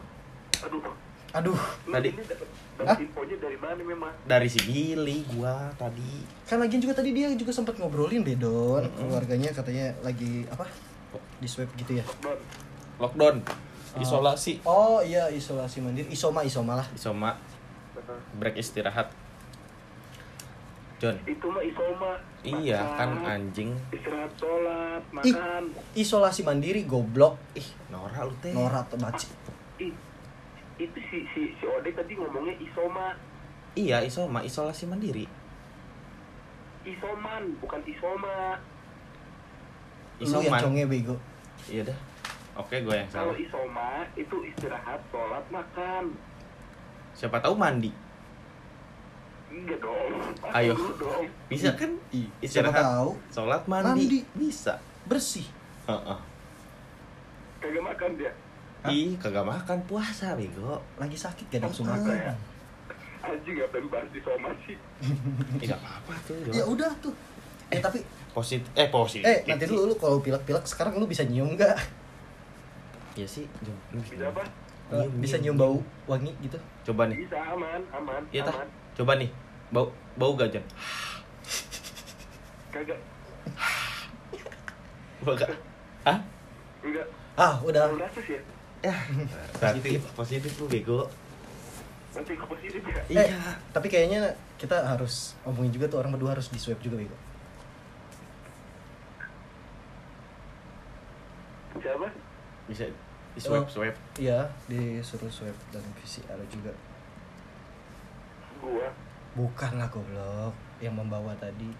Aduh, 0.61 0.82
aduh. 1.30 1.59
Tadi- 1.86 2.11
ini 2.11 2.22
dapat 2.22 2.49
Hah? 2.81 2.89
dapat 2.91 3.05
infonya 3.05 3.37
dari 3.39 3.57
mana 3.57 3.76
memang? 3.78 4.12
dari 4.24 4.47
si 4.47 4.59
Billy 4.61 5.22
gua 5.28 5.68
tadi 5.74 6.24
Kan 6.45 6.59
lagian 6.59 6.78
juga 6.78 6.95
tadi 6.95 7.11
dia 7.11 7.28
juga 7.33 7.51
sempat 7.51 7.76
ngobrolin 7.76 8.20
Bedon, 8.20 8.83
Mm-mm. 8.83 8.97
keluarganya 8.97 9.51
katanya 9.51 9.93
lagi 10.01 10.43
apa? 10.47 10.64
Di 11.37 11.47
swab 11.47 11.68
gitu 11.74 11.95
ya. 11.95 12.05
Don, 12.18 12.39
lockdown 12.99 13.37
Oh. 13.91 13.99
isolasi 13.99 14.62
Oh 14.62 14.99
iya, 15.01 15.26
isolasi 15.26 15.78
mandiri, 15.78 16.07
isoma 16.09 16.41
isoma 16.41 16.78
lah. 16.78 16.87
isoma 16.93 17.35
break 18.33 18.55
istirahat 18.57 19.11
John 20.97 21.16
itu 21.24 21.43
mah 21.45 21.59
isoma. 21.61 22.12
iya 22.41 22.78
kan 22.95 23.16
Makan, 23.16 23.26
anjing 23.26 23.70
Istirahat 23.91 24.31
sholat, 24.37 25.03
Ih. 25.24 25.33
makan. 25.33 25.62
Isolasi 25.93 26.41
mandiri 26.41 26.85
goblok. 26.85 27.35
Ih, 27.53 27.66
Nora 27.89 28.22
lu 28.22 28.37
teh 28.39 28.53
norak 28.53 28.87
tuh 28.87 29.01
baci. 29.01 29.26
Ih, 29.81 29.91
itu 30.81 30.99
si 31.12 31.18
si 31.31 31.43
si 31.55 31.64
Ode 31.64 31.93
tadi 31.93 32.16
ngomongnya 32.16 32.57
isoma, 32.57 33.12
iya 33.76 34.01
isoma 34.01 34.41
isolasi 34.41 34.89
mandiri 34.89 35.28
isoman 36.81 37.53
bukan 37.61 37.81
isoma. 37.85 38.57
Lu 40.20 40.24
yang 40.41 40.49
isoman 40.49 40.61
conge 40.64 40.85
bego. 40.89 41.16
iya 41.68 41.85
dah 41.85 41.99
oke 42.57 42.72
gue 42.72 42.95
yang 42.97 43.09
Kalau 43.09 43.33
salah 43.33 43.37
isoma 43.37 43.89
itu 44.16 44.37
istirahat, 44.45 45.01
sholat, 45.12 45.45
makan. 45.53 46.05
siapa 47.12 47.37
tahu 47.39 47.53
mandi 47.55 47.93
Iya 49.51 49.76
dong. 49.83 50.14
Ayo. 50.55 50.78
Dong. 50.95 51.26
bisa 51.51 51.74
kan 51.74 51.91
istirahat 52.41 52.87
tahu 52.87 53.18
sholat 53.28 53.62
mandi, 53.66 54.07
Mandi. 54.07 54.18
bisa 54.33 54.78
bersih. 55.11 55.43
Heeh. 55.91 56.18
Kagak 57.59 57.83
makan 57.83 58.11
dia. 58.14 58.31
Hah? 58.81 58.89
ih 58.89 59.12
kagak 59.16 59.45
makan 59.45 59.78
puasa 59.85 60.33
bego 60.33 60.81
Lagi 60.97 61.12
sakit 61.12 61.53
gak 61.53 61.61
nafsu 61.62 61.85
makan. 61.85 62.09
ya? 62.11 62.33
Anjing 63.20 63.53
ngapain 63.55 63.85
bahas 63.87 64.09
isoma 64.11 64.49
sih? 64.64 64.76
Ih, 65.61 65.68
gak 65.68 65.76
apa-apa 65.76 66.14
tuh 66.24 66.37
Ya 66.49 66.64
udah 66.64 66.89
tuh. 66.99 67.12
Eh 67.68 67.78
tapi 67.78 68.01
positif 68.31 68.64
eh 68.72 68.89
positif 68.89 69.22
eh 69.22 69.43
nanti 69.45 69.66
dulu 69.66 69.91
lu 69.91 69.95
kalau 69.95 70.18
pilek-pilek 70.18 70.64
sekarang 70.64 70.97
lu 70.97 71.05
bisa 71.05 71.22
nyium 71.22 71.53
nggak? 71.55 71.76
Iya 73.14 73.26
sih. 73.26 73.45
Lu 73.61 74.01
Bisa 74.01 74.26
apa? 74.26 74.41
Eh, 74.91 74.97
Nyium, 74.97 75.12
bisa 75.20 75.37
nyium. 75.37 75.55
nyium 75.55 75.57
bau 75.61 75.76
wangi 76.09 76.33
gitu. 76.41 76.57
Coba 76.83 77.07
nih. 77.07 77.20
Bisa 77.20 77.37
aman, 77.37 77.81
aman, 77.93 78.22
Iya 78.33 78.43
tah. 78.43 78.64
Coba 78.97 79.20
nih. 79.20 79.28
Bau 79.70 79.87
bau 80.16 80.35
gak, 80.35 80.51
Jon? 80.51 80.64
Kagak, 82.70 82.99
Bau? 85.20 85.35
Hah? 86.01 86.18
enggak. 86.81 87.07
Ah, 87.37 87.55
udah. 87.61 87.93
Rasus 87.93 88.26
ya? 88.26 88.41
Ya. 88.87 88.97
Positif, 89.55 90.01
positif 90.16 90.53
lu 90.57 90.64
bego. 90.64 91.05
Nanti 92.11 92.33
ke 92.33 92.45
positif 92.45 92.81
ya? 92.81 93.22
Eh, 93.22 93.28
tapi 93.70 93.87
kayaknya 93.87 94.24
kita 94.57 94.72
harus 94.83 95.37
ngomongin 95.45 95.70
juga 95.70 95.87
tuh 95.87 95.99
orang 96.01 96.16
berdua 96.16 96.33
harus 96.33 96.49
di 96.49 96.57
swab 96.57 96.81
juga 96.81 96.97
bego. 96.97 97.16
Siapa? 101.76 102.09
Bisa 102.66 102.85
di 103.31 103.41
swab 103.41 103.62
Oh. 103.62 103.70
swab. 103.70 103.95
Iya, 104.16 104.49
disuruh 104.66 105.31
swab 105.31 105.55
dan 105.70 105.85
PCR 105.97 106.41
juga. 106.49 106.72
Gua. 108.59 108.89
Bukan 109.37 109.72
lah 109.76 109.89
goblok 109.89 110.53
yang 110.81 110.97
membawa 110.97 111.37
tadi. 111.37 111.70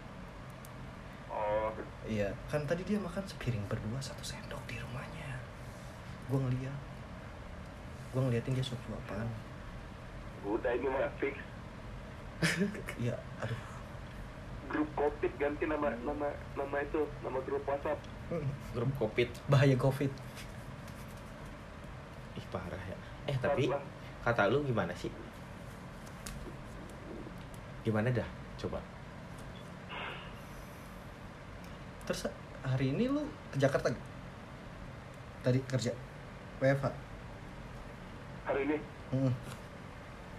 Oh, 1.29 1.73
Iya, 2.05 2.29
kan 2.47 2.65
tadi 2.65 2.83
dia 2.83 2.99
makan 2.99 3.23
sepiring 3.23 3.63
berdua 3.67 3.99
satu 3.99 4.23
sendok 4.23 4.61
di 4.67 4.77
rumahnya. 4.79 5.39
Gua 6.29 6.39
ngeliat. 6.43 6.90
Gua 8.11 8.21
ngeliatin 8.23 8.53
dia 8.53 8.65
suap-suapan. 8.65 9.27
udah 10.41 10.73
ini 10.73 10.89
mah 10.89 11.11
fix. 11.21 11.37
Iya, 12.99 13.13
aduh. 13.39 13.61
Grup 14.67 14.89
Covid 14.95 15.33
ganti 15.37 15.67
nama 15.67 15.93
nama 16.01 16.27
nama 16.57 16.77
itu, 16.81 17.05
nama 17.21 17.39
grup 17.41 17.61
WhatsApp. 17.63 18.01
Grup 18.75 18.93
Covid. 18.97 19.29
Bahaya 19.47 19.77
Covid. 19.77 20.09
Ih, 22.35 22.47
parah 22.49 22.81
ya. 22.81 22.97
Eh, 23.27 23.37
tapi 23.37 23.69
Lah. 23.69 23.83
kata 24.23 24.49
lu 24.49 24.65
gimana 24.65 24.95
sih? 24.97 25.13
Gimana 27.83 28.09
dah? 28.09 28.27
Coba. 28.57 28.81
Terus 32.07 32.27
hari 32.63 32.91
ini 32.91 33.07
lu 33.07 33.23
ke 33.51 33.59
Jakarta? 33.59 33.93
Tadi 35.43 35.61
kerja 35.65 35.93
WFH. 36.59 37.10
Hari 38.51 38.67
ini 38.67 38.77
Hmm. 39.11 39.33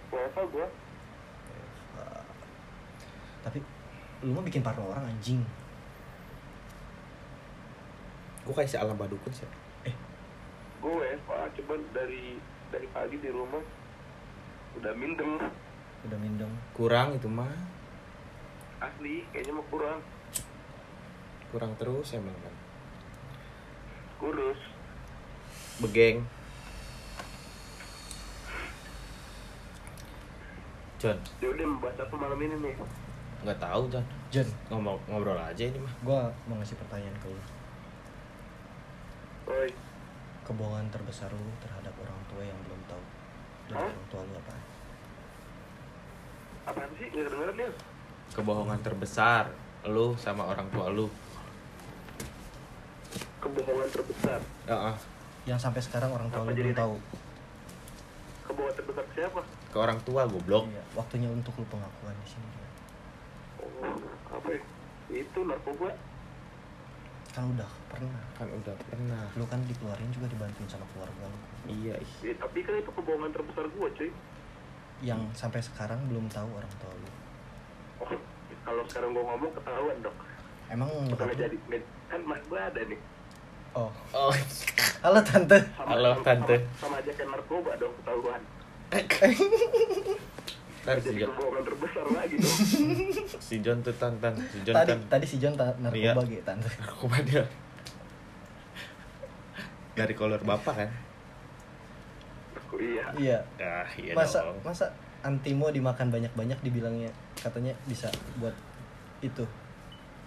WFA 0.08 0.42
gua. 0.48 0.68
Tapi 3.42 3.58
lu 4.22 4.32
mah 4.32 4.44
bikin 4.44 4.60
parno 4.60 4.84
orang 4.86 5.08
anjing. 5.08 5.40
Gue 8.42 8.54
kayak 8.54 8.68
si 8.68 8.76
alam 8.76 8.96
badukun 8.96 9.32
sih. 9.32 9.48
Gua 10.80 11.00
WFA 11.00 11.48
cuman 11.56 11.80
dari 11.92 12.36
dari 12.68 12.86
pagi 12.92 13.16
di 13.16 13.28
rumah 13.28 13.60
udah 14.76 14.92
mindeng 14.96 15.36
Udah 16.04 16.18
mindeng. 16.18 16.52
Kurang 16.72 17.16
itu 17.16 17.28
mah. 17.28 17.52
asli 18.82 19.22
kayaknya 19.30 19.54
mau 19.54 19.62
kurang 19.70 20.02
Kurang 21.54 21.70
terus 21.78 22.18
emang 22.18 22.34
kan. 22.42 22.54
kurus 24.18 24.58
Begeng. 25.78 26.26
John, 31.02 31.18
ya 31.42 31.50
udah 31.50 31.66
membahas 31.66 31.98
apa 31.98 32.14
malam 32.14 32.38
ini 32.38 32.54
nih 32.62 32.74
nggak 33.42 33.58
tahu 33.58 33.90
John. 33.90 34.06
Jen, 34.30 34.46
Ngomong 34.70 34.94
ngobrol 35.04 35.34
aja 35.34 35.58
ini 35.60 35.74
mah. 35.76 35.90
gua 36.00 36.30
mau 36.46 36.54
ngasih 36.54 36.78
pertanyaan 36.78 37.16
ke 37.18 37.26
lu. 37.26 37.42
Oi 39.50 39.68
Kebohongan 40.42 40.86
terbesar 40.88 41.26
lu 41.28 41.50
terhadap 41.58 41.90
orang 41.96 42.18
tua 42.28 42.42
yang 42.42 42.54
belum 42.62 42.80
tahu 42.86 43.02
dari 43.66 43.76
Hah? 43.76 43.90
orang 43.90 44.06
tua 44.08 44.20
lu 44.22 44.34
apa? 44.36 44.54
apaan 46.62 46.90
sih 46.94 47.06
nggak 47.08 47.26
kedengeran 47.26 47.56
ya 47.58 47.70
Kebohongan 48.32 48.80
terbesar 48.80 49.44
lu 49.84 50.14
sama 50.14 50.46
orang 50.46 50.70
tua 50.70 50.86
lu. 50.88 51.10
kebohongan 53.38 53.88
terbesar 53.90 54.38
Heeh. 54.64 54.94
Yang 55.44 55.58
sampai 55.60 55.82
sekarang 55.82 56.14
orang 56.14 56.30
tua 56.30 56.38
Apa 56.38 56.48
lu 56.48 56.54
jadi 56.54 56.70
belum 56.70 56.78
tahu. 56.78 56.94
kebohongan 58.44 58.74
terbesar 58.78 59.04
siapa 59.12 59.42
Ke 59.72 59.76
orang 59.80 59.96
tua 60.04 60.28
goblok. 60.28 60.68
Iya, 60.68 60.84
waktunya 60.92 61.28
untuk 61.32 61.56
lu 61.56 61.64
pengakuan 61.66 62.12
di 62.20 62.28
sini. 62.28 62.48
oh 63.62 63.96
apa 64.28 64.48
ya 64.52 64.60
itu 65.10 65.38
narkoba 65.42 65.88
Kan 67.32 67.48
udah 67.56 67.70
pernah. 67.88 68.22
Kan 68.36 68.48
udah 68.52 68.76
pernah. 68.76 69.24
Lu 69.40 69.44
kan 69.48 69.64
dikeluarin 69.64 70.12
juga 70.12 70.28
dibantuin 70.28 70.68
sama 70.68 70.84
keluarga 70.92 71.24
lu. 71.24 71.38
Iya, 71.72 71.96
ih. 71.96 72.12
ya, 72.20 72.34
tapi 72.36 72.60
kan 72.60 72.76
itu 72.76 72.90
kebohongan 72.92 73.32
terbesar 73.32 73.64
gua 73.72 73.88
cuy 73.96 74.10
Yang 75.00 75.20
sampai 75.32 75.64
sekarang 75.64 75.98
belum 76.12 76.28
tahu 76.28 76.48
orang 76.52 76.72
tua 76.76 76.92
lu. 76.92 77.10
oh 78.04 78.12
kalau 78.62 78.82
sekarang 78.86 79.10
gua 79.16 79.24
ngomong 79.34 79.52
ketahuan 79.56 79.96
dok 80.04 80.16
Emang 80.70 80.88
nggak 81.08 81.36
jadi 81.36 81.56
kan 82.08 82.20
mas 82.24 82.40
gue 82.48 82.60
ada 82.60 82.80
nih 82.84 83.00
Oh. 83.72 83.88
Oh, 84.12 84.28
Halo 85.00 85.20
tante. 85.24 85.56
Halo, 85.80 86.12
Tante. 86.20 86.56
sama, 86.76 86.76
sama 86.76 86.94
aja 87.00 87.08
kayak 87.16 87.28
narkoba 87.32 87.72
dong 87.80 87.92
ketahuan 88.04 88.40
jadi 90.82 91.08
John, 91.16 91.30
kebohongan 91.30 91.62
terbesar 91.64 92.04
lagi 92.08 92.34
dong 92.36 92.58
si 93.48 93.56
John 93.58 93.78
tuh 93.80 93.94
tan 93.94 94.18
tan, 94.18 94.34
si 94.44 94.58
John 94.62 94.74
Tadi 94.74 94.90
kan 94.90 94.98
tadi 95.08 95.24
si 95.24 95.36
John 95.38 95.54
ta- 95.54 95.76
narkoba 95.76 95.96
Iya. 96.20 96.28
gitu 96.28 96.42
tante. 96.42 96.68
narkoba 96.76 97.16
dia 97.22 97.44
dari 99.92 100.12
kolor 100.12 100.40
bapak 100.40 100.74
kan? 100.74 100.90
aku 102.54 102.74
iya 102.78 103.04
Iya. 103.14 103.38
Ah 103.58 103.88
iya 103.94 104.12
masa 104.12 104.42
dong. 104.42 104.58
masa 104.60 104.88
antimo 105.22 105.68
dimakan 105.68 106.08
banyak-banyak 106.08 106.58
dibilangnya 106.60 107.12
katanya 107.36 107.76
bisa 107.84 108.08
buat 108.36 108.56
itu 109.20 109.44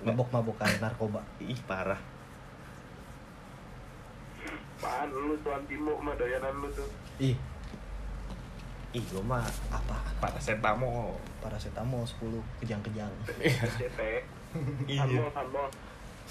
mabok-mabokan 0.02 0.70
narkoba. 0.84 1.20
Ih 1.38 1.58
parah. 1.62 1.98
Apaan 4.76 5.10
lu 5.10 5.34
tuh 5.38 5.52
antimo 5.52 5.98
mah 5.98 6.14
doyanan 6.14 6.54
lu 6.56 6.70
tuh 6.70 6.86
Ih, 7.18 7.34
Ih 8.96 9.04
gua 9.12 9.24
mah 9.36 9.44
apa? 9.68 9.98
paracetamol. 10.24 11.12
Paracetamol 11.44 12.08
10 12.08 12.40
kejang-kejang. 12.64 13.12
CT 13.28 14.00
Iya. 14.88 15.04
Sambal 15.04 15.28
sambal 15.36 15.68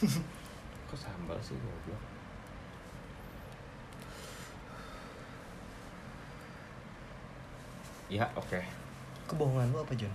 Kok 0.88 0.96
sambal 0.96 1.36
sih 1.44 1.52
goblok? 1.60 2.00
Ya 8.08 8.24
oke. 8.32 8.60
Kebohongan 9.28 9.68
lu 9.68 9.78
apa, 9.84 9.92
John? 9.96 10.12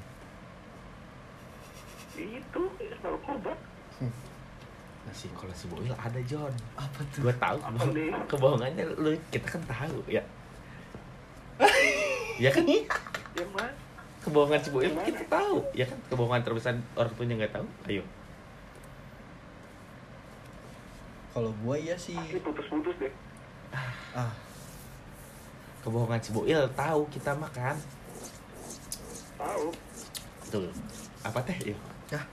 Itu 2.18 2.62
narkoba 3.02 3.54
Nasi 5.06 5.30
kalau 5.38 5.54
si 5.54 5.66
Boil 5.70 5.94
ada 5.94 6.22
John. 6.26 6.54
Apa 6.78 7.02
tuh? 7.14 7.30
Gue 7.30 7.34
tahu 7.38 7.58
kebohongannya 8.26 8.84
lu 8.98 9.14
kita 9.30 9.58
kan 9.58 9.62
tahu 9.70 10.02
ya. 10.10 10.22
ya 12.44 12.50
kan? 12.52 12.64
Yang 12.68 13.52
mana? 13.52 13.74
kebohongan 14.20 14.60
si 14.62 14.70
Boil 14.70 14.92
kita 14.94 15.24
tahu. 15.32 15.58
Ya 15.74 15.86
kan? 15.88 15.98
Kebohongan 16.12 16.44
terbesar 16.44 16.76
orang 16.94 17.14
tuanya 17.16 17.36
nggak 17.40 17.54
tahu. 17.56 17.68
Ayo. 17.88 18.04
Kalau 21.34 21.52
gua 21.64 21.76
iya 21.80 21.96
sih. 21.96 22.18
Ini 22.18 22.42
putus-putus 22.44 22.96
deh. 23.00 23.14
Ah, 24.14 24.34
kebohongan 25.86 26.22
si 26.22 26.30
Boil 26.36 26.66
tahu 26.74 27.02
kita 27.14 27.38
makan 27.38 27.78
Tahu. 29.40 29.68
Tuh 30.52 30.68
apa 31.24 31.40
teh? 31.48 31.58
Yuk. 31.74 31.80
Yah. 32.12 32.26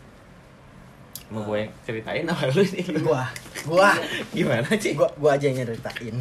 mau 1.26 1.42
gue 1.42 1.66
yang 1.66 1.72
ceritain 1.82 2.22
apa 2.22 2.46
lu 2.54 2.62
nih 2.62 2.86
gua, 3.02 3.26
gua, 3.66 3.90
gimana 4.30 4.62
sih? 4.78 4.94
Gua, 4.94 5.10
gua 5.18 5.34
aja 5.34 5.50
yang 5.50 5.58
nyeritain. 5.58 6.14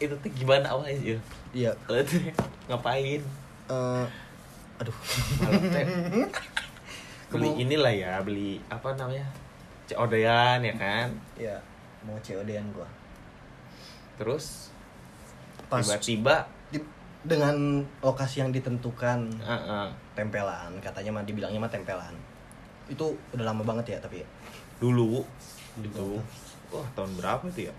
itu 0.00 0.14
tuh 0.16 0.30
gimana 0.32 0.72
awalnya 0.72 0.96
sih 1.04 1.20
Iya, 1.54 1.70
tuh 1.86 2.02
ngapain 2.68 3.22
eh 3.64 4.06
aduh. 4.74 4.96
beli 7.30 7.50
inilah 7.56 7.90
ya 7.90 8.18
beli 8.20 8.58
apa 8.66 8.94
namanya 8.94 9.26
ceodean 9.84 10.58
ya 10.60 10.74
kan 10.74 11.08
Ya, 11.34 11.56
mau 12.02 12.18
COD-an 12.18 12.66
gua. 12.70 12.86
terus 14.14 14.70
Pas 15.66 15.80
tiba-tiba 15.80 16.46
di- 16.68 16.84
dengan 17.22 17.82
lokasi 17.98 18.38
yang 18.38 18.50
ditentukan 18.50 19.18
uh, 19.40 19.54
uh, 19.54 19.86
tempelan, 20.12 20.76
katanya 20.78 21.10
mah 21.10 21.24
dibilangnya 21.24 21.58
mah 21.58 21.68
tempelan. 21.68 22.12
Itu 22.86 23.16
udah 23.32 23.44
lama 23.44 23.64
banget 23.64 23.96
ya 23.96 23.98
tapi 23.98 24.20
ya. 24.20 24.28
dulu 24.76 25.24
itu 25.76 26.20
wah 26.68 26.86
tahun 26.92 27.14
berapa 27.16 27.44
tuh 27.48 27.66
ya 27.66 27.74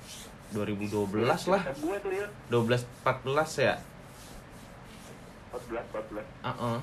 2012 0.56 1.52
lah 1.52 1.62
Gue 1.76 1.96
tuh 2.00 2.12
ya 2.16 2.28
12 2.48 2.88
14 3.04 3.68
ya 3.68 3.76
14 5.52 5.84
14 5.92 6.24
Heeh. 6.46 6.78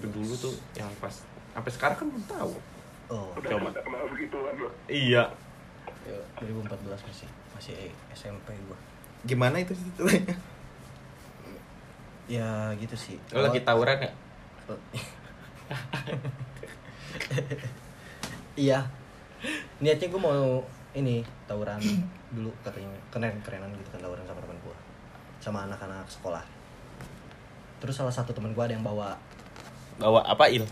Itu 0.00 0.06
dulu 0.08 0.32
tuh 0.36 0.54
yang 0.76 0.88
pas 0.98 1.12
sampai 1.54 1.70
sekarang 1.70 1.96
kan 2.00 2.06
belum 2.10 2.24
tahu. 2.26 2.54
Oh, 3.12 3.28
Coba. 3.36 3.68
Iya. 4.88 5.28
ya, 6.04 6.18
2014 6.40 7.04
masih 7.04 7.28
masih 7.52 7.76
SMP 8.16 8.56
gua. 8.64 8.76
Gimana 9.28 9.60
itu 9.60 9.76
ceritanya? 9.76 10.36
Ya 12.24 12.72
gitu 12.80 12.96
sih. 12.96 13.20
Lo 13.36 13.44
lagi 13.44 13.60
tawuran 13.60 14.00
ya? 14.00 14.08
Iya. 18.54 18.86
Niatnya 19.82 20.08
gue 20.08 20.20
mau 20.22 20.62
ini 20.94 21.26
tawuran 21.50 21.82
dulu 22.34 22.50
katanya 22.62 22.90
keren 23.10 23.34
kerenan 23.42 23.70
gitu 23.74 23.90
kan 23.90 24.00
tawuran 24.02 24.24
sama 24.24 24.40
teman 24.42 24.58
gue 24.62 24.76
sama 25.42 25.58
anak-anak 25.68 26.06
sekolah. 26.08 26.44
Terus 27.82 27.94
salah 28.00 28.14
satu 28.14 28.32
teman 28.32 28.54
gue 28.54 28.64
ada 28.64 28.72
yang 28.72 28.86
bawa 28.86 29.18
Bawa 30.00 30.24
apa 30.26 30.48
il? 30.50 30.64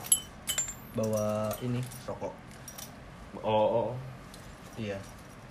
bawa 0.93 1.49
ini 1.65 1.81
rokok. 2.05 2.33
Oh, 3.41 3.89
oh. 3.89 3.91
Iya. 4.77 5.01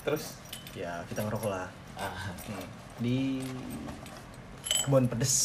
Terus 0.06 0.38
Ya 0.72 1.04
kita 1.10 1.26
ngerokok 1.26 1.50
lah. 1.52 1.68
ah, 2.00 2.32
Hmm. 2.48 2.66
Di 3.02 3.42
kebun 4.86 5.06
pedes. 5.12 5.36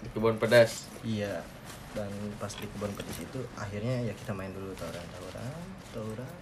di 0.00 0.08
kebun 0.14 0.36
pedas. 0.38 0.88
Iya. 1.04 1.42
Dan 1.94 2.10
pas 2.40 2.50
di 2.54 2.66
kebun 2.70 2.90
pedes 2.94 3.18
itu 3.20 3.40
akhirnya 3.54 4.02
ya 4.06 4.14
kita 4.16 4.32
main 4.32 4.50
dulu 4.54 4.72
tawuran 4.78 5.04
tawuran 5.12 5.52
tawuran. 5.92 6.32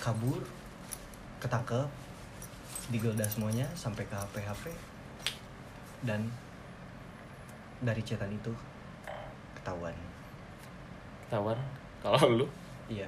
Kabur, 0.00 0.40
ketangkep, 1.38 1.84
digeledah 2.88 3.28
semuanya 3.28 3.68
sampai 3.76 4.08
ke 4.08 4.16
HP 4.16 4.34
HP 4.40 4.64
dan 6.02 6.24
dari 7.84 8.00
chatan 8.00 8.32
itu 8.32 8.48
ketahuan. 9.54 9.92
Tawar. 11.28 11.56
Kalau 12.00 12.16
lu 12.32 12.46
Iya, 12.88 13.06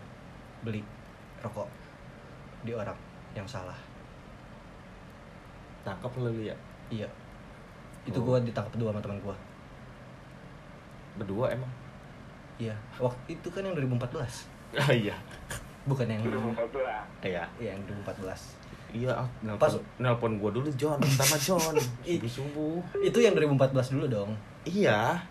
beli 0.62 0.84
rokok 1.40 1.66
di 2.62 2.76
orang 2.76 2.94
yang 3.34 3.48
salah. 3.48 3.74
tangkap 5.82 6.14
lu 6.14 6.30
ya. 6.38 6.54
Iya. 6.86 7.08
Itu 8.06 8.22
Oh. 8.22 8.30
gua 8.30 8.38
ditangkap 8.38 8.70
dua 8.78 8.94
sama 8.94 9.02
teman 9.02 9.18
gua. 9.18 9.34
Berdua 11.18 11.50
emang. 11.50 11.72
Iya, 12.62 12.76
waktu 13.02 13.34
itu 13.34 13.48
kan 13.50 13.66
yang 13.66 13.74
2014. 13.74 14.46
Oh 14.78 14.92
iya. 15.02 15.16
Bukan 15.82 16.06
yang 16.06 16.22
Udah 16.22 16.38
mau 16.38 16.52
lah 16.54 17.02
Iya. 17.22 17.44
Iya, 17.58 17.70
yang 17.74 17.82
2014. 17.86 18.40
Iya, 18.92 19.12
ah, 19.24 19.28
nelpon, 19.40 19.62
Pas- 19.64 19.82
nelpon 19.96 20.32
gua 20.36 20.50
dulu 20.52 20.68
John, 20.76 21.00
sama 21.16 21.36
John. 21.40 21.74
Ih. 22.04 22.20
Subuh-subuh. 22.20 23.00
Itu 23.00 23.18
yang 23.24 23.32
2014 23.32 23.88
dulu 23.96 24.06
dong. 24.06 24.30
Iya. 24.68 25.24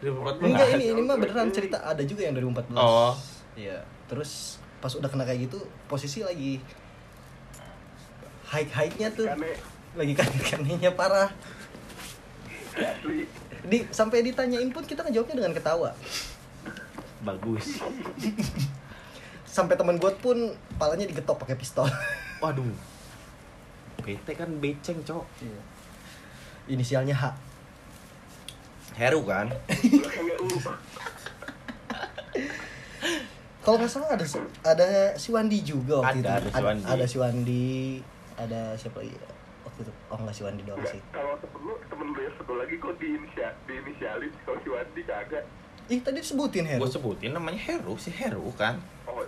2014. 0.00 0.46
Enggak, 0.46 0.68
ini 0.78 0.84
ini 0.94 1.00
mah 1.02 1.16
beneran 1.18 1.50
cerita 1.50 1.82
ada 1.82 2.00
juga 2.06 2.24
yang 2.24 2.38
2014. 2.38 2.78
Oh. 2.78 3.12
Iya. 3.58 3.82
Terus 4.06 4.62
pas 4.80 4.94
udah 4.94 5.10
kena 5.10 5.26
kayak 5.26 5.50
gitu, 5.50 5.58
posisi 5.90 6.24
lagi 6.24 6.62
high-high-nya 8.50 9.14
tuh 9.14 9.30
Kane 9.30 9.54
lagi 9.94 10.14
kan 10.14 10.30
kanenya 10.42 10.90
parah. 10.94 11.30
Di 13.66 13.78
sampai 13.90 14.22
ditanyain 14.22 14.70
pun 14.70 14.86
kita 14.86 15.02
ngejawabnya 15.02 15.36
dengan 15.44 15.52
ketawa. 15.54 15.90
Bagus. 17.26 17.82
Sampai 19.50 19.74
teman 19.74 19.98
gue 19.98 20.10
pun 20.22 20.54
palanya 20.78 21.10
digetok 21.10 21.42
pakai 21.42 21.58
pistol. 21.58 21.90
Waduh. 22.42 22.70
Bete 24.00 24.32
kan 24.32 24.48
beceng, 24.62 25.02
Cok. 25.02 25.26
Iya. 25.42 25.60
Inisialnya 26.70 27.18
H. 27.18 27.24
Heru 28.94 29.26
kan? 29.26 29.50
Kalau 33.60 33.76
nggak 33.76 33.92
salah 33.92 34.08
ada 34.16 34.24
ada 34.64 34.88
si 35.20 35.28
Wandi 35.36 35.60
juga 35.60 36.00
waktu 36.00 36.24
Ada, 36.24 36.32
itu. 36.40 36.48
ada 36.48 36.48
si 36.48 36.64
Wandi. 36.64 36.88
Ada 36.88 37.04
si 37.06 37.16
Wandi, 37.20 37.70
ada 38.40 38.60
siapa 38.72 39.04
lagi? 39.04 39.12
ya? 39.12 39.30
Waktu 39.68 39.80
itu 39.84 39.92
oh 40.08 40.18
nggak 40.18 40.34
si 40.34 40.42
Wandi 40.48 40.62
doang 40.64 40.80
sih. 40.88 41.00
Kalau 41.12 41.36
temen 41.38 41.60
lu 41.68 41.74
Temen 41.92 42.06
lu 42.08 42.20
yang 42.24 42.34
satu 42.40 42.52
lagi 42.56 42.74
kok 42.80 42.94
diinisial, 42.96 43.52
diinisialin 43.68 44.32
Kalau 44.48 44.58
si 44.64 44.68
Wandi 44.72 45.02
kagak 45.04 45.44
Ih 45.90 45.98
tadi 46.06 46.22
disebutin 46.22 46.62
Heru. 46.70 46.86
Gue 46.86 46.90
sebutin 46.94 47.34
namanya 47.34 47.58
Heru, 47.58 47.98
si 47.98 48.14
Heru 48.14 48.46
kan. 48.54 48.78
Oh 49.10 49.26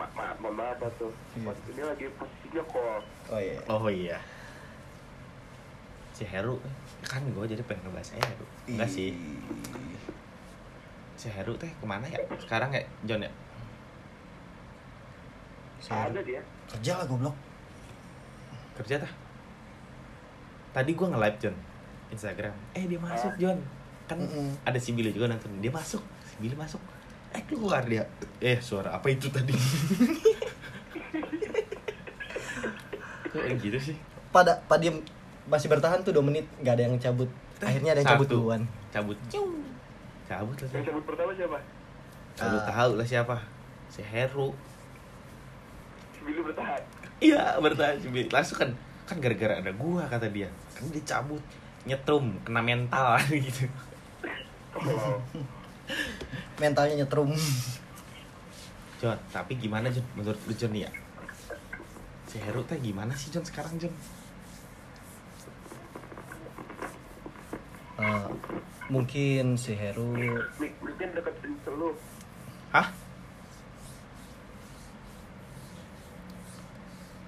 ma 0.00 0.08
maaf 0.16 0.40
mohon 0.40 0.56
maaf 0.56 0.80
tuh 0.96 1.12
Iya. 1.36 1.52
Ini 1.76 1.82
lagi 1.84 2.08
posisinya 2.16 2.64
call 2.72 3.04
Oh 3.28 3.36
iya. 3.36 3.60
Oh 3.68 3.84
iya. 3.92 4.16
Si 6.16 6.24
Heru 6.24 6.56
kan 7.04 7.20
gue 7.20 7.44
jadi 7.44 7.60
pengen 7.68 7.84
ngebahas 7.84 8.16
Heru. 8.16 8.46
Enggak 8.64 8.88
sih. 8.88 9.12
Si 11.20 11.28
Heru 11.28 11.52
teh 11.60 11.68
ke 11.68 11.84
mana 11.84 12.08
ya? 12.08 12.16
Sekarang 12.40 12.72
ya, 12.72 12.80
John 13.04 13.20
ya? 13.20 13.32
Si 15.84 15.92
Heru. 15.92 16.16
Ada 16.16 16.22
dia 16.24 16.40
Kerja 16.64 16.92
lah 16.96 17.04
goblok. 17.04 17.36
Kerja 18.80 19.04
tah? 19.04 19.12
Tadi 20.72 20.96
gue 20.96 21.06
nge-live 21.12 21.36
John 21.44 21.56
Instagram. 22.08 22.56
Eh 22.72 22.88
dia 22.88 22.96
masuk 22.96 23.36
John. 23.36 23.60
Kan 24.10 24.18
Mm-mm. 24.18 24.50
ada 24.60 24.74
si 24.76 24.90
Billy 24.90 25.10
juga 25.10 25.26
nonton. 25.26 25.54
Dia 25.56 25.70
masuk. 25.70 26.02
Si 26.24 26.34
Billy 26.36 26.54
masuk. 26.54 26.82
eh 27.30 27.46
keluar 27.46 27.86
dia 27.86 28.02
eh 28.40 28.58
suara 28.58 28.90
apa 28.90 29.06
itu 29.06 29.30
tadi 29.30 29.54
kok 33.24 33.38
yang 33.38 33.54
gitu 33.56 33.78
sih 33.80 33.96
pada 34.28 34.58
pada 34.66 34.82
dia 34.82 34.92
masih 35.46 35.70
bertahan 35.70 36.02
tuh 36.02 36.10
2 36.10 36.22
menit 36.22 36.42
nggak 36.58 36.74
ada 36.74 36.82
yang 36.84 36.98
cabut 36.98 37.30
akhirnya 37.60 37.94
ada 37.94 38.00
yang 38.02 38.10
cabut 38.10 38.26
duluan 38.26 38.62
cabut 38.90 39.14
cabut 40.26 40.56
lah 40.56 40.70
Yang 40.72 40.84
cabut 40.86 41.04
pertama 41.06 41.30
siapa? 41.30 41.58
Lu 42.40 42.56
Ah. 42.56 42.66
tahu 42.66 42.90
lah 42.94 43.06
siapa 43.06 43.36
si 43.86 44.00
Heru 44.00 44.50
Si 46.10 46.20
Billy 46.22 46.40
bertahan. 46.40 46.82
iya 47.20 47.54
bertahan 47.56 47.94
si 47.94 48.08
Billy. 48.08 48.26
langsung 48.26 48.58
kan 48.58 48.70
kan 49.06 49.16
gara-gara 49.18 49.54
ada 49.56 49.70
gua 49.72 50.02
kata 50.04 50.26
dia 50.26 50.50
kan 50.72 50.82
dia 50.88 51.02
cabut 51.04 51.42
nyetrum 51.82 52.34
kena 52.42 52.58
mental 52.60 53.14
gitu 53.30 53.70
Kalau 53.70 53.89
mentalnya 56.60 57.02
nyetrum 57.02 57.34
John 59.00 59.18
tapi 59.32 59.56
gimana 59.58 59.90
John 59.90 60.06
menurut 60.14 60.38
lu 60.46 60.54
John 60.54 60.76
ya 60.76 60.90
si 62.30 62.38
Heru 62.38 62.62
teh 62.62 62.78
gimana 62.78 63.16
sih 63.18 63.32
John 63.32 63.46
sekarang 63.46 63.76
John 63.80 63.94
Eh, 68.00 68.28
mungkin 68.88 69.60
si 69.60 69.76
Heru 69.76 70.16
kan 70.96 71.10
deketin 71.12 71.52
lu. 71.68 71.92
hah 72.72 72.88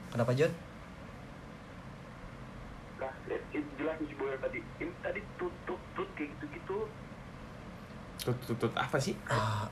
kenapa 0.08 0.32
John 0.32 0.52
Nah, 3.02 3.10
eh, 3.26 3.42
itu 3.50 3.66
jelas 3.74 3.98
nih 3.98 4.06
si 4.06 4.14
Boy 4.14 4.30
tadi. 4.38 4.62
Ini 4.78 4.94
tadi 5.02 5.20
tut 5.34 5.50
tut 5.66 5.82
tut 5.98 6.06
kayak 6.14 6.30
gitu-gitu. 6.38 6.86
Tut 8.22 8.36
tut 8.40 8.56
tut 8.56 8.72
apa 8.72 8.96
sih? 8.96 9.14
Ah, 9.26 9.66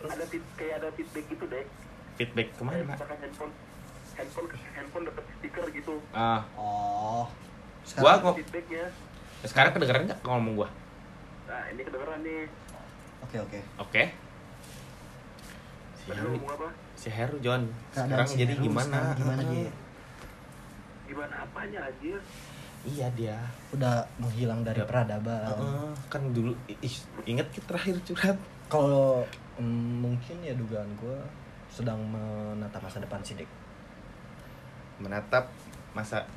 Ada 0.00 0.24
kayak 0.56 0.80
ada 0.80 0.88
feedback 0.90 1.24
gitu 1.28 1.44
deh. 1.46 1.64
feedback 2.16 2.48
Kayak 2.48 2.58
ke 2.58 2.62
mana 2.64 2.84
misalkan 2.90 3.18
handphone 3.18 3.52
handphone 4.12 4.46
handphone 4.74 5.04
deket 5.04 5.24
stiker 5.34 5.64
gitu. 5.70 5.94
ah. 6.12 6.40
Oh. 6.52 7.24
Gua 7.96 8.16
sekarang 8.16 8.18
kok 8.22 8.34
Feedbacknya. 8.36 8.84
sekarang 9.42 9.70
kedengeran 9.72 10.02
nggak 10.06 10.20
ngomong 10.22 10.54
gua? 10.56 10.68
Nah, 11.44 11.62
ini 11.68 11.80
kedengeran 11.80 12.20
nih. 12.20 12.44
oke 13.20 13.36
oke. 13.40 13.58
Oke. 13.78 14.02
Si 15.94 16.04
Tadi 16.06 16.16
Heru. 16.16 16.28
lu 16.28 16.38
ngomong 16.38 16.52
apa? 16.56 16.68
si 16.94 17.08
Heru 17.08 17.36
John. 17.40 17.62
Keadaan 17.90 18.04
sekarang 18.06 18.26
si 18.26 18.36
jadi 18.38 18.52
Heru 18.54 18.64
gimana? 18.64 18.84
sekarang 18.88 19.16
gimana 19.16 19.42
dia 19.44 19.70
Gimana 21.04 21.34
apanya 21.42 21.78
anjir? 21.82 22.20
Iya 22.84 23.06
dia. 23.12 23.36
Udah 23.76 24.04
menghilang 24.16 24.64
dari 24.64 24.80
Udah. 24.80 24.88
peradaban. 24.88 25.52
Heeh, 25.52 25.92
kan 26.08 26.22
dulu 26.32 26.52
ih, 26.68 26.96
inget 27.28 27.46
kita 27.52 27.76
terakhir 27.76 27.96
curhat? 28.04 28.36
Kalau 28.70 29.24
mm, 29.60 30.04
mungkin 30.04 30.36
ya 30.40 30.54
dugaan 30.56 30.88
gue 30.96 31.18
sedang 31.70 32.00
menata 32.10 32.82
masa 32.82 32.98
depan 32.98 33.22
si 33.22 33.38
Dek 33.38 33.46
menatap 35.00 35.48
masa 35.96 36.28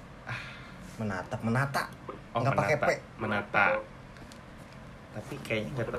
menatap 0.95 1.39
menata. 1.43 1.83
Oh 2.31 2.39
nggak 2.39 2.55
pakai 2.55 2.77
P. 2.79 2.89
menata. 3.19 3.75
Tapi 5.13 5.35
kayaknya 5.43 5.69
nggak 5.75 5.87
ter 5.89 5.97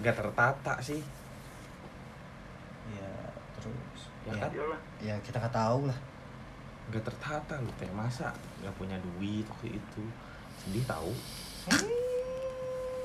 nggak 0.00 0.16
tertata 0.16 0.74
sih. 0.80 1.02
Ya 2.96 3.12
terus. 3.60 4.00
Ya 4.24 4.32
ya, 4.32 4.40
kan? 4.40 4.50
Ya 4.98 5.14
kita 5.20 5.36
nggak 5.38 5.54
tahu 5.54 5.90
lah 5.90 5.98
nggak 6.86 7.02
tertata 7.02 7.58
lu 7.58 7.70
teh 7.76 7.90
masa 7.90 8.30
nggak 8.60 8.74
punya 8.76 8.96
duit 8.98 9.42
waktu 9.46 9.74
itu 9.74 10.02
sedih 10.60 10.84
tahu 10.84 11.12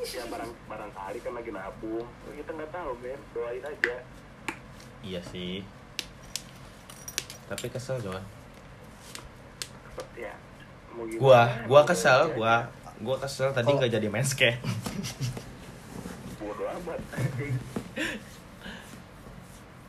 Ya 0.01 0.25
barang 0.25 0.49
barangkali 0.65 1.21
kan 1.21 1.37
lagi 1.37 1.53
nabung. 1.53 2.09
Kita 2.25 2.49
nggak 2.49 2.73
tahu, 2.73 2.89
men. 3.05 3.21
Doain 3.37 3.61
aja. 3.61 3.95
iya 5.01 5.21
sih 5.21 5.61
tapi 7.45 7.69
kesel 7.69 7.97
John 7.99 8.21
Ya. 10.13 10.33
Mau 10.93 11.05
gimana? 11.05 11.21
gua 11.21 11.41
gua 11.65 11.81
kesel 11.85 12.33
gua 12.33 12.65
gua 12.97 13.17
kesel 13.17 13.49
tadi 13.51 13.69
Oh. 13.69 13.77
nggak 13.77 13.91
jadi 13.91 14.07
main 14.07 14.25
skate 14.25 14.57
amat. 16.71 16.99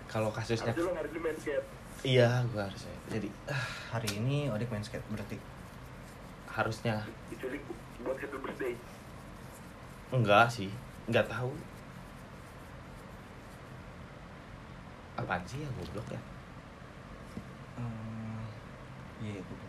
kalau 0.09 0.28
kasusnya 0.28 0.73
main 0.74 1.36
skate. 1.39 1.64
Iya 2.03 2.43
gua 2.51 2.66
harusnya 2.66 2.95
jadi 3.07 3.29
ah, 3.47 3.66
hari 3.95 4.11
ini 4.19 4.51
Odik 4.51 4.70
main 4.74 4.83
skate 4.83 5.07
berarti 5.11 5.39
harusnya. 6.53 7.01
Diculik 7.33 7.65
buat 8.05 8.19
happy 8.20 8.37
birthday. 8.37 8.74
enggak 10.12 10.45
sih 10.53 10.69
nggak 11.09 11.24
tahu. 11.24 11.49
Apaan 15.16 15.41
sih 15.49 15.65
ya 15.65 15.69
goblok 15.77 16.05
ya? 16.12 16.20
Hmm, 17.81 18.45
iya 19.24 19.41
gua 19.41 19.61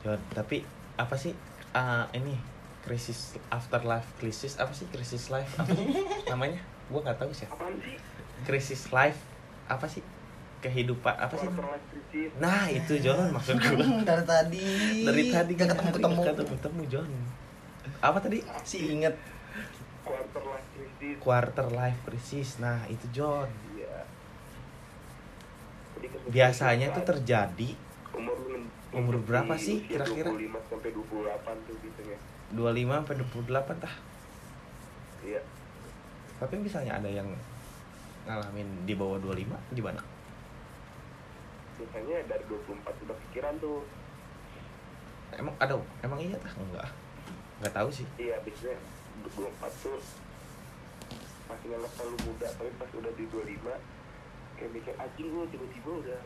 John, 0.00 0.20
tapi 0.32 0.64
apa 0.96 1.14
sih 1.14 1.36
ah, 1.76 2.08
ini 2.16 2.34
krisis 2.80 3.36
afterlife 3.52 4.08
krisis 4.16 4.56
apa 4.56 4.72
sih 4.72 4.88
krisis 4.88 5.28
life? 5.28 5.52
Apa 5.60 5.70
sih 5.76 5.86
namanya? 6.32 6.58
Gua 6.90 7.04
nggak 7.04 7.20
tahu 7.20 7.30
sih. 7.30 7.46
Apaan 7.46 7.76
sih? 7.84 7.94
Krisis 8.46 8.90
life 8.94 9.20
apa 9.70 9.86
sih? 9.86 10.02
Kehidupan 10.60 11.14
apa 11.16 11.34
sih? 11.40 11.48
Nah 12.36 12.68
itu 12.68 13.00
John 13.00 13.32
maksud 13.32 13.56
gua. 13.56 13.86
Dari 14.08 14.24
tadi. 14.26 14.64
Dari 15.06 15.22
tadi 15.32 15.50
gak 15.56 15.68
ketemu 15.72 15.90
ketemu. 15.96 16.20
ketemu 16.20 16.52
ketemu 16.58 16.80
John. 16.90 17.10
Apa 18.00 18.18
tadi? 18.20 18.38
Si 18.64 18.78
inget 18.92 19.16
Quarter 20.00 20.42
life 20.42 20.68
crisis. 20.74 21.16
quarter 21.22 21.66
life 21.70 22.00
crisis. 22.04 22.48
Nah 22.58 22.82
itu 22.90 23.06
John. 23.14 23.48
Iya. 23.76 24.04
Biasanya 26.28 26.92
tuh 26.92 27.04
kita 27.04 27.16
terjadi 27.16 27.70
umur 28.90 29.22
berapa 29.22 29.54
sih 29.54 29.86
kira-kira? 29.86 30.34
25 30.34 30.50
sampai 30.66 30.90
28 30.90 31.66
tuh 31.66 31.76
biasanya. 31.78 32.16
25 32.58 32.98
sampai 32.98 33.14
28 33.22 33.84
tah? 33.86 33.94
Iya. 35.20 35.40
tapi 36.40 36.56
misalnya 36.56 36.96
ada 36.96 37.10
yang 37.12 37.28
ngalamin 38.24 38.68
di 38.84 38.94
bawah 38.94 39.16
25 39.18 39.74
di 39.74 39.82
mana 39.82 40.02
Biasanya 41.80 42.16
dari 42.28 42.44
24 42.44 43.04
udah 43.08 43.16
pikiran 43.28 43.54
tuh. 43.56 43.80
emang 45.32 45.54
ada 45.56 45.78
emang 46.02 46.18
iya 46.20 46.36
tah 46.36 46.52
enggak 46.52 46.90
nggak 47.62 47.72
tahu 47.72 47.88
sih 47.88 48.06
Iya, 48.18 48.36
biasanya 48.42 48.76
24 49.24 49.84
tuh 49.84 49.96
masih 51.46 51.66
nganggap 51.66 51.92
terlalu 51.94 52.18
muda, 52.24 52.48
tapi 52.54 52.70
pas 52.78 52.90
udah 52.94 53.12
di 53.14 53.24
25 53.26 53.74
kayak 54.54 54.70
mikir 54.70 54.94
anjing 54.96 55.28
gue 55.28 55.44
tiba-tiba 55.50 55.90
udah 55.98 56.20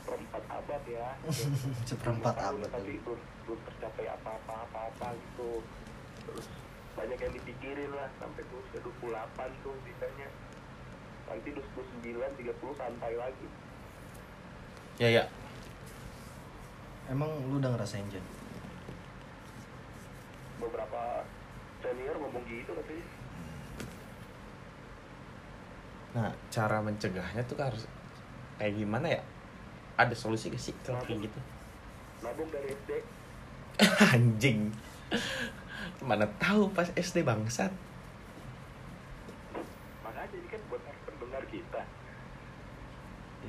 seperempat 0.00 0.42
abad 0.48 0.82
ya. 0.88 1.08
Seperempat 1.90 2.32
25 2.32 2.40
tahun, 2.40 2.58
abad 2.58 2.70
Tapi 2.72 2.92
belum, 3.04 3.20
belum 3.44 3.60
tercapai 3.66 4.06
apa-apa 4.08 4.54
apa-apa 4.64 5.06
gitu. 5.12 5.50
Terus 6.24 6.46
banyak 6.96 7.18
yang 7.20 7.32
dipikirin 7.36 7.90
lah 7.92 8.08
sampai 8.16 8.42
tuh 8.48 8.58
usia 8.64 8.80
28 8.80 9.64
tuh 9.64 9.74
biasanya. 9.84 10.28
Nanti 11.30 11.54
29, 11.54 12.18
30 12.42 12.74
santai 12.74 13.14
lagi. 13.14 13.46
ya 14.98 15.08
ya. 15.08 15.24
Emang 17.06 17.30
lu 17.48 17.58
udah 17.58 17.70
ngerasain 17.74 18.06
Jen 18.10 18.22
Beberapa 20.58 21.26
senior 21.80 22.18
ngomong 22.18 22.44
gitu 22.44 22.74
katanya. 22.74 23.06
nah 26.10 26.26
cara 26.50 26.82
mencegahnya 26.82 27.42
tuh 27.46 27.54
harus 27.62 27.86
kayak 28.58 28.74
gimana 28.74 29.06
ya? 29.14 29.22
Ada 29.94 30.14
solusi 30.18 30.50
gak 30.50 30.58
sih 30.58 30.74
kalau 30.82 30.98
kayak 31.06 31.30
gitu? 31.30 31.38
Nabung 32.26 32.50
dari 32.50 32.74
SD, 32.74 32.90
anjing. 34.18 34.74
Mana 36.02 36.26
tahu 36.42 36.74
pas 36.74 36.90
SD 36.98 37.22
bangsat 37.22 37.70
makanya 40.20 40.36
ini 40.36 40.48
kan 40.52 40.60
buat 40.68 40.82
pendengar 41.08 41.42
kita. 41.48 41.82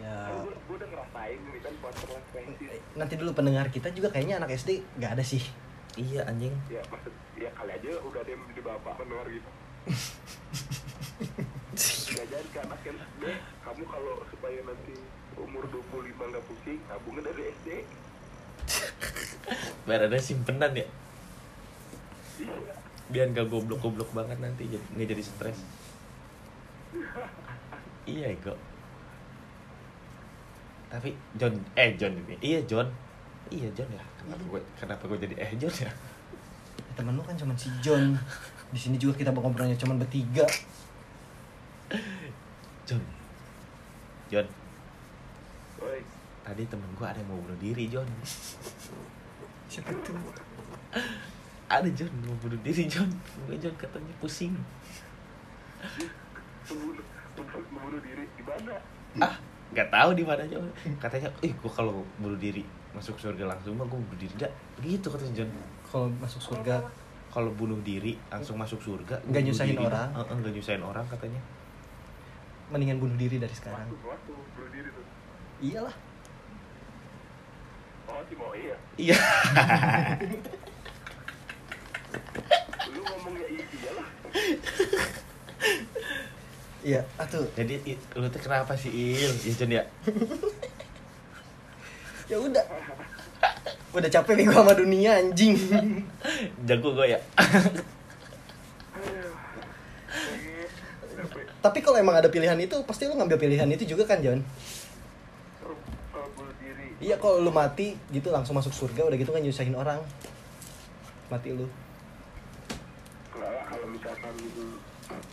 Ya 0.02 0.18
Kan 0.26 0.36
gue, 0.50 0.56
udah 0.76 0.88
ngerasain 0.90 1.40
kan 1.62 1.74
nanti 2.98 3.14
dulu 3.16 3.32
pendengar 3.32 3.68
kita 3.72 3.88
juga 3.94 4.12
kayaknya 4.12 4.42
anak 4.42 4.52
SD 4.58 4.84
nggak 5.00 5.12
ada 5.16 5.24
sih. 5.24 5.44
Iya 6.00 6.24
anjing. 6.28 6.56
Ya 6.72 6.82
maksud 6.88 7.14
ya 7.36 7.50
kali 7.56 7.72
aja 7.76 7.92
udah 8.04 8.20
ada 8.24 8.32
yang 8.32 8.42
jadi 8.52 8.62
bapak 8.64 8.94
mendengar 9.00 9.28
gitu. 9.32 9.50
Gak 12.12 12.28
jadi 12.28 12.48
ke 12.52 12.60
anak 12.60 12.80
SD, 12.84 13.24
kamu 13.64 13.84
kalau 13.88 14.16
supaya 14.28 14.60
nanti 14.68 14.96
umur 15.40 15.64
25 15.72 16.32
nggak 16.32 16.46
pusing, 16.46 16.80
tabungnya 16.86 17.24
dari 17.32 17.44
SD. 17.56 17.68
biar 19.88 20.02
ada 20.06 20.18
simpenan 20.22 20.72
ya. 20.78 20.88
Iya. 22.42 22.74
biar 23.12 23.28
gak 23.36 23.52
goblok-goblok 23.52 24.08
banget 24.16 24.40
nanti 24.40 24.66
jadi 24.72 24.86
nggak 24.96 25.08
jadi 25.16 25.24
stres. 25.24 25.60
Iya 28.02 28.34
kok 28.42 28.58
tapi 30.92 31.16
John 31.40 31.56
eh 31.80 31.96
John 31.96 32.12
ini 32.12 32.36
iya 32.44 32.60
John. 32.68 32.84
Iya 33.48 33.72
John 33.72 33.88
ya. 33.96 34.04
Kenapa 34.20 34.44
gue 34.44 34.62
kenapa 34.76 35.04
gue 35.08 35.20
jadi 35.24 35.36
eh 35.40 35.52
John 35.56 35.72
ya? 35.72 35.92
Temen 37.00 37.16
lu 37.16 37.24
kan 37.24 37.36
cuma 37.40 37.56
si 37.56 37.72
John. 37.80 38.20
Di 38.76 38.80
sini 38.80 39.00
juga 39.00 39.16
kita 39.16 39.32
ngobrolnya 39.32 39.80
cuma 39.80 39.96
bertiga. 39.96 40.44
John. 42.84 43.00
John. 44.28 44.48
Woi, 45.80 46.04
tadi 46.44 46.68
temen 46.68 46.88
gue 46.92 47.08
ada 47.08 47.20
yang 47.24 47.32
mau 47.32 47.40
bunuh 47.40 47.60
diri 47.64 47.88
John. 47.88 48.08
Siapa 49.72 49.96
tuh? 50.04 50.20
ada 51.72 51.88
John 51.96 52.12
mau 52.28 52.36
bunuh 52.44 52.60
diri 52.60 52.84
John. 52.92 53.08
Gue 53.48 53.56
John 53.56 53.76
katanya 53.80 54.12
pusing. 54.20 54.60
Membunuh, 56.68 57.04
membunuh 57.72 58.00
diri 58.04 58.28
gimana? 58.36 58.76
ah 59.20 59.36
nggak 59.72 59.88
tahu 59.88 60.10
di 60.12 60.24
mana 60.28 60.44
John 60.46 60.68
katanya 61.00 61.32
ih 61.40 61.56
gue 61.56 61.72
kalau 61.72 62.04
bunuh 62.20 62.36
diri 62.36 62.68
masuk 62.92 63.16
surga 63.16 63.48
langsung 63.48 63.80
mah 63.80 63.88
gue 63.88 63.96
bunuh 63.96 64.20
diri 64.20 64.34
dah 64.36 64.52
begitu 64.76 65.08
katanya 65.08 65.44
John 65.44 65.50
Kalau 65.88 66.08
masuk 66.20 66.42
surga 66.44 66.84
kalau 67.32 67.52
bunuh 67.56 67.80
diri 67.80 68.20
langsung 68.28 68.60
masuk 68.60 68.80
surga 68.80 69.20
Nggak 69.24 69.44
nyusahin 69.48 69.76
diri. 69.76 69.88
orang. 69.88 70.10
Heeh, 70.12 70.36
nggak 70.36 70.52
nyusahin 70.52 70.84
orang 70.84 71.06
katanya 71.08 71.40
mendingan 72.68 73.00
bunuh 73.00 73.16
diri 73.16 73.36
dari 73.36 73.52
sekarang. 73.52 73.88
Waktu, 73.88 74.08
waktu 74.08 74.32
bunuh 74.56 74.72
diri 74.72 74.90
tuh. 74.92 75.04
Iyalah. 75.60 75.96
Oh, 78.08 78.20
si 78.28 78.34
mau 78.36 78.52
iya. 78.52 78.76
iya 78.96 79.18
Lu 82.92 83.02
ngomongnya 83.02 83.48
iya 83.48 83.64
iyalah. 83.64 84.08
Iya, 86.82 87.06
atuh. 87.14 87.46
jadi 87.54 87.78
i- 87.86 88.02
lu 88.18 88.26
tuh 88.34 88.42
kenapa 88.42 88.74
sih 88.74 88.90
Il 88.90 89.30
ya 89.30 89.54
John 89.54 89.70
ya 89.78 89.84
Ya 92.26 92.38
udah. 92.40 92.64
Udah 93.92 94.08
capek 94.08 94.40
nih 94.40 94.46
gua 94.48 94.64
sama 94.64 94.74
dunia 94.74 95.20
anjing. 95.20 95.52
jago 96.68 96.96
gue 96.96 97.12
ya. 97.12 97.20
Tapi 101.62 101.78
kalau 101.84 102.00
emang 102.00 102.18
ada 102.18 102.32
pilihan 102.32 102.58
itu, 102.58 102.74
pasti 102.88 103.06
lu 103.06 103.14
ngambil 103.20 103.38
pilihan 103.38 103.68
itu 103.70 103.84
juga 103.86 104.08
kan, 104.08 104.24
John? 104.24 104.42
Iya, 106.98 107.20
kalau 107.20 107.44
lu 107.44 107.52
mati 107.52 107.94
gitu 108.10 108.32
langsung 108.32 108.56
masuk 108.56 108.72
surga, 108.74 109.06
udah 109.06 109.18
gitu 109.20 109.30
kan 109.30 109.44
nyusahin 109.44 109.76
orang. 109.76 110.00
Mati 111.30 111.52
lu. 111.52 111.68
Kalau 113.36 113.88
misalkan 113.92 114.34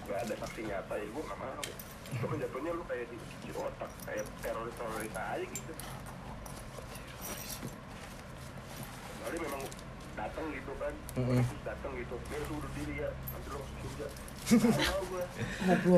nggak 0.06 0.18
ada 0.26 0.34
saksi 0.44 0.60
nyata 0.66 0.94
ya 0.98 1.06
gue 1.06 1.22
nggak 1.22 1.40
mau. 1.40 1.64
Itu 2.08 2.24
kan 2.24 2.36
jatuhnya 2.40 2.72
lu 2.72 2.84
kayak 2.88 3.06
di 3.12 3.50
otak, 3.52 3.90
kayak 4.08 4.24
teroris-teroris 4.40 5.12
aja 5.12 5.44
gitu. 5.44 5.72
Kali 9.18 9.36
memang 9.44 9.62
datang 10.16 10.46
gitu 10.50 10.72
kan, 10.82 10.94
Mm-mm. 11.20 11.42
terus 11.46 11.62
datang 11.62 11.92
gitu, 11.94 12.14
dia 12.26 12.40
bunuh 12.50 12.70
diri 12.74 12.94
ya, 13.06 13.10
nanti 13.12 13.48
lu 13.52 13.58
masuk 13.60 13.76
surga. 13.86 14.06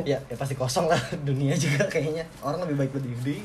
Ya, 0.05 0.19
ya 0.27 0.37
pasti 0.37 0.55
kosong 0.59 0.91
lah 0.91 0.99
dunia 1.29 1.55
juga 1.57 1.87
kayaknya. 1.87 2.27
Orang 2.43 2.67
lebih 2.67 2.77
baik 2.85 2.91
berdiri 2.93 3.17
diri. 3.23 3.39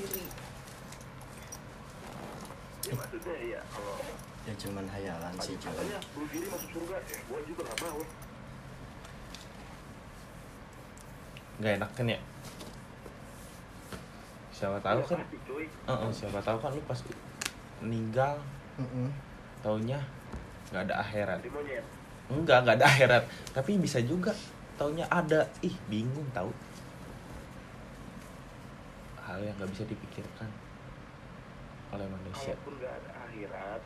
Ya 2.90 2.94
maksudnya 2.98 3.36
ya 3.40 3.62
kalau 3.70 3.94
Ya 4.46 4.54
cuman 4.62 4.86
hayalan 4.90 5.34
sih, 5.42 5.58
katanya 5.58 5.98
bunuh 6.14 6.30
diri 6.30 6.46
masuk 6.50 6.70
surga, 6.70 6.98
ya 7.02 7.18
gue 7.18 7.40
juga 7.50 7.62
nggak 7.66 7.80
mau. 7.82 8.02
Nggak 11.60 11.74
enak 11.80 11.92
kan 11.96 12.06
ya? 12.12 12.20
Siapa 14.52 14.78
tahu 14.80 15.00
kan? 15.04 15.20
Cuy. 15.48 15.66
Heeh, 15.68 16.10
siapa 16.12 16.40
tahu 16.44 16.58
kan 16.60 16.72
lu 16.72 16.82
pas 16.88 17.00
meninggal 17.84 18.36
Mm-mm. 18.80 19.08
taunya 19.64 20.00
nggak 20.72 20.84
ada 20.92 20.96
akhirat. 21.00 21.40
Di 21.44 21.52
monyet. 21.52 21.86
enggak 22.32 22.58
nggak 22.66 22.76
ada 22.82 22.88
akhirat. 22.88 23.24
Tapi 23.56 23.80
bisa 23.80 24.00
juga 24.04 24.32
taunya 24.76 25.08
ada. 25.08 25.48
Ih 25.64 25.76
bingung 25.88 26.28
tahu 26.36 26.52
hal 29.26 29.42
yang 29.42 29.56
nggak 29.58 29.72
bisa 29.74 29.84
dipikirkan 29.88 30.50
oleh 31.96 32.08
manusia. 32.08 32.54
Kalaupun 32.54 32.74
nggak 32.78 32.94
ada 32.94 33.12
akhirat, 33.26 33.82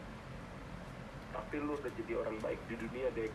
tapi 1.32 1.56
lu 1.62 1.74
udah 1.78 1.92
jadi 1.96 2.14
orang 2.18 2.38
baik 2.42 2.60
di 2.66 2.76
dunia 2.78 3.08
dek. 3.14 3.32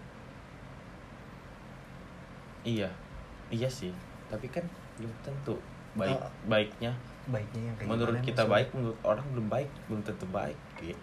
iya. 2.65 2.91
Iya 3.53 3.69
sih 3.69 3.93
tapi 4.35 4.47
kan 4.51 4.65
belum 4.97 5.15
tentu 5.21 5.55
baik 5.95 6.17
Oh. 6.17 6.31
baiknya 6.45 6.93
Baiknya 7.25 7.61
yang 7.65 7.77
kayak 7.79 7.89
menurut 7.89 8.17
kita 8.19 8.43
maksudnya? 8.43 8.53
baik 8.53 8.69
menurut 8.75 8.99
orang 9.03 9.27
belum 9.31 9.47
baik 9.49 9.71
belum 9.87 10.01
tentu 10.03 10.27
baik 10.29 10.59
gitu. 10.77 10.99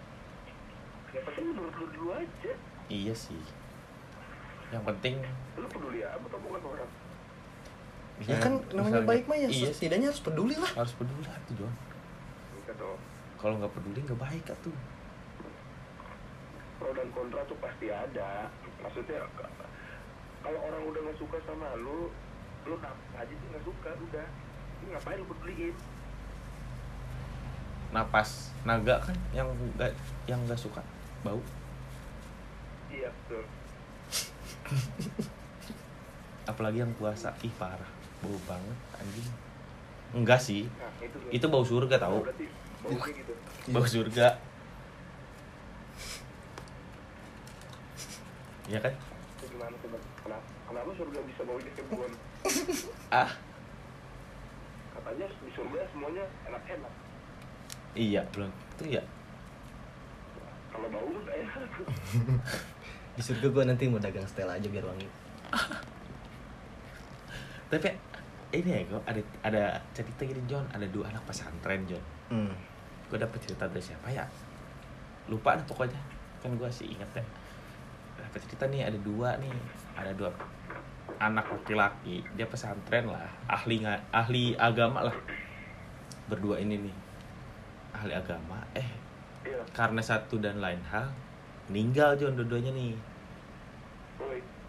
Ya 1.10 1.20
penting 1.22 1.44
menurut 1.48 1.74
lu 1.74 1.86
dulu 1.90 2.08
aja. 2.12 2.52
iya 2.86 3.10
sih 3.10 3.40
yang 4.68 4.84
penting 4.84 5.16
Lu 5.54 5.66
peduli 5.66 6.00
apa 6.00 6.22
sama 6.22 6.44
omongan 6.46 6.62
orang? 6.70 6.90
Ya 8.22 8.36
kan 8.38 8.52
namanya 8.70 8.80
misalnya- 8.94 9.08
baik 9.08 9.24
mah 9.26 9.36
ya 9.36 9.48
iya 9.48 9.66
sih, 9.66 9.74
setidaknya 9.74 10.06
harus 10.08 10.22
peduli 10.22 10.54
lah. 10.54 10.72
harus 10.74 10.92
peduli 10.94 11.22
lah 11.22 11.36
tuh 11.42 11.54
dong. 11.58 11.74
kalau 13.34 13.58
nggak 13.58 13.72
peduli 13.72 13.98
nggak 14.00 14.20
baik 14.20 14.44
tuh 14.56 14.76
Pro 16.78 16.90
dan 16.92 17.08
kontra 17.10 17.42
tuh 17.44 17.58
pasti 17.58 17.86
ada. 17.88 18.46
Maksudnya 18.78 19.22
kalau 20.40 20.58
orang 20.60 20.82
udah 20.84 21.00
nggak 21.00 21.14
suka 21.16 21.38
sama 21.42 21.74
lu, 21.76 22.10
lu 22.62 22.74
kenapa 22.76 22.96
aja 23.16 23.32
sih 23.32 23.46
nggak 23.48 23.62
suka 23.62 23.90
udah. 23.92 24.26
Lu 24.78 24.90
ngapain 24.90 25.16
lu 25.16 25.26
peduliin? 25.26 25.74
napas 27.92 28.48
naga 28.64 28.96
kan 28.98 29.12
yang 29.30 29.44
nggak 29.76 29.92
yang 30.24 30.40
nggak 30.42 30.56
suka 30.56 30.80
bau 31.20 31.36
Iya 32.88 33.12
betul. 33.12 33.44
apalagi 36.48 36.80
yang 36.80 36.92
puasa 36.96 37.36
ih 37.40 37.52
parah 37.52 37.92
bau 38.18 38.32
banget 38.48 38.78
anjing 38.96 39.28
enggak 40.14 40.40
sih 40.40 40.64
Nah 40.72 40.88
itu. 41.04 41.18
itu 41.28 41.46
bau 41.46 41.60
surga 41.62 42.00
tahu 42.00 42.24
Berarti 42.24 42.48
baunya 42.80 43.12
gitu. 43.12 43.32
bau 43.68 43.84
surga 43.84 44.40
ya 48.66 48.78
kan? 48.80 48.94
Kenapa? 49.36 50.40
Kenapa 50.64 50.90
surga 50.96 51.18
bisa 51.28 51.42
baunya 51.44 51.70
kayak? 51.76 52.31
ah. 53.22 53.30
Katanya 54.92 55.26
di 55.28 55.50
surga 55.54 55.80
semuanya 55.90 56.24
enak-enak. 56.48 56.92
iya 57.92 58.20
belum. 58.32 58.50
Itu 58.76 58.84
ya. 58.98 59.02
Kalau 60.72 60.88
bau 60.88 61.08
enak. 61.08 61.70
Di 63.16 63.20
surga 63.20 63.46
gue 63.52 63.64
nanti 63.68 63.84
mau 63.92 64.00
dagang 64.00 64.24
stella 64.24 64.56
aja 64.56 64.64
biar 64.72 64.88
wangi. 64.88 65.04
tapi 67.72 67.88
ini 68.52 68.68
ya 68.68 68.80
gue 68.88 69.00
ada 69.04 69.20
ada 69.44 69.64
cerita 69.92 70.24
gini 70.24 70.40
John. 70.48 70.64
Ada 70.72 70.88
dua 70.88 71.12
anak 71.12 71.22
pesantren 71.28 71.84
John. 71.84 72.04
Hmm. 72.32 72.54
gue 73.12 73.20
dapet 73.20 73.44
cerita 73.44 73.68
dari 73.68 73.84
siapa 73.84 74.08
ya? 74.08 74.24
Lupa 75.28 75.60
dah 75.60 75.66
pokoknya. 75.68 76.00
Kan 76.40 76.56
gue 76.56 76.70
sih 76.72 76.88
inget 76.88 77.12
ya 77.12 77.24
dapet 78.32 78.48
cerita 78.48 78.64
nih 78.72 78.88
ada 78.88 78.98
dua 79.04 79.36
nih. 79.36 79.52
Ada 79.92 80.16
dua 80.16 80.32
anak 81.18 81.48
laki-laki 81.48 82.24
dia 82.36 82.46
pesantren 82.46 83.08
lah 83.08 83.28
ahli 83.50 83.84
ahli 84.12 84.56
agama 84.56 85.08
lah 85.10 85.16
berdua 86.30 86.60
ini 86.60 86.88
nih 86.88 86.96
ahli 87.92 88.12
agama 88.16 88.62
eh 88.72 89.02
Iya. 89.42 89.58
karena 89.74 89.98
satu 89.98 90.38
dan 90.38 90.62
lain 90.62 90.78
hal 90.86 91.10
meninggal 91.66 92.14
John 92.14 92.38
dua-duanya 92.38 92.70
nih. 92.74 92.94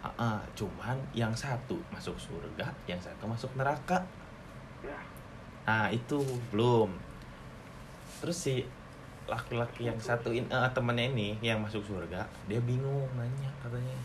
Ah, 0.04 0.12
ah, 0.20 0.40
cuman 0.52 0.98
yang 1.16 1.32
satu 1.32 1.80
masuk 1.88 2.18
surga 2.20 2.68
yang 2.84 3.00
satu 3.00 3.24
masuk 3.24 3.48
neraka 3.56 4.04
Ya. 4.84 5.00
Nah 5.64 5.88
itu 5.88 6.20
belum. 6.52 6.92
Terus 8.20 8.36
si 8.36 8.54
laki-laki 9.24 9.88
yang 9.88 9.96
satu 9.96 10.28
in, 10.28 10.44
eh, 10.52 10.70
temennya 10.76 11.08
ini 11.08 11.40
yang 11.40 11.64
masuk 11.64 11.80
surga, 11.80 12.20
dia 12.44 12.60
bingung 12.60 13.08
nanya 13.16 13.48
katanya. 13.64 13.96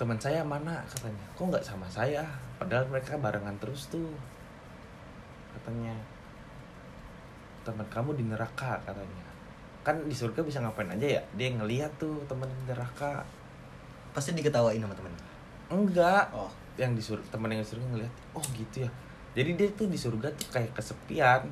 Teman 0.00 0.16
saya 0.16 0.40
mana 0.40 0.80
katanya? 0.88 1.24
Kok 1.36 1.52
nggak 1.52 1.60
sama 1.60 1.84
saya? 1.92 2.24
Padahal 2.56 2.88
mereka 2.88 3.20
barengan 3.20 3.52
terus 3.60 3.92
tuh. 3.92 4.08
Katanya. 5.52 5.92
Teman 7.68 7.84
kamu 7.92 8.16
di 8.16 8.24
neraka 8.24 8.80
katanya. 8.80 9.28
Kan 9.84 10.00
di 10.08 10.16
surga 10.16 10.40
bisa 10.40 10.64
ngapain 10.64 10.88
aja 10.88 11.20
ya? 11.20 11.22
Dia 11.36 11.52
ngeliat 11.52 11.92
tuh 12.00 12.16
temen 12.24 12.48
di 12.48 12.72
neraka. 12.72 13.28
Pasti 14.16 14.32
diketawain 14.32 14.80
sama 14.80 14.96
temen. 14.96 15.12
Enggak, 15.68 16.32
Oh, 16.32 16.48
yang 16.80 16.96
di 16.96 17.02
surga 17.04 17.28
teman 17.28 17.52
yang 17.52 17.60
di 17.60 17.68
surga 17.68 17.84
ngeliat 17.92 18.12
oh 18.32 18.44
gitu 18.56 18.88
ya 18.88 18.90
jadi 19.36 19.50
dia 19.52 19.68
tuh 19.76 19.86
di 19.92 20.00
surga 20.00 20.32
tuh 20.32 20.48
kayak 20.48 20.72
kesepian 20.72 21.44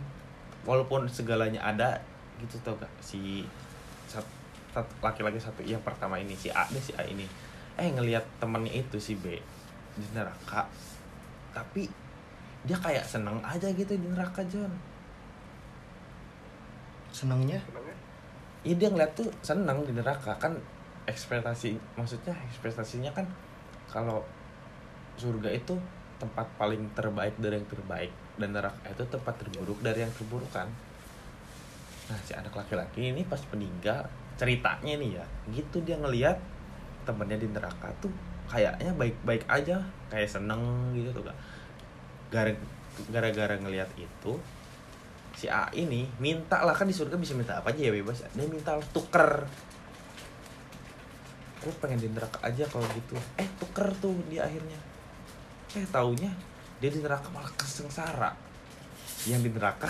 walaupun 0.65 1.05
segalanya 1.13 1.61
ada 1.61 2.01
gitu 2.41 2.57
tau 2.65 2.75
gak 2.81 2.91
si 3.05 3.45
laki-laki 5.05 5.37
satu 5.37 5.61
yang 5.67 5.83
pertama 5.85 6.17
ini 6.17 6.33
si 6.33 6.49
A 6.49 6.65
deh 6.71 6.81
si 6.81 6.97
A 6.97 7.05
ini 7.05 7.29
eh 7.79 7.89
ngelihat 7.95 8.27
temennya 8.43 8.75
itu 8.75 8.99
si 8.99 9.15
B 9.15 9.39
di 9.95 10.07
neraka. 10.11 10.67
Tapi 11.55 11.87
dia 12.67 12.75
kayak 12.75 13.07
seneng 13.07 13.39
aja 13.47 13.71
gitu 13.71 13.95
di 13.95 14.07
neraka 14.11 14.43
John. 14.51 14.71
Senangnya 17.15 17.63
Senangnya? 17.63 17.97
Iya 18.67 18.75
dia 18.75 18.89
ngeliat 18.91 19.13
tuh 19.15 19.31
seneng 19.41 19.87
di 19.87 19.95
neraka. 19.95 20.35
Kan 20.43 20.59
ekspektasi 21.07 21.79
maksudnya 21.95 22.35
ekspektasinya 22.51 23.15
kan 23.15 23.25
kalau 23.89 24.27
surga 25.17 25.55
itu 25.55 25.79
tempat 26.19 26.45
paling 26.59 26.83
terbaik 26.99 27.39
dari 27.39 27.63
yang 27.63 27.69
terbaik. 27.71 28.11
Dan 28.35 28.55
neraka 28.55 28.91
itu 28.91 29.07
tempat 29.07 29.39
terburuk 29.39 29.79
dari 29.79 30.03
yang 30.03 30.11
terburuk 30.11 30.51
kan? 30.51 30.67
Nah 32.11 32.19
si 32.27 32.35
anak 32.35 32.55
laki-laki 32.59 33.15
ini 33.15 33.23
pas 33.23 33.39
meninggal 33.55 34.11
ceritanya 34.39 34.95
nih 34.95 35.11
ya 35.19 35.25
gitu 35.51 35.83
dia 35.83 35.99
ngelihat 35.99 36.39
temennya 37.09 37.41
di 37.41 37.49
neraka 37.49 37.89
tuh 38.05 38.13
kayaknya 38.53 38.93
baik-baik 38.93 39.49
aja 39.49 39.81
kayak 40.13 40.29
seneng 40.29 40.93
gitu 40.93 41.09
tuh 41.17 41.25
Gara- 42.29 42.61
gara-gara 43.09 43.57
ngelihat 43.57 43.89
itu 43.97 44.37
si 45.39 45.47
A 45.47 45.71
ini 45.71 46.11
minta 46.19 46.67
lah 46.67 46.75
kan 46.75 46.91
di 46.91 46.93
surga 46.93 47.15
bisa 47.15 47.31
minta 47.39 47.63
apa 47.63 47.71
aja 47.71 47.79
ya 47.79 47.95
bebas. 47.95 48.27
Dia 48.35 48.51
minta 48.51 48.75
tuker. 48.91 49.47
Gue 51.63 51.73
pengen 51.79 52.03
di 52.03 52.11
neraka 52.11 52.43
aja 52.43 52.67
kalau 52.67 52.83
gitu. 52.91 53.15
Eh 53.39 53.47
tuker 53.63 53.87
tuh 54.03 54.19
di 54.27 54.43
akhirnya. 54.43 54.75
Eh 55.79 55.87
taunya 55.95 56.35
dia 56.83 56.91
di 56.91 56.99
neraka 56.99 57.31
malah 57.31 57.55
kesengsara. 57.55 58.35
Yang 59.31 59.47
di 59.47 59.51
neraka 59.55 59.87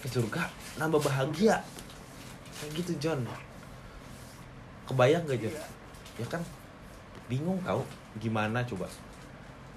ke 0.00 0.08
surga 0.08 0.48
nambah 0.80 1.04
bahagia. 1.04 1.60
Kayak 2.56 2.72
gitu 2.80 2.92
John 2.96 3.20
kebayang 4.90 5.22
gak 5.22 5.38
John 5.38 5.54
ya 6.20 6.26
kan? 6.28 6.42
Bingung 7.30 7.56
kau 7.64 7.80
gimana 8.20 8.60
coba? 8.68 8.90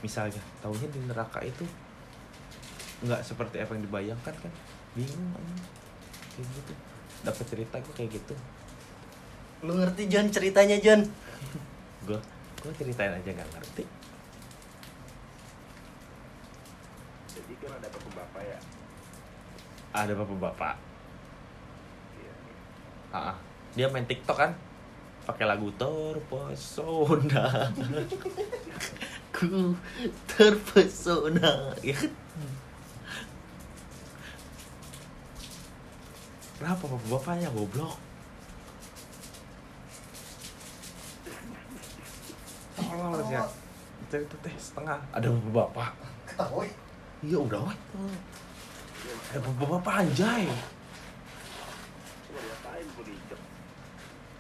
Misalnya 0.04 0.44
taunya 0.60 0.90
di 0.92 1.00
neraka 1.08 1.40
itu 1.46 1.64
nggak 3.04 3.24
seperti 3.24 3.64
apa 3.64 3.78
yang 3.78 3.84
dibayangkan 3.88 4.36
kan? 4.36 4.54
Bingung 4.98 5.32
kayak 6.36 6.48
gitu. 6.50 6.74
Dapat 7.24 7.46
cerita 7.48 7.76
gue 7.80 7.94
kayak 7.96 8.12
gitu. 8.20 8.36
Lu 9.64 9.80
ngerti 9.80 10.12
John 10.12 10.28
ceritanya 10.28 10.76
John? 10.84 11.08
gue 12.10 12.20
gue 12.60 12.74
ceritain 12.76 13.16
aja 13.16 13.30
nggak 13.32 13.50
ngerti. 13.56 13.84
Jadi 17.32 17.54
kan 17.64 17.72
ada 17.80 17.88
bapak-bapak 17.88 18.44
ya? 18.44 18.60
Ada 19.94 20.14
bapak-bapak 20.18 20.76
Iya. 22.18 22.34
Ah, 23.14 23.18
ah. 23.32 23.38
dia 23.78 23.88
main 23.90 24.06
TikTok 24.10 24.38
kan 24.38 24.52
pakai 25.24 25.46
lagu 25.48 25.72
terpesona. 25.80 27.72
Ku 29.36 29.76
terpesona. 30.28 31.76
Ya. 31.80 31.96
Kan 31.98 32.12
kenapa 36.60 36.84
bapak-bapaknya 36.88 37.50
goblok. 37.52 38.00
Tolong 42.80 43.12
lah 43.20 43.28
ya 43.28 43.44
cerita 44.14 44.36
teh 44.46 44.54
setengah. 44.62 45.02
Ada 45.10 45.28
bapak-bapak 45.34 45.90
Ketahui. 46.30 46.70
iya 47.26 47.38
udah 47.42 47.66
wah 47.66 47.78
ada 49.34 49.40
bapak-bapak 49.42 49.94
anjay 50.06 50.46
Cuma 52.30 52.40
ngapain 52.42 52.86
gue 52.86 53.04
diinjek 53.10 53.42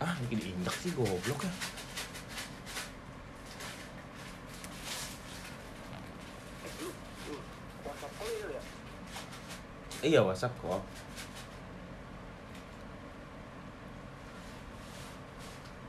ah 0.03 0.13
bikin 0.27 0.37
diinjak 0.43 0.75
sih 0.83 0.91
goblok 0.91 1.47
ya. 1.47 1.53
Iya 10.03 10.19
whatsapp 10.19 10.51
kok. 10.59 10.83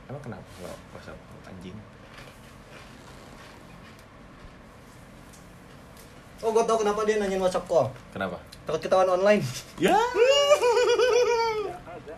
Emang 0.07 0.23
kenapa 0.23 0.47
kalau 0.55 0.77
whatsapp 0.95 1.19
call 1.19 1.51
anjing? 1.51 1.75
Oh, 6.45 6.53
gue 6.53 6.61
tau 6.61 6.77
kenapa 6.77 7.01
dia 7.09 7.17
nanyain 7.17 7.41
WhatsApp 7.41 7.65
call. 7.65 7.89
kenapa? 8.13 8.37
Takut 8.69 8.77
ketahuan 8.85 9.17
online. 9.17 9.41
ya 9.81 9.97
ya 9.97 11.75
ada 11.95 12.15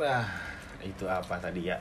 nah 0.00 0.24
itu 1.00 1.08
apa 1.08 1.32
tadi 1.40 1.64
ya? 1.64 1.80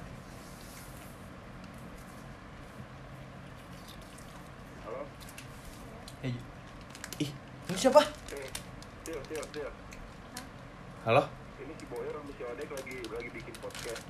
Halo? 4.88 5.04
Eh, 6.24 6.32
ih 7.20 7.32
ini 7.68 7.76
siapa? 7.76 8.00
Sil 9.04 9.20
Sil 9.28 9.44
Sil. 9.52 9.68
Halo? 11.04 11.28
Ini 11.60 11.74
si 11.76 11.84
Boyer 11.92 12.16
sama 12.16 12.32
si 12.32 12.44
Odek 12.48 12.70
lagi 12.72 12.96
lagi 13.12 13.30
bikin 13.36 13.56
podcast. 13.60 14.04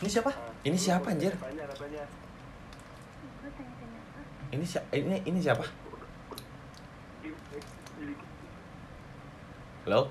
Ini 0.00 0.08
siapa? 0.08 0.32
Ah, 0.32 0.52
Ini 0.64 0.78
siapa, 0.80 1.12
anjir? 1.12 1.36
tanya 1.36 1.64
katanya. 1.76 2.04
Ini 4.48 4.64
si 4.64 4.80
ini 4.96 5.16
ini 5.28 5.38
siapa? 5.44 5.68
Halo 9.84 10.08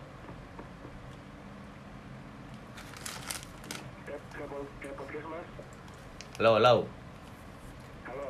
kayak 4.10 4.22
kayak 4.34 4.48
pod- 4.50 4.74
kayak 4.82 4.96
podcast 4.98 5.26
mas 5.30 5.48
halo 6.40 6.56
halo 6.56 6.88
halo. 8.08 8.30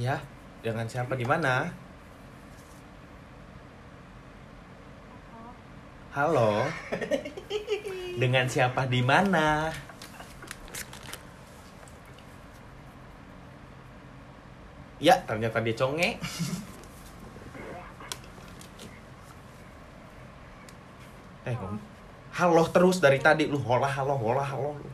Iya 0.00 0.16
dengan 0.64 0.88
siapa 0.88 1.12
di 1.12 1.28
mana? 1.28 1.68
Halo. 6.16 6.64
Dengan 8.16 8.48
siapa 8.48 8.88
di 8.88 9.04
mana? 9.04 9.68
Ya, 14.96 15.20
ternyata 15.28 15.60
dia 15.60 15.76
conge. 15.76 16.16
Eh, 21.44 21.56
halo 22.40 22.64
terus 22.72 23.04
dari 23.04 23.20
tadi. 23.20 23.44
Lu 23.44 23.60
hola 23.60 23.92
halo 23.92 24.16
hola 24.16 24.48
halo 24.48 24.72
lu. 24.80 24.90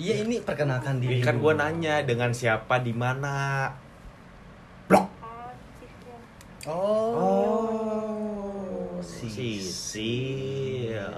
Iya, 0.00 0.24
ini 0.24 0.40
perkenalkan 0.40 0.96
diri. 0.96 1.20
Kan 1.20 1.44
gua 1.44 1.52
dulu. 1.52 1.60
nanya 1.60 2.00
dengan 2.08 2.32
siapa 2.32 2.80
di 2.80 2.96
mana. 2.96 3.68
Blok. 4.88 5.04
Oh. 6.64 7.12
Oh, 7.20 8.96
Sisil. 9.04 9.60
Sisil. 9.60 11.12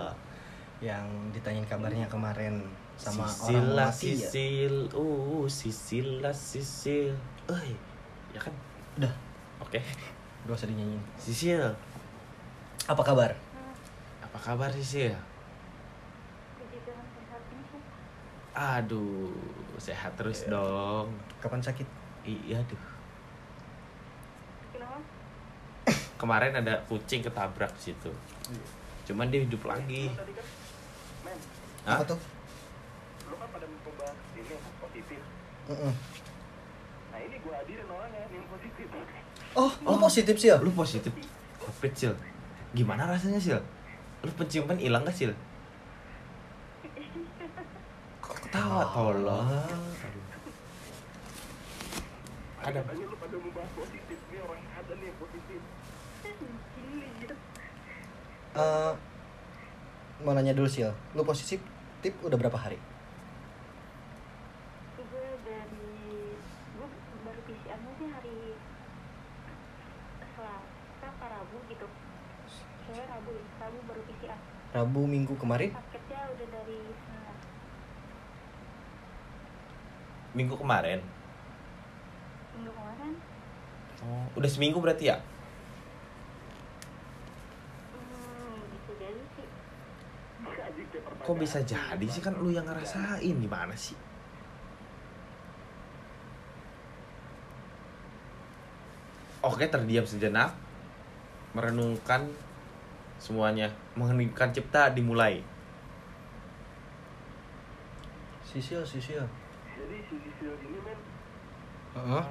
Yang 0.82 1.06
ditanyain 1.30 1.66
kabarnya 1.70 2.10
kemarin 2.10 2.58
sama 2.98 3.22
Sisil 3.30 3.54
orang 3.62 3.86
mati 3.86 4.18
ya. 4.18 4.26
Sisil. 4.26 4.74
Uh, 4.90 5.46
Sisil 5.46 6.08
lah 6.18 6.34
Sisil. 6.34 7.14
Eh, 7.46 7.74
ya 8.34 8.40
kan? 8.42 8.50
Udah, 8.98 9.14
Oke. 9.62 9.78
gak 10.42 10.54
usah 10.58 10.66
dinyanyiin. 10.66 10.98
Sisil, 11.14 11.62
Apa 12.90 13.02
kabar? 13.06 13.30
apa 14.22 14.38
kabar 14.42 14.70
Sisil? 14.74 15.14
Aduh, 18.52 19.32
sehat 19.76 20.12
terus 20.14 20.44
Iya. 20.44 20.52
dong. 20.52 21.08
Kapan 21.40 21.58
sakit? 21.58 21.88
Iya, 22.22 22.60
duh. 22.62 22.82
Kemarin 26.14 26.54
ada 26.54 26.78
kucing 26.86 27.18
ketabrak 27.18 27.74
di 27.74 27.90
situ. 27.90 28.10
Cuman 29.02 29.26
dia 29.26 29.42
hidup 29.42 29.66
lagi. 29.66 30.06
Lu 30.06 30.14
tadi 30.14 30.32
kan 30.32 30.46
men 31.24 31.38
Hah? 31.82 31.98
Apa 31.98 32.04
tuh? 32.06 32.20
lu 33.26 33.34
kan 33.34 33.48
pada 33.50 33.66
mencoba 33.66 34.06
ini 34.32 34.54
positif 34.78 35.18
Mm-mm. 35.64 35.92
nah 37.08 37.18
ini 37.18 37.36
gua 37.38 37.54
hadirin 37.58 37.86
orangnya 37.88 38.22
yang 38.28 38.46
positif 38.46 38.86
Oh, 39.52 39.70
lu 39.80 39.88
Oh. 39.88 39.98
positif 39.98 40.34
sih 40.36 40.48
ya? 40.48 40.56
Lu 40.58 40.70
positif 40.70 41.10
Covid, 41.58 41.92
Sil. 41.98 42.14
Gimana 42.70 43.02
rasanya, 43.04 43.42
Sil? 43.42 43.58
Lu 44.22 44.30
penciuman 44.32 44.78
hilang 44.78 45.02
gak, 45.02 45.14
Sil? 45.18 45.32
Kok 48.20 48.36
ketawa, 48.52 48.84
tolong. 48.92 49.48
Ada. 52.62 52.78
katanya 52.84 53.04
lu 53.08 53.16
pada 53.16 53.36
membahas 53.40 53.72
positif 53.74 54.18
nih 54.28 54.38
orang 54.44 54.60
ada 54.76 54.92
nih 54.94 55.06
yang 55.08 55.18
positif 55.18 55.60
Eh, 58.52 58.92
mau 60.20 60.36
nanya 60.36 60.52
dulu 60.52 60.68
sih, 60.68 60.84
lu 61.16 61.24
positif 61.24 61.64
tip 62.04 62.12
udah 62.20 62.36
berapa 62.36 62.54
hari? 62.54 62.76
gue 65.00 65.28
dari 65.42 66.36
gue 66.76 66.86
baru 67.24 67.40
PCR-nya 67.48 67.92
sih 67.96 68.08
hari 68.12 68.36
Selasa 70.36 71.08
apa 71.08 71.24
Rabu 71.26 71.56
gitu 71.72 71.88
Rabu 72.92 73.30
ya, 73.32 73.44
Rabu 73.64 73.78
baru 73.88 74.02
PCR 74.06 74.38
Rabu 74.72 75.00
minggu 75.08 75.34
kemarin? 75.40 75.72
Paketnya 75.72 75.91
minggu 80.32 80.56
kemarin. 80.56 81.00
Minggu 82.56 82.72
kemarin? 82.72 83.12
Oh 84.02 84.24
udah 84.36 84.50
seminggu 84.50 84.80
berarti 84.80 85.12
ya? 85.12 85.16
Hmm, 87.92 88.58
Kok 91.22 91.36
bisa 91.38 91.62
jadi 91.62 92.06
sih? 92.08 92.24
Kan 92.24 92.34
lu 92.40 92.50
yang 92.50 92.66
ngerasain. 92.66 93.36
Gimana 93.36 93.76
sih? 93.76 93.94
Oke 99.42 99.66
terdiam 99.68 100.06
sejenak. 100.06 100.54
Merenungkan 101.52 102.24
semuanya. 103.20 103.68
Mengheningkan 103.94 104.50
cipta 104.50 104.88
dimulai. 104.90 105.44
Sisil, 108.42 108.84
sisil 108.84 109.24
jadi 109.92 110.08
si 110.08 110.16
Sisil 110.24 110.56
ini 110.56 110.80
men 110.80 110.98
pas, 111.92 112.24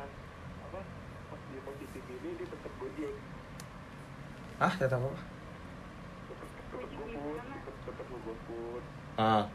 apa 0.66 0.82
pas 1.30 1.42
dia 1.54 1.62
positif 1.62 2.02
ini 2.10 2.30
dia 2.42 2.48
tetap 2.50 2.74
gojek 2.82 3.14
Hah, 4.58 4.74
kata 4.82 4.98
apa? 4.98 5.10
tetap 6.26 6.50
tetap 6.74 6.90
goput 6.98 7.42
tetap 7.86 8.06
tetap 8.10 8.82
Ah. 9.22 9.46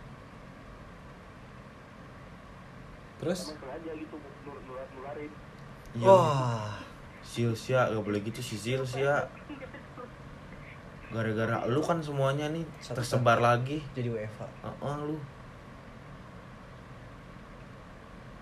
Terus? 3.18 3.40
emang 3.50 3.58
sengaja 3.58 3.92
gitu 3.98 4.16
nur 4.46 4.58
nular 4.70 4.86
nularin 4.94 5.32
Iya. 5.96 6.06
Wah. 6.06 6.70
Sil 7.26 7.52
sia 7.58 7.90
gak 7.90 8.04
boleh 8.06 8.22
gitu 8.22 8.38
Sil 8.38 8.86
sia. 8.86 9.26
Gara-gara 11.10 11.66
lu 11.66 11.82
kan 11.82 11.98
semuanya 12.04 12.46
nih 12.54 12.62
tersebar 12.86 13.42
lagi. 13.42 13.82
Jadi 13.98 14.14
WFA. 14.14 14.46
Heeh 14.62 14.96
lu. 15.02 15.16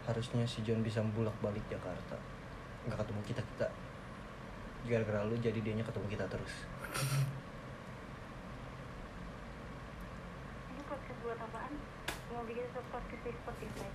Harusnya 0.04 0.44
si 0.44 0.60
John 0.60 0.84
bisa 0.84 1.00
bulak 1.00 1.32
balik 1.40 1.64
Jakarta. 1.72 2.16
Nggak 2.84 3.00
ketemu 3.00 3.20
kita 3.24 3.42
kita. 3.54 3.68
Gara-gara 4.84 5.24
lu 5.24 5.32
jadi 5.40 5.56
dianya 5.64 5.80
ketemu 5.80 6.06
kita 6.12 6.28
terus. 6.28 6.68
Ini 10.68 10.82
podcast 10.84 11.18
buat 11.24 11.40
apaan? 11.40 11.72
Mau 12.36 12.44
bikin 12.44 12.68
satu 12.76 12.84
podcast 12.92 13.22
di 13.24 13.32
Spotify. 13.32 13.88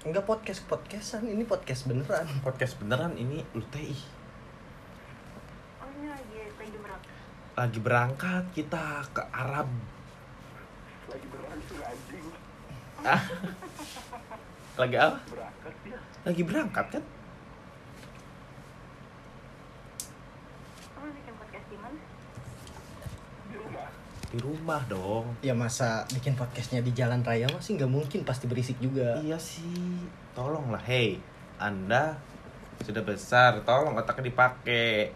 Enggak 0.00 0.24
podcast 0.24 0.60
podcastan, 0.64 1.28
ini 1.28 1.44
podcast 1.44 1.84
beneran. 1.84 2.24
Podcast 2.40 2.80
beneran 2.80 3.12
ini 3.20 3.44
lu 3.52 3.60
teh 3.68 3.92
ih. 3.92 4.02
Oh 5.84 5.88
ini 6.00 6.08
lagi 6.08 6.48
lagi 6.56 6.78
berapa? 6.80 7.04
Lagi 7.60 7.78
berangkat 7.84 8.44
kita 8.56 9.04
ke 9.12 9.20
Arab. 9.28 9.68
lagi 11.10 11.26
berlangsung 11.26 11.82
anjing 11.82 12.26
Ah. 13.02 13.18
Lagi 14.80 14.96
apa? 14.96 15.20
berangkat 15.28 15.74
dia 15.84 16.00
Lagi 16.24 16.40
berangkat 16.40 16.86
kan? 16.88 17.04
Kamu 20.96 21.08
bikin 21.12 21.34
podcast 21.36 21.66
di 21.68 21.76
mana? 21.76 22.00
di 23.50 23.56
rumah 23.60 23.88
Di 24.32 24.38
rumah 24.40 24.82
dong. 24.88 25.24
Ya 25.44 25.52
masa 25.52 26.08
bikin 26.16 26.32
podcastnya 26.32 26.80
di 26.80 26.96
jalan 26.96 27.20
raya 27.20 27.44
masih 27.52 27.76
nggak 27.76 27.92
mungkin 27.92 28.24
pasti 28.24 28.48
berisik 28.48 28.80
juga. 28.80 29.20
Iya 29.20 29.36
sih. 29.36 30.00
Tolonglah, 30.32 30.80
hey. 30.88 31.20
Anda 31.60 32.16
sudah 32.80 33.04
besar, 33.04 33.60
tolong 33.68 33.92
otaknya 34.00 34.32
dipakai. 34.32 35.12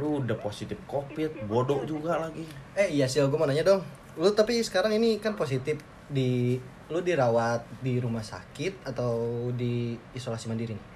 Lu 0.00 0.24
udah 0.24 0.40
positif 0.40 0.80
covid, 0.88 1.44
bodoh 1.44 1.84
juga 1.84 2.24
lagi. 2.24 2.48
Eh 2.72 2.88
iya 2.88 3.04
sih, 3.04 3.20
gue 3.20 3.36
mau 3.36 3.44
nanya 3.44 3.68
dong. 3.68 3.84
Lu 4.16 4.32
tapi 4.32 4.64
sekarang 4.64 4.96
ini 4.96 5.20
kan 5.20 5.36
positif 5.36 5.76
di 6.08 6.56
lu 6.86 7.02
dirawat 7.02 7.66
di 7.82 7.98
rumah 7.98 8.22
sakit 8.22 8.86
atau 8.86 9.50
di 9.50 9.98
isolasi 10.14 10.46
mandiri 10.46 10.78
nih? 10.78 10.86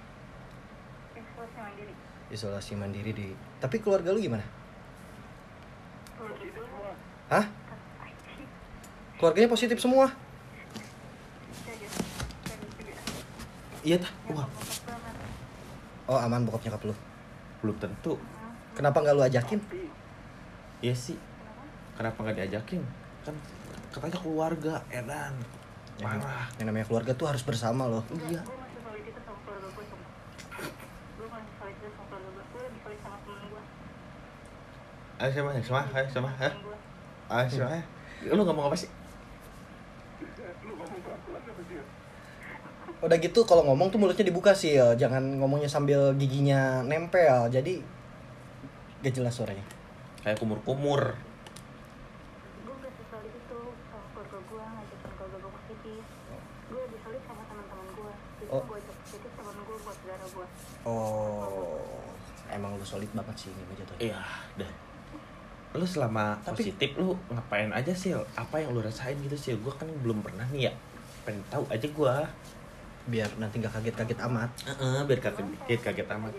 Isolasi 1.18 1.58
mandiri. 1.58 1.92
Isolasi 2.30 2.72
mandiri 2.78 3.10
di. 3.10 3.28
Tapi 3.58 3.82
keluarga 3.82 4.14
lu 4.14 4.22
gimana? 4.22 4.46
Gitu, 6.38 6.62
Hah? 7.26 7.46
Keluarganya 9.18 9.50
positif 9.50 9.82
semua? 9.82 10.14
Dan 12.46 12.58
juga. 12.62 12.92
Iya 13.82 13.96
tah. 13.98 14.12
Wah. 14.30 14.46
Oh 16.06 16.18
aman 16.18 16.46
bokap 16.46 16.62
nyokap 16.66 16.82
lu. 16.86 16.94
belum 17.60 17.76
tentu. 17.76 18.16
Kenapa 18.72 19.04
nggak 19.04 19.14
lu 19.18 19.22
ajakin? 19.26 19.60
Iya 20.80 20.94
sih. 20.96 21.18
Kenapa? 21.18 21.62
Kenapa 21.98 22.18
nggak 22.24 22.36
diajakin? 22.40 22.80
Kan 23.26 23.34
katanya 23.92 24.16
keluarga, 24.16 24.74
edan. 24.88 25.34
Parah. 26.00 26.48
Yang 26.56 26.66
namanya 26.66 26.86
keluarga 26.88 27.12
tuh 27.12 27.26
harus 27.28 27.42
bersama 27.44 27.84
loh. 27.86 28.04
Iya. 28.28 28.40
Ayo 35.20 35.30
sama, 35.36 35.52
ayo 35.52 35.60
sama, 35.60 35.84
ayo 35.92 36.08
sama, 36.08 36.30
ayo. 36.40 37.48
Sama, 37.52 37.76
ayo. 37.76 37.84
Lu 38.32 38.40
ngomong 38.48 38.72
apa 38.72 38.76
sih? 38.76 38.88
lu 40.60 40.72
ngomong 40.76 41.00
pelan-pelan 41.04 41.40
apa 41.44 41.62
sih 41.68 41.80
Udah 43.00 43.16
gitu 43.16 43.40
kalau 43.48 43.64
ngomong 43.68 43.88
tuh 43.92 44.00
mulutnya 44.00 44.24
dibuka 44.28 44.52
sih 44.56 44.76
ya. 44.76 44.96
Jangan 44.96 45.40
ngomongnya 45.40 45.68
sambil 45.68 46.16
giginya 46.16 46.80
nempel. 46.84 47.48
Jadi 47.52 47.80
gak 49.04 49.12
jelas 49.16 49.36
suaranya. 49.36 49.64
Kayak 50.20 50.36
kumur-kumur. 50.40 51.16
Gue 52.64 52.74
gak 52.80 52.92
sesolid 52.96 53.32
itu 53.32 53.60
sama 53.88 54.04
keluarga 54.12 54.38
gue. 54.40 54.64
Ngajakin 54.64 55.10
keluarga 55.16 55.36
gue 55.36 55.52
positif. 55.64 56.02
Gue 56.68 56.80
lebih 56.80 57.00
solid 57.04 57.22
sama 57.24 57.42
teman-teman 57.48 57.86
gue. 57.92 58.12
Itu 58.40 58.52
Oh. 58.52 58.64
gue 58.68 58.76
ajak 58.84 58.96
positif 59.04 59.30
temen 59.32 59.56
gue 59.64 59.76
buat 59.80 59.96
saudara 60.00 60.26
gue. 60.28 60.46
Oh, 60.80 61.76
emang 62.48 62.72
lu 62.72 62.82
solid 62.82 63.08
banget 63.12 63.36
sih 63.36 63.50
ini 63.50 63.74
jatuhnya. 63.76 64.00
Iya, 64.00 64.20
dah. 64.56 64.72
Lu 65.70 65.84
selama 65.84 66.34
Tapi- 66.40 66.66
positif 66.66 66.96
lu 66.96 67.12
ngapain 67.28 67.68
aja 67.70 67.92
sih? 67.92 68.10
Apa 68.34 68.58
yang 68.58 68.72
lu 68.72 68.80
rasain 68.80 69.14
gitu 69.20 69.36
sih? 69.36 69.52
Gua 69.60 69.70
kan 69.72 69.86
belum 70.00 70.24
pernah 70.24 70.48
nih 70.48 70.66
ya. 70.66 70.72
Pengen 71.22 71.44
tahu 71.46 71.68
aja 71.68 71.86
gua. 71.92 72.24
Biar 73.06 73.28
nanti 73.36 73.60
nggak 73.60 73.72
kaget-kaget 73.72 74.18
amat. 74.24 74.50
Heeh, 74.66 74.98
biar 75.04 75.20
kaget 75.20 75.46
dikit, 75.46 75.80
kaget 75.84 76.08
amat. 76.16 76.32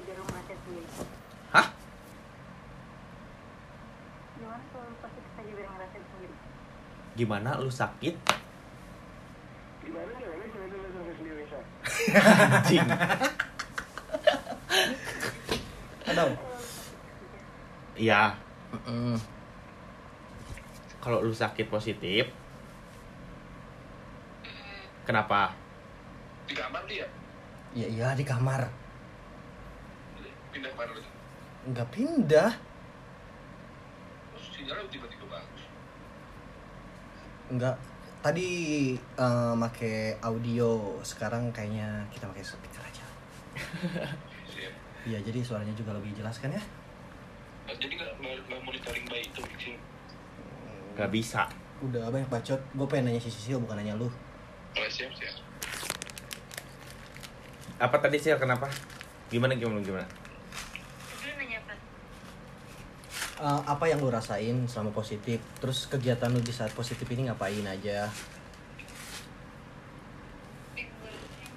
Hah? 1.52 1.68
Gimana 4.36 4.58
lu 4.74 4.96
positif 4.98 5.32
aja 5.38 5.52
biar 5.54 5.68
ngerasain 5.70 6.04
sendiri? 6.04 6.36
Gimana 7.14 7.50
lu 7.58 7.70
sakit? 7.70 8.16
gimana 9.82 10.12
sih 10.18 10.24
ini 10.24 10.46
sendiri 10.48 10.70
dulu 10.72 10.88
sampai 10.94 11.14
sendiri 11.18 11.44
sih 11.44 11.62
Anjing. 12.16 12.88
Ada. 16.12 16.24
Iya, 17.94 18.22
Mm. 18.72 19.20
kalau 20.98 21.20
lu 21.20 21.34
sakit 21.34 21.68
positif 21.68 22.24
Kenapa? 25.02 25.52
di 26.46 26.54
kamar 26.54 26.84
dia 26.86 27.04
Iya 27.72 27.88
iya 27.90 28.08
di 28.12 28.24
kamar. 28.24 28.64
pindah 30.52 30.68
ke 30.68 30.78
mana 30.78 30.92
lagi 30.94 31.10
Nggak 31.66 31.88
pindah. 31.90 32.52
terus 34.30 34.46
sinyalnya 34.52 34.88
tiba-tiba 34.88 35.26
bagus 35.30 35.64
Nggak. 37.52 37.76
Tadi 38.22 38.50
eh, 38.96 39.54
make 39.54 39.92
audio. 40.22 40.72
Sekarang 41.02 41.52
kayaknya 41.52 42.08
kita 42.08 42.30
pakai 42.30 42.46
speaker 42.46 42.84
aja. 42.86 43.06
Iya 45.02 45.18
jadi 45.26 45.42
suaranya 45.42 45.74
juga 45.74 45.98
lebih 45.98 46.14
jelas 46.14 46.38
kan 46.38 46.54
ya? 46.54 46.62
Nah, 47.66 47.76
jadi 47.78 47.94
nggak 47.98 48.22
monitoring 48.62 49.06
bayi 49.10 49.26
itu 49.26 49.42
sih 49.58 49.76
Gak 50.92 51.10
bisa. 51.10 51.48
Udah 51.82 52.12
banyak 52.12 52.28
bacot. 52.28 52.60
Gue 52.76 52.86
pengen 52.86 53.10
nanya 53.10 53.22
si 53.24 53.32
Sisil 53.32 53.58
bukan 53.58 53.80
nanya 53.80 53.96
lu. 53.96 54.06
oh, 54.06 54.88
siap 54.88 55.10
siap 55.12 55.36
Apa 57.80 57.98
tadi 57.98 58.20
sih? 58.20 58.30
Kenapa? 58.36 58.68
Gimana 59.28 59.56
gimana 59.56 59.82
gimana? 59.82 60.06
Lu 61.24 61.32
nanya 61.34 61.58
apa? 61.60 61.74
Eh, 63.42 63.62
apa 63.66 63.84
yang 63.90 63.98
lu 63.98 64.12
rasain 64.12 64.68
selama 64.68 64.92
positif? 64.94 65.42
Terus 65.58 65.90
kegiatan 65.90 66.30
lu 66.30 66.44
di 66.44 66.54
saat 66.54 66.70
positif 66.72 67.08
ini 67.10 67.26
ngapain 67.26 67.66
aja? 67.66 68.06
Eh, 70.78 70.86
gue 70.86 71.10
rasain 71.10 71.50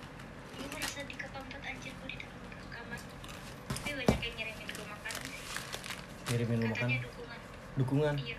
gue 0.56 0.68
merasa 0.72 1.00
dikepampat 1.04 1.60
anjir 1.60 1.92
gue 1.92 2.08
di 2.08 2.16
dalam 2.16 2.40
kamar 2.70 3.00
tapi 3.68 3.90
banyak 3.92 4.20
yang 4.22 4.34
ngirimin 4.34 4.68
gue 4.70 4.86
makanan 4.86 5.22
sih 5.28 5.42
Ngirimin 6.34 6.58
lu 6.58 6.66
makan? 6.66 6.90
dukungan 6.98 7.38
Dukungan? 7.76 8.14
iya 8.18 8.38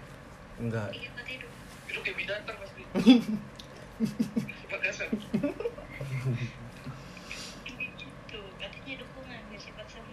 Enggak. 0.55 0.91
iya 0.91 1.09
katanya 1.11 1.39
dukungan 1.39 1.87
itu 1.87 1.99
kayak 2.03 2.17
binatang 2.19 2.55
pasti 2.59 2.81
Makassar 4.67 5.07
gitu 7.95 8.39
katanya 8.59 8.93
dukungan 8.99 9.39
sama 9.87 10.11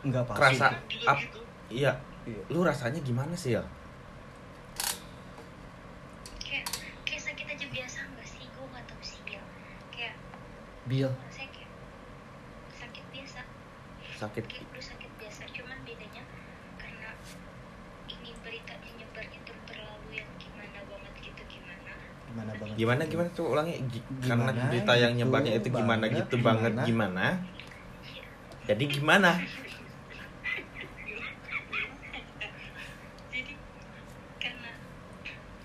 Enggak 0.00 0.24
pasti. 0.24 0.38
Kerasa 0.40 0.66
ap, 1.04 1.16
gitu 1.20 1.40
Iya. 1.68 1.92
Iya. 2.24 2.40
Lu 2.48 2.64
rasanya 2.64 3.00
gimana 3.00 3.36
sih 3.36 3.52
ya? 3.52 3.62
kayak 6.40 6.64
kayak 7.04 7.20
sakit 7.22 7.46
aja 7.46 7.66
biasa 7.68 8.00
sih 8.22 8.42
gue 8.42 8.80
sih 9.02 9.20
ya 9.28 9.42
kayak 9.92 10.16
Bil. 10.84 11.12
sakit 11.30 13.04
biasa 13.12 13.40
Sakit. 14.16 14.44
kayak 14.48 14.64
udah 14.66 14.82
sakit 14.82 15.10
biasa 15.14 15.42
cuman 15.46 15.78
bedanya 15.84 16.24
karena 16.74 17.10
ini 18.08 18.30
beritanya 18.42 18.90
nyebarnya 18.98 19.38
tuh 19.44 19.56
terlalu 19.64 20.08
yang 20.12 20.30
gimana 20.36 20.80
banget 20.84 21.14
gitu 21.22 21.42
gimana 22.30 22.50
Gimana 22.50 22.52
banget? 22.54 22.74
Gimana 22.76 23.02
gimana 23.04 23.28
tuh 23.30 23.46
ulangi 23.48 23.74
Gi- 23.86 24.06
karena 24.20 24.50
Gimana 24.50 24.68
berita 24.68 24.92
yang 24.94 25.12
gitu 25.12 25.20
nyebarnya 25.20 25.52
itu 25.52 25.68
gimana 25.68 26.04
banget, 26.04 26.18
gitu 26.20 26.36
banget 26.40 26.72
gimana? 26.72 26.84
gimana? 26.86 27.26
Jadi 28.62 28.84
gimana? 28.86 29.30
jadi 33.30 33.52
karena 34.38 34.70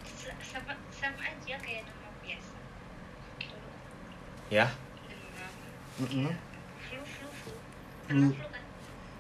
sa- 0.08 0.40
sama 0.42 0.74
sama 0.92 1.22
aja 1.24 1.56
kayak 1.58 1.84
demam 1.84 2.14
biasa 2.20 2.56
Ya, 4.48 4.68
demam 5.06 5.52
Mm-mm. 6.02 6.30
flu 6.80 7.02
flu 7.04 7.28
flu 7.36 7.54
Flu. 8.06 8.08
pernah 8.08 8.30
flu 8.32 8.48
kan 8.48 8.64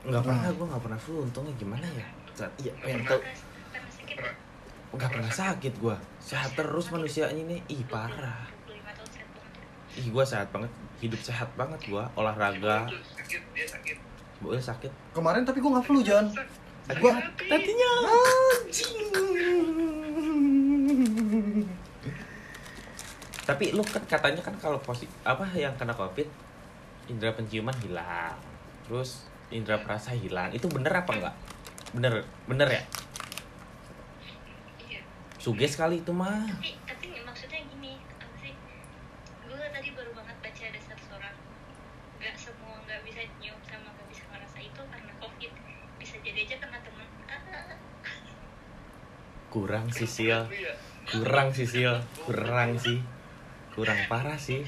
nggak 0.06 0.22
Nah. 0.22 0.26
pernah 0.28 0.50
gue 0.52 0.66
nggak 0.68 0.84
pernah 0.84 1.00
flu 1.00 1.16
untungnya 1.24 1.54
gimana 1.56 1.86
ya? 1.88 2.06
Iya 2.60 2.72
pengen 2.78 3.02
tau 3.04 3.18
pernah 3.18 3.38
pernah 3.72 3.90
sakit 3.92 4.18
nggak 4.96 5.10
pernah 5.12 5.32
sakit 5.34 5.74
gue 5.76 5.96
sehat 6.26 6.58
terus 6.58 6.90
manusianya 6.90 7.46
nih. 7.46 7.62
Ih 7.70 7.86
parah. 7.86 8.50
25 8.66 8.82
tahun 8.82 9.10
sehat 9.14 9.30
banget 9.30 9.54
ih 10.02 10.08
gue 10.10 10.26
sehat 10.26 10.48
banget. 10.50 10.72
Hidup 11.06 11.22
sehat 11.22 11.50
banget 11.54 11.80
gue 11.86 12.04
olahraga. 12.18 12.90
Sakit 12.90 13.42
dia 13.54 13.68
sakit. 13.70 13.98
Sakit 14.42 14.92
Kemarin 15.14 15.46
tapi 15.46 15.62
gue 15.62 15.70
nggak 15.70 15.86
flu 15.86 16.02
John. 16.02 16.26
Gua 16.86 17.18
tadinya 17.50 17.92
tapi 23.46 23.74
lu 23.78 23.86
kan 23.86 24.02
katanya 24.10 24.42
kan 24.42 24.58
kalau 24.58 24.82
positif 24.82 25.14
apa 25.22 25.46
yang 25.54 25.74
kena 25.78 25.94
covid 25.94 26.26
indera 27.06 27.34
penciuman 27.38 27.74
hilang. 27.86 28.38
Terus 28.90 29.30
indera 29.54 29.82
perasa 29.82 30.14
hilang. 30.14 30.50
Itu 30.54 30.70
bener 30.70 30.94
apa 30.94 31.14
enggak 31.14 31.36
bener 31.96 32.28
bener 32.44 32.68
ya 32.68 32.84
suges 35.46 35.78
kali 35.78 36.02
itu 36.02 36.10
mah. 36.10 36.42
Tapi 36.58 36.74
tapi 36.90 37.22
maksudnya 37.22 37.62
gini 37.70 38.02
apa 38.18 38.34
sih? 38.42 38.58
Gue 39.46 39.62
tadi 39.70 39.90
baru 39.94 40.12
banget 40.18 40.38
baca 40.42 40.64
ada 40.74 40.80
satu 40.82 41.06
orang. 41.14 41.38
Nggak 42.18 42.34
semua 42.34 42.82
nggak 42.90 43.00
bisa 43.06 43.22
nyium 43.38 43.62
sama 43.70 43.94
nggak 43.94 44.08
bisa 44.10 44.24
ngerasa 44.34 44.58
itu 44.66 44.82
karena 44.90 45.14
covid. 45.22 45.52
Bisa 46.02 46.16
jadi 46.26 46.40
aja 46.50 46.56
kena 46.58 46.82
teman 46.82 47.08
ah, 47.30 47.78
kurang 49.54 49.86
sih 49.94 50.10
sil. 50.10 50.50
ya? 50.50 50.74
Kurang 51.14 51.54
sih 51.54 51.70
sil. 51.70 51.94
Kurang 52.26 52.82
sih. 52.82 53.06
Kurang 53.78 54.02
parah 54.10 54.42
sih. 54.42 54.66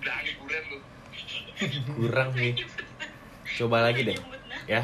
Udah 0.00 0.14
angin 0.16 0.34
buren 0.40 0.64
lu. 0.72 0.78
Kurang 2.00 2.32
sih. 2.40 2.56
Coba 3.60 3.84
lagi 3.84 4.08
deh 4.08 4.16
ya. 4.64 4.80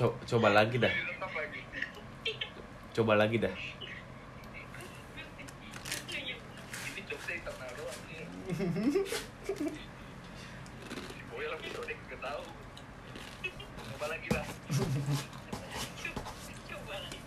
Coba 0.00 0.48
lagi 0.56 0.80
dah 0.80 1.15
coba 2.96 3.12
lagi 14.08 14.28
lah 14.32 14.46
coba 16.72 16.96
lagi 16.96 17.20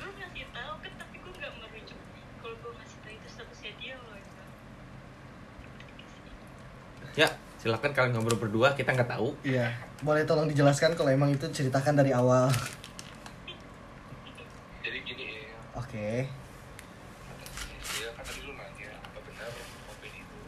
gue 0.00 0.08
ngasih 0.16 0.46
tahu 0.48 0.72
kan 0.80 0.92
tapi 0.96 1.16
gue 1.20 1.32
nggak 1.36 1.52
ngerujuk 1.60 1.98
kalau 2.40 2.56
gue 2.56 2.72
ngasih 2.80 2.98
tahu 3.04 3.12
itu 3.12 3.28
statusnya 3.28 3.72
dia 3.76 3.94
loh 4.00 4.16
gitu. 4.16 4.42
ya 7.20 7.28
silakan 7.60 7.92
kalian 7.92 8.16
ngobrol 8.16 8.40
berdua 8.40 8.72
kita 8.72 8.96
nggak 8.96 9.12
tahu 9.12 9.36
Iya. 9.44 9.76
Boleh 10.00 10.24
tolong 10.24 10.48
dijelaskan 10.48 10.96
kalau 10.96 11.12
emang 11.12 11.32
itu 11.32 11.44
ceritakan 11.52 11.96
dari 12.00 12.12
awal. 12.12 12.48
jadi 14.84 15.24
gini 15.96 16.04
ya 16.04 16.20
Oke. 17.80 18.12
kan 18.12 18.24
tadi 18.28 18.40
lu 18.44 18.52
nanya 18.52 18.90
apa 19.00 19.18
benar 19.24 19.48
covid 19.88 20.12
itu 20.12 20.40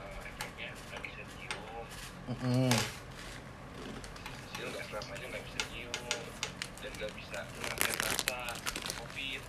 eh, 0.00 0.18
efeknya 0.24 0.68
nggak 0.72 1.00
bisa 1.04 1.22
cium 1.36 1.86
Mm-mm. 2.32 2.72
Sil 4.56 4.66
nggak 4.72 4.84
selamanya 4.88 5.26
nggak 5.36 5.44
bisa 5.44 5.60
dan 6.80 6.90
nggak 6.96 7.12
bisa 7.12 7.38
ngerasain 7.44 7.98
rasa 8.08 8.40
covid 9.04 9.42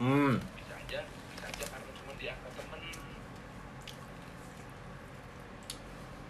hmm. 0.00 0.32
Bisa 0.40 0.72
aja 0.80 1.00
bisa 1.04 1.44
aja 1.44 1.64
karena 1.68 1.90
cuma 1.92 2.12
dianggap 2.16 2.52
temen. 2.56 2.80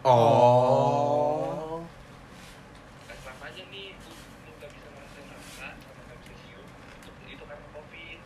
Oh 0.05 1.81
nggak 3.07 3.19
selamanya 3.23 3.63
nih 3.71 3.95
lu 3.95 4.13
lu 4.43 4.51
nggak 4.59 4.71
bisa 4.75 4.87
ngerasain 4.91 5.27
rasa 5.31 5.67
sama 5.79 6.01
nggak 6.03 6.19
bisa 6.19 6.35
cium 6.43 6.67
itu, 6.99 7.11
itu 7.39 7.45
karena 7.47 7.67
covid 7.73 8.19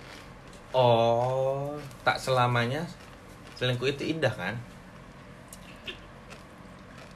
oh 0.72 1.76
tak 2.06 2.16
selamanya 2.28 2.84
selingkuh 3.56 3.88
itu 3.88 4.04
indah 4.12 4.28
kan? 4.36 4.54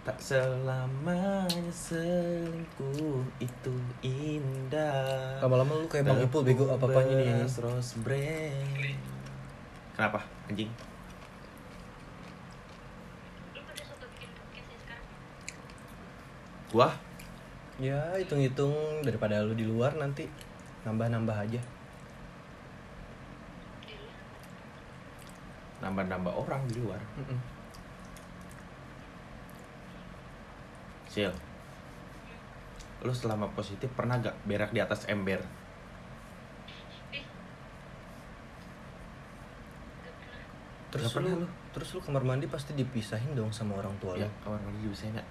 Tak 0.09 0.17
selamanya 0.19 1.69
selingkuh 1.69 3.21
itu 3.37 3.75
indah. 4.01 5.37
Lama-lama 5.45 5.85
lu 5.85 5.87
kayak 5.87 6.09
Bang 6.09 6.25
Ipul 6.25 6.49
bego 6.49 6.65
apa-apanya 6.73 7.15
nih. 7.21 7.29
Beras 7.45 7.61
rose 7.61 7.93
brand. 8.01 8.97
Kenapa 9.93 10.25
anjing? 10.49 10.73
Ya 13.53 13.61
gua? 16.73 16.89
Ya, 17.77 18.01
hitung-hitung 18.17 19.05
daripada 19.05 19.45
lu 19.45 19.53
di 19.53 19.69
luar 19.69 19.93
nanti 20.01 20.25
nambah-nambah 20.89 21.37
aja. 21.37 21.61
di 23.85 23.95
luar 24.01 24.33
nambah-nambah 25.83 26.33
orang 26.33 26.63
di 26.71 26.79
luar 26.79 27.03
Mm-mm. 27.19 27.39
Sil 31.11 31.35
lu 33.03 33.11
selama 33.11 33.51
positif 33.53 33.91
pernah 33.99 34.23
gak 34.23 34.39
berak 34.47 34.71
di 34.71 34.79
atas 34.79 35.05
ember 35.11 35.43
gak 35.43 35.51
Terus 40.93 41.09
lu, 41.19 41.29
lu? 41.41 41.49
terus 41.73 41.89
lu 41.97 42.01
kamar 42.05 42.21
mandi 42.21 42.45
pasti 42.47 42.77
dipisahin 42.77 43.33
dong 43.33 43.49
sama 43.49 43.81
orang 43.81 43.97
tua 43.97 44.13
ya 44.15 44.29
lu. 44.29 44.37
kamar 44.45 44.61
mandi 44.61 44.87
bisa 44.87 45.09
nggak 45.09 45.25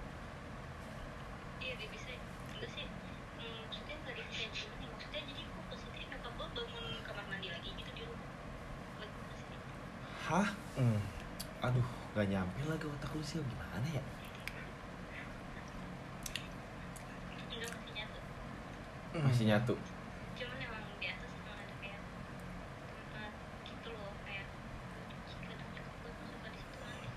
iya 1.62 1.74
dia 1.78 1.86
bisa 1.94 2.12
enggak 2.58 2.70
sih 2.74 2.86
hmm, 2.90 3.70
maksudnya 3.70 3.96
nggak 4.02 4.16
bisa 4.26 4.50
cium 4.50 4.74
nih 4.82 4.88
maksudnya 4.90 5.22
jadi 5.22 5.42
gue 5.46 5.64
positif 5.70 6.02
nyokap 6.10 6.34
gue 6.34 6.48
bangun 6.58 6.86
kamar 7.06 7.24
mandi 7.30 7.48
lagi 7.54 7.70
gitu 7.78 7.92
di 7.94 8.04
rumah 8.10 8.30
buat 8.98 9.10
gue 9.14 9.26
positif 9.30 9.60
Hmm. 10.82 10.98
aduh 11.62 11.86
gak 12.12 12.26
nyampe 12.26 12.58
lagi 12.66 12.86
otak 12.90 13.14
lu 13.14 13.22
sih 13.22 13.38
gimana 13.38 13.86
ya? 13.88 14.02
Enggak 17.54 17.70
masih 17.70 17.94
nyatu? 17.94 18.20
Masih 19.22 19.46
nyatu 19.46 19.76
cuman 20.34 20.58
emang 20.58 20.82
di 20.98 21.06
atas 21.06 21.30
emang 21.38 21.54
ada 21.54 21.74
kayak 21.78 22.02
tempat 22.82 23.32
gitu 23.62 23.90
loh 23.94 24.10
kayak 24.26 24.46
kadang 25.46 25.70
nyokap 25.70 25.86
gue 25.94 26.12
tuh 26.12 26.26
suka 26.26 26.48
di 26.50 26.58
situ 26.58 26.78
mandi 26.82 27.08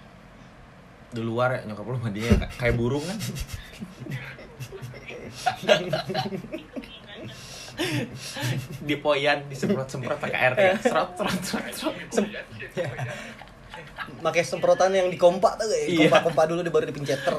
di 1.09 1.23
luar 1.25 1.49
ya 1.51 1.61
nyokap 1.65 1.87
lu 1.87 1.97
mandinya 1.97 2.31
kayak- 2.37 2.53
kayak 2.61 2.75
burung 2.77 3.05
kan? 3.07 3.19
Di 8.81 8.95
poyan 8.97 9.49
disemprot 9.49 9.89
semprot 9.89 10.19
pakai 10.21 10.39
air 10.39 10.53
kayak 10.55 10.77
serot 10.85 11.11
serot 11.17 11.41
serot 11.41 11.73
serot. 11.73 11.97
Ya, 12.75 12.91
Pakai 14.23 14.43
semprotan 14.45 14.93
yang 14.95 15.09
di 15.11 15.19
kompak 15.19 15.57
tuh 15.59 15.67
kayak 15.67 15.87
Iya. 15.89 15.99
kompak-kompak 16.07 16.45
dulu 16.51 16.61
di 16.63 16.71
baru 16.71 16.85
dipencet 16.91 17.21
ter. 17.25 17.35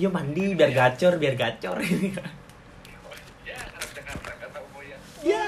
Yo 0.00 0.08
mandi 0.08 0.56
biar 0.56 0.72
gacor 0.72 1.20
biar 1.20 1.36
gacor 1.36 1.76
ya 1.82 3.58
mau 4.72 4.82
ya 5.22 5.44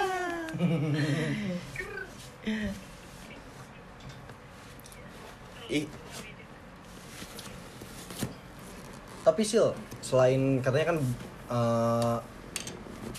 ih 5.72 5.86
Tapi 9.24 9.40
sil, 9.40 9.72
selain 10.04 10.60
katanya 10.60 10.92
kan 10.92 10.98
eh, 11.48 12.16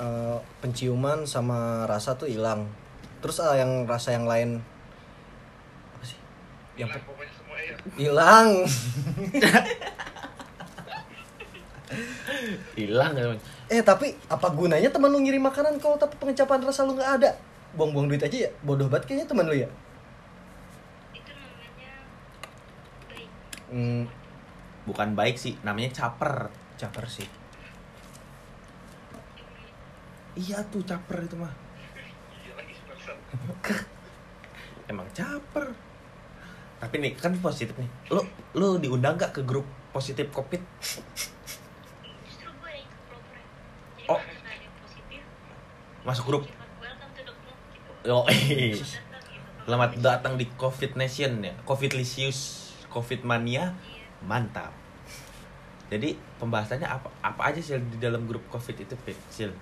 eh, 0.06 0.38
penciuman 0.62 1.26
sama 1.26 1.90
rasa 1.90 2.14
tuh 2.14 2.30
hilang. 2.30 2.70
Terus 3.26 3.42
ah, 3.42 3.58
yang 3.58 3.90
rasa 3.90 4.14
yang 4.14 4.30
lain 4.30 4.62
sih? 4.62 4.75
Yang 6.76 6.90
hilang 6.92 7.04
pokoknya 7.08 7.32
semua 7.32 7.58
ya 7.64 7.76
hilang. 7.96 8.50
hilang 12.76 13.12
kan 13.16 13.40
eh 13.72 13.82
tapi 13.82 14.12
apa 14.28 14.48
gunanya 14.52 14.92
teman 14.92 15.08
lu 15.10 15.24
ngirim 15.24 15.40
makanan 15.42 15.80
kalau 15.80 15.96
tapi 15.96 16.20
pengecapan 16.20 16.60
rasa 16.62 16.84
lu 16.84 16.94
nggak 17.00 17.24
ada? 17.24 17.32
Buang-buang 17.80 18.12
duit 18.12 18.22
aja 18.22 18.38
ya. 18.46 18.52
Bodoh 18.62 18.92
banget 18.92 19.08
kayaknya 19.08 19.28
teman 19.32 19.48
lu 19.48 19.56
ya. 19.56 19.70
itu 21.16 21.32
namanya 21.32 21.96
baik. 23.08 23.30
Hmm, 23.72 24.04
bukan 24.84 25.16
baik 25.16 25.40
sih 25.40 25.56
namanya 25.64 25.96
caper. 25.96 26.52
Caper 26.76 27.06
sih. 27.08 27.28
Iya 30.36 30.60
tuh 30.68 30.84
caper 30.84 31.24
itu 31.24 31.40
mah. 31.40 31.54
Iya 32.44 32.54
emang 34.92 35.08
caper 35.16 35.85
tapi 36.76 36.96
nih 37.00 37.12
kan 37.16 37.32
positif 37.40 37.74
nih 37.76 37.90
lo 38.12 38.22
lo 38.54 38.76
diundang 38.78 39.16
gak 39.16 39.32
ke 39.32 39.42
grup 39.42 39.64
positif 39.90 40.28
covid 40.30 40.60
justru 42.22 42.50
gue 42.52 42.70
yang 42.70 42.84
ikut 42.84 43.02
program 43.08 43.46
jadi 43.96 44.06
Oh. 44.06 44.20
kalau 44.20 44.44
ada 44.44 44.54
yang 44.60 44.76
positif 44.80 45.22
masuk 46.04 46.26
grup 46.28 46.44
cuma 46.46 46.66
welcome 46.78 47.12
to 47.16 47.22
the 47.24 47.34
club 47.34 47.58
gitu 47.72 47.92
yo 48.06 48.18
eh. 48.28 48.76
Datang 48.76 49.24
gitu. 49.34 49.64
selamat 49.66 49.90
datang 49.98 50.34
di 50.36 50.46
covid 50.56 50.92
nation 50.94 51.32
ya 51.42 51.54
covid 51.64 51.92
lisius 51.96 52.72
covid 52.92 53.24
mania 53.24 53.74
Iya. 53.82 54.06
mantap 54.24 54.72
jadi 55.86 56.18
pembahasannya 56.38 56.90
apa 56.90 57.08
apa 57.22 57.42
aja 57.46 57.62
sih 57.62 57.78
di 57.78 58.02
dalam 58.02 58.26
grup 58.26 58.42
covid 58.50 58.74
itu? 58.74 58.98
Sil 59.30 59.54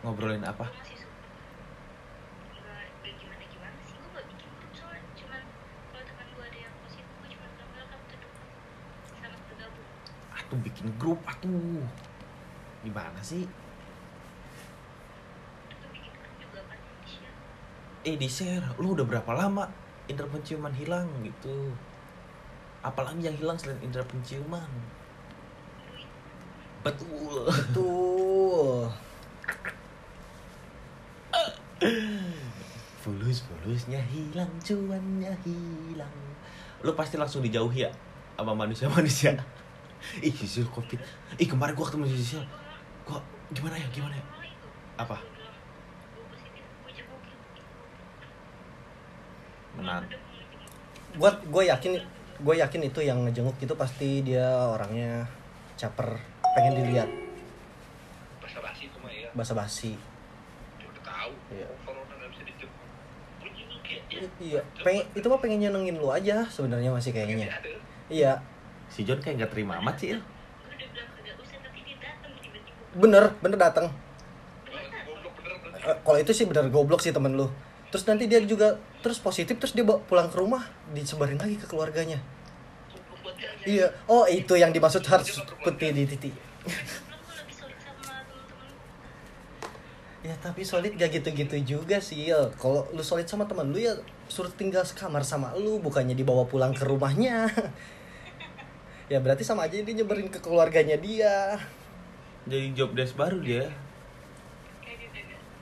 ngobrolin 0.00 0.40
apa 0.40 0.64
masih 0.70 1.02
suka 1.02 1.14
Gak, 2.62 2.78
gak 3.02 3.14
gimana-gimana 3.18 3.76
sih 3.82 3.98
Gue 3.98 4.10
gak 4.14 4.26
bikin 4.30 4.50
grup 4.54 4.72
soalnya 4.72 5.02
Cuman 5.18 5.42
kalau 5.90 6.04
teman 6.06 6.26
gue 6.30 6.44
ada 6.46 6.58
yang 6.62 6.74
positif 6.78 7.06
Gue 7.18 7.28
cuma 7.34 7.46
bilang 7.50 7.70
welcome 7.74 8.04
to 8.06 8.14
the 8.14 8.28
club 8.30 8.50
Selamat 9.10 9.40
bergabung 9.50 9.88
atuh 10.46 10.62
bikin 10.62 10.86
grup 10.94 11.18
atuh. 11.26 11.82
Gimana 12.86 13.18
sih? 13.18 13.42
Kan 15.66 15.90
eh 18.06 18.14
di 18.14 18.30
share 18.30 18.78
lu 18.78 18.94
udah 18.94 19.02
berapa 19.02 19.34
lama 19.34 19.66
indera 20.06 20.30
penciuman 20.30 20.70
hilang 20.70 21.10
gitu? 21.26 21.74
Apalagi 22.86 23.26
yang 23.26 23.34
hilang 23.34 23.58
selain 23.58 23.82
indera 23.82 24.06
penciuman? 24.06 24.70
Betul. 26.86 27.50
Betul. 27.50 28.86
fulus 33.02 33.42
fulusnya 33.42 33.98
hilang 34.06 34.50
cuannya 34.62 35.34
hilang. 35.42 36.14
Lu 36.86 36.94
pasti 36.94 37.18
langsung 37.18 37.42
dijauhi 37.42 37.82
ya 37.82 37.90
sama 38.38 38.54
manusia 38.54 38.86
manusia 38.86 39.34
ih 40.22 40.32
sisil 40.32 40.66
covid 40.70 40.98
ih 41.36 41.48
kemarin 41.48 41.74
gua 41.76 41.86
ketemu 41.88 42.04
sisil 42.10 42.42
gua 43.06 43.18
gimana 43.52 43.78
ya 43.78 43.86
gimana 43.94 44.14
ya? 44.16 44.24
Apa? 44.96 45.16
Gue 49.76 49.82
bilang 49.84 50.02
Gue 50.06 50.16
Gue. 51.16 51.30
Gue 51.30 51.30
gue 51.48 51.62
yakin 51.72 51.92
gue 52.36 52.54
yakin 52.60 52.80
itu 52.84 53.00
yang 53.00 53.24
ngejenguk 53.24 53.56
itu 53.60 53.72
pasti 53.72 54.20
dia 54.20 54.44
orangnya 54.68 55.24
caper 55.80 56.20
pengen 56.56 56.74
dilihat. 56.84 57.08
Basa 58.40 58.60
basi 58.60 58.88
itu 58.88 58.96
mah 59.00 59.12
ya 59.12 59.28
udah 60.88 61.02
tahu 61.04 61.32
Iya. 61.52 61.66
corona 61.84 62.12
nggak 62.16 62.30
bisa 62.32 62.42
gue 62.44 62.68
ya 63.86 64.00
ya 64.08 64.20
Iya, 64.40 64.60
pengen, 64.80 65.04
itu 65.12 65.26
mah 65.28 65.40
pengen 65.40 65.58
nyenengin 65.60 65.96
lu 66.00 66.08
aja 66.08 66.44
sebenarnya 66.48 66.88
masih 66.88 67.12
kayaknya. 67.12 67.52
Iya, 68.08 68.40
si 68.90 69.04
John 69.04 69.20
kayak 69.20 69.44
nggak 69.44 69.52
terima 69.52 69.78
amat 69.82 69.96
sih 70.00 70.14
tiba-tiba 70.14 70.36
bener, 72.96 73.24
bener 73.44 73.58
datang. 73.60 73.92
Kalau 76.02 76.18
itu 76.18 76.32
sih 76.34 76.48
bener 76.48 76.66
goblok 76.72 77.04
sih 77.04 77.12
temen 77.14 77.36
lu. 77.36 77.46
Terus 77.92 78.02
nanti 78.08 78.26
dia 78.26 78.42
juga 78.42 78.80
terus 79.04 79.22
positif 79.22 79.54
terus 79.62 79.76
dia 79.76 79.86
bawa 79.86 80.02
pulang 80.02 80.26
ke 80.26 80.36
rumah 80.40 80.66
disebarin 80.90 81.38
lagi 81.38 81.54
ke 81.60 81.66
keluarganya. 81.70 82.18
Iya, 83.66 83.90
oh 84.10 84.26
itu 84.26 84.54
yang 84.58 84.70
dimaksud 84.74 85.02
harus 85.06 85.42
putih 85.62 85.94
di 85.94 86.02
titik. 86.08 86.34
Ya 90.26 90.34
tapi 90.42 90.66
solid 90.66 90.98
gak 90.98 91.14
gitu-gitu 91.14 91.78
juga 91.78 92.02
sih 92.02 92.26
Il. 92.26 92.50
Kalau 92.58 92.82
lu 92.90 93.02
solid 93.06 93.30
sama 93.30 93.46
teman 93.46 93.70
lu 93.70 93.78
ya 93.78 93.94
suruh 94.26 94.50
tinggal 94.50 94.82
sekamar 94.82 95.22
sama 95.22 95.54
lu 95.54 95.78
bukannya 95.78 96.18
dibawa 96.18 96.42
pulang 96.50 96.74
ke 96.74 96.82
rumahnya. 96.82 97.46
ya 99.06 99.22
berarti 99.22 99.46
sama 99.46 99.70
aja 99.70 99.78
dia 99.78 99.94
nyebarin 99.94 100.26
ke 100.26 100.42
keluarganya 100.42 100.98
dia. 100.98 101.54
jadi 102.46 102.74
job 102.74 102.90
desk 102.98 103.14
baru 103.14 103.38
dia 103.38 103.70
kagak 104.82 104.98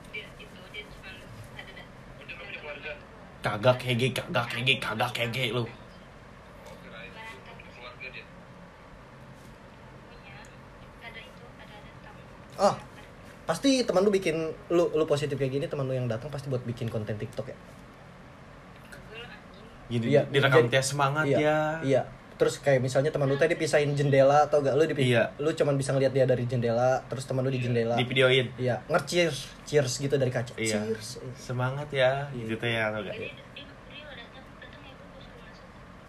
Dia 0.09 0.25
itu 0.33 0.57
Dia 0.73 0.83
cuma 0.89 1.09
ada 1.53 1.69
ada 1.69 1.83
udah 2.21 2.33
nggak 2.33 2.45
punya 2.49 2.59
keluarga 2.61 2.91
kagak 3.45 3.77
kege 3.77 4.07
kagak 4.81 5.11
kege 5.13 5.45
lu 5.53 5.61
oh 5.61 5.69
Oh. 12.55 12.75
Pasti 13.45 13.85
teman 13.85 14.01
lu 14.01 14.09
bikin 14.09 14.49
lu 14.73 14.89
lu 14.95 15.05
positif 15.05 15.37
kayak 15.37 15.53
gini 15.53 15.65
teman 15.69 15.85
lu 15.85 15.93
yang 15.93 16.09
datang 16.09 16.33
pasti 16.33 16.49
buat 16.49 16.65
bikin 16.65 16.89
konten 16.89 17.13
TikTok 17.13 17.53
ya. 17.53 17.57
jadi 19.85 20.05
Iya, 20.09 20.21
direkam 20.33 20.65
dia 20.65 20.81
semangat 20.81 21.29
iya, 21.29 21.37
ya 21.37 21.59
Iya. 21.85 22.01
Terus 22.35 22.59
kayak 22.59 22.79
misalnya 22.79 23.09
teman 23.09 23.25
lu 23.25 23.35
tadi 23.35 23.55
pisahin 23.55 23.95
jendela 23.95 24.43
atau 24.43 24.59
gak 24.59 24.75
lu 24.75 24.83
di 24.85 25.07
Iya. 25.07 25.31
lu 25.37 25.49
cuman 25.49 25.73
bisa 25.73 25.89
ngeliat 25.89 26.11
dia 26.11 26.23
dari 26.23 26.43
jendela 26.43 26.99
terus 27.05 27.23
teman 27.23 27.41
lu 27.41 27.49
di 27.49 27.59
jendela. 27.59 27.95
di 27.95 28.03
videoin 28.03 28.51
Iya, 28.55 28.83
nge-cheers, 28.87 29.47
cheers 29.63 29.93
gitu 29.97 30.11
dari 30.13 30.27
kaca. 30.29 30.51
Iya. 30.55 30.83
Cheers. 30.83 31.23
semangat 31.33 31.87
ya 31.89 32.27
Iya. 32.29 32.45
gitu 32.49 32.65
ya 32.65 32.91
atau 32.91 33.01
datang 33.01 33.23
ya 33.23 33.31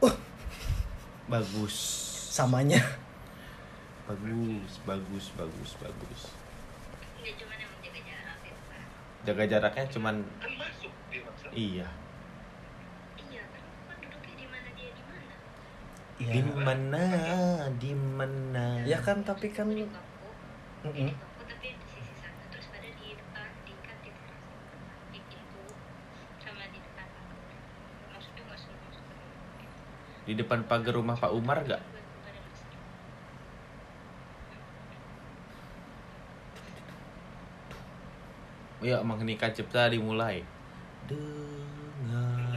masuk 0.02 0.18
bagus 1.26 1.76
Samanya. 2.28 2.82
bagus 4.04 4.72
bagus 4.82 5.24
bagus 5.32 5.70
bagus 5.76 6.22
nggak 7.16 7.34
cuma 7.36 7.54
emang 7.56 7.78
jaga 7.80 8.00
jarak 8.04 8.38
ya 8.40 8.54
Pak. 8.54 8.82
jaga 9.24 9.44
jaraknya 9.48 9.84
cuman 9.90 10.14
kan 10.38 10.50
iya 11.52 11.86
iya 13.20 13.42
kan 13.44 13.62
kan 13.88 13.96
duduknya 14.00 14.34
di 14.36 14.46
mana 14.46 14.68
dia 14.72 14.90
di 14.90 15.02
mana 15.02 15.34
Iya. 16.16 16.32
di 16.32 16.40
mana? 16.48 17.04
Di 17.76 17.92
mana? 17.92 18.80
Ya 18.88 18.96
kan 19.04 19.20
tapi 19.20 19.52
kan 19.52 19.68
di 19.68 19.84
kampung. 19.84 20.32
Mm-mm. 20.88 21.12
di 21.12 21.12
kampung 21.12 21.44
tapi 21.44 21.76
di 21.76 21.86
sisi 21.92 22.12
sana 22.16 22.40
terus 22.48 22.66
pada 22.72 22.88
di 30.26 30.34
depan 30.34 30.66
pagar 30.66 30.98
rumah 30.98 31.14
Pak 31.20 31.30
Umar 31.36 31.62
nggak? 31.62 31.82
Ya 38.80 39.04
mengenai 39.04 39.36
cipta 39.52 39.92
dimulai. 39.92 40.42
Dengan 41.04 42.56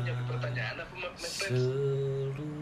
seluruh 1.19 2.58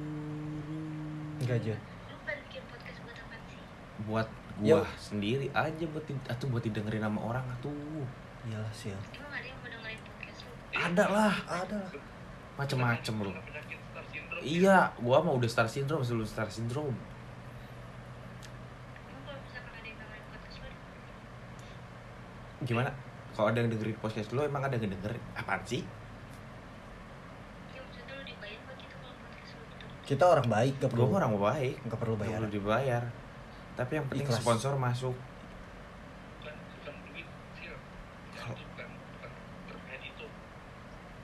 aja. 1.49 1.74
lu 1.74 2.15
pada 2.22 2.40
bikin 2.44 2.64
podcast 2.68 2.98
buat 3.02 3.18
apa 3.18 3.36
sih 3.44 3.60
buat 4.03 4.28
Ya. 4.57 4.74
gua 4.74 4.90
sendiri 4.98 5.48
aja 5.53 5.86
buat 5.88 6.02
atuh 6.26 6.48
buat 6.49 6.64
didengerin 6.64 6.98
sama 6.99 7.19
orang 7.24 7.45
atuh 7.48 8.02
Iyalah 8.44 8.74
sih. 8.74 8.90
ya. 8.90 8.98
emang 9.14 9.30
ada 9.32 9.45
yang 9.45 9.57
mau 9.57 9.69
dengerin 9.69 9.99
podcast 10.02 10.40
lu 10.41 10.52
ada 10.74 11.06
lah 11.07 11.36
Ada 11.45 11.76
lah. 11.78 11.91
macem-macem 12.56 13.15
lu 13.22 13.32
iya 14.41 14.90
gua 14.98 15.18
mah 15.19 15.34
udah 15.34 15.45
star 15.45 15.65
syndrome 15.65 16.02
sebelum 16.02 16.26
star 16.26 16.48
syndrome 16.48 16.98
emang 18.98 19.22
kalau 19.24 19.38
misalkan 19.40 19.74
ada 19.74 19.86
yang 19.86 19.98
dengerin 19.98 20.26
podcast 20.28 20.57
lu 20.60 20.69
gimana 22.65 22.90
kalau 23.34 23.48
ada 23.48 23.60
yang 23.60 23.69
dengerin 23.69 23.98
podcast 23.99 24.30
lo 24.34 24.41
emang 24.41 24.64
ada 24.64 24.74
yang 24.74 24.90
dengerin 24.90 25.22
apaan 25.34 25.61
sih 25.64 25.86
ya 27.69 27.80
maksudnya 27.80 28.14
lu 28.14 28.24
dibayar 28.26 28.57
apa 28.57 28.72
gitu 28.76 28.95
kalau 28.98 29.14
podcast 29.22 29.53
lu 29.53 29.64
betul 29.69 29.90
Kita 30.07 30.23
orang 30.23 30.47
baik, 30.47 30.79
gak 30.79 30.88
perlu 30.95 31.11
gua 31.11 31.19
orang 31.19 31.35
baik. 31.35 31.75
gak 31.84 31.99
perlu 31.99 32.15
bayar. 32.15 32.39
perlu 32.39 32.47
dibayar. 32.47 33.03
Tapi 33.75 33.91
yang 33.99 34.05
penting 34.07 34.23
Ikhlas. 34.23 34.39
sponsor 34.39 34.73
masuk. 34.79 35.15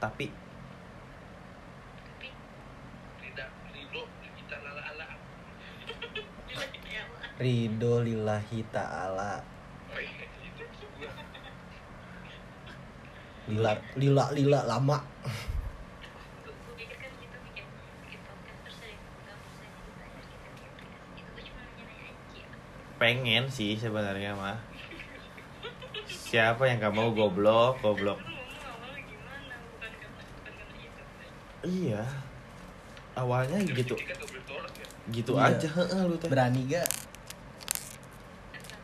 Tapi 0.04 0.28
ridho 7.40 8.04
lillahi 8.04 8.60
ta'ala. 8.72 9.44
Lila, 13.48 13.76
lila, 14.00 14.26
lila, 14.32 14.60
lama 14.64 14.98
gue 16.44 16.54
pikir 16.80 16.98
kan 16.98 17.12
kita 17.20 17.38
bikin 17.52 17.66
bikin 18.08 18.22
podcast 18.24 18.64
terus 18.64 18.80
ada 18.80 18.88
yang 18.88 19.00
nggak 19.22 19.38
usah 19.44 19.68
dibayar 19.84 20.24
kita 20.24 20.48
tiap 20.56 20.74
podcast 20.80 21.12
itu 21.14 21.28
gue 21.28 21.44
cuma 21.44 21.62
nanya-nanya 21.68 22.08
aja 22.16 22.44
pengen 23.04 23.44
sih 23.50 23.76
sebenarnya 23.76 24.32
mah 24.32 24.56
siapa 26.08 26.64
yang 26.64 26.80
gak 26.80 26.96
mau 26.96 27.12
goblok 27.12 27.76
goblok 27.78 28.16
awalnya 28.16 29.04
iya 31.64 32.02
awalnya 33.14 33.60
gitu 33.68 33.92
Tiket 33.94 34.16
12 34.18 34.48
dolar 34.48 34.72
ya 34.72 34.88
gitu 35.12 35.32
Iya. 35.34 35.52
aja 35.52 35.68
heeh 35.70 36.02
lu 36.02 36.16
teh 36.16 36.30
Berani 36.32 36.62
gak? 36.66 36.88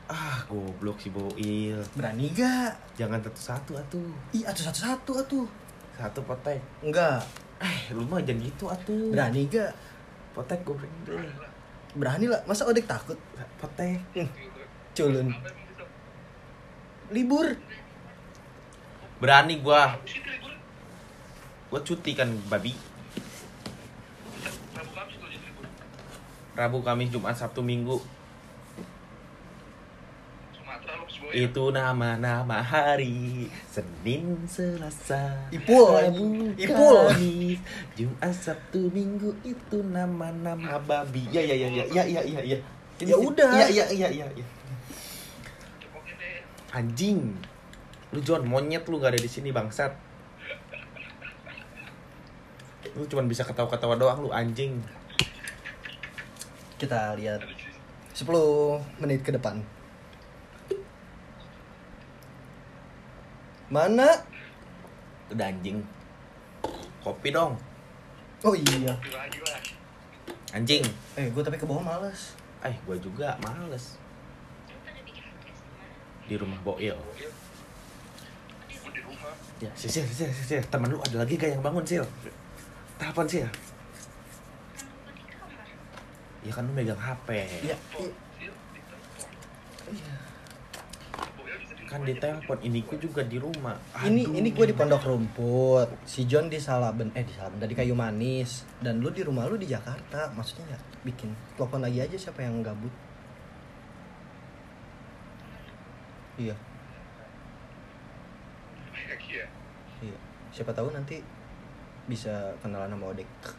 ah 0.09 0.43
goblok 0.45 0.97
si 0.97 1.09
Boil 1.09 1.79
Berani 1.93 2.27
gak? 2.29 2.75
jangan 2.95 3.19
satu-satu 3.21 3.71
atuh 3.77 4.11
Ih, 4.31 4.43
atuh 4.43 4.63
satu-satu 4.65 5.11
atuh. 5.17 5.47
satu 5.95 6.19
potek 6.21 6.59
Enggak. 6.81 7.23
eh 7.57 7.87
lu 7.89 8.03
mah 8.03 8.19
jangan 8.19 8.43
gitu 8.43 8.67
atuh 8.67 9.09
Berani 9.09 9.47
gak? 9.47 9.71
potek 10.35 10.59
gue 10.61 10.75
deh 11.05 11.23
Berani 11.97 12.29
lah. 12.29 12.45
Masa 12.45 12.69
Odek 12.69 12.85
takut? 12.85 13.17
potek 13.59 13.99
Culun. 14.95 15.35
Libur. 17.11 17.59
berani 19.19 19.59
gua 19.59 19.99
gua 21.67 21.83
cuti 21.83 22.15
kan 22.15 22.31
babi 22.47 22.71
Rabu 24.79 24.95
Kamis 24.95 25.19
tuh 25.19 25.27
jadi 25.27 25.43
libur. 25.43 25.67
Rabu 26.55 26.79
Kamis 26.79 27.11
Jumat 27.11 27.35
Sabtu 27.35 27.59
Minggu 27.59 27.99
Sumatera 27.99 28.39
lo 28.79 30.39
semua 30.39 30.55
ya. 30.55 30.67
Itu 31.29 31.63
nama-nama 31.69 32.57
hari 32.57 33.45
Senin 33.69 34.49
Selasa. 34.49 35.45
Ipul, 35.53 35.93
Rabu 35.93 36.57
Ipul. 36.57 36.97
Kamis 37.13 37.59
Jumat 37.93 38.33
Sabtu 38.33 38.89
Minggu. 38.89 39.29
Itu 39.45 39.85
nama-nama 39.85 40.81
babi. 40.81 41.29
Ya 41.29 41.45
ya 41.45 41.53
ya 41.53 41.69
ya 41.69 41.85
ya 41.85 42.03
ya 42.05 42.21
ya 42.25 42.41
ya. 42.41 42.57
Ya 43.05 43.15
udah. 43.15 43.53
ya 43.61 43.67
ya 43.69 43.85
ya 43.93 44.09
ya 44.09 44.25
ya. 44.25 44.45
Anjing. 46.73 47.37
Lu 48.09 48.19
John 48.25 48.41
monyet 48.49 48.89
lu 48.89 48.97
gak 48.97 49.13
ada 49.13 49.21
di 49.21 49.29
sini 49.29 49.53
bangsat. 49.53 49.93
Lu 52.97 53.05
cuman 53.05 53.29
bisa 53.29 53.45
ketawa-ketawa 53.45 54.01
doang 54.01 54.25
lu 54.25 54.29
anjing. 54.33 54.81
Kita 56.81 57.13
lihat 57.13 57.43
Ada 57.43 57.53
di 57.53 57.55
sini. 57.59 57.77
10 58.25 59.05
menit 59.05 59.21
ke 59.21 59.29
depan. 59.29 59.78
Mana? 63.69 64.07
udah 65.29 65.45
anjing 65.45 65.77
kopi 66.99 67.29
dong 67.29 67.53
Oh 68.41 68.55
iya. 68.55 68.97
Anjing 70.49 70.81
Eh, 71.13 71.29
gue 71.29 71.41
tapi 71.43 71.53
ke 71.53 71.63
bawah 71.63 71.83
males. 71.83 72.33
eh 72.59 72.73
gua 72.81 72.97
juga 72.97 73.37
males 73.39 73.95
di 74.65 74.73
mana? 74.75 74.99
di 76.25 76.35
rumah 76.35 76.59
Boil 76.59 76.97
Gue 76.97 77.29
di 78.89 79.01
rumah. 79.01 79.31
ya 79.59 79.69
sil 79.71 79.91
sil, 80.01 80.07
sil. 80.33 80.63
temen 80.65 80.89
lu 80.89 80.97
ada 80.99 81.21
lagi 81.21 81.35
gak 81.35 81.51
yang 81.51 81.61
bangun 81.61 81.85
sil 81.85 82.05
telepon 82.97 83.27
sil 83.27 83.45
kamar. 85.29 85.67
ya 86.41 86.51
kan 86.51 86.65
lu 86.65 86.73
megang 86.73 86.97
HP 86.97 87.27
Iya. 87.61 87.77
Sil, 87.93 88.09
di 88.73 88.81
telepon. 88.81 89.29
Pokoknya 91.13 91.57
bisa 91.59 91.73
di 91.75 91.78
kan 91.89 92.05
di 92.05 92.13
telepon 92.13 92.61
ini 92.61 92.85
gua 92.85 92.97
juga 93.01 93.25
di 93.25 93.41
rumah 93.41 93.73
Ini 94.05 94.29
Aduh. 94.29 94.37
ini 94.37 94.53
gue 94.53 94.65
di 94.69 94.77
Pondok 94.77 95.01
Rumput. 95.01 95.89
Si 96.05 96.29
John 96.29 96.45
di 96.45 96.61
Salaben 96.61 97.09
eh 97.17 97.25
di 97.25 97.33
Salaben 97.33 97.65
di 97.65 97.73
Kayu 97.73 97.97
Manis 97.97 98.61
dan 98.77 99.01
lu 99.01 99.09
di 99.09 99.25
rumah 99.25 99.49
lu 99.49 99.57
di 99.57 99.65
Jakarta. 99.65 100.29
Maksudnya 100.37 100.69
ya 100.69 100.77
bikin 101.01 101.33
telepon 101.57 101.81
lagi 101.81 101.97
aja 101.97 102.13
siapa 102.13 102.45
yang 102.45 102.61
gabut. 102.61 102.93
Iya, 106.39 106.55
Iya. 109.19 109.43
iya. 109.99 110.15
Siapa 110.55 110.71
tahu 110.71 110.95
nanti 110.95 111.19
bisa 112.07 112.55
kenalan 112.63 112.95
sama 112.95 113.11
Odek. 113.11 113.27
Eh, 113.35 113.51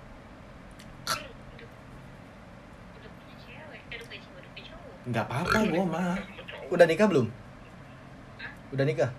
nggak 5.11 5.25
apa-apa 5.27 5.59
gua 5.69 5.85
mah. 5.85 6.17
Udah 6.71 6.87
nikah 6.87 7.11
belum? 7.11 7.27
Udah 8.71 8.85
nikah? 8.85 9.11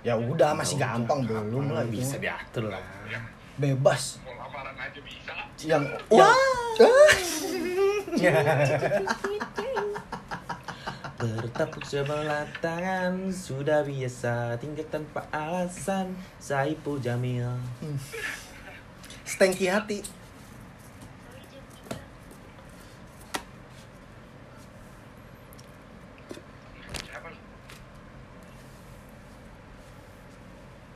Ya 0.00 0.16
udah 0.16 0.56
masih 0.56 0.76
Ya 0.76 0.96
udah, 0.96 1.04
gampang 1.04 1.20
belum 1.28 1.64
lah 1.70 1.84
itu. 1.84 2.00
bisa 2.00 2.16
diatur 2.16 2.72
lah 2.72 2.80
Bebas. 3.56 4.16
Yang 5.60 5.84
Wah. 6.08 6.32
yang 8.16 8.32
Bertepuk 11.20 11.84
sebelah 11.84 12.48
tangan 12.58 13.28
Sudah 13.28 13.84
biasa 13.84 14.56
tinggal 14.56 14.88
tanpa 14.88 15.28
alasan 15.28 16.16
Saipul 16.40 16.96
Jamil 16.96 17.44
Stanky 19.22 19.68
hati. 19.68 20.00
Sorry, 20.02 21.44
jam 21.46 21.62
tiga. 21.70 21.96
Siapa 26.98 27.28
lu? 27.30 27.38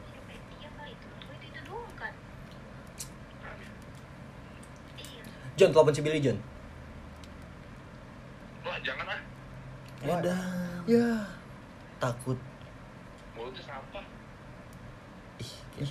Siapa 0.02 0.30
yang 0.30 0.44
dia 0.50 0.70
kali 0.72 0.92
itu? 0.92 1.06
Lu 1.06 1.30
itu 1.30 1.46
itu 1.46 1.60
doang 1.62 1.94
kan? 1.94 2.12
Iya. 4.98 5.22
John 5.64 5.72
telepon 5.72 5.96
si 5.96 6.04
Billy 6.04 6.20
John. 6.20 6.36
Wah, 8.60 8.76
jangan 8.84 9.08
ah. 9.08 9.20
Ada 10.04 10.36
Ya. 10.84 11.24
Takut. 11.96 12.36
Mulutnya 13.32 13.64
sampah. 13.64 14.04
Ih, 15.40 15.52
ya. 15.80 15.88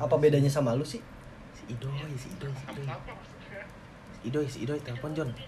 Apa 0.00 0.16
bedanya 0.16 0.48
sama 0.48 0.72
lu 0.72 0.80
sih? 0.80 1.04
Si 1.52 1.68
Idoy, 1.68 1.92
si 2.16 2.32
Idoy, 2.32 2.48
si 2.56 2.64
Idoy. 2.72 2.86
Si 2.88 4.20
Idoy, 4.24 4.46
si 4.48 4.58
Idoy, 4.64 4.80
telepon 4.80 5.12
John 5.12 5.28
coba. 5.28 5.44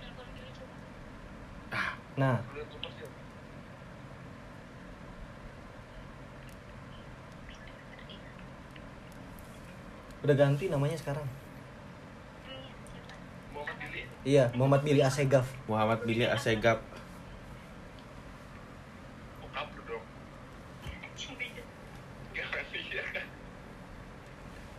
Ah, 1.73 1.97
Nah, 2.21 2.45
udah 10.21 10.37
ganti 10.37 10.69
namanya 10.69 11.01
sekarang. 11.01 11.42
Iya, 14.23 14.55
Muhammad 14.55 14.87
Billy 14.87 15.03
Asegaf. 15.03 15.47
Muhammad 15.67 16.01
Billy 16.07 16.27
Asegaf. 16.31 16.79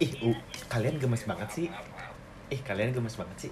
Ih, 0.04 0.12
uh, 0.20 0.38
kalian 0.68 1.00
gemes 1.00 1.24
banget 1.24 1.50
sih. 1.52 1.68
Ih, 2.52 2.62
kalian 2.64 2.92
gemes 2.92 3.16
banget 3.16 3.38
sih. 3.48 3.52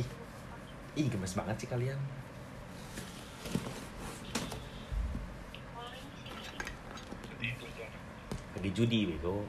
Ih, 0.00 0.08
ih 0.96 1.06
gemes 1.08 1.32
banget 1.36 1.56
sih 1.60 1.68
kalian. 1.68 2.00
Lagi 8.56 8.70
judi, 8.72 9.00
bego. 9.04 9.44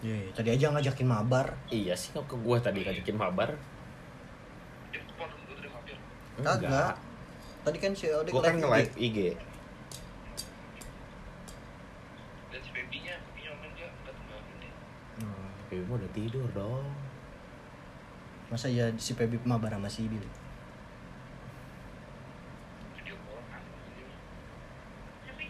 Dia. 0.00 0.16
Iya, 0.16 0.32
tadi 0.32 0.48
aja 0.52 0.66
ngajakin 0.72 1.08
mabar. 1.08 1.46
Iya 1.68 1.94
sih, 1.96 2.16
kok 2.16 2.24
ke 2.24 2.36
gue 2.36 2.56
tadi 2.60 2.80
ngajakin 2.84 3.16
mabar. 3.16 3.56
Kagak. 6.40 6.96
Tadi 7.60 7.76
kan 7.76 7.92
si 7.92 8.08
Gue 8.08 8.40
kan 8.40 8.56
live 8.56 8.64
nge-live 8.64 8.92
IG. 8.96 9.04
IG 9.04 9.18
Dan 12.48 12.60
si 12.64 12.70
babynya, 12.72 13.14
babynya 13.20 13.50
online 13.52 13.74
dia 13.76 13.88
nggak 13.92 14.14
tunggalin 14.16 14.56
deh. 14.56 14.72
Hmm. 15.20 15.48
Baby 15.68 15.84
udah 15.86 16.10
tidur 16.16 16.48
dong 16.56 16.88
Masa 18.50 18.66
ya 18.66 18.90
si 18.98 19.14
Pebi 19.14 19.38
mabar 19.46 19.70
sama 19.76 19.86
si 19.86 20.10
Billy? 20.10 20.26
Call 23.06 23.40
kan. 23.46 23.62
video. 23.62 24.08
Tapi 25.22 25.44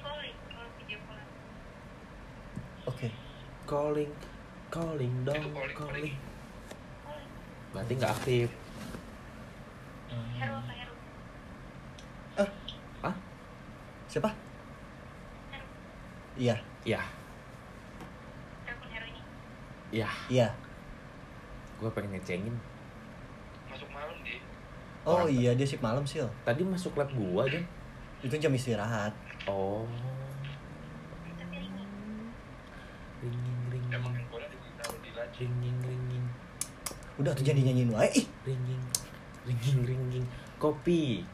calling, 3.65 4.13
Calling, 4.71 5.27
dong, 5.27 5.35
calling, 5.51 5.75
calling 5.75 6.15
Calling. 7.03 7.29
Berarti 7.73 7.93
nggak 7.93 8.13
aktif 8.15 8.49
Heru 10.11 10.57
Heru? 10.63 10.95
Hah? 13.03 13.15
Siapa? 14.07 14.31
Heru. 15.51 15.67
Iya, 16.39 16.57
Ya, 16.83 17.03
Telepon 18.65 18.89
Heru 18.89 19.07
ini. 19.07 19.21
ya 19.93 20.09
iya. 20.31 20.49
Gue 21.77 21.91
pengen 21.91 22.15
ngecengin 22.15 22.55
Masuk 23.67 23.91
malam 23.91 24.17
dia. 24.23 24.39
Oh 25.03 25.25
Mantap. 25.25 25.35
iya, 25.35 25.51
dia 25.53 25.67
sip 25.67 25.81
malam 25.81 26.05
sih. 26.05 26.21
Tadi 26.45 26.63
masuk 26.63 26.93
lab 26.95 27.09
gua 27.11 27.49
aja 27.49 27.59
Itu 28.21 28.37
jam 28.37 28.53
istirahat. 28.53 29.11
Oh 29.47 29.83
Tapi 31.41 31.57
ini. 31.57 31.83
Ringing, 33.21 33.60
Ringing, 35.41 35.79
ringing 35.83 36.27
Udah 37.17 37.33
tuh 37.33 37.45
jadi 37.45 37.61
nyanyiin 37.65 37.91
wae. 37.97 38.13
Ih, 38.13 38.29
Ringing, 38.45 38.83
ringing, 39.49 39.81
ringing 39.89 40.27
Kopi 40.61 41.25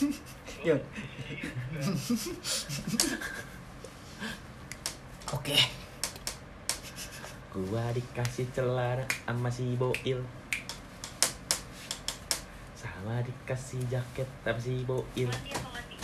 Yuk. 0.68 0.80
Oke. 5.36 5.56
Gua 7.50 7.84
dikasih 7.96 8.46
celana 8.52 9.08
sama 9.26 9.50
si 9.50 9.74
Boil 9.74 10.20
Sama 12.76 13.24
dikasih 13.24 13.80
jaket 13.88 14.28
sama 14.44 14.60
si 14.60 14.84
Boil 14.84 15.28
Wandi 15.28 15.50
apa 15.56 15.68
Wandi? 15.74 15.96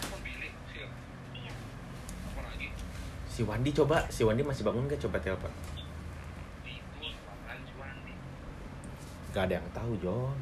Apa 0.00 0.16
pilih? 0.20 0.52
Sil. 0.70 0.88
Iya. 1.36 1.52
Apa 2.30 2.40
lagi? 2.50 2.68
Si 3.30 3.46
Wandi 3.46 3.70
coba, 3.70 4.02
si 4.10 4.26
Wandi 4.26 4.42
masih 4.42 4.66
bangun 4.66 4.90
gak 4.90 5.00
coba 5.06 5.16
telepon. 5.22 5.52
Gak 9.30 9.46
ada 9.46 9.62
yang 9.62 9.68
tahu 9.70 9.94
John. 10.02 10.34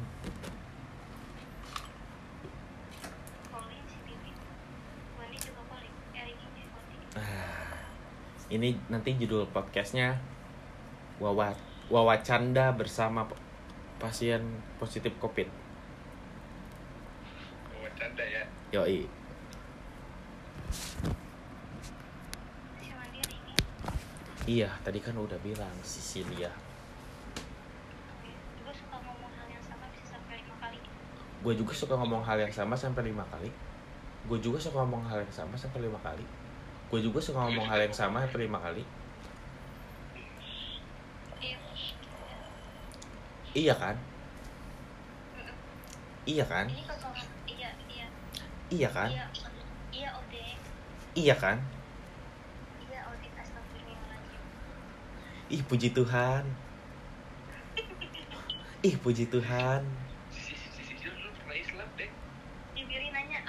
Ah, 7.13 7.73
Ini 8.49 8.73
nanti 8.89 9.13
judul 9.17 9.45
podcastnya 9.53 10.17
Wawa 11.19 11.53
Wawa 11.89 12.15
Canda 12.25 12.71
bersama 12.73 13.25
pasien 13.99 14.41
positif 14.79 15.11
COVID 15.19 15.49
Bawa 17.73 17.89
canda 17.97 18.23
ya. 18.23 18.43
Yoi 18.71 19.03
Si 22.79 22.89
Wandi 22.93 23.17
hari 23.19 23.35
ini. 23.35 23.53
Iya, 24.49 24.69
tadi 24.81 24.97
kan 24.97 25.13
udah 25.13 25.37
bilang 25.45 25.75
Sisilia 25.85 26.49
Gue 28.65 28.73
suka 28.73 28.97
ngomong 28.97 29.29
hal 29.37 29.45
yang 29.53 29.61
sama 29.61 29.85
bisa 29.93 30.05
sampai 30.17 30.41
lima 30.41 30.55
kali. 30.57 30.79
Gue 31.45 31.53
juga 31.53 31.71
suka 31.77 31.93
ngomong 32.01 32.25
hal 32.25 32.41
yang 32.41 32.49
sama 32.57 32.73
sampai 32.73 33.03
lima 33.05 33.21
kali 33.29 33.49
Gue 34.25 34.37
juga 34.41 34.57
suka 34.57 34.81
ngomong 34.81 35.05
hal 35.05 35.19
yang 35.21 35.33
sama 35.37 35.53
sampai 35.53 35.79
lima 35.85 35.99
kali 36.01 36.25
Gue 36.89 36.99
juga 37.05 37.19
suka 37.21 37.39
ngomong 37.45 37.67
hal 37.69 37.79
yang 37.85 37.93
sama 37.93 38.17
sampai 38.25 38.41
lima 38.49 38.57
kali 38.57 38.83
Iya. 41.39 41.57
Iya 43.53 43.73
kan? 43.77 43.95
Iya 46.25 46.45
kan? 46.45 46.65
Iya, 46.69 47.69
iya. 47.87 48.07
Iya 48.69 48.89
kan? 48.89 49.09
Iya, 49.09 49.25
iya 49.89 50.09
Ode. 50.13 50.45
Iya 51.17 51.35
kan? 51.37 51.57
Iya 52.85 52.99
Ode 53.09 53.27
astagfirullahaladzim. 53.33 54.43
Ih 55.49 55.65
puji 55.65 55.89
Tuhan. 55.97 56.45
Ih 58.85 58.95
puji 59.01 59.25
Tuhan. 59.33 59.81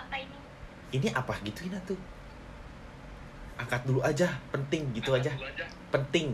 Apa 0.00 0.16
ini? 0.16 0.38
Ini 0.96 1.08
apa? 1.12 1.36
Gituin 1.44 1.76
tuh 1.84 2.00
Angkat 3.60 3.84
dulu 3.84 4.00
aja 4.00 4.26
Penting 4.50 4.90
gitu 4.96 5.12
Angkat 5.12 5.28
aja. 5.28 5.32
dulu 5.36 5.48
aja. 5.52 5.66
Penting 5.92 6.28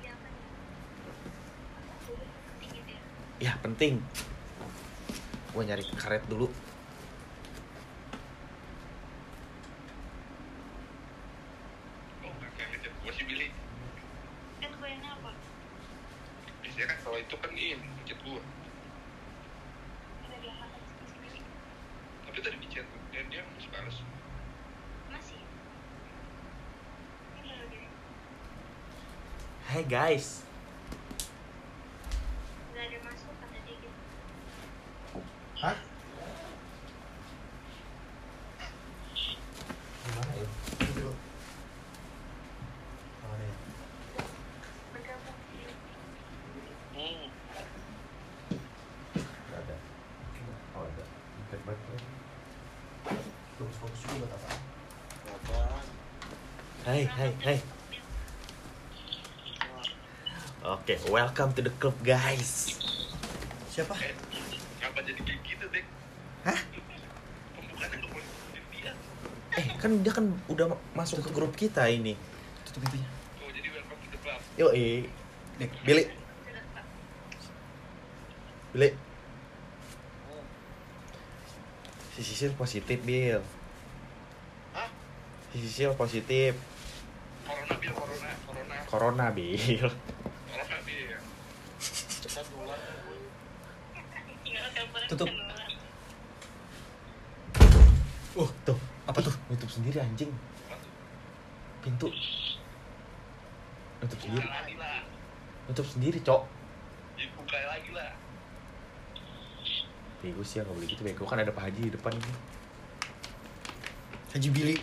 Iya 0.00 0.10
apa 0.16 0.26
nih? 0.32 0.44
Penting 2.48 2.70
gitu 2.74 2.90
ya. 2.90 3.52
Ya 3.52 3.54
penting. 3.74 3.98
Gue 5.50 5.66
nyari 5.66 5.82
karet 5.98 6.22
dulu 6.30 6.46
Oh, 12.22 12.30
nggak 12.30 12.50
kayak 12.54 12.68
ngechat 12.70 12.94
gua 13.02 13.10
sih 13.18 13.26
Billy. 13.26 13.50
Kan 14.62 14.70
gue 14.78 14.86
yang 14.86 15.02
apa? 15.02 15.34
Biasanya 16.62 16.86
kan 16.86 16.98
kalau 17.02 17.18
itu 17.18 17.34
kan 17.34 17.50
ini 17.50 17.74
ngechat 17.74 18.18
gua. 18.22 18.38
Udah 20.22 20.38
diangkat 20.38 20.70
aja 20.70 20.86
sama 20.94 21.06
si 21.10 21.16
Billy. 21.18 21.40
Tapi 22.30 22.38
tadi 22.46 22.56
di 22.62 22.68
chat 22.70 22.86
dan 23.10 23.26
dia 23.26 23.42
masih 23.58 23.70
balas. 23.74 23.96
Masih. 25.10 25.40
Ini 27.42 27.48
baru 27.50 27.66
gini. 27.74 27.88
Hai 29.66 29.82
guys 29.82 30.46
Gak 32.74 32.90
ada 32.90 32.98
masuk 33.06 33.30
kata 33.38 33.58
dia 33.62 33.74
gitu. 33.78 33.98
Hah? 35.62 35.78
Gimana 40.04 40.32
ya? 40.34 40.48
Oh, 43.22 43.30
ada 43.30 43.44
ya? 43.46 43.54
Bergabung 44.90 45.38
sih. 45.54 45.70
Hmm. 46.98 47.24
Gak 49.22 49.60
ada 49.62 49.76
Oh 50.74 50.82
ada 50.82 51.04
Dekat 51.46 51.60
banget 51.62 52.02
Bagus 53.54 53.76
fokus 53.78 54.00
juga 54.02 54.26
buat 54.26 54.34
apa? 54.34 54.50
Hai 56.84 57.06
hai 57.06 57.30
hai 57.46 57.58
Oke, 60.64 60.96
welcome 61.14 61.54
to 61.54 61.62
the 61.62 61.70
club 61.78 61.94
guys. 62.02 62.74
Siapa? 63.70 63.94
Ngapa 63.94 64.98
jadi 65.06 65.20
kayak 65.22 65.40
gitu 65.46 65.64
deh? 65.70 65.84
Hah? 66.42 66.58
Boleh 67.70 67.86
dia. 68.74 68.90
Eh, 69.54 69.66
kan 69.78 69.90
dia 70.02 70.10
kan 70.10 70.26
udah 70.50 70.74
ma- 70.74 70.82
masuk 70.98 71.22
ke 71.22 71.30
grup 71.30 71.54
kita 71.54 71.86
ini. 71.86 72.18
Tutup 72.66 72.82
pintunya. 72.82 73.06
Oh, 73.38 73.50
jadi 73.54 73.68
welcome 73.70 73.98
to 74.02 74.08
the 74.10 74.18
club. 74.18 74.40
Yo, 74.58 74.66
eh, 74.74 75.06
Dek. 75.54 75.70
Billy. 75.86 76.04
Billy. 78.74 78.90
Si 82.14 82.22
Sisil 82.22 82.54
positif, 82.54 82.98
Bill. 83.02 83.38
Hah? 84.74 84.90
Si 85.54 85.62
Sisil 85.62 85.94
positif. 85.94 86.58
Corona 87.46 87.74
bil, 87.78 87.92
corona, 87.94 88.30
corona, 88.46 88.74
Corona, 88.86 89.26
Bill. 89.30 89.86
corona 90.50 90.78
bil. 90.86 91.18
Cepat 92.24 92.46
pulang. 92.50 92.82
Tinggal 94.42 94.66
teleponan 94.70 95.08
Tutup. 95.10 95.26
keluar. 95.26 95.70
Uh, 98.38 98.50
tuh. 98.64 98.78
Apa 99.04 99.18
tuh? 99.20 99.34
Nutup 99.50 99.70
sendiri 99.70 99.98
anjing. 100.14 100.30
Pintu. 101.82 102.06
Nutup 103.98 104.18
sendiri. 104.22 104.46
Nutup 105.66 105.86
sendiri, 105.90 106.18
Cok. 106.22 106.42
Ya, 107.18 107.26
buka 107.34 107.58
lagi 107.66 107.90
lah. 107.90 108.14
Bego 110.22 110.46
sih 110.46 110.62
ya, 110.62 110.62
nggak 110.62 110.74
boleh 110.78 110.86
gitu, 110.86 111.02
bego. 111.02 111.26
Kan 111.26 111.42
ada 111.42 111.50
Pak 111.50 111.66
Haji 111.66 111.90
di 111.90 111.92
depan 111.98 112.14
ini. 112.14 112.32
Haji 114.38 114.48
Billy. 114.54 114.78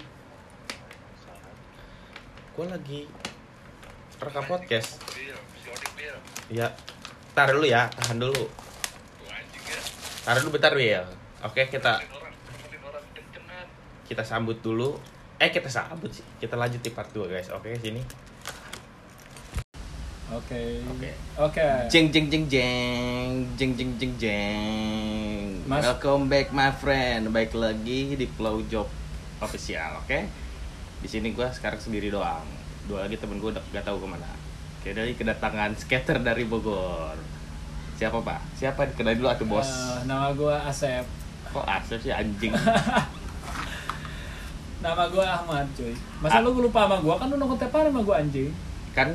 Gue 2.51 2.65
lagi 2.67 3.07
rekam 4.19 4.43
podcast. 4.51 4.99
Bil, 5.15 5.33
si 5.63 5.67
Odik 5.71 5.91
bil. 5.95 6.15
Ya, 6.51 6.75
tar 7.31 7.55
dulu 7.55 7.63
ya, 7.63 7.87
tahan 7.87 8.19
dulu. 8.19 8.51
Anjing 9.31 9.63
ya. 9.63 9.79
Tahan 10.27 10.43
dulu 10.43 10.59
bentar, 10.59 10.75
Will. 10.75 11.07
Oke, 11.41 11.71
kita 11.71 12.03
kita 14.11 14.27
sambut 14.27 14.59
dulu. 14.59 14.99
Eh, 15.41 15.49
kita 15.49 15.65
sambut 15.65 16.13
sih. 16.13 16.21
Kita 16.37 16.53
lanjut 16.53 16.77
di 16.77 16.93
part 16.93 17.09
2, 17.09 17.25
guys. 17.25 17.49
Oke, 17.49 17.73
sini. 17.81 17.97
Oke. 20.29 20.85
Oke. 20.85 21.09
Oke. 21.41 21.67
Jeng 21.89 22.13
jeng 22.13 22.29
jeng 22.29 22.45
jeng 22.45 23.29
jeng 23.57 23.71
jeng 23.73 23.91
jeng 23.97 24.13
jeng. 24.21 25.65
Mas- 25.65 25.81
Welcome 25.81 26.29
back 26.29 26.53
my 26.53 26.69
friend. 26.69 27.33
Baik 27.33 27.57
lagi 27.57 28.13
di 28.13 28.29
Flow 28.29 28.61
Job 28.69 28.85
official, 29.41 29.97
oke? 29.97 30.29
Di 31.01 31.09
sini 31.09 31.33
gua 31.33 31.49
sekarang 31.49 31.81
sendiri 31.81 32.13
doang. 32.13 32.45
Dua 32.85 33.09
lagi 33.09 33.17
temen 33.17 33.41
gue 33.41 33.49
gak 33.49 33.81
tahu 33.81 33.97
ke 33.97 34.07
mana. 34.07 34.29
Oke, 34.77 34.93
dari 34.93 35.17
kedatangan 35.17 35.73
skater 35.75 36.21
dari 36.21 36.45
Bogor. 36.45 37.17
Siapa 37.97 38.21
pak? 38.21 38.39
Siapa? 38.55 38.93
Kenal 38.93 39.17
dulu 39.17 39.27
atuh 39.27 39.49
bos. 39.49 39.65
Eh, 39.67 40.05
nama 40.05 40.31
gua 40.31 40.63
Asep. 40.63 41.03
Kok 41.49 41.65
Asep 41.65 41.97
sih 41.97 42.13
anjing? 42.13 42.53
Nama 44.81 45.03
gua 45.07 45.25
Ahmad, 45.31 45.65
cuy. 45.71 45.93
Masa 46.19 46.37
Ah. 46.37 46.41
lu 46.41 46.57
lupa 46.59 46.83
sama 46.83 46.97
gua? 46.97 47.15
Kan 47.15 47.29
lu 47.29 47.37
nongol 47.37 47.55
tiap 47.55 47.69
hari 47.71 47.89
sama 47.89 48.01
gua 48.01 48.17
anjing. 48.17 48.49
kan 48.91 49.07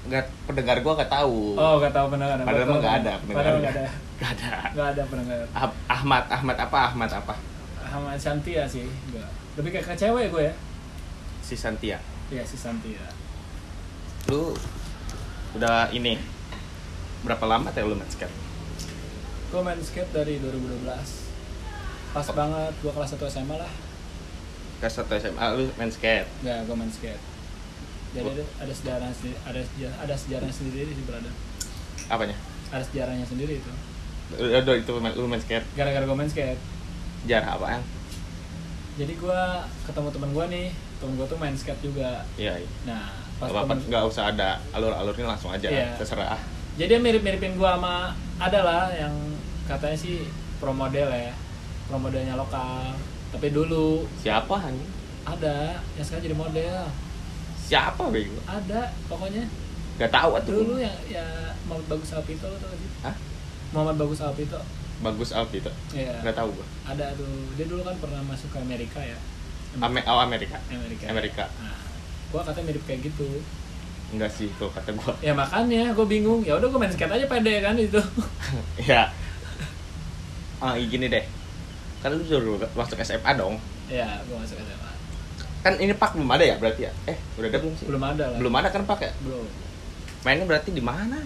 nggak 0.00 0.24
pendengar 0.46 0.80
gua 0.80 0.96
nggak 0.96 1.12
tahu. 1.12 1.52
Oh, 1.54 1.76
gak 1.76 1.92
tahu 1.92 2.06
pendengar. 2.08 2.40
Padahal 2.40 2.64
tahu. 2.64 2.80
nggak 2.80 2.94
ada 2.96 3.12
Padahal 3.12 3.20
pendengar. 3.20 3.60
nggak 3.60 3.74
ada. 3.74 3.84
Gak 4.20 4.30
ada. 4.36 4.48
Nggak 4.70 4.88
ada 4.90 5.02
pendengar. 5.08 5.38
Ah- 5.50 5.76
Ahmad, 5.90 6.24
Ahmad 6.28 6.56
apa? 6.58 6.78
Ahmad 6.86 7.10
apa? 7.10 7.34
Ahmad 7.82 8.16
Santia 8.16 8.64
sih, 8.64 8.84
enggak. 8.84 9.28
Lebih 9.56 9.70
kayak 9.74 9.86
ke 9.86 9.94
cewek 9.98 10.28
gue 10.28 10.42
ya. 10.42 10.54
Si 11.40 11.54
Santia. 11.54 11.96
Iya, 12.28 12.44
si 12.44 12.54
Santia. 12.54 13.00
Lu 14.28 14.52
udah 15.52 15.88
ini 15.90 16.20
berapa 17.20 17.44
lama 17.44 17.68
teh 17.68 17.80
lu 17.80 17.92
main 17.92 18.06
skate? 18.06 18.28
Gue 19.48 19.60
main 19.60 19.80
skate 19.80 20.12
dari 20.12 20.36
2012. 20.38 21.32
Pas 22.10 22.22
Oh. 22.22 22.32
banget 22.32 22.72
gua 22.78 22.92
kelas 22.92 23.10
1 23.10 23.24
SMA 23.26 23.56
lah. 23.56 23.72
Kelas 24.80 24.94
satu 24.94 25.12
SMA 25.14 25.46
lu 25.54 25.68
main 25.74 25.88
skate. 25.88 26.26
Enggak, 26.40 26.58
gua 26.64 26.76
main 26.76 26.88
skate. 26.88 27.20
Jadi 28.10 28.26
ada, 28.26 28.44
ada 28.58 28.72
sejarah 28.72 29.08
sendiri, 29.12 29.36
ada 29.44 29.60
sejarah, 29.62 29.96
ada 30.00 30.14
sejarahnya 30.16 30.54
sendiri 30.56 30.90
sih 30.90 31.04
berada. 31.04 31.30
Apanya? 32.08 32.36
Ada 32.68 32.84
sejarahnya 32.84 33.22
sendiri 33.24 33.54
itu. 33.56 33.72
Udah, 34.32 34.74
itu 34.74 34.92
main- 34.96 35.14
lu 35.14 35.26
main 35.26 35.38
skate. 35.38 35.66
gara-gara 35.72 36.02
gue 36.02 36.14
main 36.14 36.28
skate 36.28 36.58
Jarah 37.24 37.52
apaan? 37.52 37.82
jadi 38.92 39.10
gue 39.12 39.40
ketemu 39.82 40.08
temen 40.08 40.30
gue 40.30 40.44
nih 40.46 40.66
temen 40.98 41.14
gue 41.14 41.26
tuh 41.26 41.34
main 41.34 41.52
skate 41.52 41.80
juga 41.80 42.20
Iya, 42.36 42.52
iya. 42.54 42.68
nah 42.84 43.10
pas 43.36 43.48
Gak 43.48 43.64
temen- 43.64 43.86
nggak 43.88 44.02
usah 44.04 44.28
ada 44.28 44.60
alur-alurnya 44.70 45.26
langsung 45.26 45.50
aja. 45.50 45.66
Iya. 45.66 45.96
Terserah. 45.96 46.36
jadi 46.76 46.96
mirip-miripin 46.96 47.56
gue 47.56 47.66
sama 47.66 48.12
ada 48.36 48.60
lah 48.60 48.84
yang 48.92 49.10
katanya 49.66 49.96
sih 49.96 50.28
pro 50.56 50.70
model 50.70 51.08
ya 51.08 51.32
pro 51.84 51.96
modelnya 51.96 52.36
lokal 52.36 52.92
tapi 53.30 53.46
dulu 53.48 54.04
Siapa 54.16 54.54
anjing? 54.56 54.90
ada 55.22 55.56
yang 55.94 56.04
sekarang 56.04 56.24
jadi 56.26 56.36
model 56.36 56.76
Siapa 57.60 58.02
bego? 58.08 58.38
ada 58.44 58.90
pokoknya 59.06 59.44
Gak 59.96 60.10
tahu 60.10 60.30
atuh. 60.34 60.54
dulu 60.56 60.74
yang 60.76 60.96
ya 61.06 61.22
Muhammad 61.64 61.86
Bagus 61.88 62.10
Alpito 62.10 62.44
lo 62.44 62.56
tau 62.56 62.66
gak 62.66 62.78
sih 62.78 62.90
Hah? 63.02 63.16
Muhammad 63.70 63.96
Bagus 63.96 64.20
Alpito 64.20 64.60
Bagus 65.00 65.32
Alfi 65.32 65.58
itu. 65.58 65.72
Iya. 65.94 66.12
Gak 66.20 66.36
tahu 66.36 66.52
gua. 66.52 66.66
ada 66.84 67.08
tuh 67.16 67.24
dia 67.54 67.64
dulu 67.64 67.80
kan 67.80 67.96
pernah 67.96 68.20
masuk 68.22 68.48
ke 68.48 68.58
Amerika 68.58 69.00
ya 69.00 69.16
Ame 69.76 70.02
oh 70.02 70.18
Amerika. 70.18 70.60
Amerika 70.68 71.04
Amerika. 71.08 71.44
nah, 71.56 71.78
gua 72.28 72.42
katanya 72.42 72.68
mirip 72.68 72.84
kayak 72.84 73.06
gitu 73.06 73.40
Enggak 74.10 74.28
sih 74.28 74.50
kalau 74.58 74.68
kata 74.68 74.90
gua. 74.92 75.14
ya 75.20 75.30
makanya 75.32 75.94
gue 75.94 76.02
bingung 76.04 76.42
ya 76.42 76.52
udah 76.54 76.66
gue 76.66 76.76
main 76.76 76.90
skate 76.90 77.14
aja 77.14 77.24
pede 77.24 77.54
kan 77.60 77.78
itu 77.78 77.96
ya. 78.90 79.06
Ah, 80.58 80.74
gini 80.76 81.06
deh. 81.06 81.24
Kan 82.00 82.10
lu 82.10 82.22
dulu 82.22 82.52
masuk 82.72 82.96
SMA 82.98 83.30
dong. 83.34 83.60
ya 83.86 84.20
gue 84.22 84.36
masuk 84.36 84.56
SMA 84.56 84.90
Kan 85.60 85.76
ini 85.76 85.92
Pak 85.92 86.16
belum 86.16 86.30
ada 86.30 86.40
ya 86.42 86.56
berarti 86.56 86.88
ya? 86.88 86.92
Eh, 87.04 87.16
udah 87.36 87.48
ada 87.48 87.58
belum 87.58 87.74
sih? 87.74 87.84
belum 87.84 88.02
ada 88.02 88.24
lah 88.26 88.38
Belum 88.38 88.54
ada 88.54 88.68
kan 88.68 88.82
Pak 88.82 89.00
ya? 89.00 89.12
belum 89.20 89.44
Mainnya 90.20 90.44
berarti 90.44 90.70
di 90.70 90.80
mana? 90.80 91.20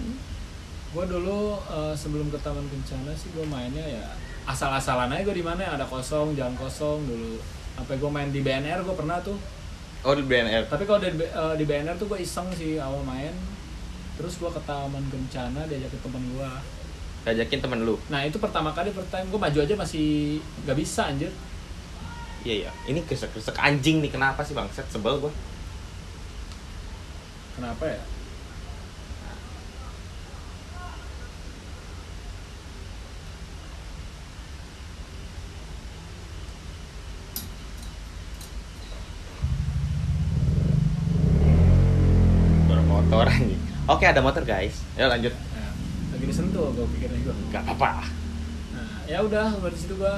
gue 0.91 1.05
dulu 1.05 1.39
eh, 1.61 1.91
sebelum 1.93 2.27
ke 2.27 2.39
Taman 2.39 2.63
Kencana 2.65 3.11
sih 3.13 3.27
gue 3.29 3.43
mainnya 3.43 3.83
ya 3.83 4.03
asal-asalan 4.45 5.11
aja 5.11 5.23
gue 5.23 5.35
di 5.35 5.43
mana 5.43 5.67
ada 5.67 5.83
kosong 5.83 6.31
jalan 6.33 6.55
kosong 6.55 7.03
dulu 7.03 7.35
sampai 7.75 7.95
gue 7.95 8.07
main 8.07 8.31
di 8.31 8.39
BNR 8.39 8.79
gue 8.81 8.95
pernah 8.95 9.19
tuh 9.19 9.35
Oh, 10.01 10.13
di 10.13 10.21
BNR. 10.21 10.69
tapi 10.69 10.85
kalau 10.85 11.01
di, 11.01 11.11
eh, 11.17 11.53
di 11.57 11.65
BNR 11.65 11.97
tuh 11.97 12.07
gue 12.07 12.21
iseng 12.21 12.47
sih 12.53 12.79
awal 12.79 13.01
main 13.01 13.35
terus 14.15 14.39
gue 14.39 14.47
ke 14.47 14.61
Taman 14.61 15.03
Kencana 15.05 15.67
diajakin 15.67 15.99
temen 15.99 16.23
gue 16.31 16.49
Ngajakin 17.25 17.59
temen 17.59 17.79
lu. 17.81 17.97
nah 18.07 18.21
itu 18.21 18.37
pertama 18.37 18.69
kali 18.69 18.93
pertama 18.93 19.25
gue 19.25 19.39
maju 19.41 19.59
aja 19.65 19.73
masih 19.73 20.37
gak 20.63 20.77
bisa 20.77 21.09
anjir 21.09 21.33
Iya, 22.45 22.69
iya. 22.69 22.71
Ini 22.85 23.01
kesek-kesek 23.09 23.57
anjing 23.57 24.05
nih. 24.05 24.13
Kenapa 24.13 24.45
sih 24.45 24.53
bangset? 24.53 24.85
Sebel 24.93 25.17
gua. 25.17 25.33
kenapa 27.55 27.87
ya 27.87 28.03
motor 42.85 43.27
anjing. 43.27 43.61
Oke, 43.85 44.03
ada 44.07 44.21
motor 44.23 44.43
guys. 44.43 44.81
Ya 44.97 45.07
lanjut. 45.07 45.31
Lagi 46.25 46.33
disentuh 46.33 46.73
gue 46.73 46.85
pikirnya 46.89 47.21
gue 47.21 47.35
Gak 47.53 47.61
apa-apa. 47.63 48.09
nah 48.73 48.97
ya 49.05 49.21
udah 49.21 49.61
di 49.61 49.77
situ 49.77 49.93
gue 49.93 50.15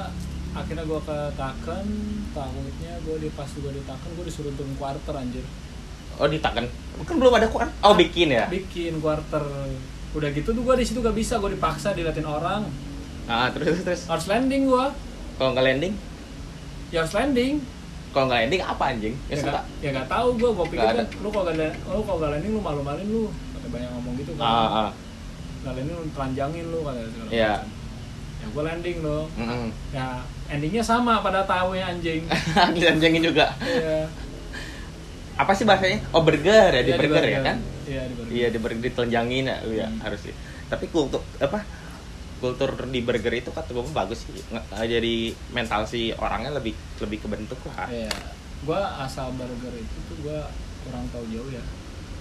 akhirnya 0.56 0.88
gue 0.88 1.00
ke 1.04 1.18
Taken 1.36 1.86
tahunnya 2.32 2.92
gue 3.04 3.16
di 3.20 3.28
pas 3.30 3.44
gue 3.44 3.68
di 3.68 3.82
Taken 3.84 4.10
gue 4.16 4.24
disuruh 4.24 4.52
turun 4.56 4.72
quarter 4.74 5.12
anjir 5.12 5.44
Oh, 6.16 6.24
ditaken. 6.24 6.64
Kan 7.04 7.14
belum 7.14 7.30
ada 7.30 7.46
kuan. 7.46 7.68
Oh, 7.78 7.92
bikin 7.92 8.32
ya. 8.32 8.48
bikin 8.48 8.98
quarter 8.98 9.44
udah 10.08 10.28
gitu 10.32 10.50
tuh 10.50 10.64
gue 10.64 10.74
di 10.74 10.86
situ 10.88 10.98
gak 10.98 11.12
bisa 11.12 11.36
gue 11.36 11.52
dipaksa 11.52 11.92
diliatin 11.92 12.24
orang 12.24 12.64
Ah, 13.28 13.52
terus 13.52 13.84
terus, 13.84 14.08
harus 14.08 14.24
landing 14.24 14.64
gue 14.64 14.84
Kalau 15.36 15.52
nggak 15.52 15.66
landing, 15.68 15.92
ya 16.88 17.04
harus 17.04 17.12
landing 17.12 17.60
kalau 18.08 18.24
nggak 18.24 18.48
landing 18.48 18.62
apa 18.64 18.84
anjing? 18.88 19.14
Ya, 19.28 19.36
ya 19.36 19.42
gak, 19.44 19.64
ya 19.78 19.88
gak 19.92 20.08
tahu 20.08 20.28
gue 20.40 20.50
gue 20.50 20.66
pikir 20.72 20.80
Nggak 20.80 20.96
kan 20.96 21.06
lu 21.20 21.28
kalau 21.28 21.44
gak 21.44 21.56
la- 21.60 21.76
lu 21.92 22.00
kalau 22.00 22.18
gak 22.18 22.30
landing 22.32 22.52
lu 22.56 22.60
malu 22.64 22.80
maluin 22.80 23.04
lu 23.06 23.22
banyak 23.68 23.90
ngomong 23.92 24.14
gitu 24.16 24.32
kan 24.34 24.48
Ah, 24.48 24.88
ah. 24.88 24.90
Landing 25.60 25.86
lu 25.88 26.02
telanjangin 26.10 26.64
lu 26.66 26.78
kata 26.80 27.00
segala 27.06 27.28
Iya. 27.28 27.52
macam. 27.56 27.76
ya 28.38 28.46
gue 28.48 28.62
landing 28.64 28.96
dong 29.00 29.26
Mm-mm. 29.34 29.66
ya 29.90 30.06
endingnya 30.48 30.80
sama 30.80 31.18
pada 31.18 31.42
tahu 31.44 31.74
ya 31.74 31.88
anjing 31.88 32.22
Dilanjangin 32.74 33.22
juga. 33.24 33.50
Iya. 33.60 34.06
Apa 35.34 35.52
sih 35.52 35.62
bahasanya? 35.62 36.02
Oh, 36.10 36.20
burger 36.20 36.70
ya, 36.72 36.80
di 36.80 36.88
Iya, 36.88 36.98
burger 36.98 37.24
ya 37.24 37.40
kan? 37.44 37.56
iya 37.84 38.02
di 38.02 38.14
burger 38.14 38.32
Iya, 38.32 38.46
di 38.48 38.58
burger 38.58 38.82
ditelanjangin 38.84 39.44
ya, 39.44 39.56
iya 39.64 39.86
Hmm. 39.86 40.00
harus 40.00 40.20
sih. 40.20 40.34
Tapi 40.66 40.86
kultur 40.88 41.22
apa? 41.36 41.62
Kultur 42.38 42.70
di 42.84 43.00
burger 43.00 43.34
itu 43.36 43.48
kata 43.48 43.68
gue 43.68 43.84
bagus 43.88 44.18
sih. 44.20 44.34
Nge- 44.48 44.66
Jadi 44.88 45.14
mental 45.48 45.82
si 45.84 46.10
orangnya 46.12 46.50
lebih 46.52 46.72
lebih 46.98 47.18
kebentuk 47.20 47.58
lah. 47.66 47.86
Iya. 47.86 48.10
Gua 48.60 48.80
asal 49.00 49.30
burger 49.32 49.70
itu 49.72 49.98
tuh 50.04 50.16
gua 50.20 50.50
kurang 50.82 51.06
tahu 51.08 51.22
jauh 51.28 51.46
ya. 51.48 51.62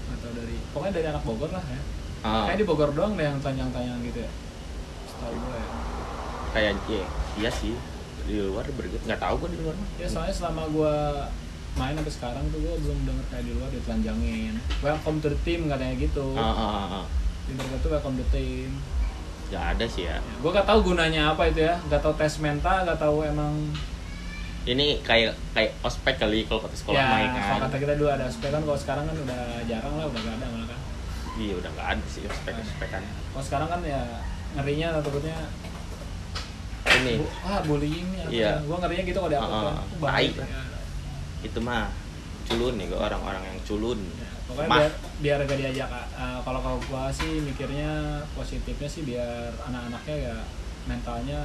Atau 0.10 0.30
dari 0.32 0.54
pokoknya 0.72 0.94
dari 0.94 1.08
anak 1.08 1.24
Bogor 1.24 1.50
lah 1.50 1.62
ya. 1.64 1.82
Ah, 2.22 2.46
Kayak 2.46 2.58
di 2.58 2.66
Bogor 2.66 2.92
doang 2.92 3.14
deh 3.14 3.24
yang 3.24 3.38
tanyang-tanyang 3.38 4.00
gitu 4.04 4.20
ya. 4.22 4.32
Setahu 5.06 5.34
gua 5.36 5.56
ya. 5.56 5.68
kayak 6.48 6.72
iya, 6.88 7.06
iya 7.38 7.50
sih. 7.52 7.76
Di 8.24 8.42
luar 8.42 8.66
burger 8.70 9.00
nggak 9.00 9.22
tahu 9.22 9.36
gue 9.40 9.50
di 9.54 9.60
luar 9.62 9.74
mah. 9.74 9.90
Ya 9.96 10.08
soalnya 10.08 10.34
selama 10.34 10.64
gua 10.68 10.94
main 11.74 11.94
sampai 11.94 12.10
sekarang 12.12 12.44
tuh 12.50 12.60
gua 12.60 12.74
belum 12.78 13.00
denger 13.06 13.26
kayak 13.30 13.44
di 13.44 13.52
luar 13.54 13.70
ditelanjangin. 13.70 14.54
Welcome 14.80 15.18
to 15.20 15.30
the 15.30 15.40
team 15.42 15.68
katanya 15.68 15.96
gitu. 15.96 16.26
Ah, 16.34 16.44
ah, 16.48 16.58
ah, 16.58 16.96
ah. 17.02 17.06
Di 17.44 17.54
burger 17.54 17.80
tuh 17.80 17.90
welcome 17.92 18.16
to 18.16 18.24
the 18.24 18.32
team. 18.34 18.72
Nggak 19.48 19.64
ada 19.78 19.86
sih 19.88 20.04
ya. 20.04 20.18
Ya, 20.18 20.36
gua 20.42 20.52
gak 20.52 20.68
tahu 20.68 20.92
gunanya 20.92 21.32
apa 21.32 21.48
itu 21.48 21.64
ya. 21.64 21.80
Gak 21.88 22.04
tahu 22.04 22.12
tes 22.16 22.36
mental, 22.38 22.84
gak 22.84 23.00
tahu 23.00 23.24
emang 23.24 23.54
Ini 24.68 25.00
kayak 25.00 25.32
kayak 25.56 25.72
ospek 25.80 26.20
kali 26.20 26.44
kalau 26.44 26.60
kata 26.60 26.76
sekolah 26.76 27.00
ya 27.00 27.08
main 27.08 27.30
kalau 27.32 27.48
kan. 27.56 27.72
kata 27.72 27.78
kita 27.80 27.94
dulu 27.96 28.12
ada 28.12 28.28
aspek 28.28 28.52
kan 28.52 28.60
kalau 28.60 28.76
sekarang 28.76 29.08
kan 29.08 29.16
udah 29.16 29.42
jarang 29.64 29.96
lah 29.96 30.04
udah 30.04 30.20
gak 30.20 30.36
ada 30.36 30.46
malah 30.52 30.68
kan 30.68 30.77
Iya 31.38 31.54
udah 31.56 31.70
nggak 31.70 31.88
ada 31.94 32.06
sih 32.10 32.26
ospek 32.26 32.54
ospekan. 32.58 33.04
kalau 33.06 33.44
sekarang 33.46 33.68
kan 33.70 33.82
ya 33.82 34.02
ngerinya 34.54 34.88
takutnya 34.98 35.38
Ini 36.88 37.14
Bu, 37.20 37.26
ah 37.44 37.60
bullying 37.62 38.08
ya. 38.12 38.26
Iya. 38.28 38.52
Gua 38.64 38.80
ngerinya 38.80 39.04
gitu 39.06 39.20
kalau 39.20 39.30
diupload 39.30 39.54
Ah, 39.54 39.62
kan. 39.62 39.76
ah, 39.76 39.86
Uh, 39.86 40.08
tai 40.08 40.28
lah. 40.34 40.48
Ya, 40.48 40.62
itu 41.44 41.60
mah 41.62 41.84
culun 42.48 42.74
nih 42.74 42.86
gue 42.88 42.98
orang-orang 42.98 43.44
yang 43.44 43.58
culun. 43.62 44.00
ya. 44.16 44.30
Pokoknya 44.48 44.70
Mah. 44.72 44.80
biar 44.80 44.92
biar 45.20 45.38
gak 45.44 45.60
diajak 45.60 45.90
uh, 45.92 46.40
kalau 46.42 46.60
kalau 46.64 46.80
gua 46.88 47.12
sih 47.12 47.44
mikirnya 47.44 47.92
positifnya 48.32 48.88
sih 48.88 49.04
biar 49.04 49.52
anak-anaknya 49.62 50.16
ya 50.26 50.36
mentalnya 50.88 51.40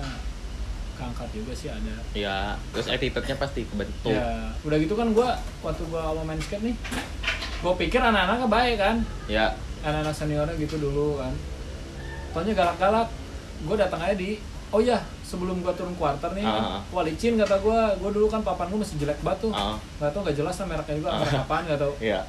keangkat 0.95 1.29
juga 1.35 1.53
sih 1.53 1.69
ada. 1.69 1.95
Ya, 2.15 2.55
terus 2.71 2.87
attitude-nya 2.87 3.35
pasti 3.35 3.67
kebentuk. 3.67 4.15
Ya, 4.15 4.55
udah 4.63 4.79
gitu 4.79 4.95
kan 4.95 5.11
gua 5.11 5.35
waktu 5.61 5.83
gua 5.91 6.03
awal 6.07 6.23
main 6.23 6.39
skate 6.39 6.63
nih, 6.63 6.77
gua 7.59 7.75
pikir 7.75 7.99
anak-anaknya 7.99 8.47
baik 8.47 8.77
kan. 8.79 8.97
Ya, 9.27 9.51
Anak-anak 9.83 10.15
seniornya 10.15 10.55
gitu 10.57 10.79
dulu 10.79 11.19
kan. 11.19 11.35
Taunya 12.33 12.53
galak-galak. 12.53 13.09
Gua 13.63 13.77
datang 13.77 14.01
aja 14.01 14.15
di 14.15 14.39
Oh 14.69 14.81
iya, 14.81 14.97
sebelum 15.23 15.61
gua 15.61 15.69
turun 15.71 15.93
quarter 15.93 16.33
nih, 16.33 16.41
Ah. 16.41 16.81
wah 16.89 17.05
licin 17.05 17.37
kata 17.37 17.61
gua, 17.61 17.93
gua 17.95 18.09
dulu 18.09 18.25
kan 18.27 18.41
papan 18.41 18.67
gua 18.67 18.81
masih 18.81 18.97
jelek 18.97 19.21
banget 19.21 19.45
tuh. 19.45 19.53
ah, 19.53 19.77
nggak 19.99 20.09
tahu 20.11 20.25
nggak 20.25 20.33
jelas 20.35 20.57
lah 20.57 20.67
mereknya 20.67 20.97
juga 20.97 21.11
merek 21.15 21.37
apaan 21.39 21.63
nggak 21.63 21.77
tahu 21.79 21.93
ya, 22.01 22.21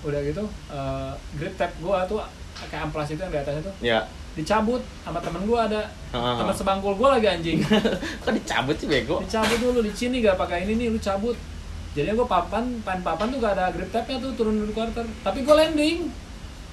udah 0.00 0.20
gitu 0.22 0.44
eh, 0.70 1.10
grip 1.36 1.54
tape 1.54 1.76
gua 1.76 2.04
tuh 2.04 2.24
kayak 2.62 2.82
amplas 2.84 3.08
itu 3.10 3.20
yang 3.20 3.28
di 3.28 3.36
atasnya 3.36 3.62
tuh 3.62 3.74
ya. 3.80 4.00
dicabut 4.32 4.80
sama 5.04 5.20
temen 5.20 5.44
gua 5.44 5.68
ada 5.68 5.92
Ah. 6.10 6.40
teman 6.40 6.54
sebangkul 6.54 6.94
gua 6.94 7.08
lagi 7.12 7.28
anjing 7.28 7.60
Kok 8.24 8.32
dicabut 8.32 8.72
sih 8.74 8.88
bego? 8.88 9.20
dicabut 9.20 9.58
dulu 9.60 9.84
di 9.84 9.92
sini 9.92 10.20
gak 10.20 10.36
pakai 10.36 10.64
ini 10.64 10.72
nih 10.74 10.88
lu 10.88 10.98
cabut 10.98 11.36
jadinya 11.92 12.16
gua 12.16 12.28
papan 12.32 12.64
pan 12.80 12.96
papan 12.98 13.28
tuh 13.28 13.38
gak 13.38 13.52
ada 13.52 13.68
grip 13.68 13.90
tape 13.90 14.08
nya 14.08 14.18
tuh 14.18 14.32
turun 14.32 14.56
dari 14.56 14.72
quarter 14.72 15.04
tapi 15.20 15.44
gua 15.44 15.60
landing 15.60 16.08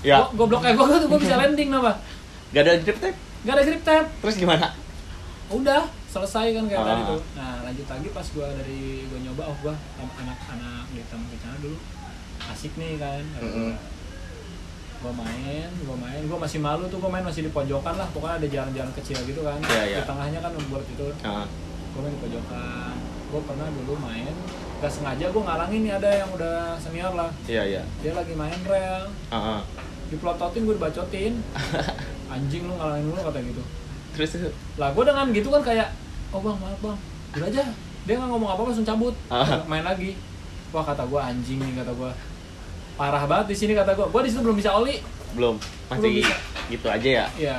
Ya, 0.03 0.19
goblok 0.30 0.59
kayak 0.59 0.75
gua 0.75 0.88
tuh 0.93 1.07
gua 1.07 1.15
bisa 1.17 1.35
landing 1.35 1.69
nama. 1.69 1.95
Gak 2.51 2.61
ada 2.61 2.73
grip 2.77 2.99
tape. 2.99 3.17
gak 3.43 3.55
ada 3.55 3.63
grip 3.63 3.81
tape 3.81 4.07
Terus 4.19 4.35
gimana? 4.38 4.71
udah 5.49 5.84
selesai 6.07 6.53
kan 6.53 6.63
kayak 6.65 6.80
Ah. 6.80 6.88
tadi 6.88 7.01
tuh. 7.05 7.21
Nah 7.34 7.53
lanjut 7.61 7.85
lagi 7.85 8.07
pas 8.09 8.27
gua 8.30 8.47
dari 8.53 8.81
gua 9.05 9.19
nyoba 9.21 9.43
oh 9.47 9.57
gua 9.59 9.73
anak-anak 9.95 10.85
di 10.89 11.01
taman 11.07 11.27
kencana 11.27 11.55
dulu. 11.59 11.77
Asik 12.43 12.73
nih 12.73 12.97
kan 12.97 13.23
Mm-mm. 13.38 13.71
gua 14.99 15.13
main 15.13 15.69
gua 15.84 15.97
main. 15.97 16.21
Gua 16.25 16.38
masih 16.38 16.59
malu 16.59 16.88
tuh 16.88 16.97
gua 16.97 17.11
main 17.11 17.23
masih 17.23 17.43
di 17.43 17.51
pojokan 17.51 17.95
lah. 17.95 18.07
Pokoknya 18.11 18.39
ada 18.39 18.47
jalan-jalan 18.49 18.91
kecil 18.93 19.19
gitu 19.23 19.41
kan. 19.41 19.59
Iya, 19.61 19.84
iya. 19.85 19.97
di 19.99 20.03
tengahnya 20.03 20.39
kan 20.39 20.51
buat 20.67 20.85
itu. 20.85 21.07
Ah, 21.21 21.45
gua 21.91 21.99
main 22.01 22.13
di 22.13 22.21
pojokan. 22.21 22.95
Gua 23.30 23.41
pernah 23.43 23.67
dulu 23.73 23.93
main. 23.99 24.34
Gak 24.80 24.91
sengaja 24.91 25.25
gua 25.30 25.43
ngalangin 25.45 25.81
nih 25.81 25.93
ada 25.93 26.09
yang 26.13 26.30
udah 26.30 26.75
senior 26.77 27.13
lah. 27.13 27.30
Iya 27.45 27.63
iya. 27.67 27.81
dia 27.99 28.11
lagi 28.11 28.34
main 28.34 28.59
rel. 28.63 29.03
Ah, 29.27 29.59
ah. 29.59 29.61
Dipelototin 30.14 30.61
gua 30.64 30.76
dibacotin. 30.77 31.34
Anjing 32.34 32.64
lu 32.65 32.73
ngalangin 32.77 33.03
dulu 33.10 33.19
kata 33.26 33.40
gitu. 33.41 33.64
Terus? 34.14 34.30
Lah 34.77 34.90
gue 34.94 35.03
dengan 35.06 35.26
gitu 35.34 35.49
kan 35.49 35.61
kayak 35.65 35.90
oh 36.34 36.41
bang 36.41 36.57
maaf 36.57 36.80
bang. 36.81 36.98
Udah 37.38 37.48
aja. 37.49 37.64
Dia 38.03 38.14
nggak 38.19 38.30
ngomong 38.30 38.49
apa 38.53 38.61
apa 38.61 38.69
langsung 38.73 38.88
cabut. 38.88 39.15
Ah. 39.30 39.61
main 39.65 39.85
lagi. 39.85 40.18
Wah 40.73 40.85
kata 40.85 41.06
gue 41.06 41.19
anjing 41.22 41.61
nih 41.61 41.81
kata 41.81 41.91
gue 41.94 42.11
parah 42.94 43.26
banget 43.26 43.53
di 43.53 43.56
sini 43.57 43.73
kata 43.73 43.98
gue 43.98 44.06
gue 44.06 44.22
di 44.26 44.30
situ 44.30 44.41
belum 44.41 44.57
bisa 44.57 44.73
oli. 44.77 45.02
Belum. 45.34 45.57
Belum 45.57 46.02
masih 46.02 46.11
bisa. 46.22 46.35
gitu 46.72 46.88
aja 46.90 47.10
ya. 47.10 47.26
ya 47.38 47.57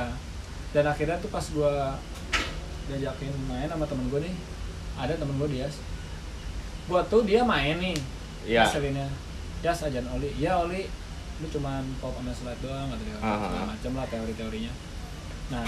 dan 0.75 0.91
akhirnya 0.91 1.15
tuh 1.23 1.31
pas 1.31 1.43
gue 1.43 1.73
diajakin 2.91 3.31
main 3.47 3.71
sama 3.71 3.87
temen 3.87 4.11
gue 4.11 4.19
nih 4.27 4.35
ada 4.99 5.15
temen 5.15 5.39
gue 5.39 5.49
dia 5.55 5.71
gue 6.85 7.01
tuh 7.07 7.21
dia 7.23 7.47
main 7.47 7.79
nih 7.79 7.95
Iya. 8.45 8.69
Ngeselinnya 8.69 9.07
ya 9.65 9.73
ajan 9.73 10.05
Oli. 10.13 10.29
Iya 10.37 10.61
Oli 10.61 10.85
lu 11.35 11.47
cuman 11.49 11.83
pop 11.99 12.15
sama 12.15 12.31
slide 12.31 12.61
doang 12.61 12.87
atau 12.87 13.03
segala 13.11 13.65
macam 13.67 13.91
lah 13.93 14.05
teori-teorinya 14.07 14.71
nah 15.45 15.65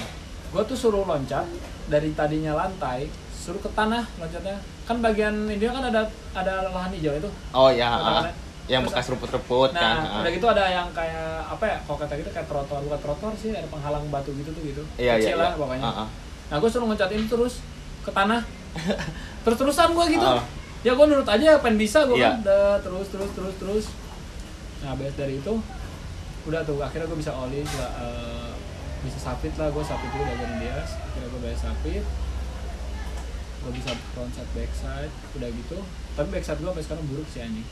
gue 0.47 0.63
tuh 0.63 0.77
suruh 0.77 1.03
loncat 1.03 1.43
dari 1.85 2.15
tadinya 2.15 2.55
lantai 2.55 3.11
suruh 3.29 3.59
ke 3.59 3.69
tanah 3.69 4.07
loncatnya 4.15 4.57
kan 4.87 5.03
bagian 5.03 5.35
ini 5.45 5.59
kan 5.61 5.83
ada 5.83 6.07
ada 6.31 6.71
lahan 6.71 6.91
hijau 6.91 7.13
itu 7.13 7.29
oh 7.51 7.67
ya 7.67 8.23
yang 8.67 8.83
Terus- 8.83 8.95
bekas 8.95 9.05
rumput-rumput 9.09 9.69
Nah, 9.71 9.79
kan 9.79 9.95
ah. 10.03 10.19
udah 10.23 10.31
gitu 10.31 10.43
ada 10.45 10.63
yang 10.67 10.87
kayak 10.91 11.39
apa 11.47 11.63
ya? 11.63 11.77
Kalau 11.87 12.03
kata 12.03 12.19
gitu 12.19 12.27
kayak 12.27 12.51
trotoar, 12.51 12.83
bukan 12.83 12.99
trotoar 12.99 13.31
sih, 13.31 13.55
ada 13.55 13.63
penghalang 13.63 14.03
batu 14.11 14.35
gitu 14.35 14.51
tuh 14.51 14.59
gitu. 14.59 14.83
iya 14.99 15.15
iya 15.15 15.23
Kecil 15.23 15.39
iya 15.39 15.43
lah 15.47 15.51
pokoknya. 15.55 15.83
Ah, 15.87 15.99
ah. 16.03 16.07
Nah, 16.51 16.55
gue 16.59 16.67
suruh 16.67 16.83
ngecatin 16.83 17.31
terus 17.31 17.63
ke 18.03 18.11
tanah. 18.11 18.43
Terus-terusan 19.47 19.95
gue 19.95 20.05
gitu. 20.11 20.27
Ah. 20.27 20.43
Ya 20.83 20.91
gue 20.93 21.05
nurut 21.07 21.23
aja, 21.23 21.63
pengen 21.63 21.79
bisa 21.79 22.03
gue 22.03 22.19
Iya. 22.19 22.27
kan. 22.27 22.43
Udah, 22.43 22.71
terus 22.83 23.07
terus 23.07 23.31
terus 23.31 23.55
terus. 23.55 23.85
Nah, 24.83 24.93
habis 24.93 25.13
dari 25.17 25.41
itu 25.41 25.53
udah 26.47 26.61
tuh 26.63 26.79
akhirnya 26.79 27.11
gue 27.11 27.19
bisa 27.19 27.33
oli 27.35 27.59
bisa, 27.59 27.87
eh, 27.99 28.51
bisa 29.03 29.19
sapit 29.19 29.51
lah 29.59 29.67
gue 29.67 29.83
sapit 29.83 30.07
dulu 30.15 30.23
diajarin 30.23 30.57
dia 30.63 30.79
akhirnya 30.79 31.27
gue 31.27 31.41
bisa 31.43 31.59
sapit 31.59 32.03
gue 33.57 33.71
bisa 33.75 33.91
frontside 34.15 34.51
backside 34.55 35.11
udah 35.35 35.49
gitu. 35.51 35.77
Tapi 36.15 36.27
backside 36.31 36.59
gue 36.63 36.69
sampai 36.71 36.85
sekarang 36.87 37.05
buruk 37.11 37.27
sih 37.27 37.41
anjing. 37.43 37.67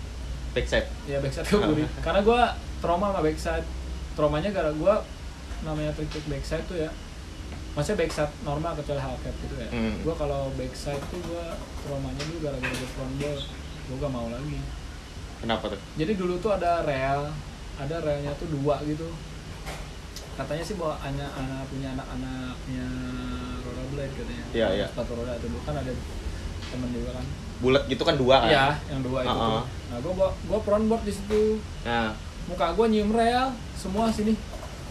Backside 0.51 0.87
ya 1.07 1.17
backside 1.23 1.47
gue 1.47 1.59
buruk. 1.61 1.91
Karena 2.03 2.19
gue 2.19 2.41
trauma 2.83 3.05
sama 3.15 3.21
backside 3.23 3.65
traumanya 4.19 4.49
gara 4.51 4.71
gue 4.75 4.95
namanya 5.63 5.91
trik 5.95 6.11
trik 6.11 6.27
backside 6.27 6.65
tuh 6.67 6.77
ya 6.77 6.91
maksudnya 7.75 8.07
backside 8.07 8.31
normal 8.47 8.71
kecuali 8.75 8.99
half 9.03 9.19
cap 9.23 9.35
gitu 9.39 9.55
ya. 9.55 9.67
Hmm. 9.71 9.99
gue 10.03 10.15
kalau 10.15 10.51
backside 10.55 11.03
tuh 11.11 11.19
gue 11.23 11.45
traumanya 11.83 12.23
dulu 12.27 12.37
gara-gara 12.43 12.75
gue 12.75 12.89
front 12.95 13.13
ball 13.19 13.39
gue 13.85 13.95
gak 13.99 14.13
mau 14.13 14.27
lagi 14.31 14.59
kenapa 15.45 15.65
tuh? 15.69 15.79
Jadi 16.01 16.17
dulu 16.17 16.33
tuh 16.41 16.51
ada 16.57 16.81
rel 16.81 17.29
ada 17.77 17.95
relnya 18.01 18.33
tuh 18.41 18.49
dua 18.49 18.81
gitu. 18.89 19.05
Katanya 20.35 20.63
sih 20.65 20.75
bahwa 20.75 20.97
anak 20.99 21.31
anak 21.37 21.63
punya 21.69 21.93
anak-anaknya 21.95 22.87
rollerblade 23.63 24.13
katanya. 24.17 24.45
Iya, 24.51 24.67
iya. 24.73 24.85
sepatu 24.89 25.13
roda 25.15 25.37
itu 25.37 25.47
dulu. 25.47 25.61
Kan 25.63 25.75
ada 25.77 25.91
temen 26.73 26.89
juga 26.91 27.09
kan. 27.21 27.25
Bulat 27.61 27.83
gitu 27.87 28.03
kan 28.03 28.15
dua 28.19 28.35
kan? 28.43 28.49
Iya 28.51 28.67
yang 28.91 29.01
dua 29.05 29.19
itu 29.23 29.31
Uh-uh. 29.31 29.63
tuh 29.63 29.63
nah 29.85 29.97
gue 30.01 30.13
gue 30.49 30.59
front 30.65 30.85
board 30.89 31.03
di 31.05 31.13
situ. 31.13 31.43
Nah. 31.85 32.11
Muka 32.45 32.73
gue 32.73 32.85
nyium 32.89 33.09
rel 33.13 33.53
semua 33.77 34.09
sini. 34.09 34.33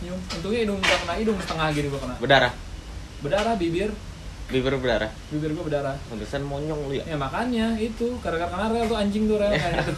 Nyium. 0.00 0.18
Untungnya 0.38 0.60
hidung 0.64 0.78
gak 0.80 0.98
kena 1.04 1.14
hidung 1.18 1.38
setengah 1.42 1.66
gini 1.74 1.86
gue 1.90 2.00
kena. 2.00 2.16
Berdarah? 2.22 2.52
Berdarah 3.20 3.54
bibir 3.58 3.90
bibir 4.44 4.74
berdarah? 4.74 5.10
Bibir 5.28 5.50
gue 5.50 5.64
berdarah. 5.64 5.96
Pantesan 6.06 6.42
monyong 6.42 6.80
lu 6.84 6.94
ya? 6.94 7.04
Ya 7.04 7.16
makanya 7.16 7.74
itu. 7.74 8.20
Gara-gara 8.20 8.46
kena 8.46 8.66
rel 8.68 8.84
tuh 8.84 8.96
anjing 8.96 9.24
tuh 9.24 9.36
rel 9.36 9.50
kayak 9.54 9.72
gitu. 9.80 9.92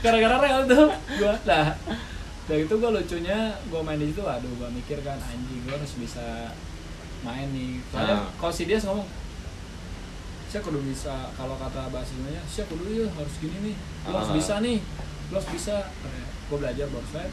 Gara-gara 0.00 0.36
rel 0.38 0.60
tuh 0.64 0.86
gue 1.12 1.32
lah 1.44 1.74
dari 2.46 2.66
itu 2.66 2.74
gue 2.74 2.90
lucunya 2.90 3.38
gue 3.62 3.78
main 3.80 3.94
di 3.94 4.10
situ 4.10 4.26
aduh 4.26 4.50
gue 4.50 4.68
mikir 4.74 4.98
kan 5.02 5.14
anjing 5.22 5.62
gue 5.62 5.70
harus 5.70 5.92
bisa 5.96 6.50
main 7.22 7.46
nih. 7.50 7.78
Soalnya 7.88 8.16
Ah. 8.16 8.26
kalau 8.34 8.50
si 8.50 8.66
Dias 8.66 8.82
ngomong 8.82 9.06
saya 10.46 10.60
kudu 10.60 10.82
bisa 10.82 11.30
kalau 11.32 11.54
kata 11.54 11.86
bahasa 11.88 12.10
Indonesia 12.12 12.42
saya 12.44 12.66
kudu 12.66 12.82
ya 12.90 13.06
harus 13.08 13.34
gini 13.38 13.56
nih. 13.62 13.76
Lo 14.04 14.18
harus 14.18 14.30
Ah. 14.30 14.36
bisa 14.36 14.54
nih. 14.58 14.78
Lo 15.30 15.38
harus 15.38 15.48
bisa. 15.48 15.74
Gue 16.46 16.58
belajar 16.58 16.86
board 16.90 17.06
slide 17.06 17.30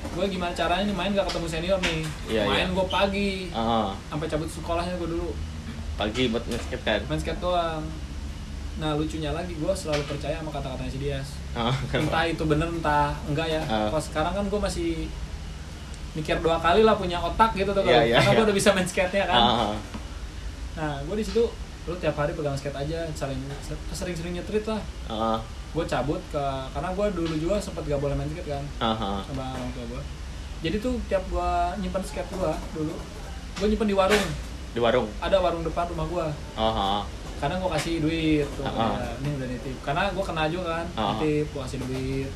gue 0.00 0.24
gimana 0.32 0.52
caranya 0.56 0.84
nih 0.88 0.96
main 0.96 1.10
gak 1.12 1.28
ketemu 1.28 1.46
senior 1.46 1.78
nih. 1.84 2.00
Iya, 2.26 2.42
main 2.48 2.68
iya. 2.68 2.74
gue 2.74 2.86
pagi. 2.88 3.32
Ah, 3.52 3.92
sampai 4.08 4.26
cabut 4.26 4.48
sekolahnya 4.48 4.94
gue 4.96 5.08
dulu. 5.12 5.30
Pagi 6.00 6.32
buat 6.32 6.44
nge-skate 6.48 6.84
kan? 6.84 7.00
Main 7.06 7.20
skate 7.20 7.40
doang. 7.40 7.84
Nah 8.80 8.96
lucunya 8.96 9.30
lagi 9.36 9.52
gue 9.52 9.72
selalu 9.76 10.02
percaya 10.08 10.40
sama 10.40 10.50
kata-katanya 10.50 10.90
si 10.90 10.98
Dias. 10.98 11.28
Ah, 11.52 11.74
entah 11.92 12.24
itu 12.24 12.42
bener 12.48 12.68
entah 12.72 13.12
enggak 13.28 13.48
ya. 13.52 13.62
Ah. 13.68 13.92
kalau 13.92 14.02
sekarang 14.02 14.32
kan 14.32 14.44
gue 14.48 14.60
masih 14.60 14.90
mikir 16.10 16.42
dua 16.42 16.58
kali 16.58 16.82
lah 16.82 16.98
punya 16.98 17.22
otak 17.22 17.54
gitu 17.54 17.70
tuh 17.70 17.86
Iya, 17.86 18.02
iya, 18.02 18.16
karena 18.18 18.30
gue 18.34 18.42
iya. 18.42 18.46
udah 18.50 18.56
bisa 18.56 18.68
main 18.74 18.88
skate 18.88 19.14
nya 19.20 19.24
kan. 19.28 19.40
Ah, 19.40 19.74
nah 20.74 20.92
gue 21.04 21.16
di 21.20 21.24
situ 21.28 21.44
lu 21.88 21.94
tiap 22.00 22.16
hari 22.16 22.32
pegang 22.32 22.56
skate 22.56 22.76
aja 22.76 23.04
sering 23.12 23.40
sering-sering 23.92 24.32
nyetrit 24.40 24.64
lah. 24.64 24.80
Ah, 25.06 25.38
gue 25.70 25.84
cabut 25.86 26.18
ke 26.28 26.44
karena 26.74 26.88
gue 26.90 27.06
dulu 27.14 27.34
juga 27.38 27.56
sempat 27.62 27.86
gak 27.86 28.02
boleh 28.02 28.18
main 28.18 28.26
skate 28.26 28.50
kan 28.50 28.64
ah. 28.82 29.22
sama 29.22 29.54
orang 29.54 29.70
tua 29.70 29.86
gue 29.86 30.02
jadi 30.60 30.76
tuh 30.76 30.98
tiap 31.06 31.22
gue 31.26 31.50
nyimpan 31.78 32.02
skate 32.02 32.30
gue 32.30 32.52
dulu 32.74 32.94
gue 33.60 33.66
nyimpan 33.68 33.88
di 33.88 33.96
warung. 33.96 34.26
Di 34.70 34.80
warung? 34.80 35.08
Ada 35.20 35.36
warung 35.36 35.62
depan 35.62 35.84
rumah 35.90 36.06
gue 36.06 36.26
ah. 36.56 37.02
karena 37.38 37.56
gue 37.56 37.70
kasih 37.72 37.94
duit 38.00 38.46
tuh 38.52 38.64
ya, 38.64 39.16
ini 39.20 39.28
udah 39.36 39.48
nitip. 39.48 39.76
Karena 39.80 40.02
gue 40.12 40.24
kena 40.24 40.44
juga 40.48 40.80
kan 40.80 40.86
Ah. 40.96 41.16
nitip 41.16 41.46
gue 41.48 41.60
kasih 41.64 41.78
duit. 41.84 42.30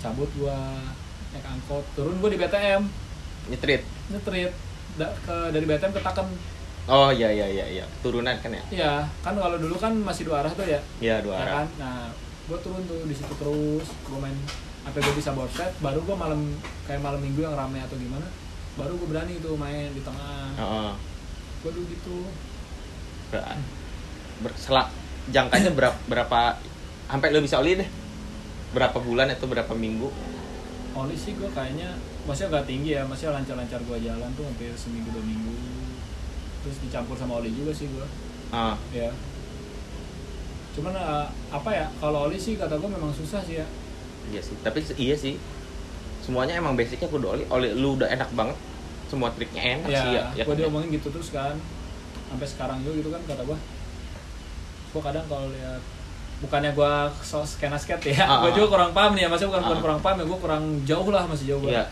Cabut 0.00 0.30
gue 0.32 0.58
naik 1.30 1.46
angkot 1.46 1.84
turun 1.94 2.16
gue 2.16 2.30
di 2.32 2.38
BTM 2.40 2.82
nyetrit? 3.48 3.82
Nyetrit. 4.08 4.52
Da- 4.98 5.14
ke 5.20 5.36
dari 5.52 5.64
BTM 5.64 5.92
ke 5.92 6.00
Taken 6.00 6.26
oh 6.88 7.10
iya 7.12 7.28
iya 7.28 7.46
iya 7.50 7.66
iya. 7.66 7.84
Turunan 8.00 8.36
kan 8.40 8.50
ya? 8.54 8.62
Iya 8.70 8.92
kan 9.20 9.34
kalau 9.36 9.56
dulu 9.60 9.76
kan 9.76 9.92
masih 10.00 10.24
dua 10.28 10.40
arah 10.46 10.52
tuh 10.54 10.64
ya? 10.64 10.80
Iya 11.02 11.20
dua 11.20 11.34
ya 11.36 11.42
arah. 11.44 11.54
kan? 11.62 11.66
Nah 11.76 11.98
gue 12.50 12.58
turun 12.64 12.82
tuh 12.88 13.04
di 13.06 13.14
situ 13.14 13.30
terus 13.36 13.86
gue 13.86 14.18
main 14.18 14.34
sampai 14.82 15.00
gue 15.04 15.14
bisa 15.14 15.30
board 15.36 15.52
set 15.54 15.70
baru 15.78 16.00
gue 16.02 16.16
malam 16.16 16.40
kayak 16.88 16.98
malam 17.04 17.20
minggu 17.20 17.44
yang 17.44 17.54
rame 17.54 17.78
atau 17.78 17.94
gimana 17.94 18.26
baru 18.74 18.96
gue 18.96 19.08
berani 19.12 19.36
tuh 19.42 19.54
main 19.58 19.90
di 19.92 20.00
tengah. 20.00 20.56
Ah, 20.56 20.62
ah. 20.62 20.92
gue 21.60 21.70
dulu 21.74 21.86
gitu. 21.90 22.16
Ber- 23.30 23.60
berselak 24.40 24.88
jangkanya 25.28 25.70
berapa 25.76 25.98
berapa 26.08 26.56
sampai 27.10 27.28
lo 27.30 27.44
bisa 27.44 27.60
oli 27.60 27.76
deh? 27.76 27.88
Berapa 28.70 29.02
bulan 29.02 29.28
atau 29.34 29.50
berapa 29.50 29.74
minggu? 29.74 30.08
Oli 30.94 31.14
sih 31.14 31.38
gue 31.38 31.50
kayaknya 31.54 31.94
masih 32.26 32.46
agak 32.50 32.66
tinggi 32.66 32.94
ya 32.98 33.02
masih 33.06 33.30
lancar-lancar 33.32 33.80
gue 33.82 33.98
jalan 34.04 34.30
tuh 34.36 34.44
hampir 34.44 34.70
seminggu 34.76 35.08
dua 35.10 35.24
minggu 35.24 35.54
terus 36.60 36.76
dicampur 36.84 37.16
sama 37.16 37.40
oli 37.40 37.48
juga 37.50 37.72
sih 37.72 37.88
gue 37.88 38.06
ah. 38.52 38.76
Ya. 38.92 39.08
Cuman 40.76 40.94
eh, 40.94 41.26
apa 41.50 41.70
ya 41.70 41.86
kalau 41.98 42.28
oli 42.28 42.38
sih 42.38 42.54
kata 42.54 42.78
gue 42.78 42.90
memang 42.90 43.10
susah 43.10 43.42
sih 43.42 43.58
ya. 43.58 43.66
Iya 44.30 44.40
sih 44.44 44.54
tapi 44.62 44.84
iya 44.96 45.16
sih. 45.16 45.34
Semuanya 46.20 46.60
emang 46.60 46.76
basicnya 46.78 47.08
kudu 47.08 47.26
oli. 47.32 47.44
Oli 47.48 47.74
lu 47.74 47.96
udah 47.98 48.06
enak 48.06 48.30
banget. 48.36 48.56
Semua 49.10 49.34
triknya 49.34 49.82
enak 49.82 49.90
ya, 49.90 50.00
sih 50.02 50.10
ya, 50.14 50.22
ya 50.38 50.42
gue 50.46 50.54
kan 50.54 50.58
ya? 50.58 50.60
diomongin 50.66 50.88
gitu 50.94 51.08
terus 51.10 51.34
kan. 51.34 51.56
Sampai 52.30 52.46
sekarang 52.46 52.82
juga 52.86 52.94
gitu 53.02 53.10
kan 53.10 53.22
kata 53.26 53.42
gue 53.42 53.58
gue 54.90 55.02
kadang 55.02 55.24
kalau 55.30 55.46
lihat 55.54 55.82
bukannya 56.42 56.72
gue 56.74 56.92
so 57.22 57.46
skena 57.46 57.78
skate 57.78 58.10
ya 58.16 58.26
Ah, 58.26 58.42
gue 58.42 58.50
ah. 58.50 58.54
juga 58.54 58.66
kurang 58.78 58.90
paham 58.94 59.14
nih 59.18 59.26
ya. 59.26 59.28
Maksudnya 59.30 59.50
bukan, 59.58 59.62
Ah. 59.66 59.82
kurang 59.82 60.00
paham 60.02 60.16
ya 60.18 60.24
gue 60.26 60.38
kurang 60.38 60.64
jauh 60.86 61.08
lah 61.10 61.24
masih 61.26 61.46
jauh 61.54 61.62
banget 61.62 61.86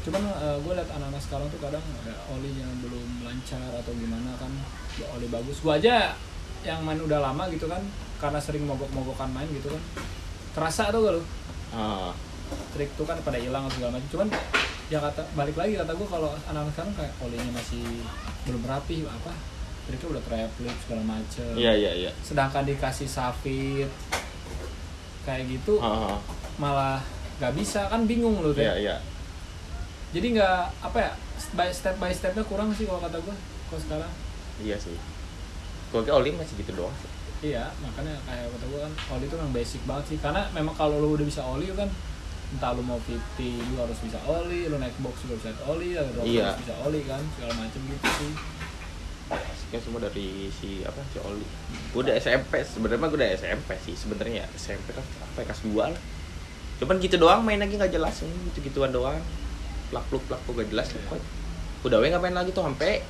cuman 0.00 0.22
gue 0.64 0.72
lihat 0.72 0.90
anak-anak 0.96 1.20
sekarang 1.20 1.46
tuh 1.52 1.60
kadang 1.60 1.84
ya, 2.08 2.16
olinya 2.32 2.66
belum 2.80 3.08
lancar 3.24 3.68
atau 3.68 3.92
gimana 3.92 4.32
kan 4.40 4.48
ya, 4.96 5.06
oli 5.12 5.28
bagus. 5.28 5.60
Gue 5.60 5.76
aja 5.76 6.16
yang 6.64 6.80
main 6.84 7.00
udah 7.00 7.20
lama 7.20 7.48
gitu 7.52 7.68
kan 7.68 7.80
karena 8.20 8.40
sering 8.40 8.64
mogok-mogokan 8.68 9.32
main 9.32 9.48
gitu 9.52 9.72
kan 9.72 9.82
terasa 10.56 10.92
tuh 10.92 11.00
gak 11.04 11.14
lu? 11.16 11.22
Ah, 11.72 12.12
trik 12.76 12.92
tuh 12.96 13.04
kan 13.08 13.16
pada 13.24 13.36
hilang 13.40 13.64
segala 13.72 13.96
macam 13.96 14.08
cuman 14.10 14.28
ya 14.90 14.98
kata 14.98 15.22
balik 15.38 15.54
lagi 15.54 15.78
kata 15.78 15.92
gue 15.94 16.08
kalau 16.08 16.34
anak-anak 16.50 16.72
sekarang 16.74 16.94
kayak 16.98 17.12
olinya 17.22 17.50
masih 17.54 17.84
belum 18.48 18.62
rapi 18.66 19.06
apa 19.06 19.32
triknya 19.86 20.08
udah 20.18 20.22
trap 20.26 20.50
flip 20.58 20.76
segala 20.84 21.02
macem. 21.06 21.50
Iya 21.54 21.72
iya 21.76 21.92
iya. 21.94 22.10
Sedangkan 22.20 22.66
dikasih 22.66 23.08
safit 23.08 23.88
kayak 25.28 25.44
gitu 25.46 25.78
Ah, 25.80 26.16
ah. 26.16 26.18
malah 26.58 26.98
nggak 27.40 27.52
bisa. 27.56 27.88
Kan 27.88 28.04
bingung 28.08 28.40
lu 28.42 28.50
iya 28.56 28.74
tuh 28.74 28.80
iya 28.80 28.96
jadi 30.10 30.26
nggak 30.34 30.58
apa 30.82 30.98
ya 30.98 31.12
by 31.54 31.70
step 31.70 31.96
by 32.02 32.10
stepnya 32.10 32.42
kurang 32.42 32.74
sih 32.74 32.84
kalau 32.84 32.98
kata 32.98 33.18
gue 33.22 33.36
kalau 33.70 33.80
sekarang. 33.80 34.12
Iya 34.58 34.76
sih. 34.76 34.96
Gue 35.94 36.02
kira 36.02 36.18
oli 36.18 36.34
masih 36.34 36.54
gitu 36.58 36.74
doang 36.74 36.94
sih. 36.98 37.10
iya 37.40 37.72
makanya 37.80 38.20
kayak 38.28 38.52
kata 38.52 38.64
gue 38.68 38.80
kan 38.84 38.92
oli 39.16 39.24
itu 39.24 39.36
memang 39.38 39.54
basic 39.54 39.80
banget 39.86 40.04
sih. 40.10 40.18
Karena 40.18 40.42
memang 40.52 40.74
kalau 40.74 40.98
lu 40.98 41.14
udah 41.14 41.26
bisa 41.26 41.40
oli 41.46 41.70
kan 41.72 41.88
entah 42.50 42.74
lu 42.74 42.82
mau 42.82 42.98
50 42.98 43.14
lu 43.70 43.74
harus 43.78 43.98
bisa 44.02 44.18
oli 44.26 44.66
lu 44.66 44.76
naik 44.82 44.98
box 44.98 45.22
juga 45.22 45.38
bisa 45.38 45.50
oli 45.70 45.94
drop 45.94 46.26
Iya. 46.26 46.50
harus 46.50 46.60
bisa 46.66 46.74
oli 46.82 47.00
kan 47.06 47.22
segala 47.38 47.52
macem 47.56 47.80
gitu 47.86 48.08
sih. 48.18 48.32
Basicnya 49.30 49.78
semua 49.78 50.00
dari 50.02 50.50
si 50.50 50.82
apa 50.82 50.98
si 51.14 51.22
oli. 51.22 51.46
Gue 51.94 52.02
udah 52.02 52.18
SMP 52.18 52.66
sebenarnya 52.66 53.06
gue 53.06 53.18
udah 53.22 53.30
SMP 53.38 53.70
sih 53.86 53.94
sebenarnya 53.94 54.42
SMP 54.58 54.90
kan 54.90 55.06
apa 55.06 55.38
ya 55.40 55.46
kelas 55.54 55.62
2 55.62 55.94
lah. 55.94 56.02
Cuman 56.82 56.98
gitu 56.98 57.14
doang 57.14 57.46
main 57.46 57.62
lagi 57.62 57.78
nggak 57.78 57.94
jelas 57.94 58.18
gitu 58.18 58.58
gituan 58.66 58.90
doang 58.90 59.22
plak 59.90 60.04
pluk 60.08 60.22
plak 60.30 60.40
pluk 60.46 60.54
gak 60.62 60.68
jelas 60.70 60.88
pokoknya 60.94 61.24
udah 61.80 61.96
we 61.98 62.06
nggak 62.12 62.22
main 62.22 62.36
lagi 62.36 62.50
tuh 62.52 62.64
sampai 62.64 63.02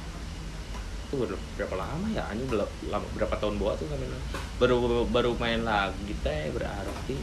itu 1.11 1.27
udah 1.27 1.35
berapa 1.59 1.74
lama 1.74 2.07
ya? 2.15 2.23
Anjing 2.31 2.47
udah 2.47 2.70
lama 2.86 3.02
berapa 3.19 3.35
tahun 3.35 3.59
bawa 3.59 3.74
tuh 3.74 3.82
main 3.90 4.07
lagi. 4.07 4.27
Baru 4.62 5.02
baru 5.11 5.35
main 5.43 5.66
lagi 5.66 6.15
teh 6.23 6.55
berarti 6.55 7.19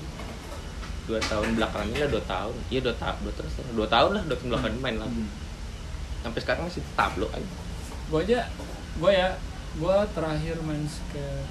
dua 1.08 1.24
tahun 1.24 1.56
belakangnya 1.56 2.04
lah 2.04 2.10
dua 2.12 2.24
tahun. 2.28 2.56
Iya 2.68 2.80
dua 2.84 2.96
tahun 3.00 3.18
dua 3.24 3.34
terus 3.40 3.54
dua 3.72 3.88
tahun 3.88 4.12
lah 4.20 4.24
dua 4.28 4.36
tahun 4.36 4.50
belakang 4.52 4.84
main 4.84 4.98
lagi. 5.00 5.24
Sampai 6.20 6.40
sekarang 6.44 6.68
masih 6.68 6.84
tablo 7.00 7.32
aja. 7.32 7.48
Gue 8.12 8.20
aja 8.28 8.40
gue 9.00 9.12
ya 9.16 9.30
gue 9.80 9.96
terakhir 10.12 10.56
main 10.68 10.84
skate 10.84 11.48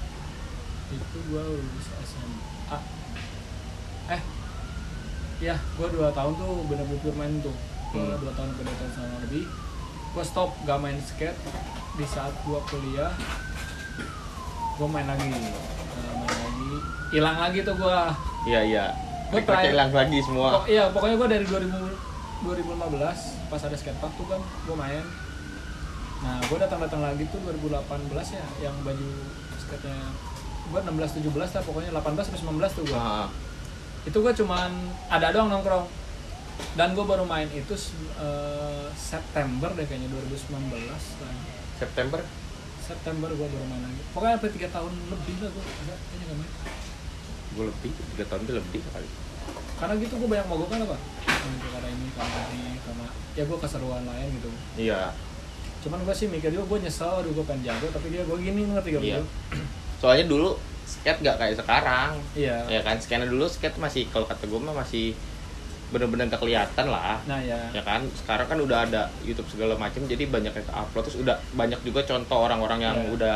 itu 0.93 1.17
gue 1.33 1.41
lulus 1.41 1.87
SMA 2.05 2.79
eh 4.13 4.21
ya 5.41 5.55
gue 5.57 5.87
dua 5.89 6.13
tahun 6.13 6.37
tuh 6.37 6.69
bener-bener 6.69 7.13
main 7.17 7.33
tuh 7.41 7.55
Hmm. 7.89 8.13
dua 8.17 8.31
tahun 8.31 8.49
beda 8.53 8.71
tahun 8.73 8.91
sama 8.93 9.17
lebih 9.21 9.45
gue 10.07 10.23
stop 10.23 10.49
gak 10.63 10.77
main 10.77 10.97
skate. 10.99 11.37
Di 11.93 12.05
saat 12.05 12.33
gue 12.39 12.59
kuliah 12.67 13.13
gue 14.73 14.87
main 14.87 15.05
lagi. 15.05 15.29
Nah, 15.29 15.45
main 16.19 16.37
lagi. 16.37 16.69
Hilang 17.09 17.37
lagi 17.39 17.59
tuh 17.61 17.75
gue 17.75 17.97
iya 18.45 18.61
iya. 18.61 18.85
Rekordnya 19.27 19.43
terakhir- 19.45 19.71
hilang 19.71 19.91
lagi 19.91 20.17
semua. 20.21 20.47
Pok- 20.55 20.67
iya 20.67 20.83
pokoknya 20.87 21.15
gue 21.15 21.27
dari 21.29 21.45
2000 21.45 21.73
2015 22.39 23.17
pas 23.47 23.59
ada 23.59 23.73
skatepark 23.73 24.13
tuh 24.13 24.27
kan 24.27 24.37
gue 24.39 24.75
main. 24.75 25.03
Nah 26.17 26.37
gue 26.39 26.57
datang 26.57 26.79
datang 26.79 27.01
lagi 27.01 27.23
tuh 27.27 27.39
2018 27.41 27.81
ya 28.31 28.45
yang 28.61 28.75
baju 28.81 29.09
skate 29.57 29.85
nya 29.85 29.97
gue 30.67 30.79
16 30.79 30.91
17 31.17 31.31
lah 31.31 31.63
pokoknya 31.63 31.91
18 31.91 32.27
sampai 32.27 32.41
19 32.41 32.69
tuh 32.73 32.83
gue 32.85 32.97
Ah, 32.97 33.27
itu 34.03 34.17
gue 34.17 34.33
cuman 34.35 34.69
ada 35.07 35.31
doang 35.31 35.47
nongkrong 35.49 35.87
dan 36.73 36.93
gue 36.93 37.05
baru 37.05 37.25
main 37.25 37.49
itu 37.49 37.73
eh, 38.17 38.87
September 38.93 39.69
deh 39.73 39.85
kayaknya 39.85 40.09
2019 40.09 40.89
lah 40.89 41.01
September? 41.77 42.19
September 42.81 43.29
gue 43.29 43.47
baru 43.51 43.65
main 43.67 43.83
lagi. 43.83 44.01
Pokoknya 44.15 44.39
sampai 44.39 44.51
tiga 44.55 44.69
tahun 44.71 44.93
lebih 45.11 45.35
lah 45.43 45.49
gue 45.51 45.63
kayaknya 45.63 46.25
gak 46.25 46.37
main. 46.39 46.51
Gue 47.53 47.65
lebih 47.69 47.91
tiga 47.93 48.25
tahun 48.25 48.41
itu 48.47 48.53
lebih 48.57 48.81
kali. 48.89 49.09
Karena 49.77 49.93
gitu 50.01 50.13
gue 50.17 50.29
banyak 50.29 50.47
mogok 50.49 50.69
kan 50.73 50.79
apa 50.83 50.97
karena 51.47 51.87
ini 51.93 52.07
karena 52.11 52.41
ini 52.51 52.71
karena 52.81 53.07
ya 53.37 53.43
gue 53.45 53.57
keseruan 53.61 54.03
lain 54.07 54.27
gitu. 54.41 54.49
Iya. 54.79 55.13
Cuman 55.85 55.99
gue 56.01 56.15
sih 56.17 56.27
mikir 56.27 56.49
juga 56.49 56.65
gue 56.65 56.89
nyesel 56.89 57.11
aduh 57.21 57.31
gue 57.31 57.45
pengen 57.45 57.69
jago 57.69 57.87
tapi 57.93 58.09
dia 58.09 58.25
gue 58.25 58.37
gini 58.41 58.61
ngerti 58.65 58.89
gak 58.97 59.03
Iya. 59.05 59.19
soalnya 60.01 60.25
dulu 60.25 60.57
skate 60.87 61.21
gak 61.21 61.37
kayak 61.37 61.55
sekarang. 61.59 62.11
Iya. 62.33 62.57
Ya 62.71 62.81
kan 62.81 62.97
skena 62.97 63.27
dulu 63.29 63.45
skate 63.45 63.77
masih 63.77 64.09
kalau 64.09 64.25
kata 64.25 64.47
gue 64.47 64.59
mah 64.63 64.73
masih 64.73 65.13
bener-bener 65.87 66.27
gak 66.27 66.39
kelihatan 66.39 66.85
lah. 66.87 67.15
Nah 67.23 67.39
ya 67.39 67.57
ya 67.71 67.81
kan? 67.81 68.03
Sekarang 68.13 68.43
kan 68.45 68.57
udah 68.57 68.83
ada 68.83 69.07
YouTube 69.21 69.47
segala 69.47 69.73
macam 69.73 70.03
jadi 70.03 70.23
banyak 70.23 70.51
yang 70.51 70.67
upload 70.69 71.03
terus 71.05 71.19
udah 71.19 71.35
banyak 71.53 71.79
juga 71.81 72.03
contoh 72.03 72.39
orang-orang 72.41 72.79
yang 72.81 72.97
Iya. 72.97 73.09
udah 73.13 73.35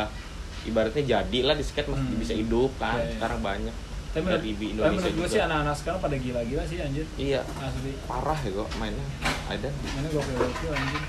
ibaratnya 0.62 1.04
jadi 1.04 1.40
lah 1.42 1.54
di 1.54 1.64
skate 1.64 1.88
masih 1.88 2.06
Hmm. 2.06 2.20
bisa 2.20 2.34
hidup 2.34 2.72
kan 2.76 2.96
Iya, 2.96 3.04
iya. 3.04 3.14
sekarang 3.16 3.40
banyak. 3.42 3.76
Tapi 4.12 4.22
menurut, 4.22 4.44
di 4.44 4.52
tapi 4.52 4.66
Indonesia 4.68 4.92
menurut 4.92 5.14
gue 5.14 5.24
juga. 5.24 5.32
sih 5.32 5.42
anak-anak 5.42 5.76
sekarang 5.80 6.00
pada 6.02 6.16
gila-gila 6.18 6.64
sih 6.68 6.78
anjir. 6.78 7.06
Iya. 7.16 7.42
Asli. 7.58 7.92
Parah 8.04 8.36
ya 8.38 8.52
kok 8.52 8.70
mainnya. 8.76 9.06
Ada. 9.48 9.70
Mana 9.72 10.08
gue 10.08 10.20
gokil 10.22 10.72
anjir. 10.72 11.02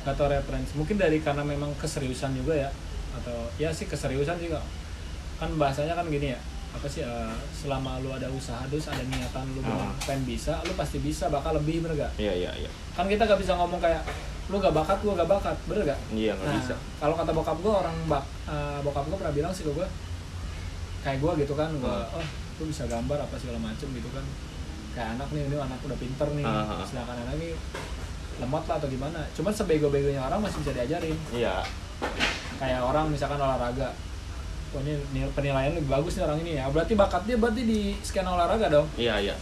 Gak 0.00 0.14
tau 0.16 0.26
referensi. 0.26 0.72
Mungkin 0.74 0.96
dari 0.96 1.20
karena 1.20 1.44
memang 1.44 1.76
keseriusan 1.76 2.32
juga 2.32 2.56
ya 2.56 2.70
atau 3.10 3.36
ya 3.54 3.68
sih 3.68 3.84
keseriusan 3.84 4.38
juga 4.38 4.62
kan 5.36 5.50
bahasanya 5.56 5.92
kan 5.92 6.06
gini 6.06 6.30
ya 6.30 6.40
apa 6.70 6.86
sih 6.86 7.02
eh, 7.02 7.34
selama 7.50 7.98
lu 7.98 8.08
ada 8.08 8.26
usaha 8.26 8.62
terus 8.66 8.86
ada 8.86 9.02
niatan 9.02 9.42
lu 9.52 9.60
Ah. 9.60 9.90
pengen 10.00 10.22
bisa 10.24 10.62
lu 10.62 10.72
pasti 10.72 10.98
bisa 10.98 11.26
bakal 11.26 11.52
lebih 11.52 11.82
bener 11.82 11.98
gak 12.00 12.12
iya 12.16 12.30
iya 12.32 12.50
iya. 12.56 12.70
Kan 12.92 13.04
kita 13.04 13.22
gak 13.22 13.36
bisa 13.36 13.54
ngomong 13.54 13.78
kayak 13.78 14.02
lu 14.46 14.56
gak 14.56 14.70
bakat 14.70 14.98
gua 15.00 15.14
gak 15.14 15.30
bakat. 15.30 15.56
Bener 15.64 15.82
gak 15.86 15.98
iya 16.10 16.32
nggak 16.32 16.46
nah 16.46 16.54
bisa. 16.56 16.74
kalau 16.96 17.14
kata 17.14 17.30
bokap 17.30 17.58
gua 17.58 17.74
orang 17.80 17.96
bak 18.06 18.22
eh, 18.46 18.78
bokap 18.80 19.04
gua 19.06 19.18
pernah 19.18 19.34
bilang 19.34 19.50
sih 19.50 19.62
ke 19.62 19.72
gua 19.72 19.86
kayak 21.00 21.18
gua 21.18 21.32
gitu 21.34 21.54
kan 21.54 21.70
gua 21.76 22.06
Ah. 22.06 22.18
oh 22.18 22.26
lu 22.60 22.68
bisa 22.68 22.84
gambar 22.86 23.18
apa 23.18 23.34
segala 23.34 23.58
macem 23.58 23.88
gitu 23.88 24.08
kan. 24.10 24.24
Kayak 24.90 25.08
anak 25.16 25.28
nih 25.30 25.42
ini 25.44 25.56
anak 25.56 25.78
udah 25.80 25.96
pinter 25.96 26.28
nih. 26.34 26.44
Ah, 26.44 26.76
ah. 26.76 26.84
sedangkan 26.84 27.16
anak 27.18 27.34
ini 27.36 27.50
lemot 28.36 28.64
lah 28.64 28.76
atau 28.76 28.86
gimana. 28.86 29.20
Cuman 29.32 29.48
sebego-begonya 29.50 30.22
orang 30.22 30.40
masih 30.40 30.60
bisa 30.60 30.72
diajarin. 30.72 31.16
Iya. 31.30 31.64
Kayak 32.56 32.80
orang 32.80 33.08
misalkan 33.08 33.36
olahraga 33.36 33.90
nil- 34.78 35.32
penilaian 35.32 35.74
lebih 35.74 35.90
bagus 35.90 36.14
nih 36.14 36.24
orang 36.24 36.38
ini 36.38 36.52
ya 36.54 36.66
berarti 36.66 36.94
bakat 36.94 37.22
dia 37.24 37.34
berarti 37.34 37.62
di 37.62 37.80
skena 38.00 38.30
olahraga 38.30 38.70
dong 38.70 38.86
iya 38.94 39.18
iya 39.18 39.34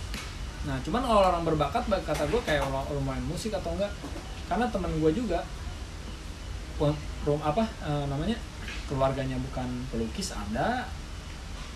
Nah, 0.59 0.75
cuman 0.83 1.01
kalau 1.01 1.23
orang 1.23 1.47
berbakat, 1.47 1.87
bak- 1.87 2.03
kata 2.03 2.27
gue 2.27 2.43
kayak 2.43 2.61
orang, 2.61 2.83
orang 2.85 3.05
main 3.07 3.25
musik 3.25 3.55
atau 3.55 3.73
enggak, 3.73 3.89
karena 4.45 4.67
temen 4.67 4.91
gue 4.91 5.13
juga, 5.15 5.41
rum, 6.77 6.93
rum- 7.25 7.41
apa 7.41 7.63
eh, 7.81 8.05
namanya, 8.05 8.37
keluarganya 8.85 9.39
bukan 9.39 9.65
pelukis 9.89 10.35
ada, 10.35 10.85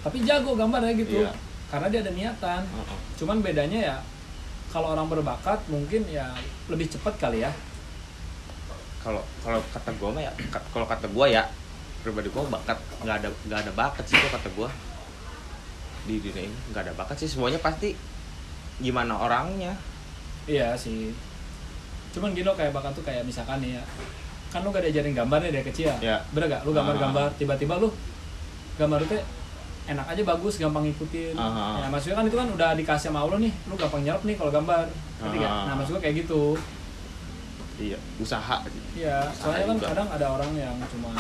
tapi 0.03 0.27
jago 0.27 0.53
gambarnya 0.55 0.93
gitu, 0.95 1.25
Iya. 1.25 1.31
karena 1.71 1.87
dia 1.89 2.01
ada 2.01 2.13
niatan. 2.13 2.63
Heeh. 2.67 2.99
Cuman 3.17 3.39
bedanya 3.41 3.81
ya, 3.81 3.97
kalau 4.69 4.93
orang 4.93 5.07
berbakat 5.07 5.63
mungkin 5.69 6.03
ya 6.05 6.35
lebih 6.67 6.91
cepat 6.91 7.17
kali 7.17 7.41
ya. 7.41 7.53
kalau 9.01 9.23
kalau 9.41 9.59
kata 9.69 9.91
gue 9.93 10.11
mah 10.11 10.23
ya 10.23 10.33
ka- 10.47 10.67
kalau 10.71 10.87
kata 10.87 11.07
gue 11.07 11.27
ya 11.29 11.43
pribadi 12.03 12.29
gue 12.29 12.43
bakat 12.43 12.79
nggak 13.01 13.17
ada 13.23 13.29
nggak 13.47 13.61
ada 13.63 13.73
bakat 13.73 14.05
sih 14.05 14.19
kalau 14.19 14.33
kata 14.35 14.49
gue 14.53 14.69
di 16.03 16.15
dunia 16.19 16.43
ini 16.51 16.57
nggak 16.75 16.83
ada 16.91 16.93
bakat 16.99 17.17
sih 17.17 17.31
semuanya 17.31 17.63
pasti 17.63 17.95
gimana 18.83 19.15
orangnya 19.17 19.79
Iya 20.47 20.75
sih. 20.75 21.15
Cuman 22.11 22.35
gini 22.35 22.43
loh 22.43 22.59
kayak 22.59 22.75
bakat 22.75 22.93
tuh 22.99 23.05
kayak 23.07 23.23
misalkan 23.23 23.63
nih 23.63 23.79
ya, 23.79 23.83
kan 24.51 24.67
lu 24.67 24.75
gak 24.75 24.83
diajarin 24.85 25.15
gambar 25.15 25.39
nih 25.39 25.53
dari 25.55 25.65
kecil. 25.71 25.95
Iya. 26.03 26.19
Bener 26.35 26.51
gak? 26.51 26.63
Lu 26.67 26.75
gambar-gambar, 26.75 27.39
tiba-tiba 27.39 27.79
lu 27.79 27.89
gambar 28.75 29.07
itu 29.07 29.17
enak 29.87 30.07
aja 30.11 30.23
bagus, 30.27 30.59
gampang 30.59 30.83
ngikutin. 30.91 31.39
Ah. 31.39 31.79
Ya 31.79 31.87
maksudnya 31.87 32.17
kan 32.19 32.27
itu 32.27 32.37
kan 32.37 32.49
udah 32.51 32.71
dikasih 32.75 33.15
sama 33.15 33.23
Allah 33.23 33.39
nih, 33.39 33.53
lu 33.71 33.75
gampang 33.79 34.03
nyerap 34.03 34.23
nih 34.27 34.35
kalau 34.35 34.51
gambar. 34.51 34.85
Ngerti 35.23 35.37
gak? 35.39 35.51
Ah. 35.51 35.63
Nah 35.71 35.75
maksud 35.79 35.93
gua 35.95 36.03
kayak 36.03 36.17
gitu. 36.27 36.43
iya 37.81 37.99
usaha 38.21 38.63
Iya, 38.95 39.27
soalnya 39.35 39.75
kan 39.75 39.79
kadang 39.81 40.09
ada 40.13 40.27
orang 40.29 40.51
yang 40.55 40.77
cuma 40.93 41.11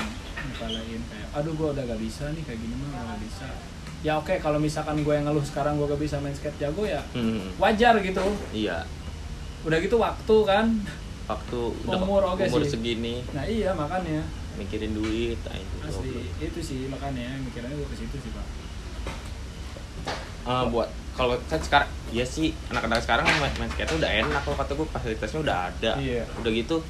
nyepelein 0.64 1.02
kayak, 1.04 1.28
aduh 1.32 1.52
gua 1.52 1.68
udah 1.70 1.84
gak 1.84 2.00
bisa 2.00 2.24
nih 2.28 2.42
kayak 2.42 2.58
gini 2.58 2.74
mah 2.76 2.88
gak 3.08 3.20
bisa. 3.20 3.48
Ya 4.00 4.12
oke 4.14 4.34
kalau 4.36 4.58
misalkan 4.58 4.98
gue 4.98 5.12
yang 5.12 5.24
ngeluh 5.24 5.42
sekarang 5.42 5.76
gue 5.76 5.86
gak 5.86 6.00
bisa 6.00 6.18
main 6.18 6.32
skate 6.32 6.58
jago 6.58 6.82
ya 6.82 6.98
hmm, 7.12 7.54
wajar 7.56 7.94
gitu. 7.98 8.22
iya 8.50 8.82
Udah 9.62 9.78
gitu 9.78 9.94
waktu 9.96 10.36
kan. 10.42 10.66
waktu 11.24 11.58
udah 11.80 11.98
Umur 11.98 12.22
oke 12.28 12.42
umur 12.44 12.60
sih. 12.60 12.70
segini 12.72 13.22
Nah 13.30 13.46
iya 13.46 13.70
makanya. 13.72 14.26
mikirin 14.52 14.92
duit 14.92 15.38
nah, 15.40 15.54
itu 15.54 15.76
asli 15.82 16.12
itu 16.38 16.60
sih 16.60 16.80
makanya 16.86 17.40
mikirnya 17.40 17.70
gue 17.70 17.86
ke 17.86 17.96
situ 17.96 18.16
sih 18.18 18.30
pak 18.30 18.46
Eh, 20.42 20.64
buat 20.68 20.90
kalau 21.12 21.38
kan 21.46 21.56
sekarang 21.56 21.86
ya 22.10 22.26
sih 22.26 22.50
anak-anak 22.66 22.98
sekarang 23.00 23.22
main, 23.38 23.54
main 23.54 23.70
skate 23.70 23.94
udah 23.94 24.10
enak 24.10 24.42
kalau 24.42 24.58
kata 24.58 24.72
gue 24.74 24.86
fasilitasnya 24.88 25.40
udah 25.40 25.56
ada 25.68 25.92
Iya. 25.96 26.26
udah 26.34 26.50
gitu 26.50 26.82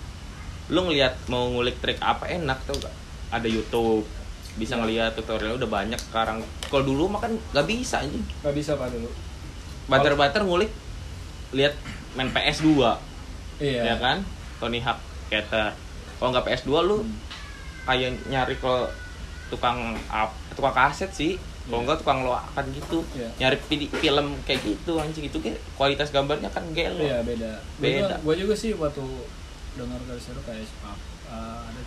lu 0.73 0.81
ngelihat 0.82 1.20
mau 1.28 1.44
ngulik 1.47 1.77
trik 1.78 2.01
apa 2.01 2.24
enak 2.27 2.57
tuh 2.65 2.81
gak 2.81 2.94
ada 3.33 3.49
YouTube 3.49 4.05
bisa 4.53 4.77
Iya. 4.77 4.81
ngelihat 4.81 5.11
tutorial 5.17 5.57
udah 5.57 5.65
banyak 5.67 5.97
sekarang. 5.99 6.45
Kalau 6.63 6.85
dulu 6.85 7.09
mah 7.09 7.21
kan 7.21 7.33
nggak 7.33 7.65
bisa 7.65 7.99
aja 7.99 8.13
nggak 8.45 8.55
bisa 8.55 8.77
pak 8.77 8.93
dulu. 8.93 9.09
Banter-banter 9.89 10.45
ngulik 10.45 10.71
lihat 11.51 11.73
main 12.13 12.29
PS 12.29 12.61
2 12.61 13.01
iya. 13.59 13.83
Ya 13.83 13.97
kan? 13.97 14.21
Tony 14.57 14.79
Hawk 14.79 15.01
skater 15.27 15.73
kalau 16.17 16.31
nggak 16.31 16.45
PS 16.47 16.63
2 16.65 16.85
lu 16.85 17.01
Hmm. 17.01 17.17
kayak 17.83 18.15
nyari 18.29 18.55
ke 18.55 18.75
tukang 19.49 19.97
up 20.07 20.31
tukang 20.53 20.73
kaset 20.73 21.09
sih. 21.11 21.41
Kalau 21.63 21.79
Iya. 21.79 21.87
nggak 21.89 21.99
tukang 21.99 22.21
loakan 22.23 22.65
gitu. 22.71 23.01
Iya. 23.13 23.29
nyari 23.41 23.57
film 23.89 24.27
kayak 24.45 24.61
gitu 24.63 24.93
anjing. 24.99 25.25
Itu 25.27 25.41
kayak 25.41 25.59
kualitas 25.73 26.13
gambarnya 26.13 26.53
kan 26.53 26.69
gelo 26.71 27.01
iya 27.01 27.25
beda. 27.25 27.57
Beda. 27.81 28.21
gue 28.21 28.35
juga 28.37 28.53
sih 28.53 28.77
waktu 28.77 29.01
dengar 29.73 29.97
dari 30.05 30.21
seru 30.21 30.45
kayak 30.45 30.61
eh, 30.61 31.61
ada 31.65 31.81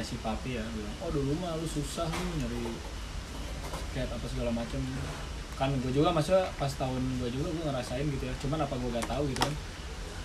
si 0.00 0.16
papi 0.18 0.56
ya 0.56 0.64
bilang 0.70 0.94
oh 1.02 1.10
dulu 1.10 1.34
mah 1.38 1.58
lu 1.58 1.66
susah 1.66 2.06
lu 2.08 2.24
nyari 2.38 2.72
skate 3.90 4.08
apa 4.08 4.26
segala 4.26 4.50
macam 4.50 4.80
kan 5.58 5.68
gue 5.76 5.92
juga 5.92 6.08
maksudnya 6.08 6.48
pas 6.56 6.72
tahun 6.72 7.02
gue 7.20 7.28
juga 7.28 7.52
gue 7.52 7.64
ngerasain 7.68 8.06
gitu 8.08 8.24
ya 8.24 8.34
cuman 8.40 8.64
apa 8.64 8.74
gue 8.80 8.90
gak 8.96 9.08
tahu 9.10 9.28
gitu 9.28 9.40
kan. 9.44 9.54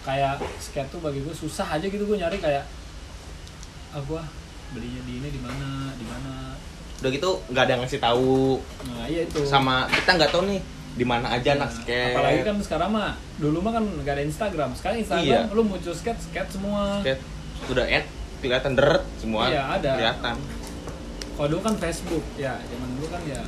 Kayak 0.06 0.38
skate 0.62 0.88
tuh 0.88 1.02
bagi 1.02 1.20
gue 1.20 1.34
susah 1.34 1.66
aja 1.76 1.84
gitu 1.84 2.06
gue 2.06 2.16
nyari 2.16 2.38
kayak 2.40 2.64
ah 3.92 4.00
gue 4.00 4.22
belinya 4.72 5.02
di 5.04 5.14
ini 5.20 5.28
di 5.28 5.42
mana 5.42 5.92
di 5.98 6.06
mana. 6.08 6.54
Udah 7.02 7.10
gitu 7.12 7.30
nggak 7.52 7.64
ada 7.68 7.72
yang 7.76 7.82
ngasih 7.84 8.00
tahu. 8.00 8.62
Nah 8.88 9.06
iya 9.10 9.28
itu. 9.28 9.44
Sama 9.44 9.90
kita 9.92 10.16
nggak 10.16 10.32
tahu 10.32 10.48
nih 10.48 10.62
di 10.96 11.04
mana 11.04 11.28
aja 11.28 11.60
anak 11.60 11.68
Nah, 11.68 11.78
skate. 11.84 12.16
apalagi 12.16 12.40
kan 12.48 12.56
sekarang 12.64 12.90
mah 12.96 13.12
dulu 13.36 13.60
mah 13.60 13.74
kan 13.76 13.84
nggak 13.84 14.14
ada 14.16 14.24
Instagram. 14.24 14.70
Sekarang 14.72 14.98
Instagram 15.04 15.26
Iya. 15.28 15.52
lu 15.52 15.62
muncul 15.68 15.92
skate 15.92 16.22
skate 16.22 16.48
semua. 16.54 17.04
Skate 17.04 17.20
udah 17.68 17.84
ad 17.84 18.06
kelihatan 18.48 18.74
deret 18.74 19.04
semua 19.18 19.48
Iya, 19.48 19.64
ada. 19.76 19.92
kelihatan. 19.98 20.36
Kalau 21.36 21.48
dulu 21.52 21.62
kan 21.62 21.76
Facebook 21.78 22.24
ya. 22.36 22.56
Zaman 22.64 22.90
dulu 22.96 23.08
kan 23.10 23.22
ya 23.24 23.42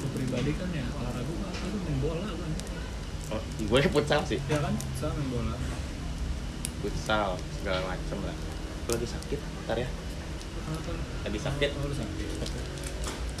lu 0.00 0.06
pribadi 0.10 0.50
kan 0.56 0.68
ya 0.72 0.86
olahraga 0.92 1.32
mah 1.36 1.52
lu 1.68 1.78
main 1.80 1.96
bola 2.00 2.28
kan. 2.32 2.50
Oh, 3.32 3.40
gue 3.40 3.78
futsal 3.94 4.20
sih. 4.24 4.40
Ya 4.48 4.58
kan? 4.58 4.74
Saya 4.96 5.12
main 5.12 5.28
bola. 5.28 5.54
Futsal 6.80 7.28
segala 7.60 7.80
macem 7.86 8.18
lah. 8.22 8.36
Lu 8.82 8.90
lagi 8.92 9.08
sakit 9.08 9.40
ntar 9.64 9.76
ya. 9.78 9.88
Tadi 11.22 11.38
sakit 11.38 11.70
oh 11.76 11.84
lu 11.86 11.94
sakit. 11.94 12.28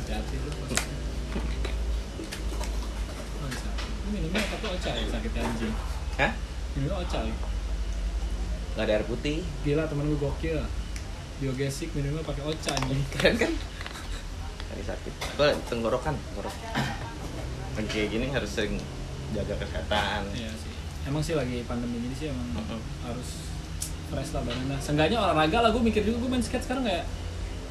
Hati-hati 0.02 0.34
lu 0.38 0.50
minumnya 4.12 4.44
apa 4.44 4.56
tuh 4.60 4.70
oca 4.76 4.90
ya 4.92 5.06
sakit 5.08 5.32
anjing. 5.32 5.72
Hah? 6.20 6.32
minumnya 6.76 6.96
oca 7.00 7.18
ya 7.24 7.34
nggak 8.74 8.84
ada 8.88 8.92
air 9.00 9.04
putih. 9.04 9.44
Gila 9.64 9.84
temen 9.88 10.08
gue 10.08 10.18
gokil. 10.18 10.58
Biogesik 11.42 11.90
minumnya 11.92 12.22
pakai 12.24 12.42
oca 12.46 12.70
anjing. 12.72 13.02
Keren 13.12 13.34
kan? 13.36 13.52
Hari 14.72 14.82
sakit. 14.86 15.12
Gue 15.36 15.48
tenggorokan 15.68 16.14
tenggorok. 16.16 16.54
Lagi 17.76 17.88
kayak 17.88 18.08
gini 18.12 18.26
harus 18.32 18.50
sering 18.52 18.76
jaga 19.32 19.54
kesehatan. 19.60 20.28
Iya 20.32 20.50
sih. 20.56 20.72
Emang 21.08 21.22
sih 21.24 21.34
lagi 21.34 21.66
pandemi 21.66 21.98
gini 21.98 22.14
sih 22.14 22.30
emang 22.30 22.62
Mm-mm. 22.62 22.80
harus 23.04 23.28
fresh 24.12 24.32
lah 24.36 24.42
badannya. 24.44 24.76
Seenggaknya 24.78 25.18
olahraga 25.18 25.58
lah 25.64 25.70
gue 25.72 25.82
mikir 25.82 26.04
juga 26.04 26.24
gue 26.24 26.30
main 26.30 26.44
skate 26.44 26.64
sekarang 26.64 26.84
kayak 26.84 27.04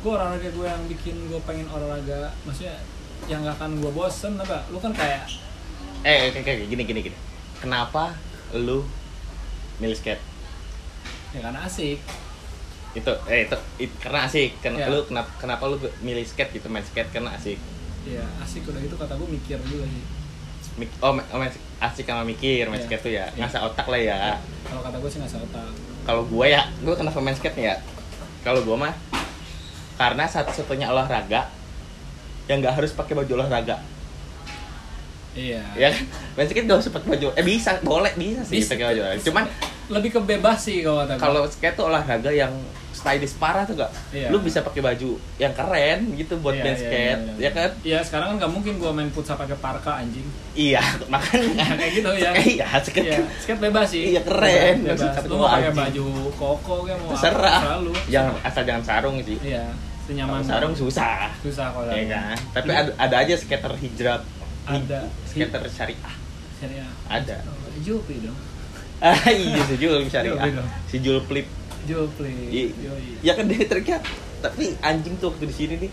gue 0.02 0.12
olahraga 0.12 0.50
gue 0.50 0.66
yang 0.68 0.84
bikin 0.90 1.16
gue 1.30 1.40
pengen 1.48 1.70
olahraga. 1.70 2.34
Maksudnya 2.46 2.76
yang 3.30 3.46
gak 3.46 3.62
akan 3.62 3.78
gue 3.80 3.92
bosen 3.94 4.34
apa? 4.42 4.66
Lu 4.74 4.82
kan 4.82 4.92
kayak 4.94 5.30
eh 6.02 6.34
kayak 6.34 6.46
kayak 6.46 6.70
gini 6.70 6.84
gini 6.84 7.00
gini. 7.06 7.18
Kenapa 7.62 8.18
lu 8.58 8.84
milih 9.78 9.94
skate 9.98 10.31
ya 11.32 11.40
karena 11.42 11.60
asik. 11.64 12.00
Itu 12.92 13.12
eh 13.26 13.48
itu, 13.48 13.56
it- 13.80 14.00
karena 14.00 14.28
asik. 14.28 14.60
Kan 14.60 14.76
Iya. 14.76 14.92
lu 14.92 15.04
kenapa 15.06 15.32
kenapa 15.38 15.64
lu 15.66 15.76
milih 16.02 16.24
skate 16.24 16.52
gitu 16.54 16.68
main 16.68 16.84
skate 16.84 17.08
karena 17.10 17.32
asik? 17.32 17.56
Ya 18.04 18.26
asik 18.40 18.66
udah 18.66 18.82
gitu 18.82 18.96
kata 18.96 19.14
gue 19.16 19.30
mikir 19.30 19.58
juga 19.64 19.86
sih. 19.86 20.04
Mik- 20.76 20.98
oh, 21.00 21.12
oh 21.12 21.38
main 21.38 21.52
asik 21.80 22.04
sama 22.04 22.24
mikir 22.24 22.68
main 22.68 22.80
Iya. 22.80 22.88
skate 22.88 23.04
tuh 23.04 23.14
ya. 23.14 23.26
Ngasah 23.36 23.62
otak 23.64 23.88
lah 23.88 23.98
ya. 23.98 24.20
Kalau 24.66 24.82
kata 24.82 24.98
gue 24.98 25.10
sih 25.10 25.20
nggak 25.20 25.40
otak. 25.42 25.72
Kalau 26.02 26.24
gue 26.26 26.46
ya 26.46 26.62
gue 26.80 26.96
kenapa 26.96 27.20
main 27.20 27.36
skate 27.36 27.56
nih 27.56 27.66
ya? 27.68 27.76
Kalau 28.42 28.60
gue 28.60 28.76
mah 28.76 28.92
karena 29.96 30.26
satu-satunya 30.26 30.90
olahraga 30.90 31.48
yang 32.50 32.60
nggak 32.60 32.76
harus 32.76 32.92
pakai 32.92 33.14
baju 33.14 33.32
olahraga. 33.38 33.80
Iya. 35.32 35.64
Ya 35.80 35.88
kan? 35.88 36.04
Main 36.36 36.48
skate 36.48 36.68
gak 36.68 36.80
usah 36.82 36.92
pakai 36.92 37.08
baju 37.16 37.28
eh 37.32 37.46
bisa 37.46 37.80
boleh 37.80 38.12
bisa 38.16 38.44
sih 38.44 38.60
Bisa. 38.60 38.76
pakai 38.76 38.86
baju 38.92 39.02
cuman 39.22 39.46
lebih 39.92 40.10
ke 40.10 40.22
bebas 40.22 40.60
sih 40.62 40.80
kalau 40.80 41.04
kata 41.04 41.16
kalau 41.18 41.42
skate 41.46 41.76
tuh 41.76 41.86
olahraga 41.86 42.30
yang 42.30 42.52
stylish 42.92 43.34
parah 43.36 43.64
tuh 43.64 43.74
gak 43.76 43.90
Iya. 44.12 44.30
lu 44.30 44.40
bisa 44.40 44.60
pakai 44.60 44.80
baju 44.80 45.10
yang 45.36 45.52
keren 45.52 46.00
gitu 46.14 46.38
buat 46.38 46.54
Iya, 46.54 46.62
main 46.62 46.70
iya, 46.70 46.78
skate 46.78 46.92
iya, 47.18 47.34
iya. 47.34 47.42
ya 47.42 47.52
kan 47.52 47.70
Iya 47.82 48.00
sekarang 48.02 48.28
kan 48.28 48.36
nggak 48.38 48.52
mungkin 48.52 48.74
gue 48.78 48.92
main 48.92 49.10
futsal 49.10 49.36
pakai 49.36 49.58
parka 49.58 49.92
anjing 49.98 50.28
iya 50.54 50.84
makanya 51.14 51.66
kayak 51.74 51.92
gitu 51.94 52.10
ya 52.14 52.32
iya 52.38 52.68
skate 52.80 53.08
Iya, 53.08 53.20
skate 53.38 53.62
bebas 53.62 53.88
sih. 53.88 54.04
Iya, 54.12 54.22
keren. 54.22 54.76
Bebas. 54.86 55.02
Maksud 55.02 55.24
Lu 55.26 55.34
gua 55.34 55.42
mau 55.42 55.54
pakai 55.56 55.72
baju 55.74 56.06
koko 56.32 56.74
kayak 56.84 56.98
mau 57.00 57.10
terserah 57.12 57.60
selalu. 57.62 57.92
jangan 58.08 58.34
asal 58.42 58.62
jangan 58.64 58.84
sarung 58.86 59.16
sih 59.20 59.38
Iya, 59.42 59.66
senyaman. 60.04 60.40
Sarung 60.42 60.74
susah 60.74 61.32
susah 61.40 61.68
kalau 61.70 61.90
ya 61.90 61.96
sarung. 61.98 62.10
kan 62.12 62.38
tapi 62.54 62.70
ada, 62.72 62.92
ada 62.96 63.16
aja 63.18 63.34
skater 63.36 63.74
hijrah 63.74 64.22
Ada. 64.64 65.00
skater 65.26 65.64
syariah 65.68 66.16
Serius. 66.56 66.86
ada 67.08 67.38
Oh, 67.42 67.58
Jupri 67.82 68.22
dong. 68.22 68.38
iya 69.28 69.62
si 69.64 69.76
Jul 69.76 69.98
Jul, 69.98 70.02
syariah 70.08 70.38
beda. 70.38 70.64
si 70.86 70.98
Jul 71.00 71.20
flip 71.22 71.48
Jupri. 71.82 72.30
I- 72.48 72.74
Yoi. 72.78 73.18
ya 73.20 73.34
kan 73.34 73.50
dia 73.50 73.66
triknya 73.66 73.98
tapi 74.40 74.78
anjing 74.80 75.18
tuh 75.18 75.30
waktu 75.30 75.46
di 75.46 75.56
sini 75.56 75.76
nih 75.78 75.92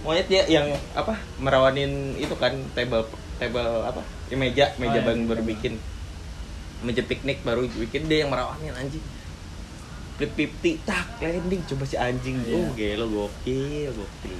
monyet 0.00 0.26
dia 0.26 0.42
yang 0.46 0.66
apa 0.92 1.18
merawanin 1.36 1.90
itu 2.14 2.30
kan 2.34 2.54
table 2.72 3.02
table 3.34 3.82
apa 3.82 3.98
ya, 4.26 4.36
meja 4.36 4.64
meja 4.76 4.92
Oh, 4.92 4.94
iya, 4.94 5.02
bang 5.04 5.20
baru 5.24 5.42
bikin 5.42 5.74
meja 6.80 7.02
piknik 7.02 7.40
baru 7.40 7.66
bikin 7.66 8.06
dia 8.06 8.22
yang 8.22 8.30
merawanin 8.30 8.70
anjing 8.72 9.02
flip 10.14 10.30
50 10.30 10.86
tak 10.86 11.06
landing 11.18 11.62
coba 11.64 11.82
si 11.82 11.96
anjing 11.96 12.38
Iya. 12.40 12.54
oh 12.54 12.68
gelo 12.72 13.06
gokil 13.08 13.90
gokil 13.90 14.38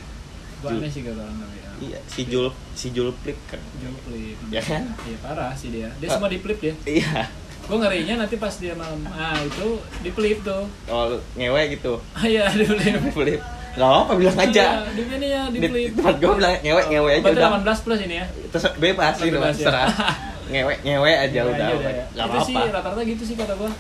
Jul. 0.62 0.80
sih 0.86 1.00
gak 1.02 1.12
orang 1.12 1.34
ya. 1.50 1.70
iya 1.82 1.98
si 2.06 2.22
Jul 2.24 2.46
si 2.72 2.86
Jul 2.88 3.10
flip 3.16 3.36
kan 3.44 3.58
Jupri. 3.76 4.38
Ya 4.48 4.62
kan? 4.62 4.94
Iya 5.02 5.18
parah 5.18 5.50
sih 5.52 5.68
dia. 5.68 5.90
Dia 5.98 6.06
Ah. 6.06 6.12
semua 6.14 6.28
di 6.28 6.38
flip 6.38 6.56
dia. 6.56 6.74
iya 6.86 7.26
Gue 7.64 7.78
ngerinya 7.78 8.14
nanti 8.20 8.36
pas 8.36 8.52
dia 8.52 8.72
malam. 8.72 9.00
Ah 9.08 9.36
itu 9.38 9.68
di 10.00 10.10
flip 10.10 10.38
tuh. 10.40 10.64
kalau 10.84 11.16
ngewe 11.32 11.62
gitu 11.70 11.96
Ah 12.12 12.24
iya 12.24 12.44
di 12.50 12.62
flip. 12.62 13.00
flip 13.10 13.40
nggak 13.74 13.90
apa 13.90 14.12
bilang 14.14 14.38
aja 14.38 14.64
Iya, 14.78 14.86
Di 14.88 15.02
ini 15.02 15.26
ya 15.28 15.42
di 15.48 15.58
di 15.58 15.66
flip. 15.66 15.90
tempat 15.98 16.14
gue 16.16 16.32
bilang 16.32 16.54
ngewe 16.62 16.82
ngewe 16.86 17.10
aja 17.12 17.26
udah 17.26 17.50
18 17.58 17.82
plus 17.82 18.00
ini 18.00 18.14
ya. 18.14 18.26
terus 18.48 18.64
bebas 18.76 19.14
sih 19.16 19.28
Bebas, 19.28 19.50
ya. 19.50 19.66
terserah 19.66 19.90
ngewe 20.52 20.74
ngewe 20.80 21.10
aja 21.10 21.34
Ya, 21.34 21.42
udah 21.42 21.66
iya, 21.66 21.74
iya. 21.90 22.04
nggak 22.06 22.22
itu 22.22 22.30
apa 22.30 22.38
sih 22.40 22.54
rata-rata 22.54 23.02
gitu 23.02 23.22
sih 23.24 23.34
kata 23.34 23.54
gua 23.56 23.70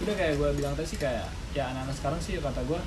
udah 0.00 0.14
kayak 0.14 0.34
gua 0.36 0.48
bilang 0.52 0.72
tadi 0.74 0.84
sih 0.86 0.98
kayak 0.98 1.24
ya 1.50 1.64
anak-anak 1.66 1.96
sekarang 1.96 2.20
sih 2.20 2.32
kata 2.36 2.60
gua 2.62 2.80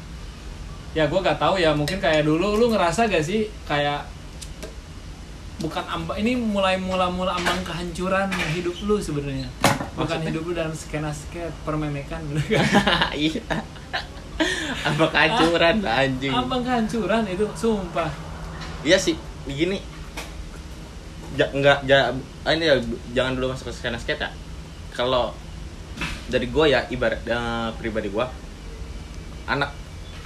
ya 0.93 1.03
gua 1.09 1.19
gak 1.23 1.39
tahu 1.39 1.55
ya 1.57 1.73
mungkin 1.73 1.97
kayak 1.97 2.21
dulu 2.21 2.47
lu 2.53 2.69
ngerasa 2.69 3.09
gak 3.09 3.23
sih 3.23 3.49
kayak 3.63 4.05
bukan 5.63 5.83
ambang 5.87 6.19
ini 6.19 6.35
mulai 6.35 6.75
mula 6.75 7.07
mula 7.07 7.39
ambang 7.39 7.63
kehancuran 7.63 8.27
hidup 8.51 8.75
lu 8.83 8.99
sebenarnya. 8.99 9.47
Bukan 9.95 10.19
Maksudnya? 10.19 10.27
hidup 10.27 10.41
lu 10.43 10.51
dalam 10.51 10.75
skena 10.75 11.15
skate 11.15 11.55
permemekan 11.63 12.19
gitu 12.27 12.59
kan. 12.59 12.67
Iya. 13.15 13.39
Apa 14.83 15.05
kehancuran 15.07 15.79
anjing. 15.87 16.35
ambang 16.35 16.67
kehancuran 16.67 17.23
itu 17.31 17.47
sumpah. 17.55 18.11
Iya 18.83 18.99
sih 18.99 19.15
begini. 19.47 19.79
Ja, 21.39 21.47
nggak 21.49 21.87
ja, 21.87 22.11
ah, 22.45 22.51
ini 22.53 22.67
ya 22.67 22.75
jangan 23.15 23.39
dulu 23.39 23.55
masuk 23.55 23.71
ke 23.71 23.73
skena 23.79 23.95
skate 23.95 24.19
ya. 24.19 24.29
Kalau 24.91 25.31
dari 26.27 26.51
gue 26.51 26.65
ya 26.67 26.83
ibarat 26.91 27.23
eh, 27.23 27.69
pribadi 27.79 28.11
gue 28.11 28.25
anak 29.47 29.71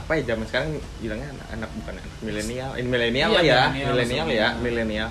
apa 0.02 0.12
ya 0.18 0.34
zaman 0.34 0.46
sekarang 0.50 0.70
bilangnya 1.04 1.30
anak, 1.30 1.48
anak 1.54 1.70
bukan 1.78 1.94
anak 2.02 2.14
milenial. 2.26 2.72
Ini 2.74 2.88
milenial 2.90 3.30
Iya, 3.30 3.38
lah 3.38 3.44
ya 3.46 3.62
milenial 3.70 4.26
milenial 4.26 4.28
ya 4.34 4.50
milenial 4.58 5.10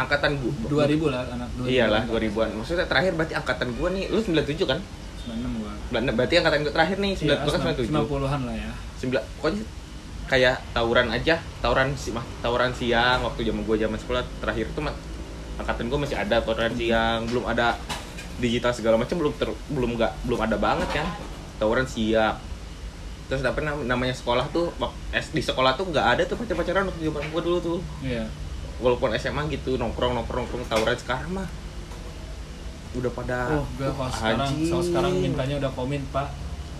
angkatan 0.00 0.32
gue 0.34 0.52
2000 0.66 0.96
lah 1.06 1.20
anak 1.28 1.48
2000 1.54 1.68
iyalah 1.68 2.02
2000-an 2.04 2.50
maksudnya 2.56 2.86
terakhir 2.86 3.12
berarti 3.12 3.34
angkatan 3.34 3.68
gue 3.70 3.88
nih 3.90 4.04
lu 4.08 4.18
97 4.18 4.64
kan? 4.64 4.80
96 5.20 5.60
gua. 5.60 5.72
Ber- 5.90 6.14
berarti 6.14 6.34
angkatan 6.36 6.58
gue 6.62 6.72
terakhir 6.72 6.96
nih 6.98 7.12
9 7.14 7.22
Iya, 7.22 7.36
kan 7.36 7.48
97 7.76 7.92
90-an 7.92 8.40
lah 8.42 8.56
ya. 8.56 8.70
Sembilan 8.96 9.22
pokoknya 9.36 9.62
kayak 10.26 10.56
tawuran 10.72 11.08
aja 11.10 11.34
tawuran 11.58 11.88
si 11.94 12.08
mah 12.10 12.22
tawuran 12.38 12.70
siang 12.70 13.20
waktu 13.20 13.40
zaman 13.42 13.62
gue 13.62 13.76
zaman 13.76 13.98
sekolah 13.98 14.22
terakhir 14.38 14.66
itu 14.66 14.80
mah 14.80 14.94
angkatan 15.56 15.84
gue 15.86 15.98
masih 15.98 16.16
ada 16.16 16.36
tawuran 16.38 16.72
siang 16.72 17.26
belum 17.26 17.44
ada 17.44 17.76
digital 18.38 18.72
segala 18.72 18.96
macam 18.96 19.18
belum 19.18 19.34
ter, 19.34 19.50
belum 19.68 19.90
nggak 19.94 20.12
belum 20.24 20.40
ada 20.40 20.56
banget 20.56 20.88
kan? 20.92 21.06
Tawuran 21.58 21.84
siang 21.84 22.40
terus 23.26 23.42
apa 23.42 23.60
nam- 23.60 23.84
namanya 23.84 24.10
sekolah 24.10 24.48
tuh 24.48 24.74
di 25.30 25.38
sekolah 25.38 25.76
tuh 25.76 25.86
nggak 25.86 26.06
ada 26.08 26.22
tuh 26.24 26.34
pacar 26.34 26.56
pacaran 26.56 26.82
waktu 26.84 27.04
zaman 27.04 27.22
gue 27.26 27.42
dulu 27.42 27.58
tuh. 27.60 27.78
Iya 28.00 28.24
walaupun 28.80 29.12
SMA 29.14 29.42
gitu 29.50 29.76
nongkrong 29.76 30.12
nongkrong 30.14 30.44
nongkrong 30.44 30.64
tawuran 30.66 30.96
sekarang 30.96 31.30
mah 31.34 31.48
udah 32.90 33.12
pada 33.12 33.38
Oh, 33.52 33.64
enggak 33.70 33.92
kalau 33.94 34.10
sekarang, 34.10 34.50
kalau 34.66 34.82
sekarang 34.82 35.12
mintanya 35.16 35.54
udah 35.56 35.70
komit, 35.70 36.02
Pak. 36.10 36.28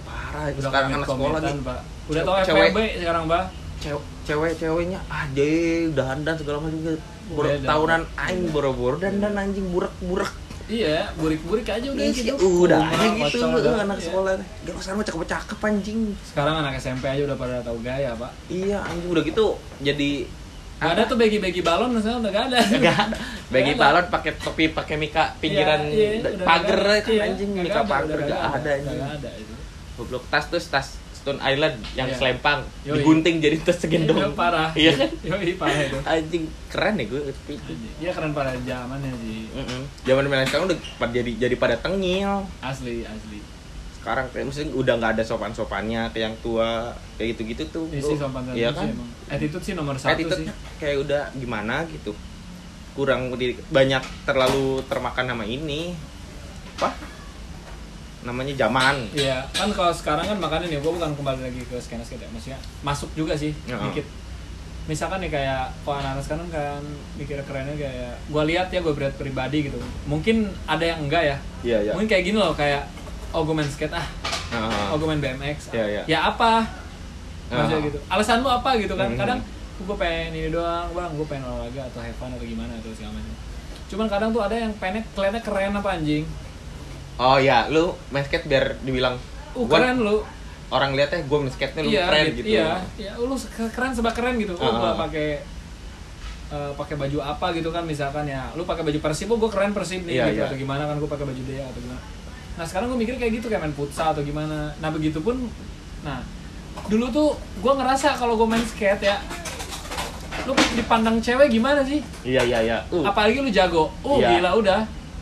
parah 0.03 0.45
itu 0.47 0.59
Udah 0.59 0.69
sekarang 0.69 0.91
anak 0.93 1.07
sekolah 1.07 1.39
nih 1.39 1.63
Pak. 1.63 1.81
Udah 2.11 2.21
tau 2.21 2.35
Cewek- 2.41 2.67
FPB 2.67 2.79
sekarang, 2.99 3.25
Pak. 3.25 3.45
cewek 3.81 4.03
cewek-ceweknya 4.23 5.01
aja 5.07 5.49
udah 5.89 6.05
dandan 6.07 6.35
segala 6.37 6.57
macam 6.61 6.79
gitu 6.79 6.99
Beda. 7.31 7.65
tahunan 7.65 8.03
aing 8.19 8.45
boro-boro 8.51 8.97
dandan 8.99 9.35
anjing 9.35 9.67
burak-burak 9.67 10.33
Iya, 10.67 11.11
burik-burik 11.17 11.67
aja 11.67 11.83
udah 11.85 12.05
Ih, 12.05 12.13
gitu. 12.13 12.35
udah 12.61 12.79
Rumah, 12.79 12.95
aja 13.01 13.27
gitu 13.27 13.43
udah. 13.43 13.75
anak 13.81 13.99
Iya. 13.99 14.07
sekolah 14.07 14.33
gak 14.61 14.77
usah 14.77 14.93
mah 14.93 15.03
cakep-cakep 15.03 15.59
anjing 15.65 16.01
Sekarang 16.23 16.55
anak 16.59 16.77
SMP 16.77 17.05
aja 17.07 17.23
udah 17.25 17.35
pada 17.35 17.57
tahu 17.61 17.79
gaya, 17.81 18.13
Pak. 18.13 18.31
iya 18.47 18.79
anjing 18.81 19.09
udah 19.09 19.23
gitu 19.25 19.47
jadi 19.81 20.11
Gak 20.81 20.91
ada 20.91 21.03
tuh 21.05 21.15
bagi-bagi 21.15 21.61
balon 21.61 21.93
misalnya 21.93 22.19
udah 22.19 22.31
gak 22.33 22.45
ada. 22.49 22.59
Gak 22.87 22.99
ada. 22.99 23.17
Bagi 23.47 23.73
balon 23.75 24.05
pakai 24.09 24.33
topi, 24.35 24.65
pakai 24.69 24.97
mika 24.97 25.37
pinggiran 25.37 25.85
Iya, 25.87 26.09
iya, 26.17 26.31
udah 26.33 26.47
pagar 26.47 26.81
kan 26.99 27.03
Iya, 27.07 27.23
anjing 27.27 27.51
mika 27.53 27.81
pagar 27.85 28.17
udah 28.17 28.29
gak 28.31 28.53
ada 28.57 28.71
anjing. 28.73 28.97
nggak 28.97 29.13
ada 29.15 29.31
itu. 29.37 29.55
Goblok 29.95 30.25
tas 30.27 30.45
terus 30.47 30.67
tas 30.67 30.89
Stone 31.13 31.37
Island 31.39 31.77
yang 31.93 32.09
Iya. 32.09 32.17
selempang 32.17 32.65
Yoi. 32.81 32.97
digunting 32.97 33.37
jadi 33.39 33.61
tas 33.61 33.77
segendong. 33.77 34.17
Iya, 34.17 34.33
parah. 34.41 34.71
Iya 34.73 34.93
kan? 34.97 35.11
Yoi, 35.29 35.53
parah 35.55 35.81
itu. 35.85 35.99
Anjing 36.03 36.45
keren 36.67 36.95
ya 36.97 37.05
gue 37.05 37.21
tapi 37.29 37.53
itu. 37.55 37.73
Iya 38.01 38.11
keren 38.11 38.33
pada 38.33 38.57
zamannya 38.57 39.13
sih. 39.21 39.53
Mm-mm. 39.53 39.83
Zaman 40.03 40.25
milenial 40.25 40.49
sekarang 40.49 40.65
udah 40.67 40.79
jadi 41.11 41.31
jadi 41.39 41.55
pada 41.55 41.77
tengil. 41.77 42.49
Asli, 42.61 43.05
asli. 43.05 43.39
Sekarang 44.01 44.27
kayak 44.29 44.45
maksudnya 44.49 44.73
udah 44.73 44.95
nggak 44.97 45.13
ada 45.15 45.23
sopan-sopannya 45.23 46.09
ke 46.09 46.19
yang 46.19 46.33
tua 46.41 46.89
kayak 47.15 47.37
gitu-gitu 47.37 47.63
tuh. 47.69 47.85
Ini 47.89 48.01
sih 48.01 48.17
sopan 48.17 48.43
Iya 48.51 48.73
sih 48.73 48.81
kan? 48.81 48.87
emang. 48.89 49.09
Attitude 49.29 49.63
sih 49.63 49.75
nomor 49.75 49.95
satu 49.95 50.09
sih. 50.09 50.15
Attitude-nya 50.19 50.53
kayak 50.81 50.97
udah 51.05 51.23
gimana 51.35 51.85
gitu. 51.87 52.17
Kurang 52.91 53.29
di- 53.37 53.61
banyak 53.69 54.01
terlalu 54.25 54.81
termakan 54.85 55.25
nama 55.29 55.45
ini. 55.45 55.93
Apa? 56.75 56.97
Namanya 58.21 58.53
zaman. 58.59 59.09
Iya, 59.13 59.45
kan 59.51 59.69
kalau 59.71 59.89
sekarang 59.91 60.25
kan 60.27 60.37
makanya 60.37 60.69
nih, 60.69 60.79
gue 60.79 60.93
bukan 60.93 61.13
kembali 61.15 61.41
lagi 61.43 61.61
ke 61.63 61.77
skena 61.77 62.01
skate 62.01 62.21
ya, 62.21 62.29
maksudnya 62.29 62.61
masuk 62.81 63.09
juga 63.15 63.33
sih, 63.33 63.57
Ya. 63.65 63.81
dikit. 63.81 64.05
Misalkan 64.85 65.21
nih 65.21 65.31
kayak, 65.31 65.73
kalau 65.81 65.97
anak-anak 65.99 66.21
sekarang 66.21 66.49
kan 66.51 66.83
mikir 67.17 67.41
kerennya 67.41 67.73
kayak, 67.75 68.13
gue 68.23 68.43
lihat 68.47 68.69
ya 68.69 68.81
gue 68.83 68.93
berat 68.93 69.15
pribadi 69.15 69.69
gitu. 69.69 69.81
Mungkin 70.05 70.53
ada 70.67 70.85
yang 70.85 71.01
enggak 71.01 71.23
ya, 71.23 71.37
Iya, 71.63 71.79
iya. 71.83 71.93
mungkin 71.97 72.09
kayak 72.09 72.25
gini 72.27 72.37
loh, 72.37 72.53
kayak, 72.53 72.85
oh 73.31 73.43
gue 73.43 73.53
main 73.53 73.67
skate 73.67 73.93
ah, 73.93 74.07
Nah, 74.51 74.91
oh 74.91 74.97
gue 74.97 75.07
main 75.07 75.21
BMX, 75.21 75.71
ah. 75.71 75.73
Iya, 75.73 75.85
iya. 75.87 76.03
ya 76.09 76.19
apa? 76.27 76.67
Maksudnya 77.47 77.77
Ah. 77.77 77.87
gitu. 77.87 77.99
Alasan 78.09 78.41
lu 78.41 78.49
apa 78.49 78.71
gitu 78.77 78.95
kan? 78.95 79.09
Mhm. 79.09 79.17
Kadang 79.17 79.39
gue 79.81 79.97
pengen 79.97 80.31
ini 80.33 80.49
doang, 80.49 80.91
bang, 80.91 81.11
gue 81.13 81.23
pengen 81.25 81.45
olahraga 81.47 81.83
atau 81.87 82.01
have 82.01 82.15
fun 82.15 82.31
atau 82.31 82.43
gimana 82.43 82.75
atau 82.75 82.91
segala 82.91 83.15
macam. 83.15 83.35
Cuman 83.87 84.07
kadang 84.07 84.31
tuh 84.31 84.43
ada 84.43 84.57
yang 84.57 84.73
pengen 84.75 85.07
kelihatannya 85.09 85.41
keren 85.41 85.73
apa 85.73 85.89
anjing. 85.93 86.25
Oh 87.17 87.37
ya, 87.37 87.67
lu 87.67 87.95
main 88.09 88.23
skate 88.23 88.45
biar 88.45 88.75
dibilang 88.81 89.15
uh 89.51 89.61
Gua- 89.61 89.79
keren 89.79 89.99
lu 90.01 90.23
orang 90.69 90.91
lihatnya 90.93 91.23
gue 91.23 91.39
main 91.39 91.49
skate 91.49 91.73
nih 91.73 91.83
lu 91.83 91.91
iya 91.93 92.03
keren 92.05 92.25
gitu, 92.33 92.47
iya 92.49 92.67
iya 92.97 93.13
lu 93.17 93.35
ke- 93.35 93.69
keren 93.69 93.91
sebab 93.93 94.13
keren 94.13 94.35
gitu 94.37 94.55
gua 94.55 94.71
Ah. 94.71 94.95
pakai 94.97 95.43
eh, 96.49 96.73
pakai 96.73 96.95
baju 96.97 97.19
apa 97.21 97.47
gitu 97.53 97.69
kan 97.69 97.83
misalkan 97.83 98.23
ya 98.25 98.51
lu 98.53 98.63
pakai 98.63 98.83
baju 98.85 98.99
persib 99.01 99.27
oh 99.29 99.39
gue 99.39 99.47
keren 99.49 99.71
persib 99.71 100.03
nih 100.03 100.15
Iya, 100.17 100.25
gitu 100.29 100.37
iya. 100.37 100.47
atau 100.47 100.57
gimana 100.57 100.83
kan 100.85 100.97
gue 100.97 101.07
pakai 101.09 101.23
baju 101.25 101.43
dia 101.45 101.63
atau 101.65 101.79
gimana 101.81 102.01
nah 102.55 102.65
sekarang 102.65 102.89
gue 102.89 102.99
mikir 102.99 103.15
kayak 103.17 103.33
gitu 103.37 103.47
kayak 103.47 103.63
main 103.63 103.73
futsal 103.73 104.11
atau 104.11 104.21
gimana 104.21 104.73
nah 104.79 104.89
begitu 104.89 105.19
pun 105.19 105.37
nah 106.01 106.21
dulu 106.87 107.07
tuh 107.09 107.29
gue 107.57 107.73
ngerasa 107.73 108.15
kalau 108.15 108.35
gue 108.35 108.47
main 108.47 108.63
skate 108.63 109.05
ya 109.05 109.17
lu 110.43 110.53
dipandang 110.73 111.21
cewek 111.21 111.49
gimana 111.49 111.83
sih 111.83 112.01
iya 112.23 112.41
iya 112.41 112.59
iya 112.61 112.79
uh, 112.89 113.05
apalagi 113.05 113.39
lu 113.39 113.51
jago 113.51 113.93
oh 114.01 114.17
Iya. 114.17 114.41
gila 114.41 114.51
udah 114.57 114.81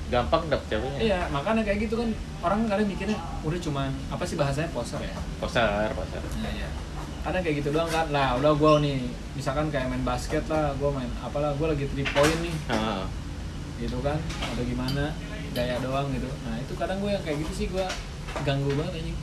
gampang 0.08 0.46
dapet 0.46 0.66
ceweknya 0.70 0.98
iya 0.98 1.20
makanya 1.28 1.62
kayak 1.62 1.78
gitu 1.84 1.94
kan 1.96 2.08
orang 2.40 2.60
kadang 2.64 2.86
mikirnya 2.86 3.18
udah 3.42 3.58
cuman 3.58 3.90
apa 4.08 4.22
sih 4.22 4.36
bahasanya 4.36 4.70
poser 4.70 5.00
ya 5.00 5.14
poser 5.36 5.90
poser 5.92 6.22
Iya, 6.38 6.50
iya. 6.54 6.68
Kadang 7.18 7.42
kayak 7.44 7.60
gitu 7.60 7.74
doang 7.74 7.90
kan. 7.90 8.08
Lah, 8.08 8.38
udah 8.40 8.56
gua 8.56 8.78
nih, 8.80 9.04
misalkan 9.36 9.68
kayak 9.68 9.90
main 9.90 10.00
basket 10.00 10.40
lah, 10.48 10.72
gua 10.80 10.96
main 10.96 11.10
apalah, 11.20 11.50
gua 11.60 11.74
lagi 11.76 11.84
three 11.84 12.06
point 12.06 12.38
nih, 12.40 12.54
Heeh. 12.72 13.02
gitu 13.84 14.00
kan. 14.00 14.16
Atau 14.40 14.64
gimana, 14.64 15.12
gaya 15.58 15.76
doang 15.80 16.06
gitu. 16.10 16.28
Nah, 16.40 16.54
itu 16.56 16.72
kadang 16.74 16.98
gua 16.98 17.10
yang 17.10 17.22
kayak 17.22 17.38
gitu 17.40 17.52
sih 17.54 17.66
gua 17.68 17.86
ganggu 18.40 18.70
banget 18.72 18.94
anjing. 18.96 19.16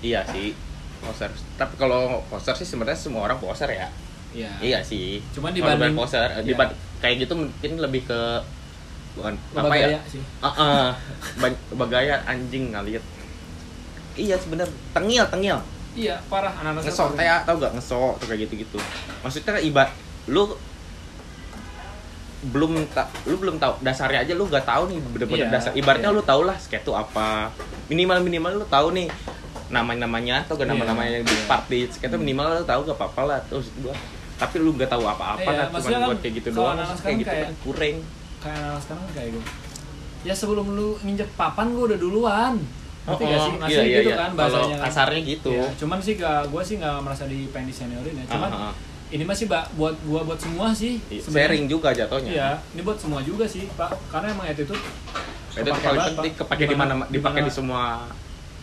iya 0.00 0.20
sih 0.24 0.52
poser 0.98 1.28
tapi 1.54 1.74
kalau 1.74 2.20
poser 2.26 2.52
sih 2.54 2.64
sebenarnya 2.64 2.96
semua 2.96 3.24
orang 3.24 3.36
poser 3.36 3.68
ya 3.68 3.88
Iya. 4.30 4.52
iya 4.60 4.78
sih 4.80 5.18
Cuman 5.30 5.50
Kalau 5.50 5.72
dibanding- 5.72 5.92
bukan 5.92 6.02
poser 6.02 6.28
Iya. 6.30 6.40
diband 6.42 6.70
kayak 6.98 7.16
gitu 7.18 7.32
mungkin 7.34 7.72
lebih 7.78 8.02
ke 8.04 8.20
bukan 9.12 9.32
apa 9.54 9.72
ya 9.74 9.96
sih. 10.04 10.20
Ah, 10.38 10.48
ah. 10.48 10.86
Ban- 11.36 11.56
bagaya 11.74 12.20
anjing 12.24 12.70
ngeliat 12.70 13.00
iya 14.14 14.36
sebenernya 14.36 14.68
tengil 14.92 15.24
tengil 15.26 15.58
Iya, 15.94 16.20
parah 16.28 16.52
anak-anak 16.54 16.84
ngesok 16.84 17.08
sekarang. 17.10 17.24
ya 17.24 17.36
tau 17.42 17.56
gak 17.56 17.72
ngesok 17.72 18.12
tuh 18.20 18.26
kayak 18.26 18.40
gitu 18.44 18.54
gitu 18.62 18.78
maksudnya 19.22 19.56
ibat 19.58 19.88
lu 20.26 20.52
belum 22.46 22.72
tak 22.88 23.06
lu 23.24 23.36
belum 23.36 23.56
tahu 23.56 23.72
dasarnya 23.80 24.22
aja 24.22 24.32
lu 24.32 24.46
gak 24.46 24.62
tahu 24.62 24.86
nih 24.86 24.98
bener-bener 25.04 25.38
Iya, 25.42 25.50
dasar 25.50 25.72
ibaratnya 25.72 26.08
iya. 26.08 26.16
lu 26.16 26.22
tau 26.22 26.42
lah 26.42 26.54
skate 26.54 26.80
itu 26.80 26.92
apa 26.92 27.50
minimal 27.86 28.18
minimal 28.20 28.52
lu 28.56 28.66
tahu 28.66 28.90
nih 28.92 29.08
nama 29.66 29.90
namanya 29.92 30.40
atau 30.40 30.54
gak 30.54 30.64
Iya, 30.64 30.72
nama 30.72 30.84
namanya 30.86 31.10
yang 31.12 31.24
di 31.24 31.32
iya. 31.32 31.44
part 31.44 31.64
di 31.66 31.80
skate 31.84 32.08
itu 32.08 32.18
minimal 32.18 32.46
lu 32.52 32.64
tahu 32.64 32.80
gak 32.84 32.94
apa 32.94 33.06
apa 33.08 33.22
lah 33.24 33.38
terus 33.42 33.66
gua 33.76 33.94
tapi 34.36 34.56
lu 34.56 34.70
gak 34.72 34.86
tahu 34.86 35.02
apa-apa 35.02 35.42
Iya, 35.42 35.56
kan 35.56 35.66
maksudnya 35.70 35.90
cuma 35.92 35.98
kan 35.98 36.08
buat 36.08 36.20
kayak 36.20 36.34
gitu 36.34 36.48
kalau 36.48 36.58
doang 36.60 36.72
anak-anak 36.72 36.86
kayak 36.86 37.00
sekarang 37.00 37.18
gitu 37.18 37.28
kayak- 37.28 37.44
kan 37.44 37.54
kurang 37.60 37.96
Kayak 38.36 38.58
anak 38.62 38.80
sekarang 38.80 39.04
kayak 39.10 39.28
gitu. 39.32 39.40
Ya 40.22 40.34
sebelum 40.34 40.66
lu 40.70 40.88
nginjek 41.00 41.28
papan 41.34 41.66
gua 41.72 41.84
udah 41.86 41.98
duluan. 41.98 42.54
Ngerti 43.02 43.22
gak 43.24 43.38
sih? 43.40 43.52
Oh, 43.52 43.66
iya, 43.66 43.80
iya, 43.80 43.96
gitu 43.96 44.10
iya. 44.12 44.16
kan 44.16 44.30
Kalau 44.30 44.38
bahasanya. 44.38 44.76
kan. 44.76 44.84
kasarnya 44.84 45.20
gitu. 45.24 45.50
Iya, 45.52 45.66
cuman 45.74 45.98
sih 45.98 46.14
gak, 46.16 46.40
gua 46.46 46.60
sih 46.60 46.74
gak 46.76 46.96
merasa 47.00 47.24
di 47.24 47.46
pengen 47.48 47.66
diseniorin 47.66 48.12
ya. 48.12 48.24
Cuman 48.28 48.50
ah, 48.50 48.62
ah. 48.68 48.74
Ini 49.06 49.22
masih 49.22 49.46
ba- 49.46 49.68
buat 49.72 49.94
gua 50.02 50.26
buat 50.26 50.36
semua 50.36 50.70
sih. 50.70 50.98
Iya, 51.06 51.22
sebenarnya. 51.22 51.46
sharing 51.46 51.64
juga 51.66 51.88
jatuhnya 51.90 52.30
Iya, 52.32 52.50
ini 52.72 52.80
buat 52.82 52.98
semua 52.98 53.20
juga 53.22 53.46
sih, 53.46 53.70
Pak. 53.72 53.90
Karena 54.10 54.34
emang 54.34 54.46
itu 54.46 54.62
tuh 54.62 54.78
itu 55.56 55.70
paling 55.72 56.02
penting 56.12 56.34
kepake 56.36 56.64
di 56.66 56.76
mana 56.76 56.92
dipakai 57.06 57.40
di 57.40 57.50
semua 57.50 58.04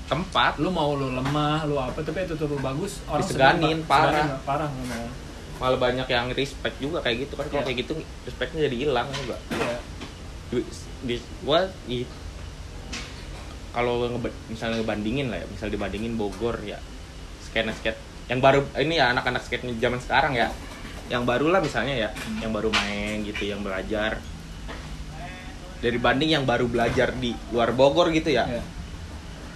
tempat 0.04 0.60
lu 0.60 0.68
mau 0.68 0.94
lu 0.94 1.10
lemah, 1.12 1.64
lu 1.64 1.76
apa 1.76 2.00
tapi 2.00 2.22
itu 2.22 2.36
tuh 2.36 2.46
lu 2.46 2.60
bagus, 2.60 3.00
orang 3.08 3.24
Pak. 3.24 3.34
parah. 3.88 4.12
Seganin, 4.12 4.30
parah 4.44 4.70
lu 4.70 4.84
mau. 4.86 5.06
malah 5.54 5.80
banyak 5.80 6.08
yang 6.10 6.28
respect 6.34 6.76
juga 6.78 7.00
kayak 7.00 7.24
gitu 7.24 7.40
kan 7.40 7.46
kalau 7.48 7.64
Iya. 7.64 7.68
kayak 7.72 7.78
gitu 7.86 7.94
respectnya 8.26 8.68
jadi 8.68 8.76
hilang 8.84 9.08
juga 9.16 9.38
Iya. 9.54 9.78
di, 10.52 10.60
di 11.08 11.16
gua 11.40 11.70
kalau 13.72 14.06
misalnya 14.50 14.82
ngebandingin 14.82 15.32
lah 15.32 15.40
ya 15.40 15.48
misal 15.48 15.72
dibandingin 15.72 16.14
Bogor 16.14 16.58
ya 16.62 16.78
skate 17.42 17.70
skate 17.74 18.02
yang 18.28 18.40
baru 18.40 18.64
ini 18.78 18.96
ya 18.96 19.12
anak-anak 19.12 19.44
skate 19.44 19.68
zaman 19.78 20.00
sekarang 20.00 20.34
ya. 20.34 20.48
Yang 21.12 21.24
baru 21.28 21.52
lah 21.52 21.60
misalnya 21.60 21.96
ya 21.98 22.10
yang 22.40 22.52
baru 22.52 22.72
main 22.72 23.24
gitu 23.24 23.44
yang 23.44 23.60
belajar. 23.60 24.20
Dari 25.80 26.00
banding 26.00 26.32
yang 26.32 26.46
baru 26.48 26.66
belajar 26.66 27.12
di 27.14 27.36
luar 27.52 27.72
Bogor 27.72 28.10
gitu 28.10 28.32
ya. 28.32 28.48
Iya. 28.48 28.64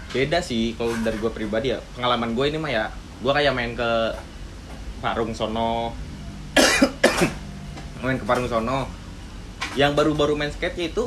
beda 0.08 0.40
sih 0.40 0.72
kalau 0.74 0.96
dari 0.98 1.16
gue 1.16 1.30
pribadi 1.30 1.72
ya. 1.72 1.80
Pengalaman 1.94 2.32
gue 2.32 2.46
ini 2.48 2.58
mah 2.58 2.72
ya 2.72 2.86
gue 3.20 3.32
kayak 3.32 3.52
main 3.52 3.72
ke 3.74 3.92
Parung 4.98 5.32
sono. 5.32 5.92
Main 8.02 8.18
ke 8.18 8.26
Parung 8.26 8.48
sono. 8.48 8.88
Yang 9.76 9.92
baru-baru 9.94 10.34
main 10.34 10.50
skate 10.50 10.90
itu 10.90 11.06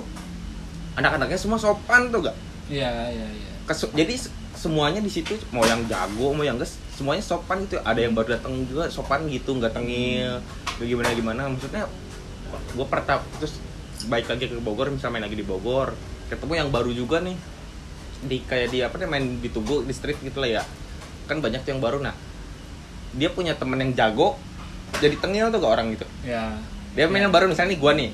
anak-anaknya 0.94 1.38
semua 1.38 1.56
sopan 1.56 2.10
tuh 2.10 2.22
gak 2.22 2.36
Iya, 2.70 3.10
iya, 3.10 3.26
iya. 3.26 3.50
Kesu- 3.64 3.90
jadi 3.90 4.14
se- 4.14 4.30
semuanya 4.54 5.00
di 5.00 5.10
situ 5.10 5.34
mau 5.50 5.62
yang 5.62 5.82
jago 5.86 6.30
mau 6.30 6.42
yang 6.42 6.54
ges 6.54 6.78
semuanya 7.00 7.24
sopan 7.24 7.64
gitu. 7.64 7.80
Ada 7.80 8.00
yang 8.04 8.12
baru 8.12 8.36
datang 8.36 8.52
juga 8.68 8.92
sopan 8.92 9.24
gitu 9.32 9.56
nggak 9.56 9.72
tengil 9.72 10.44
nggak 10.76 10.86
gimana 10.86 11.08
gimana. 11.16 11.40
Maksudnya 11.48 11.88
gue 12.76 12.86
pertama 12.86 13.24
terus 13.40 13.56
baik 14.04 14.28
lagi 14.28 14.52
ke 14.52 14.60
Bogor 14.60 14.92
misalnya 14.92 15.16
main 15.16 15.24
lagi 15.24 15.40
di 15.40 15.46
Bogor. 15.48 15.96
Ketemu 16.28 16.52
yang 16.60 16.68
baru 16.68 16.92
juga 16.92 17.24
nih. 17.24 17.40
Di 18.20 18.36
kayak 18.44 18.68
di 18.68 18.78
apa 18.84 19.00
nih 19.00 19.08
main 19.08 19.24
di 19.40 19.48
Tugu 19.48 19.80
di 19.88 19.96
street 19.96 20.20
gitu 20.20 20.44
lah 20.44 20.60
ya. 20.60 20.62
Kan 21.24 21.40
banyak 21.40 21.64
tuh 21.64 21.72
yang 21.72 21.80
baru. 21.80 22.04
Nah 22.04 22.12
dia 23.16 23.32
punya 23.32 23.56
temen 23.56 23.80
yang 23.80 23.96
jago 23.96 24.36
jadi 25.00 25.16
tengil 25.18 25.48
tuh 25.48 25.58
gak 25.58 25.72
orang 25.80 25.96
gitu. 25.96 26.04
Iya. 26.28 26.60
dia 26.90 27.06
main 27.06 27.22
yang 27.22 27.30
baru 27.30 27.46
misalnya 27.48 27.72
nih 27.72 27.80
gue 27.80 27.92
nih. 27.96 28.10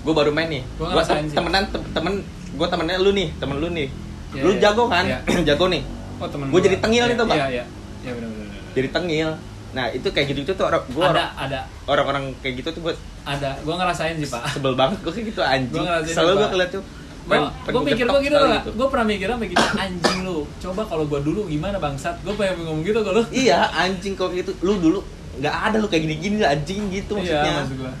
Gue 0.00 0.14
baru 0.16 0.30
main 0.32 0.48
nih. 0.48 0.62
Gue 0.80 1.02
sih. 1.04 1.36
temenan 1.36 1.68
tem- 1.68 1.90
temen 1.92 2.24
gue 2.50 2.66
temennya 2.66 2.96
lu 3.02 3.12
nih 3.12 3.28
temen 3.36 3.60
lu 3.60 3.68
nih. 3.68 3.90
Iya, 4.30 4.42
lu 4.46 4.50
iya. 4.54 4.60
jago 4.62 4.84
kan? 4.88 5.04
Iya. 5.04 5.18
jago 5.52 5.66
nih. 5.68 5.82
Oh, 6.20 6.28
Gua 6.28 6.60
jadi 6.60 6.76
tengil 6.76 7.08
Iya, 7.08 7.10
nih 7.10 7.16
tuh, 7.16 7.26
Pak. 7.26 7.36
Iya, 7.36 7.46
iya. 7.48 7.64
Iya, 8.00 8.12
benar 8.14 8.28
benar. 8.28 8.46
benar. 8.46 8.62
jadi 8.70 8.88
tengil 8.90 9.30
nah 9.70 9.86
itu 9.86 10.02
kayak 10.04 10.26
gitu 10.28 10.38
gitu 10.42 10.52
tuh 10.52 10.66
orang 10.66 10.82
gue 10.84 11.04
Ada, 11.04 11.24
ada, 11.38 11.60
orang-orang 11.86 12.34
kayak 12.42 12.58
gitu 12.58 12.68
tuh 12.72 12.90
gue 12.90 12.94
ada. 13.20 13.54
Gua 13.62 13.78
ngerasain 13.78 14.16
sih, 14.16 14.26
Pak. 14.26 14.42
sebel 14.50 14.74
banget 14.74 14.98
gue 14.98 15.12
kayak 15.12 15.26
gitu 15.30 15.40
anjing 15.40 15.78
Gua 15.78 16.02
selalu 16.02 16.26
gue 16.26 16.40
Pak. 16.40 16.50
ngeliat 16.50 16.70
tuh 16.72 16.84
Gue 17.20 17.38
gue 17.70 17.82
mikir 17.86 18.04
gue 18.04 18.20
gitu 18.26 18.34
lah. 18.34 18.62
Gue 18.66 18.88
pernah 18.90 19.06
mikir 19.06 19.28
apa 19.28 19.44
gitu 19.44 19.62
anjing 19.76 20.18
lu. 20.20 20.42
Coba 20.58 20.82
kalau 20.82 21.06
gua 21.06 21.20
dulu 21.20 21.46
gimana 21.46 21.78
bangsat? 21.78 22.18
Gue 22.20 22.34
pengen 22.34 22.66
ngomong 22.66 22.82
gitu 22.82 22.98
ke 22.98 23.10
lu. 23.12 23.22
iya 23.30 23.70
anjing 23.70 24.18
kok 24.18 24.32
gitu 24.32 24.50
lu 24.60 24.74
dulu 24.76 24.98
nggak 25.38 25.54
ada 25.54 25.76
lu 25.78 25.86
kayak 25.86 26.02
gini-gini 26.04 26.42
anjing 26.42 26.90
gitu 26.90 27.14
maksudnya 27.14 27.44
Iya, 27.44 27.54
maksud 27.60 27.76
gua. 27.78 27.92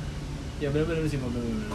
Ya 0.58 0.68
benar-benar 0.68 1.06
sih, 1.06 1.16
Pak. 1.16 1.28
Benar-benar. 1.30 1.68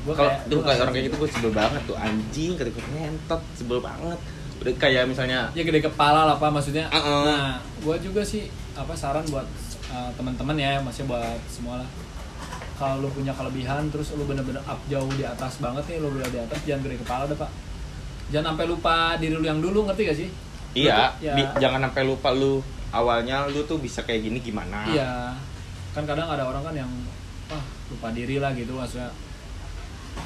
Gua 0.00 0.12
kalau 0.14 0.30
kayak- 0.30 0.46
kayak 0.62 0.78
orang 0.78 0.94
kayak 0.94 1.04
gitu 1.04 1.16
gue 1.18 1.28
sebel 1.28 1.52
banget 1.52 1.82
tuh 1.84 1.96
anjing 1.98 2.50
ketika 2.54 2.80
ngentot 2.86 3.42
sebel 3.52 3.78
banget 3.80 4.18
udah 4.60 4.74
kayak 4.76 5.08
misalnya 5.08 5.48
ya 5.56 5.64
gede 5.64 5.80
kepala 5.80 6.28
lah 6.28 6.36
pak 6.36 6.52
maksudnya. 6.52 6.84
Uh-uh. 6.92 7.24
nah 7.24 7.44
gue 7.80 7.96
juga 8.04 8.20
sih 8.20 8.44
apa 8.76 8.92
saran 8.92 9.24
buat 9.28 9.48
uh, 9.88 10.10
teman-teman 10.14 10.56
ya 10.56 10.76
maksudnya 10.80 11.16
buat 11.16 11.40
semua 11.48 11.80
lah 11.80 11.88
kalau 12.76 13.04
lu 13.04 13.08
punya 13.12 13.32
kelebihan 13.32 13.88
terus 13.92 14.16
lu 14.16 14.24
bener-bener 14.24 14.60
up 14.64 14.80
jauh 14.88 15.08
di 15.12 15.24
atas 15.24 15.60
banget 15.60 15.84
nih 15.84 15.96
lu 16.00 16.08
udah 16.12 16.28
di 16.28 16.40
atas 16.40 16.58
jangan 16.64 16.80
gede 16.84 16.96
kepala 17.00 17.24
deh 17.28 17.36
pak. 17.36 17.50
Jangan 18.30 18.54
sampai 18.54 18.66
lupa 18.68 18.96
diri 19.20 19.34
lu 19.36 19.44
yang 19.44 19.60
dulu 19.60 19.84
ngerti 19.90 20.02
gak 20.06 20.16
sih? 20.16 20.28
Iya 20.70 21.12
ya, 21.18 21.34
di- 21.34 21.50
jangan 21.58 21.90
sampai 21.90 22.02
lupa 22.06 22.30
lu 22.30 22.62
awalnya 22.94 23.44
lu 23.50 23.66
tuh 23.66 23.76
bisa 23.82 24.00
kayak 24.06 24.22
gini 24.28 24.38
gimana? 24.40 24.86
Iya. 24.86 25.34
Kan 25.92 26.06
kadang 26.06 26.30
ada 26.30 26.46
orang 26.46 26.62
kan 26.62 26.74
yang 26.76 26.88
wah 27.50 27.64
lupa 27.90 28.12
diri 28.14 28.38
lah 28.40 28.54
gitu 28.54 28.76
maksudnya. 28.76 29.10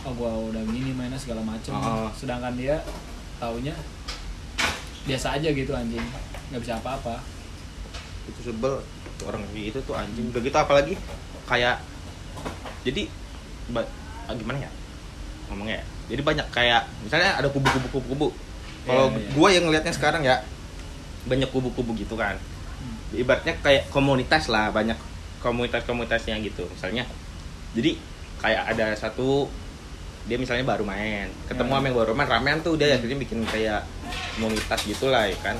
Oh 0.04 0.12
gua 0.14 0.36
udah 0.36 0.62
gini 0.68 0.90
mainnya 0.92 1.16
segala 1.16 1.40
macem. 1.42 1.72
Oh. 1.74 2.06
sedangkan 2.12 2.54
dia 2.54 2.76
taunya 3.40 3.74
biasa 5.04 5.36
aja 5.36 5.48
gitu 5.48 5.72
anjing. 5.72 6.02
Nggak 6.50 6.60
bisa 6.60 6.74
apa-apa. 6.78 7.20
Itu 8.26 8.40
sebel. 8.42 8.80
Orang 9.24 9.44
kayak 9.48 9.72
gitu 9.72 9.78
tuh 9.84 9.94
anjing. 9.94 10.28
Udah 10.32 10.42
gitu 10.42 10.56
apalagi? 10.56 10.94
Kayak 11.44 11.80
jadi 12.82 13.08
ba- 13.68 13.88
ah, 14.26 14.34
gimana 14.34 14.64
ya? 14.64 14.70
Ngomongnya 15.48 15.80
ya. 15.80 15.84
Jadi 16.12 16.20
banyak 16.20 16.46
kayak 16.50 16.82
misalnya 17.00 17.36
ada 17.36 17.48
kubu-kubu 17.48 17.88
kubu-kubu 17.88 18.28
kalau 18.84 19.08
Iya, 19.08 19.16
iya. 19.16 19.28
gua 19.32 19.48
yang 19.48 19.64
ngelihatnya 19.64 19.94
sekarang 19.96 20.20
ya 20.20 20.44
banyak 21.24 21.48
kubu-kubu 21.48 21.96
gitu 21.96 22.16
kan. 22.16 22.36
Hmm. 22.36 23.16
ibaratnya 23.16 23.56
kayak 23.64 23.88
komunitas 23.88 24.52
lah 24.52 24.68
banyak 24.68 24.96
komunitas-komunitasnya 25.40 26.36
gitu. 26.44 26.68
Misalnya 26.68 27.08
jadi 27.72 27.96
kayak 28.40 28.76
ada 28.76 28.86
satu 28.92 29.48
dia 30.24 30.36
misalnya 30.36 30.64
baru 30.64 30.82
main 30.82 31.28
ketemu 31.44 31.68
Ya. 31.68 31.76
sama 31.76 31.86
yang 31.86 31.96
baru 31.96 32.12
main 32.12 32.28
ramean 32.28 32.58
tuh 32.60 32.74
dia 32.74 32.96
akhirnya 32.96 33.18
bikin 33.18 33.44
kayak 33.44 33.84
komunitas 34.34 34.80
gitulah 34.82 35.24
ya 35.24 35.36
kan 35.38 35.56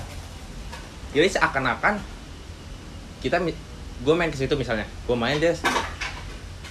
jadi 1.12 1.28
seakan-akan 1.31 2.01
kita 3.20 3.41
gue 4.01 4.15
main 4.15 4.28
ke 4.28 4.36
situ 4.36 4.53
misalnya 4.55 4.85
gue 4.85 5.15
main 5.15 5.36
dia 5.36 5.53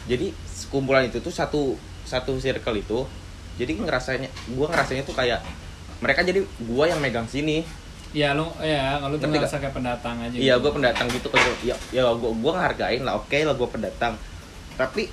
jadi 0.04 0.34
kumpulan 0.68 1.06
itu 1.06 1.18
tuh 1.18 1.32
satu 1.32 1.78
satu 2.04 2.36
circle 2.36 2.76
itu 2.76 3.00
jadi 3.56 3.78
ngerasanya 3.78 4.28
gue 4.50 4.68
ngerasanya 4.68 5.06
tuh 5.06 5.14
kayak 5.14 5.40
mereka 6.02 6.22
jadi 6.22 6.42
gue 6.44 6.86
yang 6.86 7.00
megang 7.00 7.26
sini 7.26 7.62
Ya 8.14 8.38
lu 8.38 8.46
ya 8.62 9.02
kalau 9.02 9.18
tuh 9.18 9.26
ngerasa 9.26 9.58
kayak 9.58 9.74
pendatang 9.74 10.22
aja. 10.22 10.38
iya 10.38 10.54
gitu. 10.54 10.70
gue 10.70 10.72
pendatang 10.78 11.10
gitu 11.10 11.34
kan 11.34 11.42
ya 11.66 11.74
ya 11.90 12.06
gue 12.06 12.30
gue 12.30 12.52
ngehargain 12.52 13.02
lah 13.02 13.18
oke 13.18 13.34
lah 13.34 13.56
gue 13.58 13.66
pendatang 13.68 14.14
tapi 14.74 15.10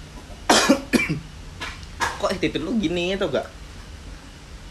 kok 2.31 2.39
attitude 2.39 2.63
lu 2.63 2.79
gini 2.79 3.13
itu 3.13 3.27
gak 3.27 3.47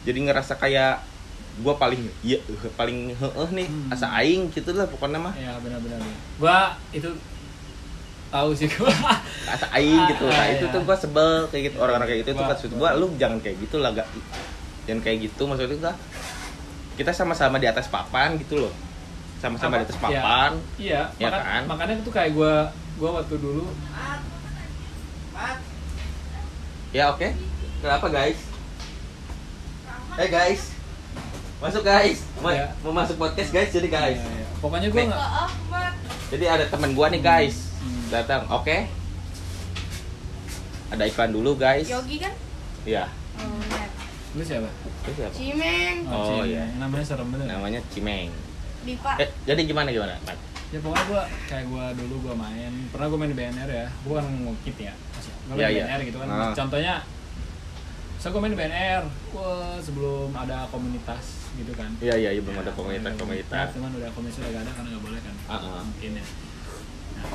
jadi 0.02 0.20
ngerasa 0.24 0.56
kayak 0.56 1.04
gua 1.60 1.76
paling 1.76 2.08
iya 2.22 2.40
paling 2.74 3.12
heeh 3.12 3.50
nih 3.52 3.68
Hmm. 3.68 3.92
asa 3.92 4.08
aing 4.16 4.48
gitu 4.48 4.72
lah 4.72 4.88
pokoknya 4.88 5.20
mah. 5.20 5.36
Ya 5.36 5.52
benar-benar. 5.60 6.00
Gua 6.40 6.72
itu 6.90 7.12
tahu 8.30 8.56
sih 8.56 8.72
gua. 8.72 8.88
Asa 9.46 9.68
aing 9.70 10.08
gitu 10.08 10.24
nah 10.24 10.40
Ah, 10.40 10.48
itu 10.48 10.64
iya. 10.64 10.72
tuh 10.72 10.82
gua 10.82 10.96
sebel 10.96 11.44
kayak 11.52 11.64
gitu. 11.68 11.76
Orang-orang 11.78 12.08
kayak 12.08 12.20
gitu 12.24 12.32
tuh 12.32 12.38
Gua- 12.40 12.50
maksud 12.50 12.72
gua 12.80 12.90
lu 12.96 13.12
jangan 13.20 13.44
kayak 13.44 13.60
gitu 13.60 13.76
lah 13.78 13.92
gak. 13.92 14.08
Jangan 14.88 15.02
kayak 15.04 15.18
gitu 15.22 15.42
maksudnya 15.44 15.76
gua 15.76 15.94
kita 16.96 17.12
sama-sama 17.12 17.60
di 17.60 17.68
atas 17.68 17.92
papan 17.92 18.40
gitu 18.40 18.56
loh. 18.64 18.74
Sama-sama 19.38 19.80
di 19.80 19.84
atas 19.84 20.00
Apa? 20.00 20.08
papan. 20.08 20.52
Iya 20.80 21.12
Ya 21.20 21.28
maka- 21.28 21.44
kan? 21.44 21.64
makanya 21.68 21.94
tuh 22.00 22.14
kayak 22.16 22.32
gua 22.32 22.72
gua 22.96 23.20
waktu 23.20 23.36
dulu 23.36 23.68
ya 26.90 27.10
oke 27.10 27.30
kenapa 27.80 28.08
guys 28.08 28.40
eh 30.16 30.28
guys 30.28 30.62
masuk 31.60 31.82
guys 31.82 32.20
mau, 32.38 32.50
Ya. 32.50 32.72
mau 32.82 32.92
masuk 32.92 33.16
podcast 33.16 33.52
guys 33.52 33.70
jadi 33.70 33.88
guys 33.88 34.18
Ya, 34.18 34.32
ya. 34.36 34.46
pokoknya 34.60 34.88
gua 34.90 34.98
Nih. 34.98 35.08
nggak 35.08 35.30
jadi 36.30 36.46
ada 36.50 36.66
teman 36.66 36.92
gua 36.92 37.08
nih 37.08 37.20
guys 37.20 37.70
Hmm. 37.78 38.12
datang 38.12 38.44
oke 38.50 38.78
ada 40.90 41.04
iklan 41.06 41.32
dulu 41.32 41.56
guys 41.56 41.86
Yogi 41.86 42.18
kan? 42.18 42.34
iya 42.84 43.06
Oh, 43.38 43.48
iya. 43.70 43.86
lu 44.32 44.42
siapa 44.42 44.68
itu 45.00 45.12
siapa 45.16 45.32
Cimeng. 45.32 45.98
Oh, 46.06 46.42
Cimeng. 46.42 46.50
iya. 46.50 46.64
namanya 46.76 47.06
serem 47.06 47.28
bener 47.30 47.48
namanya 47.48 47.80
Cimeng 47.88 48.28
Diva. 48.82 49.16
eh 49.16 49.30
jadi 49.46 49.62
gimana 49.64 49.90
gimana 49.90 50.20
Mat? 50.22 50.36
Ya 50.70 50.78
pokoknya 50.86 51.06
gua 51.10 51.22
kayak 51.50 51.66
gua 51.66 51.86
dulu 51.98 52.16
gua 52.30 52.36
main 52.38 52.74
pernah 52.94 53.06
gua 53.10 53.18
main 53.18 53.32
di 53.34 53.38
BNR 53.38 53.70
ya. 53.70 53.88
Gua 54.06 54.22
kan 54.22 54.26
ngukit 54.30 54.76
ya. 54.78 54.94
Gua 55.50 55.56
main 55.58 55.66
di 55.66 55.74
iya. 55.74 55.86
BNR 55.86 56.02
gitu 56.06 56.18
kan. 56.22 56.28
Ah. 56.30 56.54
contohnya 56.54 56.96
saya 58.20 58.30
gua 58.36 58.42
main 58.44 58.54
di 58.54 58.60
BNR 58.60 59.04
wah 59.34 59.78
sebelum 59.82 60.30
ada 60.38 60.70
komunitas 60.70 61.50
gitu 61.58 61.74
kan. 61.74 61.90
Iya 61.98 62.16
iya 62.16 62.30
iya, 62.38 62.42
belum 62.46 62.62
ada 62.62 62.72
komunitas 62.78 63.14
komunitas. 63.18 63.68
cuman 63.74 63.92
udah 63.98 64.10
komunitas 64.14 64.38
udah 64.46 64.52
gak 64.54 64.64
ada 64.64 64.72
karena 64.78 64.90
nggak 64.94 65.06
boleh 65.10 65.22
kan. 65.26 65.36
Ah, 65.50 65.54
ah. 65.58 65.82
mungkin 65.82 66.12
ya. 66.16 66.26
Nah, 67.20 67.28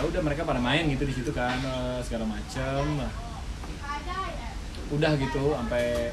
ya 0.00 0.02
udah 0.06 0.20
mereka 0.24 0.42
pada 0.46 0.60
main 0.62 0.86
gitu 0.88 1.04
di 1.04 1.12
situ 1.12 1.30
kan 1.34 1.58
eh, 1.60 2.00
segala 2.00 2.24
macem 2.24 2.84
Nah, 2.96 3.12
udah 4.90 5.12
gitu 5.18 5.54
sampai 5.54 6.10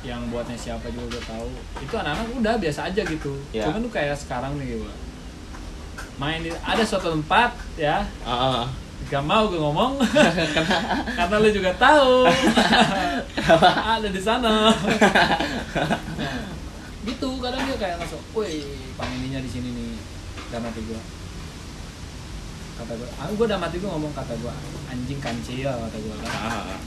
yang 0.00 0.20
buatnya 0.32 0.56
siapa 0.56 0.88
juga 0.92 1.16
udah 1.16 1.22
tahu. 1.28 1.50
Itu 1.84 1.94
anak-anak 1.96 2.26
udah 2.40 2.54
biasa 2.56 2.80
aja 2.88 3.02
gitu. 3.04 3.32
Ya. 3.52 3.68
cuman 3.68 3.84
tuh 3.84 3.92
kayak 3.92 4.16
sekarang 4.16 4.56
nih 4.56 4.80
gua 4.80 4.92
main 6.20 6.44
di 6.44 6.52
ada 6.52 6.84
suatu 6.84 7.16
tempat 7.16 7.56
ya. 7.80 8.04
Ah, 8.24 8.64
ah. 8.64 8.64
gak 9.08 9.24
mau 9.24 9.48
gue 9.48 9.56
ngomong. 9.56 9.96
Karena 11.16 11.36
lu 11.40 11.48
juga 11.48 11.72
tahu. 11.80 12.28
Ada 13.96 14.12
di 14.12 14.20
sana. 14.20 14.68
Nah, 14.68 16.36
gitu 17.08 17.28
kadang 17.40 17.64
dia 17.64 17.76
kayak 17.80 17.96
langsung 17.96 18.20
woi 18.36 18.60
pangilinya 19.00 19.40
di 19.40 19.48
sini 19.48 19.68
nih 19.72 19.96
udah 20.52 20.60
mati 20.60 20.80
gue 20.84 21.00
kata 22.76 22.92
gue 22.92 23.08
ah 23.16 23.24
gue 23.32 23.46
udah 23.48 23.56
mati 23.56 23.76
gue 23.80 23.88
ngomong 23.88 24.12
kata 24.12 24.36
gue 24.36 24.52
anjing 24.92 25.20
kancil 25.20 25.72
kata 25.72 25.96
gue 25.96 26.14
Ah, 26.28 26.76
ah. 26.76 26.80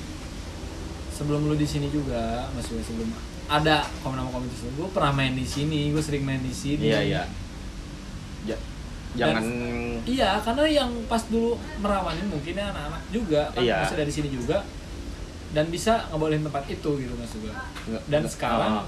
Sebelum 1.13 1.45
lu 1.45 1.53
di 1.53 1.63
sini 1.63 1.87
juga 1.87 2.49
maksudnya 2.51 2.81
sebelum 2.81 3.09
ada 3.45 3.85
komen 4.01 4.17
nama 4.17 4.29
komunitas 4.29 4.65
gue 4.65 4.87
pernah 4.89 5.11
main 5.11 5.31
di 5.31 5.45
sini 5.45 5.89
gue 5.89 5.99
sering 5.99 6.21
main 6.21 6.39
di 6.39 6.49
sini 6.51 6.83
iya 6.83 6.99
iya 6.99 7.23
Ja- 8.43 8.63
jangan 9.15 9.43
Iya, 10.03 10.41
karena 10.41 10.65
yang 10.65 10.89
pas 11.05 11.21
dulu 11.23 11.53
merawanin 11.77 12.27
mungkin 12.27 12.53
ya 12.53 12.67
anak-anak 12.67 13.03
juga 13.07 13.47
kan 13.53 13.61
Iya. 13.61 13.77
masih 13.79 13.95
dari 13.95 14.11
sini 14.11 14.27
juga 14.27 14.65
dan 15.53 15.69
bisa 15.69 16.09
ngebolehin 16.09 16.41
tempat 16.41 16.65
itu 16.65 16.89
gitu 16.97 17.13
gua. 17.13 17.55
Nggak- 17.87 18.03
Dan 18.09 18.19
nggak- 18.19 18.33
sekarang 18.33 18.73
ah. 18.81 18.87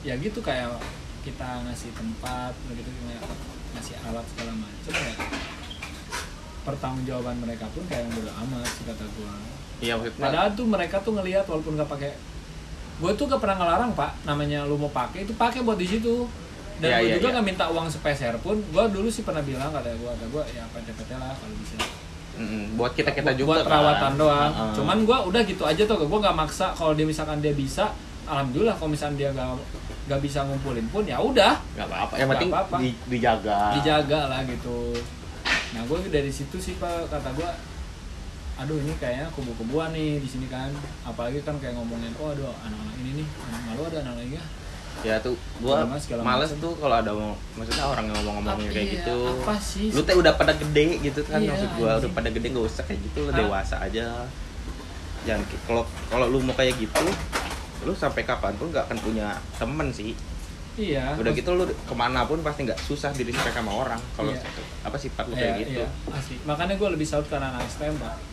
ya 0.00 0.14
gitu 0.16 0.38
kayak 0.40 0.70
kita 1.20 1.60
ngasih 1.60 1.92
tempat 1.92 2.54
begitu 2.64 2.88
kayak 3.04 3.20
ngasih 3.74 3.96
alat 4.00 4.24
segala 4.24 4.52
macam 4.56 4.92
ya 4.94 5.14
pertanggungjawaban 6.62 7.36
mereka 7.38 7.64
pun 7.68 7.82
kayak 7.84 8.06
yang 8.06 8.12
bodo 8.14 8.30
amat 8.38 8.64
sih 8.66 8.84
kata 8.86 9.04
gua. 9.12 9.34
Iya 9.80 9.94
maksudnya 9.94 10.22
Padahal 10.22 10.48
tuh 10.52 10.66
mereka 10.66 10.96
tuh 11.00 11.12
ngelihat 11.12 11.44
walaupun 11.44 11.72
nggak 11.74 11.88
pakai 11.88 12.10
gue 13.00 13.12
tuh 13.16 13.24
gak 13.24 13.40
pernah 13.40 13.56
ngelarang 13.56 13.92
pak 13.92 14.12
namanya 14.22 14.60
lu 14.62 14.76
mau 14.76 14.88
pakai 14.88 15.24
itu 15.24 15.32
pakai 15.32 15.64
buat 15.64 15.74
di 15.74 15.88
situ 15.88 16.28
dan 16.78 16.88
Iya, 16.90 16.96
gue 16.96 17.06
iya, 17.06 17.14
juga 17.16 17.26
iya. 17.26 17.34
nggak 17.34 17.46
minta 17.46 17.64
uang 17.66 17.88
sepeser 17.88 18.36
pun 18.38 18.56
gue 18.56 18.84
dulu 18.88 19.08
sih 19.08 19.20
pernah 19.20 19.40
bilang 19.40 19.68
kata 19.70 19.88
gue 19.90 20.04
kata 20.06 20.26
gue 20.26 20.42
ya 20.50 20.64
PT-PT 20.70 21.10
lah 21.14 21.32
kalau 21.32 21.56
bisa 21.56 21.76
Mm, 22.30 22.78
buat 22.78 22.94
kita 22.94 23.10
kita 23.10 23.34
juga 23.34 23.60
buat 23.60 23.66
perawatan 23.66 24.12
kan. 24.14 24.16
doang 24.16 24.50
ah. 24.50 24.72
cuman 24.72 25.02
gue 25.02 25.18
udah 25.28 25.42
gitu 25.42 25.60
aja 25.60 25.82
tuh 25.82 25.98
gue 25.98 26.18
nggak 26.20 26.32
maksa 26.32 26.72
kalau 26.72 26.94
dia 26.94 27.04
misalkan 27.04 27.36
dia 27.36 27.52
bisa 27.52 27.92
alhamdulillah 28.24 28.72
kalau 28.72 28.88
misalkan 28.88 29.18
dia 29.18 29.28
gak 29.30 29.60
gak 30.06 30.20
bisa 30.20 30.40
ngumpulin 30.42 30.86
pun 30.88 31.04
ya 31.04 31.20
udah 31.20 31.58
nggak 31.74 31.84
apa-apa 31.84 32.14
yang 32.16 32.28
penting 32.30 32.48
apa-apa. 32.48 32.76
di- 32.80 32.96
dijaga 33.08 33.74
dijaga 33.74 34.20
lah 34.26 34.40
gitu 34.46 34.94
nah 35.70 35.82
gue 35.84 35.98
dari 36.08 36.30
situ 36.30 36.56
sih 36.56 36.74
pak 36.74 37.08
kata 37.08 37.28
gue 37.34 37.50
aduh 38.60 38.76
ini 38.76 38.92
kayaknya 39.00 39.26
kubu-kubuan 39.32 39.88
nih 39.90 40.20
di 40.20 40.28
sini 40.28 40.46
kan. 40.46 40.68
Apalagi 41.02 41.40
kan 41.40 41.56
kayak 41.56 41.72
ngomongin 41.74 42.12
oh 42.20 42.28
aduh 42.28 42.52
anak-anak 42.60 42.94
ini 43.00 43.24
nih 43.24 43.26
anak 43.48 43.60
malu 43.64 43.82
ada 43.88 43.98
anak 44.04 44.14
lagi 44.20 44.36
ya 44.36 44.44
ya 45.00 45.16
tuh 45.16 45.32
gua 45.64 45.80
males 45.86 46.04
macam. 46.52 46.60
tuh 46.60 46.72
kalau 46.76 46.96
ada 47.00 47.12
maksudnya 47.56 47.84
orang 47.88 48.04
yang 48.04 48.16
ngomong-ngomongin 48.20 48.68
Apa- 48.68 48.74
kayak 48.74 48.84
iya, 48.84 48.94
gitu. 49.00 49.16
apa 49.40 49.54
sih? 49.56 49.86
lu 49.96 50.00
teh 50.04 50.12
udah 50.12 50.32
pada 50.36 50.52
gede 50.52 50.86
gitu 51.00 51.20
kan 51.24 51.40
Iya, 51.40 51.48
maksud 51.56 51.70
gua 51.80 51.90
udah 51.96 52.10
pada 52.12 52.28
gede 52.28 52.46
gak 52.52 52.66
usah 52.68 52.84
kayak 52.84 53.00
gitu 53.08 53.18
lu 53.24 53.32
dewasa 53.32 53.76
aja. 53.80 54.28
Jangan 55.24 55.40
kalau 55.64 55.82
kalau 56.12 56.26
lu 56.28 56.38
mau 56.44 56.52
kayak 56.52 56.76
gitu 56.76 57.06
lu 57.80 57.96
sampai 57.96 58.28
kapan 58.28 58.52
pun 58.60 58.68
nggak 58.68 58.84
akan 58.92 58.98
punya 59.00 59.26
temen 59.56 59.88
sih. 59.88 60.12
Iya 60.76 61.16
udah 61.16 61.32
gitu 61.32 61.50
lu 61.56 61.64
ke 61.64 61.94
mana 61.96 62.28
pun 62.28 62.44
pasti 62.44 62.68
nggak 62.68 62.80
susah 62.84 63.08
diri 63.16 63.32
sama 63.32 63.72
orang 63.72 64.00
kalau 64.12 64.36
Iya. 64.36 64.44
apa 64.84 64.96
sifat 65.00 65.24
lu 65.28 65.34
iya, 65.34 65.40
kayak 65.40 65.54
gitu. 65.64 65.80
iya, 65.80 65.88
asli. 66.12 66.36
Makanya 66.44 66.76
gue 66.76 66.88
lebih 66.92 67.06
salut 67.08 67.24
karena 67.24 67.56
anak 67.56 67.64
STM 67.72 67.96
pak 67.96 68.29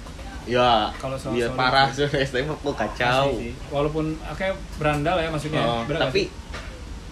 ya 0.47 0.89
Kalau 0.95 1.15
soal 1.15 1.33
dia 1.33 1.45
solid 1.45 1.59
parah 1.59 1.87
sih. 1.89 2.07
STM 2.07 2.47
aku 2.49 2.71
kacau. 2.71 3.35
Sih. 3.35 3.51
walaupun 3.67 4.05
kayak 4.31 4.55
berandal 4.75 5.15
ya 5.15 5.27
maksudnya. 5.27 5.61
Oh, 5.61 5.83
nggak 5.83 5.99
tapi 6.01 6.21
sih? 6.23 6.27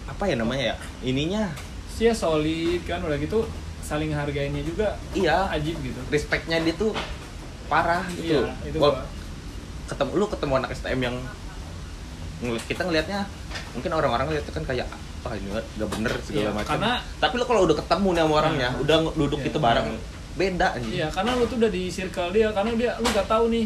apa 0.05 0.23
ya 0.25 0.35
namanya 0.35 0.63
ya? 0.71 0.75
Ininya. 1.01 1.43
Sih 1.87 2.07
ya 2.07 2.13
solid 2.13 2.81
kan 2.83 2.99
udah 2.99 3.15
gitu 3.15 3.43
saling 3.79 4.09
hargainnya 4.09 4.63
juga 4.63 4.95
iya. 5.11 5.45
ajib 5.51 5.77
gitu. 5.79 5.99
Respectnya 6.07 6.57
dia 6.57 6.73
tuh 6.73 6.95
parah 7.65 8.01
gitu. 8.09 8.41
Iya 8.41 8.55
itu 8.65 8.77
Wal- 8.77 8.95
gua. 8.95 9.05
ketemu 9.85 10.11
lu 10.15 10.25
ketemu 10.25 10.53
anak 10.55 10.69
STM 10.71 10.99
yang 10.99 11.15
kita 12.63 12.81
ngelihatnya 12.81 13.25
mungkin 13.71 13.91
orang-orang 13.91 14.25
ngeliat 14.27 14.45
kan 14.47 14.63
kayak 14.63 14.87
ah 15.23 15.33
ini 15.33 15.49
gak 15.49 15.89
bener 15.89 16.13
segala 16.21 16.41
Iya, 16.43 16.51
macam. 16.53 16.71
karena- 16.71 16.99
tapi 17.17 17.33
lu 17.35 17.45
kalau 17.45 17.61
udah 17.65 17.75
ketemu 17.75 18.07
nih 18.07 18.21
sama 18.21 18.33
orangnya 18.35 18.69
Nah, 18.69 18.81
udah 18.81 18.97
duduk 19.15 19.39
iya. 19.39 19.45
gitu 19.45 19.57
bareng 19.57 19.87
beda 20.35 20.67
anjing. 20.75 20.93
Iya, 20.95 21.07
karena 21.09 21.31
lu 21.33 21.43
tuh 21.45 21.57
udah 21.57 21.71
di 21.71 21.83
circle 21.87 22.29
dia, 22.29 22.47
karena 22.51 22.71
dia 22.75 22.91
lu 22.99 23.07
gak 23.09 23.25
tahu 23.25 23.47
nih. 23.49 23.65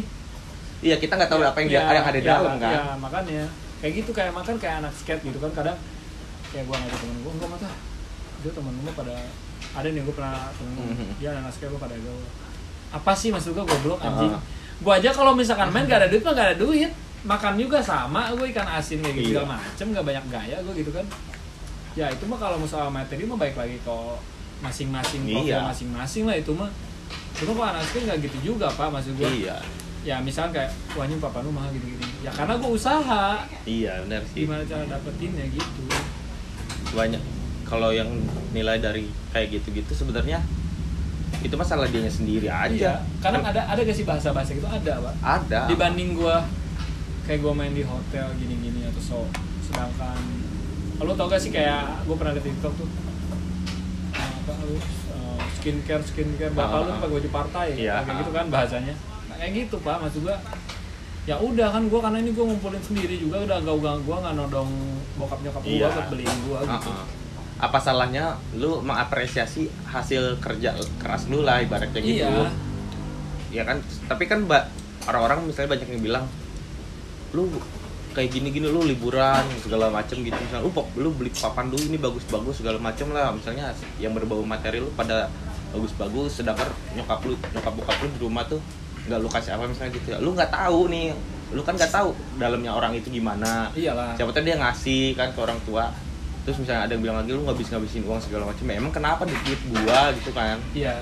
iya 0.80 0.96
kita 0.96 1.12
nggak 1.12 1.28
tahu 1.28 1.40
Iya, 1.40 1.48
apa 1.50 1.58
yang 1.60 1.68
dia 1.68 1.76
iya, 1.76 1.92
yang 1.92 2.06
ada 2.06 2.16
di 2.16 2.22
iya, 2.22 2.32
dalam 2.32 2.54
kan? 2.56 2.72
Iya, 2.72 2.84
makanya. 2.96 3.42
Kayak 3.80 3.92
gitu 3.96 4.10
kayak 4.12 4.32
makan 4.32 4.54
kayak 4.56 4.74
anak 4.80 4.92
skate 4.92 5.22
gitu 5.24 5.36
kan 5.36 5.50
kadang 5.52 5.78
kayak 6.48 6.64
gua 6.64 6.76
ngajak 6.76 6.98
temen 6.98 7.16
gua 7.20 7.32
enggak 7.32 7.50
mata 7.50 7.68
dia 8.40 8.50
temen 8.50 8.74
gua 8.80 8.92
pada 8.94 9.16
ada 9.70 9.86
nih 9.86 10.02
gua 10.02 10.14
pernah 10.16 10.36
temen 10.52 10.72
gua, 10.74 10.84
Mhm. 10.90 11.08
dia 11.16 11.28
anak 11.32 11.52
skate 11.52 11.70
gua 11.70 11.80
pada 11.80 11.96
gaul 11.96 12.24
apa 12.90 13.12
sih 13.14 13.28
maksud 13.28 13.52
gua 13.52 13.64
goblok 13.64 14.00
anjing? 14.00 14.32
Ah. 14.32 14.42
gua 14.80 14.92
aja 14.96 15.10
kalau 15.12 15.32
misalkan 15.32 15.68
main 15.68 15.84
gak 15.84 16.00
ada 16.00 16.08
duit 16.08 16.22
mah 16.22 16.32
gak 16.32 16.46
ada 16.48 16.56
duit. 16.56 16.90
Makan 17.22 17.52
juga 17.56 17.78
sama 17.78 18.32
gua 18.32 18.46
ikan 18.46 18.68
asin 18.70 18.98
kayak 18.98 19.14
gitu 19.14 19.20
Iya. 19.30 19.32
segala 19.36 19.48
macem 19.54 19.86
gak 19.90 20.04
banyak 20.06 20.24
gaya 20.28 20.56
gua 20.60 20.74
gitu 20.74 20.90
kan. 20.90 21.04
Ya 21.92 22.06
itu 22.08 22.24
mah 22.24 22.38
kalau 22.38 22.56
soal 22.64 22.88
materi 22.88 23.24
mah 23.24 23.36
baik 23.36 23.54
lagi 23.54 23.76
kalau 23.82 24.16
masing-masing 24.60 25.22
profil 25.24 25.56
Iya. 25.56 25.64
masing-masing 25.64 26.22
lah 26.28 26.36
itu 26.36 26.52
mah. 26.52 26.70
Cuma 27.36 27.50
kalau 27.56 27.68
anak 27.72 27.84
nggak 27.88 28.18
gitu 28.28 28.38
juga 28.54 28.68
pak 28.70 28.88
maksud 28.92 29.16
gua. 29.16 29.28
Iya. 29.28 29.56
Ya 30.00 30.16
misalkan 30.20 30.56
kayak 30.56 30.70
wah 30.96 31.04
ini 31.04 31.20
papa 31.20 31.44
lu 31.44 31.52
mah 31.52 31.68
gini-gini 31.68 32.24
ya 32.24 32.30
karena 32.32 32.56
gue 32.56 32.70
usaha. 32.72 33.44
Iya 33.64 34.04
benar 34.08 34.22
sih. 34.32 34.44
Gimana 34.44 34.62
cara 34.64 34.84
dapetinnya 34.88 35.44
gitu. 35.52 35.82
Banyak 36.96 37.22
kalau 37.68 37.92
yang 37.92 38.08
nilai 38.50 38.80
dari 38.80 39.08
kayak 39.30 39.60
gitu-gitu 39.60 39.92
sebenarnya 39.92 40.40
itu 41.40 41.54
masalah 41.56 41.88
dianya 41.88 42.12
sendiri 42.12 42.48
aja. 42.52 42.68
Iya, 42.68 42.94
kadang 43.24 43.40
ada 43.40 43.64
ada 43.64 43.80
gak 43.80 43.96
sih 43.96 44.04
bahasa-bahasa 44.04 44.52
gitu? 44.52 44.68
Ada 44.68 45.00
pak. 45.00 45.14
Ada. 45.24 45.60
Dibanding 45.72 46.12
gua 46.16 46.44
kayak 47.24 47.40
gua 47.40 47.52
main 47.56 47.72
di 47.72 47.80
hotel 47.84 48.26
gini-gini 48.36 48.84
atau 48.84 49.00
so 49.00 49.18
sedangkan 49.64 50.16
lo 51.00 51.16
tau 51.16 51.32
gak 51.32 51.40
sih 51.40 51.48
kayak 51.48 52.04
gua 52.04 52.16
pernah 52.20 52.36
di 52.36 52.42
TikTok 52.44 52.72
tuh 52.76 52.88
uh, 54.70 54.76
lu 54.76 54.76
uh, 55.10 55.40
skincare 55.52 56.02
skincare 56.02 56.52
bapak 56.52 56.70
Ah, 56.72 56.80
lu 56.80 56.90
ah. 56.90 56.96
pakai 56.98 57.10
baju 57.12 57.30
partai 57.30 57.66
Iya. 57.74 57.94
kayak 58.00 58.16
gitu 58.20 58.30
kan 58.30 58.46
bahasanya 58.46 58.94
nah, 59.26 59.36
kayak 59.36 59.52
gitu 59.56 59.76
pak 59.78 59.96
maksud 59.98 60.20
gua 60.22 60.36
ya 61.22 61.36
udah 61.36 61.68
kan 61.70 61.82
gua 61.86 62.00
karena 62.02 62.18
ini 62.18 62.30
gua 62.30 62.44
ngumpulin 62.46 62.80
sendiri 62.80 63.14
juga 63.16 63.36
udah 63.40 63.58
gak 63.60 63.76
gak 63.76 63.96
gua 64.02 64.16
nggak 64.20 64.34
nodong 64.36 64.70
bokap 65.14 65.38
nyokap 65.40 65.62
gua 65.62 65.70
Iya. 65.70 65.86
buat 65.88 66.06
beliin 66.08 66.38
gua 66.44 66.58
gitu 66.62 66.90
Uh-uh. 66.90 67.04
apa 67.60 67.78
salahnya 67.78 68.24
lu 68.54 68.80
mengapresiasi 68.80 69.62
hasil 69.86 70.40
kerja 70.40 70.72
keras 70.96 71.28
lu 71.28 71.40
lah 71.40 71.60
ibaratnya 71.60 72.00
gitu 72.00 72.24
iya 72.24 72.48
ya 73.50 73.62
kan 73.64 73.78
tapi 74.06 74.24
kan 74.24 74.46
mbak 74.46 74.70
orang-orang 75.04 75.44
misalnya 75.44 75.74
banyak 75.74 75.88
yang 75.90 76.02
bilang 76.02 76.24
lu 77.30 77.50
kayak 78.10 78.30
gini-gini 78.30 78.66
lu 78.66 78.82
liburan 78.82 79.42
segala 79.62 79.86
macem 79.88 80.20
gitu. 80.20 80.34
Misalnya 80.34 80.66
lu, 80.66 80.70
pop- 80.70 80.94
lu 80.98 81.10
beli 81.14 81.30
papan 81.30 81.70
dulu 81.70 81.82
ini 81.82 81.98
bagus-bagus 81.98 82.58
segala 82.58 82.78
macem 82.78 83.10
lah. 83.10 83.30
Misalnya 83.30 83.70
yang 83.98 84.12
berbau 84.12 84.42
materi 84.42 84.78
lu 84.78 84.90
pada 84.94 85.30
bagus-bagus 85.70 86.42
sedangkan 86.42 86.66
nyokap 86.98 87.22
lu 87.22 87.38
nyokap 87.54 87.72
bokap 87.78 87.96
lu 88.02 88.08
di 88.10 88.18
rumah 88.18 88.42
tuh 88.42 88.58
nggak 89.06 89.18
lu 89.22 89.28
kasih 89.30 89.54
apa 89.54 89.64
misalnya 89.64 89.90
gitu. 89.94 90.06
Ya 90.10 90.18
lu 90.18 90.34
nggak 90.34 90.50
tahu 90.50 90.90
nih 90.90 91.14
lu 91.50 91.62
kan 91.66 91.74
nggak 91.74 91.90
tahu 91.90 92.10
dalamnya 92.38 92.74
orang 92.74 92.92
itu 92.94 93.10
gimana. 93.10 93.70
Iyalah. 93.74 94.14
Siapa 94.18 94.30
tahu 94.34 94.42
dia 94.42 94.58
ngasih 94.58 95.14
kan 95.14 95.30
ke 95.30 95.38
orang 95.38 95.58
tua. 95.62 95.90
Terus 96.42 96.56
misalnya 96.56 96.88
ada 96.88 96.92
yang 96.96 97.02
bilang 97.04 97.18
lagi 97.22 97.30
lu 97.30 97.42
ngabis 97.46 97.68
ngabisin 97.70 98.02
uang 98.08 98.18
segala 98.18 98.48
macam 98.48 98.64
ya 98.64 98.74
emang 98.80 98.90
kenapa 98.90 99.22
di 99.28 99.34
duit 99.46 99.60
gua 99.70 100.10
gitu 100.18 100.30
kan? 100.34 100.58
Iya. 100.74 100.98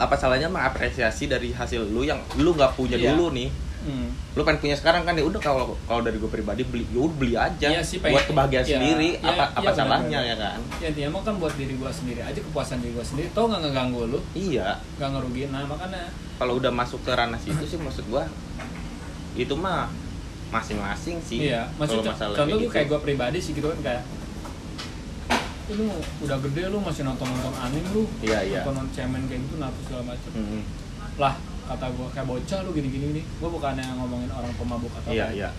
Apa 0.00 0.16
salahnya 0.16 0.48
mengapresiasi 0.48 1.28
dari 1.28 1.52
hasil 1.52 1.84
lu 1.92 2.00
yang 2.00 2.16
lu 2.40 2.56
nggak 2.56 2.72
punya 2.72 2.96
Iya. 2.96 3.12
dulu 3.12 3.36
nih 3.36 3.50
hmm. 3.82 4.08
lu 4.30 4.42
pengen 4.42 4.60
punya 4.60 4.74
sekarang 4.74 5.02
kan 5.02 5.12
ya 5.12 5.22
udah 5.22 5.38
kalau 5.38 5.64
kalau 5.84 6.00
dari 6.00 6.16
gue 6.16 6.28
pribadi 6.28 6.62
beli 6.62 6.84
ya 6.86 7.00
udah 7.00 7.16
beli 7.16 7.34
aja 7.34 7.68
Iya 7.68 7.80
sih, 7.80 7.98
pengen- 7.98 8.14
buat 8.14 8.24
kebahagiaan 8.26 8.62
iya, 8.62 8.74
sendiri 8.74 9.10
iya, 9.14 9.26
apa 9.26 9.44
iya, 9.44 9.58
apa 9.58 9.70
salahnya 9.70 10.18
benar-benar. 10.18 10.24
ya 10.24 10.36
kan 10.36 10.58
ya 10.76 10.86
intinya 10.88 11.08
mah 11.10 11.22
kan 11.22 11.34
buat 11.36 11.54
diri 11.54 11.74
gua 11.74 11.90
sendiri 11.90 12.20
aja 12.20 12.38
kepuasan 12.38 12.78
diri 12.78 12.92
gua 12.92 13.02
sendiri 13.02 13.28
tau 13.30 13.44
nggak 13.46 13.60
ngeganggu 13.62 14.02
lu 14.06 14.20
iya 14.32 14.68
nggak 14.96 15.08
ngerugiin 15.10 15.50
nah 15.50 15.64
makanya 15.64 16.02
kalau 16.36 16.56
udah 16.56 16.70
masuk 16.70 17.00
ke 17.00 17.10
ranah 17.10 17.36
situ 17.36 17.64
sih 17.66 17.76
maksud 17.76 18.04
gua 18.06 18.24
itu 19.32 19.54
mah 19.54 19.88
masing-masing 20.50 21.16
sih 21.20 21.46
iya 21.46 21.70
kalau 21.70 21.78
maksudnya 22.02 22.10
masalah 22.10 22.34
contoh 22.34 22.44
kayak 22.44 22.50
gue 22.50 22.60
gitu. 22.60 22.74
kayak 22.74 22.86
gue 22.88 23.00
pribadi 23.00 23.38
sih 23.38 23.52
gitu 23.52 23.66
kan 23.68 23.78
kayak 23.80 24.02
"Eh, 25.70 25.74
lu 25.78 25.86
udah 26.20 26.38
gede 26.40 26.62
lu 26.66 26.78
masih 26.80 27.02
nonton 27.04 27.22
nonton 27.24 27.54
anime 27.56 27.86
lu 27.92 28.02
Iya, 28.20 28.38
iya. 28.42 28.60
nonton 28.60 28.82
nonton 28.82 28.90
cemen 28.92 29.22
kayak 29.24 29.40
gitu 29.40 29.54
nah 29.56 29.70
segala 29.80 30.02
macam 30.04 30.30
Mm-mm. 30.32 30.62
lah 31.16 31.34
kata 31.70 31.86
gue 31.88 32.08
kayak 32.10 32.26
bocah 32.26 32.58
lu 32.62 32.70
gini 32.72 32.88
gini 32.88 33.06
nih. 33.14 33.24
Gue 33.38 33.46
bukannya 33.48 33.86
ngomongin 33.94 34.26
orang 34.28 34.50
pemabuk 34.54 34.90
atau 34.92 35.08
kayak 35.08 35.30
iya. 35.32 35.50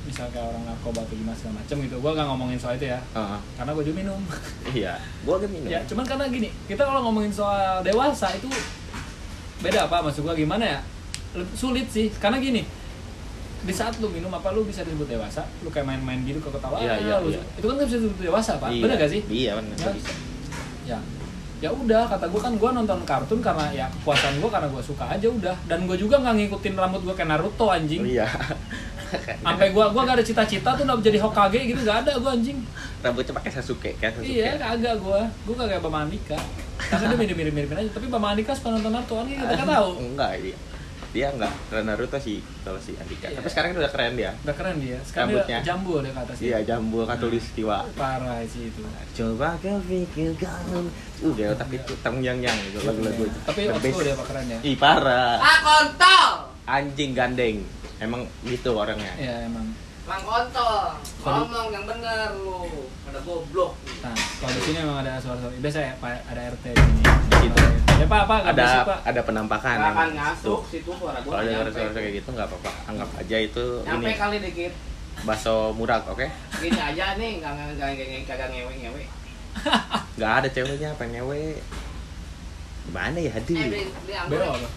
Misal 0.00 0.30
kayak 0.30 0.46
orang 0.46 0.62
narkoba 0.64 1.02
atau 1.02 1.12
gimana 1.12 1.34
segala 1.34 1.58
macam 1.58 1.76
gitu. 1.80 1.96
Gue 1.98 2.10
gak 2.12 2.26
ngomongin 2.26 2.56
soal 2.56 2.74
itu 2.74 2.86
ya. 2.86 2.98
Heeh. 3.10 3.40
karena 3.54 3.70
gue 3.72 3.84
juga 3.84 3.96
minum. 3.98 4.20
Iya 4.78 4.94
gua 5.22 5.36
kan 5.36 5.48
minum. 5.48 5.66
Ya 5.66 5.80
cuman 5.84 6.04
karena 6.04 6.24
gini 6.28 6.48
kita 6.64 6.82
kalau 6.82 7.00
ngomongin 7.02 7.30
soal 7.30 7.82
dewasa 7.82 8.30
itu 8.32 8.46
beda 9.60 9.86
apa 9.86 10.00
maksud 10.00 10.22
gue 10.22 10.34
gimana 10.38 10.64
ya? 10.64 10.80
Sulit 11.52 11.86
sih. 11.86 12.08
Karena 12.12 12.38
gini 12.38 12.62
di 13.60 13.76
saat 13.76 13.92
lu 14.00 14.08
minum 14.08 14.32
apa 14.32 14.54
lu 14.54 14.64
bisa 14.64 14.80
disebut 14.80 15.04
dewasa. 15.06 15.44
Lu 15.60 15.68
kayak 15.68 15.84
main-main 15.84 16.22
gitu 16.22 16.38
ke 16.38 16.48
ketawa 16.48 16.78
Iya, 16.78 16.94
iya, 16.96 17.16
lu- 17.18 17.28
iya. 17.28 17.42
itu 17.52 17.66
kan 17.66 17.74
nggak 17.76 17.86
bisa 17.86 17.98
disebut 17.98 18.18
dewasa 18.22 18.52
pak. 18.56 18.70
Iya. 18.70 18.82
bener 18.82 18.96
gak 18.96 19.10
sih? 19.10 19.20
Iya 19.26 19.50
benar 19.58 19.76
Ya. 19.76 19.90
bisa. 19.92 20.12
Ya 20.86 20.98
ya 21.60 21.68
udah 21.68 22.08
kata 22.08 22.26
gue 22.32 22.40
kan 22.40 22.52
gue 22.56 22.70
nonton 22.72 22.98
kartun 23.04 23.40
karena 23.44 23.68
ya 23.68 23.86
kepuasan 24.00 24.40
gue 24.40 24.50
karena 24.50 24.68
gue 24.72 24.82
suka 24.82 25.04
aja 25.12 25.28
udah. 25.28 25.56
Dan 25.68 25.84
gue 25.84 25.96
juga 26.00 26.18
nggak 26.20 26.34
ngikutin 26.40 26.74
rambut 26.74 27.04
gue 27.04 27.14
kayak 27.14 27.36
Naruto 27.36 27.68
anjing. 27.68 28.02
Iya. 28.04 28.28
Sampai 29.42 29.74
gue 29.74 29.84
gua 29.90 30.06
gak 30.06 30.22
ada 30.22 30.26
cita-cita 30.26 30.70
tuh 30.78 30.86
udah 30.86 31.02
jadi 31.02 31.18
Hokage 31.18 31.66
gitu 31.66 31.82
gak 31.82 32.06
ada 32.06 32.14
gue 32.14 32.30
anjing. 32.30 32.58
Rambutnya 33.02 33.34
pakai 33.34 33.50
Sasuke 33.50 33.90
kayak 33.98 34.14
Sasuke? 34.14 34.38
Iya 34.38 34.54
kagak 34.54 35.02
gue 35.02 35.20
gue 35.50 35.54
kagak 35.58 35.82
Bama 35.82 36.06
Andika. 36.06 36.38
Karena 36.78 37.12
dia 37.12 37.18
mirip 37.18 37.36
mirip 37.36 37.52
miripin 37.52 37.76
aja. 37.82 37.90
Tapi 37.90 38.06
Bama 38.06 38.32
Andika 38.32 38.54
suka 38.54 38.70
nonton 38.70 38.94
Naruto 38.94 39.18
kan? 39.18 39.26
Kita 39.26 39.54
kan 39.58 39.66
tahu. 39.66 39.90
Enggak 39.98 40.30
dia 40.40 40.56
dia 41.10 41.26
enggak 41.34 41.50
keren 41.66 41.90
Naruto 41.90 42.18
sih 42.22 42.38
kalau 42.62 42.78
si 42.78 42.94
Andika. 42.94 43.26
Iya. 43.26 43.42
tapi 43.42 43.48
sekarang 43.50 43.68
udah 43.74 43.90
keren 43.90 44.14
dia. 44.14 44.30
Udah 44.46 44.54
keren 44.54 44.76
dia. 44.78 44.98
Sekarang 45.02 45.28
Rambutnya. 45.34 45.58
dia 45.58 45.66
jambul 45.66 45.98
dia 46.06 46.12
ke 46.14 46.20
atas 46.22 46.36
iya 46.38 46.58
jambul 46.62 47.02
katulistiwa. 47.02 47.76
Parah 47.98 48.38
sih 48.46 48.70
itu. 48.70 48.82
Coba 49.18 49.58
kau 49.58 49.78
pikirkan. 49.90 50.62
Udah 51.26 51.46
otak 51.58 51.68
itu 51.74 51.92
tang 52.00 52.16
yang 52.22 52.38
yang 52.38 52.54
gitu 52.70 52.78
lagu-lagu 52.86 53.22
itu. 53.26 53.38
Tapi 53.42 53.60
old 53.66 53.82
school 53.82 54.04
dia 54.06 54.14
pak 54.14 54.26
keren 54.30 54.46
ya? 54.46 54.58
Ih 54.62 54.76
parah. 54.78 55.36
Ah 55.42 55.58
kontol, 55.66 56.26
anjing 56.70 57.10
gandeng. 57.12 57.66
Emang 57.98 58.24
gitu 58.46 58.72
orangnya. 58.78 59.12
Ya 59.18 59.44
emang 59.50 59.66
mang 60.10 60.18
kontol, 60.20 60.90
Kalau- 61.22 61.46
ngomong 61.46 61.70
yang 61.70 61.86
bener 61.86 62.34
lu, 62.34 62.66
pada 63.00 63.22
goblok. 63.22 63.78
nah 64.00 64.10
kalau 64.10 64.52
di 64.52 64.62
sini 64.64 64.78
emang 64.80 64.98
ada 64.98 65.12
suara-suara 65.16 65.54
biasa 65.54 65.78
ya 65.78 65.92
pak 65.94 66.10
ada 66.26 66.40
RT 66.50 66.64
di 66.66 66.82
sini 66.82 67.02
Di 67.30 67.36
situ. 67.46 67.62
ya 67.94 68.06
pak 68.06 68.20
apa 68.20 68.34
nggak 68.36 68.50
ada 68.50 68.58
berisik, 68.60 68.82
pak 68.84 68.98
ada 69.04 69.20
penampakan 69.22 69.76
akan 69.78 70.08
ngasuk 70.12 70.60
situ 70.66 70.90
suara 70.90 71.18
gua. 71.20 71.30
kalau 71.30 71.42
ada 71.44 71.52
suara-suara 71.70 71.90
kayak 71.96 72.14
gitu 72.16 72.28
nggak 72.28 72.48
apa-apa 72.48 72.70
anggap 72.86 73.08
aja 73.16 73.36
itu 73.38 73.64
Nyampe 73.84 74.02
ini 74.04 74.16
kali 74.16 74.36
dikit. 74.40 74.72
bakso 75.20 75.54
murah 75.72 76.00
oke 76.04 76.26
Gini 76.58 76.80
aja 76.80 77.06
nih, 77.14 77.30
nggak 77.38 77.52
nggak 77.52 77.66
nggak 77.76 77.88
nggak- 77.92 78.24
kagak 78.26 78.48
ngewe 78.50 78.72
ngewe. 78.74 79.02
nggak 80.16 80.32
ada 80.34 80.48
ceweknya 80.48 80.90
pengen 80.96 81.20
ngewe 81.20 81.42
gimana 82.82 83.18
ya 83.20 83.30
Eh, 83.30 83.38
aduh 83.38 83.54
beli 83.54 83.82
beli 83.86 84.14
anggur. 84.16 84.40
ya. 84.40 84.50
apa 84.50 84.68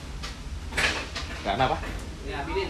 nggak 1.50 1.66
apa 1.66 1.78
Beli 2.22 2.34
abidin, 2.36 2.70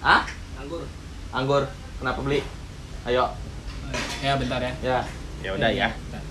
ah 0.00 0.22
anggur. 0.56 0.82
Anggur 1.30 1.68
kenapa 1.96 2.20
beli? 2.20 2.40
Ayo. 3.04 3.24
Ya 4.18 4.34
bentar 4.34 4.58
ya. 4.58 4.72
Ya. 4.80 4.98
Ya 5.38 5.50
udah 5.54 5.70
ya. 5.70 5.88
Bentar. 5.92 6.22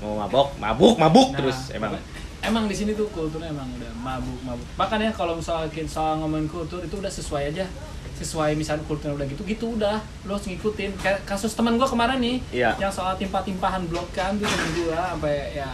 mau 0.00 0.20
mabok? 0.20 0.48
Mabuk 0.58 0.94
mabuk 0.96 1.28
Nah, 1.32 1.38
terus 1.40 1.70
emang. 1.70 1.96
emang 2.40 2.64
di 2.66 2.76
sini 2.76 2.92
tuh 2.92 3.08
kulturnya 3.08 3.48
emang 3.48 3.68
udah 3.72 3.92
mabuk 3.96 4.36
mabuk. 4.42 4.66
Makanya 4.74 5.08
kalau 5.10 5.32
misalnya 5.34 5.68
soal 5.86 6.18
ngomongin 6.18 6.44
kultur 6.44 6.80
itu 6.80 6.94
udah 6.94 7.08
sesuai 7.08 7.50
aja. 7.50 7.64
Sesuai 8.14 8.54
misalnya 8.54 8.84
kulturnya 8.84 9.16
udah 9.16 9.26
gitu 9.26 9.42
gitu 9.42 9.66
udah. 9.74 9.98
Lo 10.24 10.36
harus 10.36 10.46
ngikutin. 10.46 10.92
Kayak 10.98 11.24
kasus 11.24 11.52
teman 11.52 11.74
gua 11.74 11.86
kemarin 11.86 12.20
nih 12.20 12.36
Iya. 12.52 12.76
yang 12.78 12.92
soal 12.92 13.16
timpah-timpahan 13.16 13.88
blok 13.88 14.06
kan 14.12 14.36
tuh 14.36 14.44
temen 14.44 14.70
gua 14.76 15.14
sampai 15.14 15.56
ya 15.56 15.70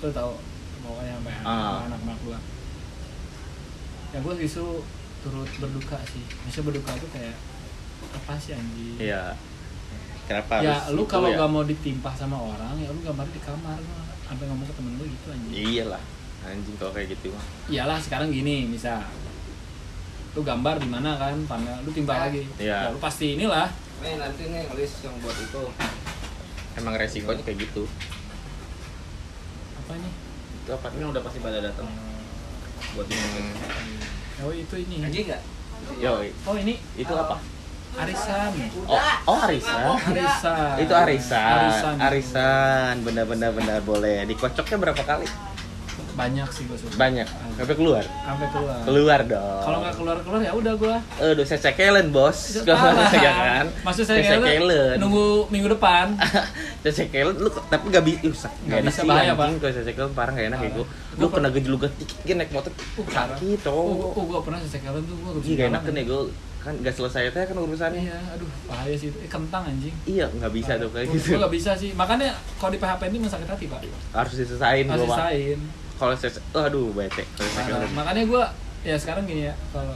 lo 0.00 0.08
tau 0.10 0.32
pokoknya 0.80 1.12
sampai 1.20 1.32
Ah. 1.44 1.84
anak-anak 1.84 2.18
gua. 2.24 2.38
Ya 4.10 4.18
gua 4.20 4.34
justru 4.34 4.82
turut 5.20 5.50
berduka 5.58 5.98
sih. 6.08 6.24
Bisa 6.48 6.60
berduka 6.60 6.90
tuh 6.96 7.10
kayak 7.12 7.36
apa 8.10 8.32
sih 8.38 8.52
anjing? 8.54 8.96
Iya. 8.98 9.34
Kenapa 10.30 10.62
ya 10.62 10.78
harus 10.78 10.94
lu 10.94 11.02
itu 11.02 11.10
kalau 11.10 11.28
ya? 11.30 11.42
gak 11.42 11.50
mau 11.50 11.64
ditimpah 11.66 12.14
sama 12.14 12.38
orang 12.38 12.78
ya 12.78 12.86
lu 12.94 13.02
gambar 13.02 13.26
di 13.34 13.40
kamar 13.42 13.78
lu 13.82 13.94
sampai 14.22 14.44
ngomong 14.46 14.66
ke 14.70 14.74
temen 14.78 14.92
lu 14.98 15.04
gitu 15.06 15.26
anjing. 15.34 15.52
Iyalah. 15.54 16.02
Anjing 16.46 16.76
kalau 16.78 16.92
kayak 16.94 17.08
gitu 17.18 17.34
mah. 17.34 17.44
Iyalah 17.66 17.98
sekarang 17.98 18.28
gini 18.30 18.70
misal. 18.70 19.02
Lu 20.38 20.40
gambar 20.46 20.78
di 20.78 20.88
mana 20.88 21.18
kan 21.18 21.34
panel 21.50 21.82
lu 21.82 21.90
timbal 21.90 22.18
lagi. 22.30 22.46
Iya. 22.62 22.90
ya 22.90 22.92
lu 22.94 22.98
pasti 23.02 23.34
inilah. 23.34 23.66
Nih 24.00 24.14
nanti 24.16 24.42
nih 24.48 24.62
list 24.78 25.02
yang 25.02 25.14
buat 25.18 25.36
itu. 25.36 25.62
emang 26.78 26.94
resikonya 26.94 27.42
kayak 27.42 27.66
gitu. 27.66 27.82
Apa 29.82 29.98
nih 29.98 30.12
itu 30.62 30.70
apa? 30.70 30.86
Ini 30.94 31.04
udah 31.10 31.22
pasti 31.26 31.38
pada 31.42 31.58
datang. 31.58 31.90
Buat 32.94 33.10
ini. 33.10 33.18
Hmm, 33.18 34.46
oh 34.46 34.52
itu 34.54 34.74
ini. 34.78 34.96
Gaji 35.02 35.20
nggak? 35.26 35.42
yo 35.98 36.22
oh 36.22 36.54
ini? 36.54 36.78
Itu 36.94 37.10
apa 37.16 37.42
arisan. 37.98 38.50
Oh 38.86 39.00
oh 39.26 39.38
arisan? 39.46 39.86
Arisan. 39.98 40.74
Itu 40.78 40.92
arisan. 40.94 41.58
Arisan. 41.58 41.94
Arisan. 41.98 42.94
Benar-benar 43.02 43.50
benar. 43.56 43.78
Boleh. 43.82 44.22
Dikocoknya 44.28 44.76
berapa 44.78 45.02
kali 45.02 45.26
banyak 46.16 46.48
sih 46.50 46.62
gue 46.66 46.78
suka. 46.78 46.94
Banyak? 46.96 47.28
Sampai 47.58 47.74
keluar? 47.76 48.04
Sampai 48.04 48.48
keluar. 48.50 48.78
Keluar 48.84 49.20
dong. 49.26 49.62
Kalau 49.62 49.78
nggak 49.84 49.94
keluar 49.96 50.16
keluar 50.24 50.40
ya 50.40 50.52
udah 50.54 50.74
gua. 50.76 50.96
Eh 51.20 51.30
udah 51.36 51.44
saya 51.46 51.60
cekelen 51.60 52.06
bos. 52.10 52.38
Parah. 52.64 53.12
ya 53.26 53.32
kan? 53.32 53.66
Maksud 53.84 54.04
saya 54.08 54.18
Saya 54.24 54.38
cekelen. 54.40 54.96
nunggu 54.98 55.50
minggu 55.52 55.68
depan. 55.76 56.16
Saya 56.82 56.92
cekelen 57.04 57.36
lu 57.36 57.52
tapi 57.68 57.92
gak 57.92 58.04
bisa 58.08 58.48
Nggak 58.64 58.88
bisa, 58.88 59.04
bahaya, 59.04 59.36
Pak. 59.36 59.60
kalau 59.60 59.68
saya 59.68 59.84
cekelen 59.84 60.16
parah 60.16 60.32
gak 60.32 60.48
enak 60.48 60.58
ya 60.64 60.70
gua. 60.80 60.86
Lu 61.20 61.26
kena 61.28 61.48
gejlugat 61.52 61.92
dikit 62.00 62.36
naik 62.36 62.50
motor 62.56 62.72
Uh, 62.96 63.04
sakit 63.04 63.60
oh, 63.68 64.12
oh 64.16 64.24
gua 64.24 64.40
pernah 64.40 64.56
sesekelan 64.64 65.04
tuh 65.04 65.16
gua 65.20 65.36
Iya 65.44 65.54
gak 65.56 65.68
enak 65.76 65.82
kan 65.84 65.94
ya 65.96 66.04
gue 66.08 66.22
kan 66.60 66.74
gak 66.84 66.92
selesai 66.92 67.32
teh 67.32 67.44
kan 67.48 67.56
urusannya. 67.56 68.04
Iya 68.04 68.18
aduh 68.36 68.48
bahaya 68.68 68.92
sih. 68.92 69.08
Itu 69.08 69.16
eh, 69.24 69.30
kentang 69.32 69.64
anjing. 69.64 69.94
Iya 70.04 70.28
nggak 70.28 70.52
bisa 70.52 70.76
tuh 70.76 70.92
kayak 70.92 71.08
gitu. 71.08 71.40
nggak 71.40 71.52
bisa 71.56 71.70
sih. 71.72 71.90
Makanya 71.96 72.36
kalau 72.60 72.72
di 72.72 72.78
PHP 72.80 73.02
ini 73.08 73.28
sakit 73.28 73.48
hati 73.48 73.64
pak. 73.64 73.80
Harus 74.12 74.32
diselesain 74.36 74.84
harus 74.84 75.00
gue 75.00 75.08
disain 75.08 75.58
kalau 76.00 76.16
saya 76.16 76.32
oh, 76.56 76.64
aduh 76.64 76.88
bete. 76.90 77.28
Kalau 77.36 77.50
saya 77.52 77.84
makanya 77.92 78.22
gue 78.24 78.42
ya 78.80 78.96
sekarang 78.96 79.28
gini 79.28 79.44
ya 79.44 79.54
kalau 79.68 79.92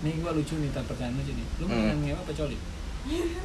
nih 0.00 0.16
gue 0.16 0.30
lucu 0.32 0.56
nih 0.56 0.72
tak 0.72 0.88
percaya 0.88 1.12
lucu 1.12 1.28
nih 1.30 1.46
lu 1.60 1.64
Hmm. 1.64 1.76
mendingan 1.92 1.98
ngewe 2.02 2.18
apa 2.18 2.32
coli? 2.32 2.56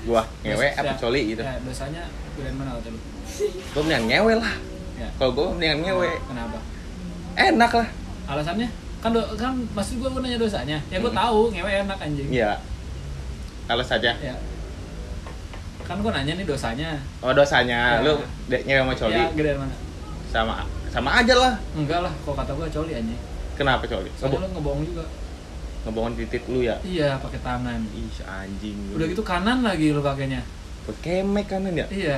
Gua 0.07 0.23
ngewe 0.41 0.67
apa 0.73 0.93
coli 0.95 1.21
gitu? 1.29 1.41
ya 1.43 1.53
dosanya 1.61 2.03
gedean 2.33 2.55
mana 2.55 2.79
kata 2.79 2.89
lu 2.89 2.99
gue 3.43 3.81
mendingan 3.83 4.03
ngewe 4.07 4.33
lah. 4.39 4.53
Ya. 4.95 5.07
Kalau 5.19 5.31
gue 5.33 5.45
mendingan 5.51 5.79
ngewe. 5.83 6.09
Kenapa? 6.25 6.59
Enak 7.35 7.71
lah. 7.75 7.87
Alasannya? 8.25 8.69
Kan 9.01 9.11
do, 9.11 9.21
kan 9.35 9.51
maksud 9.73 9.97
gue 9.97 10.09
nanya 10.15 10.39
dosanya. 10.39 10.77
Ya 10.87 10.97
gue 10.97 11.11
Hmm. 11.11 11.19
tahu 11.19 11.39
ngewe 11.51 11.71
enak 11.83 11.97
anjing. 11.99 12.29
Iya. 12.31 12.51
Kalau 13.67 13.83
saja. 13.83 14.15
Ya. 14.15 14.35
Kan 15.83 15.99
gue 15.99 16.11
nanya 16.11 16.33
nih 16.33 16.45
dosanya. 16.47 16.95
Oh 17.19 17.35
dosanya. 17.35 17.99
Ya. 17.99 18.05
lu 18.07 18.13
ngewe 18.47 18.79
sama 18.79 18.93
coli? 18.95 19.19
Ya 19.19 19.55
mana? 19.59 19.75
Sama 20.31 20.55
sama 20.91 21.09
aja 21.23 21.33
lah. 21.33 21.53
Enggak 21.73 22.03
lah 22.03 22.11
kok 22.11 22.35
kata 22.35 22.51
gue 22.51 22.67
coli 22.67 22.91
anjing. 22.93 23.19
Kenapa 23.55 23.83
coli? 23.87 24.11
Soalnya 24.19 24.27
Ngebo- 24.27 24.43
lu 24.43 24.47
ngebohong 24.59 24.83
juga. 24.83 25.03
Ngebohongin 25.81 26.15
titik 26.19 26.43
lu 26.45 26.59
ya? 26.61 26.75
Iya 26.83 27.17
pakai 27.17 27.39
tangan. 27.41 27.79
Ih 27.95 28.11
anjing. 28.21 28.77
Udah 28.93 29.05
gitu 29.07 29.23
kanan 29.23 29.63
lagi 29.63 29.95
lu 29.95 30.03
pakainya. 30.03 30.43
Buat 30.85 30.97
kemek 30.99 31.47
kanan 31.47 31.73
ya? 31.73 31.87
Iya. 31.87 32.17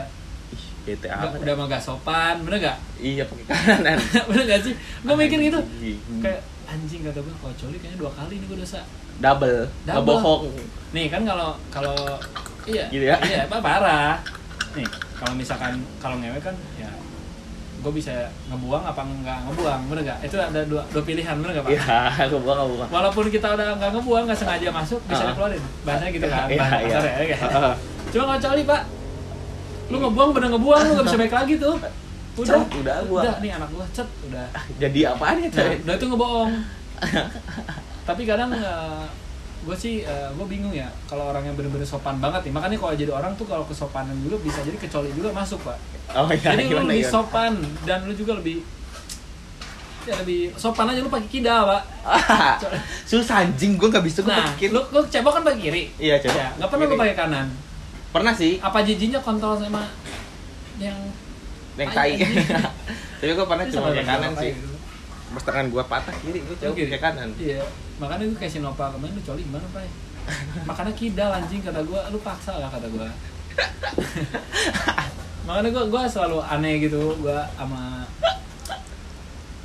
Ih 0.52 0.64
bete 0.84 1.08
udah, 1.08 1.32
amat. 1.32 1.40
udah 1.40 1.54
mah 1.56 1.66
gak 1.72 1.84
sopan 1.84 2.36
bener 2.44 2.60
gak? 2.60 2.78
Iya 3.00 3.24
pakai 3.30 3.46
kanan. 3.48 3.98
Bener 4.28 4.44
gak 4.50 4.62
sih? 4.66 4.74
Gue 5.06 5.16
mikir 5.16 5.40
gitu. 5.40 5.60
Anjing. 5.62 5.98
kayak 6.20 6.42
anjing 6.68 7.02
kata 7.06 7.20
gue 7.22 7.36
kalau 7.38 7.56
coli 7.56 7.78
kayaknya 7.78 7.98
dua 8.02 8.12
kali 8.12 8.34
nih 8.42 8.48
gue 8.50 8.58
dosa. 8.60 8.82
Double. 9.22 9.70
Double. 9.86 10.18
bohong. 10.18 10.42
Nih 10.92 11.06
kan 11.08 11.22
kalau 11.22 11.54
kalau 11.70 11.96
iya. 12.66 12.90
Gitu 12.90 13.06
ya? 13.06 13.18
iya 13.24 13.46
apa 13.46 13.62
parah. 13.62 14.18
Nih 14.74 14.88
kalau 15.16 15.34
misalkan 15.38 15.78
kalau 16.02 16.18
ngewe 16.20 16.42
kan 16.42 16.58
ya 16.76 16.90
gue 17.84 17.94
bisa 17.94 18.16
ngebuang 18.48 18.80
apa 18.82 19.02
nggak 19.04 19.38
ngebuang 19.44 19.82
bener 19.86 20.02
gak 20.06 20.18
itu 20.24 20.36
ada 20.36 20.62
dua 20.64 20.82
dua 20.88 21.04
pilihan 21.04 21.36
bener 21.36 21.52
gak 21.54 21.64
pak? 21.64 21.72
Iya 21.74 21.84
aku 22.26 22.38
buang 22.40 22.58
aku 22.58 22.72
buang 22.74 22.90
walaupun 22.90 23.26
kita 23.28 23.48
udah 23.50 23.68
nggak 23.76 23.92
ngebuang 23.92 24.24
nggak 24.26 24.40
sengaja 24.40 24.68
masuk 24.72 25.00
bisa 25.04 25.22
Ah. 25.22 25.30
dikeluarin. 25.30 25.64
Bahasanya 25.84 26.12
gitu 26.12 26.28
kan 26.28 26.48
Iya, 26.48 26.66
iya. 26.82 26.98
ya, 27.22 27.38
cuma 28.10 28.24
kalau 28.26 28.40
coli 28.42 28.64
pak 28.64 28.82
lu 29.86 29.98
ngebuang 30.00 30.30
bener 30.32 30.48
ngebuang 30.50 30.82
lu 30.82 30.92
nggak 30.96 31.06
bisa 31.06 31.18
balik 31.20 31.36
lagi 31.36 31.54
tuh. 31.60 31.76
Udah 32.34 32.56
Cet, 32.66 32.66
udah. 32.74 32.96
buang. 33.06 33.22
udah 33.22 33.36
nih 33.40 33.52
anak 33.52 33.70
gua 33.70 33.86
cet 33.92 34.10
udah. 34.24 34.48
Jadi 34.82 35.00
apaan 35.04 35.38
ya 35.38 35.48
nah, 35.50 35.70
udah 35.78 35.94
itu 35.94 36.06
ngebohong 36.08 36.52
tapi 38.04 38.22
kadang 38.24 38.52
gue 39.64 39.76
sih 39.76 40.04
gue 40.06 40.46
bingung 40.46 40.72
ya 40.72 40.92
kalau 41.08 41.32
orang 41.32 41.48
yang 41.48 41.56
bener-bener 41.56 41.88
sopan 41.88 42.20
banget 42.20 42.48
nih. 42.48 42.54
Makanya 42.54 42.78
kalau 42.78 42.94
jadi 42.94 43.12
orang 43.12 43.32
tuh 43.34 43.48
kalau 43.48 43.64
kesopanan 43.64 44.16
dulu 44.20 44.36
bisa 44.44 44.60
jadi 44.62 44.76
kecoli 44.76 45.10
juga 45.12 45.32
masuk 45.32 45.64
pak. 45.64 45.78
Oh 46.14 46.28
iya 46.28 46.38
jadi 46.38 46.68
lu 46.68 46.70
gimana 46.76 46.92
lebih 46.92 47.02
gimana? 47.02 47.14
sopan 47.16 47.54
dan 47.88 48.00
lu 48.04 48.14
juga 48.14 48.34
lebih 48.38 48.60
ya 50.04 50.20
lebih 50.20 50.52
sopan 50.60 50.92
aja 50.92 51.00
lu 51.00 51.08
pakai 51.08 51.30
kida 51.32 51.56
pak. 51.64 51.82
Ah, 52.04 52.60
susah 53.10 53.48
anjing. 53.48 53.80
Gue 53.80 53.88
nggak 53.88 54.04
bisa 54.04 54.20
gue 54.20 54.30
nah 54.30 54.52
pikir 54.52 54.76
lu 54.76 54.84
lu 54.92 55.00
cebok 55.08 55.32
kan 55.40 55.42
pakai 55.48 55.60
kiri? 55.64 55.84
Iya, 55.96 56.20
cebok. 56.20 56.36
ya, 56.36 56.50
nggak 56.60 56.70
pernah 56.70 56.84
lu 56.84 56.92
Kiri. 56.92 57.02
pakai 57.02 57.16
kanan. 57.16 57.48
Pernah 58.12 58.34
sih. 58.36 58.60
Apa 58.60 58.84
jijinya 58.84 59.20
kontrol 59.24 59.56
sama 59.56 59.88
yang 60.76 61.00
yang 61.74 61.90
Tai, 61.90 62.14
tapi 63.24 63.32
gue 63.34 63.48
pernah 63.48 63.66
cuma 63.66 63.90
pakai 63.90 64.06
kanan 64.06 64.32
sih. 64.38 64.52
pas 65.34 65.42
tangan 65.42 65.66
gue 65.66 65.84
patah 65.90 66.14
kiri 66.22 66.46
gue 66.46 66.56
coba 66.62 66.74
Kiri. 66.78 66.86
pakai 66.94 67.02
kanan. 67.02 67.30
Iya, 67.42 67.64
makanya 68.02 68.24
gue 68.30 68.38
kayak 68.38 68.54
si 68.54 68.60
Nopal 68.62 68.90
kemarin 68.94 69.14
lu 69.14 69.22
coli 69.22 69.42
gimana 69.46 69.66
pak? 69.74 69.86
Makanya 70.72 70.96
kidal 70.96 71.36
anjing 71.36 71.60
kata 71.60 71.84
gue, 71.84 72.00
lu 72.16 72.20
paksa 72.24 72.56
lah 72.56 72.72
kata 72.72 72.88
gue. 72.88 73.08
makanya 75.46 75.70
gue 75.76 75.84
gue 75.92 76.02
selalu 76.08 76.40
aneh 76.40 76.80
gitu 76.80 77.12
gue 77.20 77.40
sama 77.60 78.08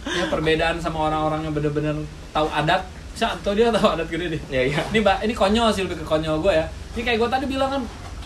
ya 0.02 0.26
perbedaan 0.26 0.82
sama 0.82 1.06
orang-orang 1.06 1.46
yang 1.46 1.54
bener-bener 1.54 1.96
tahu 2.34 2.50
adat. 2.50 2.82
Atau 3.14 3.54
dia 3.54 3.70
tahu 3.70 3.94
adat 3.94 4.10
gini 4.10 4.34
deh. 4.34 4.42
ya 4.50 4.62
iya 4.66 4.82
Ini 4.90 4.98
mbak, 4.98 5.22
ini 5.22 5.34
konyol 5.34 5.70
sih 5.70 5.86
lebih 5.86 6.02
ke 6.02 6.06
konyol 6.06 6.42
gue 6.42 6.58
ya. 6.58 6.66
Ini 6.98 7.06
kayak 7.06 7.18
gue 7.22 7.28
tadi 7.30 7.46
bilang 7.46 7.70
kan, 7.70 7.82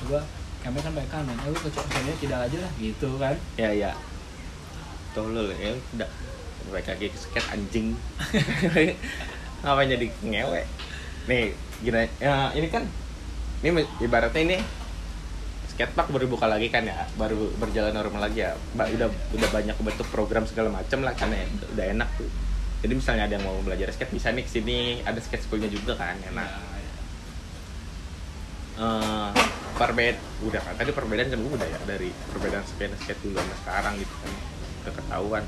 gue 0.08 0.20
kami 0.62 0.78
kan 0.78 0.92
baik 0.94 1.10
kanan, 1.10 1.36
ya 1.42 1.50
lu 1.50 2.14
kidal 2.22 2.40
aja 2.40 2.58
lah 2.62 2.72
gitu 2.78 3.08
kan. 3.18 3.34
ya 3.58 3.68
iya 3.74 3.92
tolol 5.12 5.50
ya 5.58 5.74
udah 5.98 6.08
baik 6.72 6.86
kaki 6.88 7.10
sket 7.12 7.44
anjing 7.52 7.92
ngapain 9.62 9.88
jadi 9.88 10.06
ngewe? 10.26 10.62
Nih 11.30 11.54
gini 11.82 12.06
ya 12.22 12.50
ini 12.54 12.68
kan 12.70 12.86
ini 13.62 13.86
ibaratnya 14.02 14.42
ini 14.42 14.58
skatepark 15.72 16.12
baru 16.12 16.26
buka 16.28 16.46
lagi 16.50 16.68
kan 16.68 16.84
ya 16.84 17.08
baru 17.16 17.48
berjalan 17.56 17.94
normal 17.94 18.28
lagi 18.28 18.42
ya. 18.44 18.58
Ba- 18.76 18.90
udah 18.90 19.08
udah 19.08 19.48
banyak 19.54 19.76
bentuk 19.78 20.06
program 20.10 20.44
segala 20.44 20.68
macam 20.68 21.00
lah 21.06 21.14
karena 21.14 21.40
ya, 21.42 21.46
udah 21.78 21.86
enak 21.94 22.08
tuh. 22.18 22.30
Jadi 22.82 22.92
misalnya 22.98 23.30
ada 23.30 23.38
yang 23.38 23.46
mau 23.46 23.56
belajar 23.62 23.94
skate 23.94 24.10
bisa 24.10 24.34
nih 24.34 24.42
ke 24.42 24.50
sini 24.50 25.06
ada 25.06 25.22
skate 25.22 25.46
schoolnya 25.46 25.70
juga 25.70 25.94
kan 25.94 26.18
enak 26.18 26.50
eh 28.72 29.30
perbed 29.76 30.16
udah 30.48 30.60
kan 30.64 30.74
tadi 30.80 30.90
perbedaan 30.96 31.28
kan 31.28 31.40
udah 31.44 31.68
ya 31.68 31.78
dari 31.84 32.08
perbedaan 32.32 32.64
skate 32.64 32.96
skate 32.98 33.20
dulu 33.22 33.36
sama 33.38 33.54
sekarang 33.62 33.94
gitu 34.02 34.14
kan 34.18 34.32
udah 34.82 34.92
ketahuan. 34.98 35.44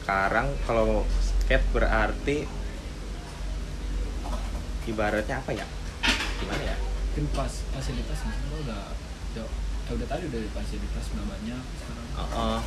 Sekarang 0.00 0.46
kalau 0.64 1.02
skate 1.46 1.66
berarti 1.70 2.36
ibaratnya 4.84 5.36
apa 5.36 5.50
ya 5.52 5.66
gimana 6.36 6.64
ya 6.64 6.76
Mungkin 7.16 7.32
pas 7.32 7.48
fasilitas 7.72 8.18
udah 8.28 8.92
jauh. 9.32 9.48
Ya 9.88 9.92
udah 9.94 10.04
tadi 10.04 10.22
udah 10.26 10.40
fasilitas 10.52 11.04
udah 11.10 11.24
banyak 11.24 11.62
sekarang. 11.80 12.06
Heeh. 12.12 12.58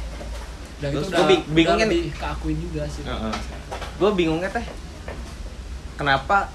Dan 0.79 0.89
Terus 0.89 1.05
itu 1.05 1.11
udah, 1.11 1.25
bing- 1.29 1.45
bingungnya 1.53 1.85
udah 1.85 1.93
nih. 1.93 2.03
keakuin 2.09 2.57
juga 2.57 2.83
sih. 2.89 3.03
Heeh. 3.05 3.33
gue 3.99 4.09
bingungnya 4.15 4.49
teh 4.49 4.65
kenapa 5.93 6.49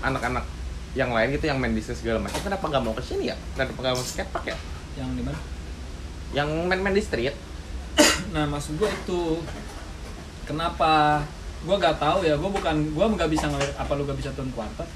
anak-anak 0.00 0.44
yang 0.92 1.10
lain 1.10 1.32
gitu 1.32 1.48
yang 1.48 1.58
main 1.58 1.72
bisnis 1.72 1.98
segala 1.98 2.20
macam 2.20 2.38
kenapa 2.38 2.62
nggak 2.62 2.82
mau 2.84 2.92
ke 2.92 3.02
sini 3.02 3.32
ya 3.32 3.36
kenapa 3.50 3.72
nggak 3.74 3.94
mau 3.96 4.04
skatepark 4.04 4.44
ya 4.46 4.56
Yang 4.94 5.08
di 5.14 5.22
mana? 5.24 5.38
yang 6.30 6.48
main-main 6.62 6.92
di 6.92 7.02
street 7.02 7.34
Nah, 8.30 8.46
maksud 8.46 8.76
gue 8.76 8.86
itu 8.86 9.20
kenapa 10.48 11.22
gue 11.62 11.76
gak 11.78 11.96
tahu 12.02 12.26
ya 12.26 12.34
gue 12.34 12.50
bukan 12.50 12.76
gue 12.90 13.06
nggak 13.14 13.30
bisa 13.30 13.46
ngeliat 13.46 13.74
apa 13.78 13.92
lu 13.94 14.02
gak 14.02 14.18
bisa 14.18 14.30
turun 14.34 14.52
quarter 14.54 14.88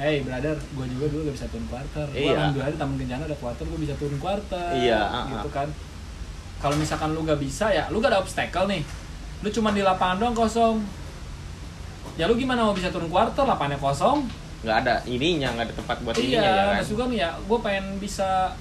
Hey 0.00 0.24
brother, 0.24 0.56
gue 0.56 0.86
juga 0.96 1.12
dulu 1.12 1.28
gak 1.28 1.36
bisa 1.36 1.48
turun 1.52 1.68
quarter. 1.68 2.08
Gue 2.08 2.24
Iya. 2.24 2.32
alhamdulillah 2.32 2.72
di 2.72 2.80
Taman 2.80 2.96
Kencana 2.96 3.22
ada 3.28 3.36
quarter, 3.36 3.68
gue 3.68 3.80
bisa 3.84 3.92
turun 4.00 4.16
quarter. 4.16 4.72
Iya, 4.72 4.96
ah, 4.96 5.28
gitu 5.28 5.48
ah. 5.52 5.60
kan. 5.60 5.68
Kalau 6.56 6.72
misalkan 6.80 7.12
lu 7.12 7.20
gak 7.20 7.36
bisa 7.36 7.68
ya, 7.68 7.84
lu 7.92 8.00
gak 8.00 8.16
ada 8.16 8.24
obstacle 8.24 8.64
nih. 8.64 8.80
Lu 9.44 9.52
cuma 9.52 9.76
di 9.76 9.84
lapangan 9.84 10.16
doang 10.24 10.32
kosong. 10.32 10.80
Ya 12.16 12.24
lu 12.24 12.32
gimana 12.32 12.64
mau 12.64 12.72
bisa 12.72 12.88
turun 12.88 13.12
quarter, 13.12 13.44
lapangannya 13.44 13.76
kosong? 13.76 14.24
nggak 14.60 14.76
ada 14.84 14.94
ininya 15.08 15.56
nggak 15.56 15.72
ada 15.72 15.76
tempat 15.76 15.96
buat 16.04 16.14
ininya 16.20 16.36
ya 16.36 16.52
iya, 16.52 16.52
kan 16.52 16.74
maksud 16.84 16.94
gue 17.00 17.06
nih 17.16 17.20
ya, 17.24 17.30
gue 17.32 17.58
pengen 17.64 17.86
bisa 17.96 18.52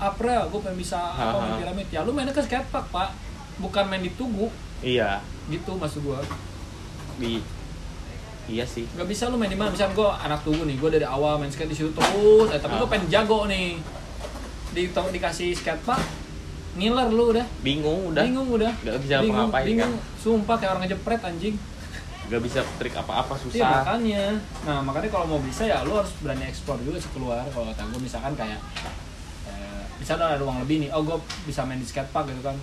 April, 0.00 0.40
gue 0.48 0.60
pengen 0.64 0.78
bisa 0.80 0.96
apa 0.96 1.36
main 1.36 1.60
piramid. 1.60 1.88
Ya 1.92 2.00
lu 2.00 2.16
mainnya 2.16 2.32
ke 2.32 2.40
skatepark 2.40 2.88
pak, 2.88 3.12
bukan 3.60 3.84
main 3.84 4.00
di 4.00 4.08
Tugu. 4.16 4.48
Iya 4.82 5.20
Gitu 5.46 5.70
maksud 5.72 6.00
gue. 6.00 6.20
di 7.16 7.32
iya 8.46 8.64
sih 8.64 8.86
Gak 8.90 9.04
bisa 9.04 9.26
lu 9.26 9.36
main 9.36 9.46
di 9.46 9.54
mana? 9.54 9.68
Misalnya 9.68 9.92
gue 9.92 10.08
anak 10.08 10.40
Tugu 10.40 10.62
nih, 10.62 10.74
gue 10.74 10.90
dari 10.90 11.04
awal 11.04 11.36
main 11.36 11.48
skate 11.48 11.68
di 11.68 11.76
situ 11.76 11.90
terus, 11.90 12.48
eh, 12.48 12.58
tapi 12.58 12.74
gue 12.74 12.82
Ah. 12.82 12.90
pengen 12.90 13.06
jago 13.08 13.44
nih. 13.44 13.78
Di 14.70 14.86
dikasih 14.86 15.50
skatepark, 15.52 15.98
ngiler 16.72 17.08
lu 17.08 17.30
udah. 17.30 17.46
bingung 17.60 18.08
udah 18.08 18.22
Bingung 18.22 18.48
udah. 18.48 18.70
nggak 18.76 18.98
bisa 19.00 19.14
bingung, 19.18 19.36
ngapa-ngapain 19.44 19.66
bingung. 19.68 19.92
kan 19.92 20.16
Sumpah 20.16 20.56
kayak 20.56 20.70
orang 20.70 20.82
ngejepret 20.84 21.20
anjing. 21.20 21.56
nggak 22.22 22.40
bisa 22.40 22.62
trik 22.76 22.94
apa-apa 22.94 23.34
Iya 23.34 23.42
susah 23.42 23.70
makanya. 23.76 24.22
Nah 24.62 24.78
makanya 24.80 25.10
kalau 25.10 25.26
mau 25.26 25.40
bisa 25.40 25.66
ya 25.66 25.82
lu 25.82 25.92
harus 25.92 26.14
berani 26.16 26.46
eksplor 26.46 26.78
juga 26.80 26.94
sih 26.96 27.10
keluar. 27.10 27.42
Kalau 27.44 27.66
kata 27.66 27.82
gue 27.84 28.00
misalkan 28.00 28.32
kayak 28.32 28.58
eh, 29.44 29.82
misalnya 29.96 30.26
ada 30.28 30.38
ruang 30.38 30.62
lebih 30.62 30.78
nih, 30.80 30.90
oh 30.90 31.02
gue 31.02 31.18
bisa 31.44 31.62
main 31.62 31.76
di 31.76 31.84
skatepark 31.84 32.30
gitu 32.30 32.40
kan. 32.40 32.54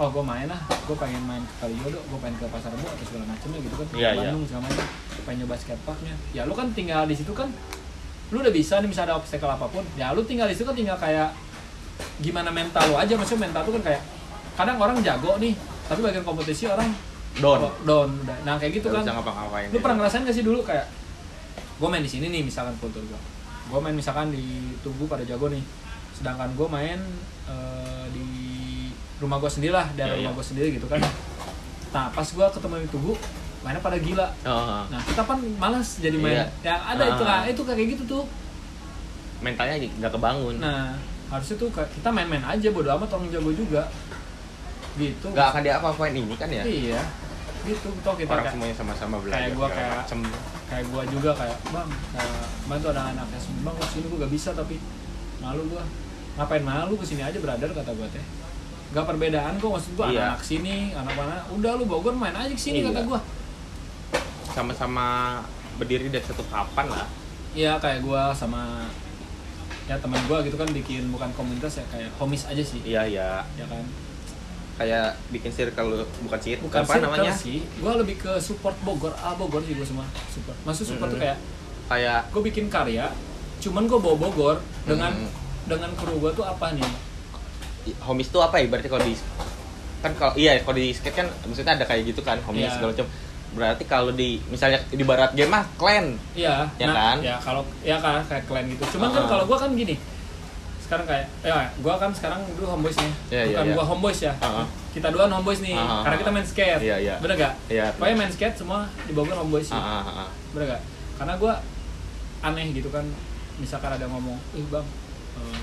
Oh 0.00 0.08
gue 0.08 0.24
main 0.24 0.48
lah, 0.48 0.56
gue 0.64 0.96
pengen 0.96 1.20
main 1.28 1.44
ke 1.44 1.54
Kalijodo, 1.60 2.00
gue 2.00 2.18
pengen 2.24 2.40
ke 2.40 2.48
Pasar 2.48 2.72
Rebo 2.72 2.88
atau 2.88 3.04
segala 3.04 3.28
macamnya 3.28 3.58
gitu 3.60 3.76
kan. 3.76 3.86
Iya, 3.92 4.08
iya. 4.16 4.32
Bandung 4.32 4.48
segala 4.48 4.62
macam. 4.64 4.86
Pengen 5.28 5.38
nyoba 5.44 5.54
skateparknya. 5.60 6.14
Ya 6.32 6.42
lu 6.48 6.56
kan 6.56 6.72
tinggal 6.72 7.04
di 7.04 7.12
situ 7.12 7.36
kan, 7.36 7.52
lu 8.32 8.40
udah 8.40 8.48
bisa 8.48 8.80
nih 8.80 8.88
misalnya 8.88 9.12
ada 9.12 9.20
obstacle 9.20 9.52
apa 9.52 9.68
pun, 9.68 9.84
ya 10.00 10.16
lu 10.16 10.24
tinggal 10.24 10.48
di 10.48 10.56
situ 10.56 10.64
kan 10.64 10.72
tinggal 10.72 10.96
kayak 10.96 11.36
gimana 12.24 12.48
mental 12.48 12.80
lu 12.88 12.96
aja, 12.96 13.12
maksudnya 13.12 13.52
mental 13.52 13.60
tuh 13.68 13.76
kan 13.76 13.92
kayak 13.92 14.02
kadang 14.56 14.80
orang 14.80 14.96
jago 15.04 15.36
nih, 15.36 15.52
tapi 15.84 16.00
bagian 16.00 16.24
kompetisi 16.24 16.64
orang 16.64 16.88
down 17.38 17.68
down. 17.86 18.08
Nah 18.42 18.58
kayak 18.58 18.82
gitu 18.82 18.88
kan 18.90 19.06
ngapa-ngapain 19.06 19.70
lu 19.70 19.78
pernah 19.78 20.02
ngerasain 20.02 20.26
gak 20.26 20.34
sih 20.34 20.42
dulu 20.42 20.66
kayak 20.66 20.88
gue 21.78 21.88
main 21.88 22.02
di 22.02 22.10
sini 22.10 22.26
nih 22.26 22.42
misalkan 22.42 22.74
kultur 22.82 23.06
gue 23.06 23.20
gue 23.70 23.78
main 23.78 23.94
misalkan 23.94 24.34
di 24.34 24.74
tugu 24.82 25.06
pada 25.06 25.22
jago 25.22 25.46
nih 25.46 25.62
sedangkan 26.18 26.50
gue 26.58 26.68
main 26.68 26.98
eh, 27.46 28.04
di 28.10 28.26
rumah 29.20 29.36
gue 29.36 29.50
sendiri 29.50 29.70
lah 29.70 29.86
dari 29.92 30.08
Iya, 30.10 30.16
rumah 30.18 30.32
iya. 30.32 30.38
gue 30.38 30.46
sendiri 30.46 30.68
gitu 30.74 30.86
kan. 30.86 31.00
Nah 31.90 32.08
pas 32.08 32.24
gue 32.24 32.46
ketemu 32.50 32.74
di 32.78 32.88
tugu 32.88 33.12
mainnya 33.60 33.78
pada 33.78 33.96
gila. 33.96 34.26
Oh, 34.42 34.82
nah 34.86 35.00
kita 35.02 35.20
kan 35.20 35.38
malas 35.56 36.00
jadi 36.00 36.16
main. 36.16 36.32
Iya. 36.34 36.44
ya 36.62 36.74
ada 36.88 37.04
itu 37.06 37.22
Ah. 37.22 37.44
itu 37.44 37.60
kayak 37.60 37.88
gitu 37.90 38.02
tuh. 38.06 38.24
Mentalnya 39.40 39.76
nggak 39.76 40.10
kebangun. 40.10 40.56
Nah 40.58 40.96
harusnya 41.28 41.56
tuh 41.56 41.68
kayak 41.70 41.88
kita 41.92 42.08
main-main 42.08 42.42
aja 42.42 42.68
bodo 42.70 42.88
amat 42.90 43.08
orang 43.10 43.28
jago 43.28 43.52
juga. 43.52 43.84
Gitu. 44.96 45.26
Nggak 45.26 45.46
akan 45.50 45.62
diapa-apain 45.62 46.14
ini 46.14 46.34
kan 46.34 46.48
ya? 46.48 46.64
Iya. 46.64 47.00
Gitu 47.60 47.88
toh 48.00 48.16
kita 48.16 48.30
orang 48.30 48.40
kayak- 48.42 48.54
semuanya 48.56 48.76
sama-sama 48.76 49.16
belajar 49.20 49.36
kayak 49.38 49.52
gua 49.52 49.68
kayak 49.68 49.92
macem. 49.94 50.18
kayak 50.64 50.84
gua 50.86 51.02
juga 51.04 51.30
kayak 51.34 51.56
bang 51.66 51.88
uh, 52.14 52.44
kemarin 52.62 52.80
tuh 52.80 52.90
ada 52.94 53.02
anak 53.10 53.26
yang 53.28 53.42
bang 53.60 53.74
lu 53.74 53.84
sini 53.84 54.06
gua 54.06 54.18
gak 54.22 54.32
bisa 54.32 54.50
tapi 54.54 54.74
malu 55.38 55.62
gua. 55.66 55.82
Ngapain 56.38 56.62
malu? 56.62 56.94
Ke 56.94 57.04
sini 57.04 57.20
aja 57.20 57.36
brother 57.36 57.68
kata 57.68 57.92
gua 57.92 58.08
teh 58.08 58.24
gak 58.90 59.04
perbedaan 59.04 59.54
kok 59.54 59.70
maksud 59.70 59.92
gua 59.94 60.06
Iya. 60.06 60.34
anak 60.34 60.42
sini 60.42 60.90
anak 60.92 61.14
mana. 61.14 61.36
Udah 61.48 61.72
lu 61.74 61.84
Bogor 61.84 62.10
main 62.12 62.32
aja 62.32 62.48
ke 62.48 62.58
sini 62.58 62.80
Iya. 62.80 62.90
kata 62.90 63.00
gua. 63.04 63.20
Sama-sama 64.46 65.38
berdiri 65.76 66.08
dari 66.08 66.20
satu 66.20 66.42
papan 66.44 66.86
lah. 66.86 67.06
Iya 67.50 67.78
kayak 67.78 68.02
gua 68.02 68.30
sama 68.30 68.86
ya 69.86 69.96
teman 69.96 70.18
gua 70.24 70.38
gitu 70.40 70.54
kan 70.54 70.66
bikin 70.68 71.10
bukan 71.10 71.30
komunitas 71.32 71.76
ya 71.76 71.84
kayak 71.88 72.10
homies 72.16 72.44
aja 72.44 72.60
sih. 72.60 72.82
Iya 72.82 73.02
iya. 73.04 73.28
Ya 73.54 73.66
kan? 73.66 73.82
Kayak 74.76 75.18
bikin 75.28 75.50
circle 75.50 75.92
bukan 76.20 76.40
circle 76.40 76.66
bukan 76.66 76.80
apa 76.80 76.90
circle 76.90 77.04
namanya? 77.06 77.32
sih. 77.32 77.62
Gua 77.76 77.94
lebih 77.94 78.16
ke 78.16 78.32
support 78.38 78.74
Bogor 78.80 79.14
ah 79.16 79.34
Bogor 79.34 79.62
sih 79.62 79.72
gua 79.72 79.84
semua 79.84 80.06
support. 80.26 80.56
Maksud 80.64 80.84
support 80.88 81.08
tuh 81.08 81.16
Mm-mm. 81.16 81.26
kayak 81.26 81.38
kayak 81.86 82.20
gue 82.30 82.42
bikin 82.44 82.66
karya 82.66 83.10
cuman 83.58 83.84
gue 83.84 83.98
bawa 83.98 84.14
Bogor 84.16 84.56
dengan 84.84 85.10
Mm. 85.12 85.26
dengan 85.66 85.90
kru 85.92 86.16
gue 86.16 86.30
tuh 86.32 86.40
apa 86.40 86.70
nih 86.70 86.86
homies 88.00 88.28
tuh 88.28 88.40
apa 88.40 88.56
ya 88.56 88.66
berarti 88.66 88.86
kalau 88.86 89.02
di 89.02 89.14
kan 90.00 90.12
kalau 90.16 90.32
iya 90.34 90.56
kalau 90.58 90.74
di 90.74 90.90
skate 90.90 91.12
kan 91.14 91.28
maksudnya 91.44 91.76
ada 91.76 91.84
kayak 91.84 92.02
gitu 92.06 92.20
kan 92.20 92.40
homies 92.40 92.66
Iya. 92.66 92.74
segala 92.74 92.90
macam 92.92 93.06
berarti 93.50 93.84
kalau 93.84 94.12
di 94.12 94.38
misalnya 94.46 94.78
di 94.86 95.02
barat 95.02 95.34
game 95.34 95.50
mah 95.50 95.66
clan 95.74 96.14
Iya, 96.32 96.70
Ya 96.76 96.86
nah, 96.86 96.94
kan? 96.94 97.16
Ya 97.20 97.36
kalau 97.36 97.62
ya 97.82 97.96
kan 97.98 98.22
kayak 98.22 98.46
klan 98.46 98.64
gitu. 98.64 98.84
Cuman 98.94 99.10
kan 99.10 99.24
Ah. 99.24 99.28
kalau 99.28 99.44
gua 99.44 99.58
kan 99.58 99.74
gini. 99.74 99.98
Sekarang 100.78 101.02
kayak 101.02 101.26
ya 101.42 101.66
gua 101.78 101.94
kan 101.94 102.10
sekarang 102.10 102.38
dulu 102.54 102.66
homeboys 102.68 102.94
nih. 102.96 103.12
Iya, 103.28 103.42
iya, 103.42 103.46
Bukan 103.50 103.66
iya. 103.66 103.74
gua 103.74 103.84
homeboys 103.86 104.20
ya. 104.22 104.32
Ah, 104.38 104.62
ah. 104.62 104.66
Kita 104.90 105.10
dua 105.10 105.26
homeboys 105.26 105.60
nih. 105.60 105.74
Ah, 105.74 105.82
ah, 105.82 106.00
karena 106.02 106.16
kita 106.16 106.30
main 106.30 106.46
skate. 106.46 106.80
Iya, 106.80 106.96
iya. 106.96 107.14
Bener 107.18 107.34
gak? 107.36 107.54
Iya. 107.66 107.86
Pokoknya 107.92 108.16
main 108.16 108.30
skate 108.30 108.56
semua 108.56 108.80
di 109.02 109.12
Bogor 109.12 109.34
homeboys 109.36 109.66
sih. 109.66 109.74
Ah, 109.74 110.06
ah. 110.06 110.28
Bener 110.54 110.66
gak? 110.70 110.82
Karena 111.18 111.34
gua 111.34 111.54
aneh 112.40 112.66
gitu 112.70 112.88
kan. 112.88 113.02
Misalkan 113.58 113.90
ada 113.92 114.06
ngomong, 114.06 114.38
"Ih, 114.54 114.64
Bang, 114.64 114.86
eh, 115.36 115.58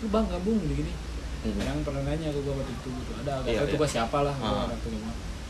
lu 0.00 0.08
Bang 0.08 0.24
gabung 0.26 0.56
gini-gini." 0.58 0.90
Hmm. 1.48 1.58
Kadang 1.58 1.78
pernah 1.82 2.02
nanya 2.04 2.28
ke 2.28 2.40
gua 2.40 2.54
waktu 2.56 2.72
itu 2.72 2.88
gitu. 2.90 3.10
Ada 3.16 3.32
Iya, 3.42 3.60
waktu 3.62 3.72
itu 3.72 3.78
iya. 3.80 3.92
siapa 3.92 4.18
lah, 4.20 4.34
gua 4.34 4.50
Ah. 4.52 4.64
ada 4.64 4.76
tuh. 4.76 4.90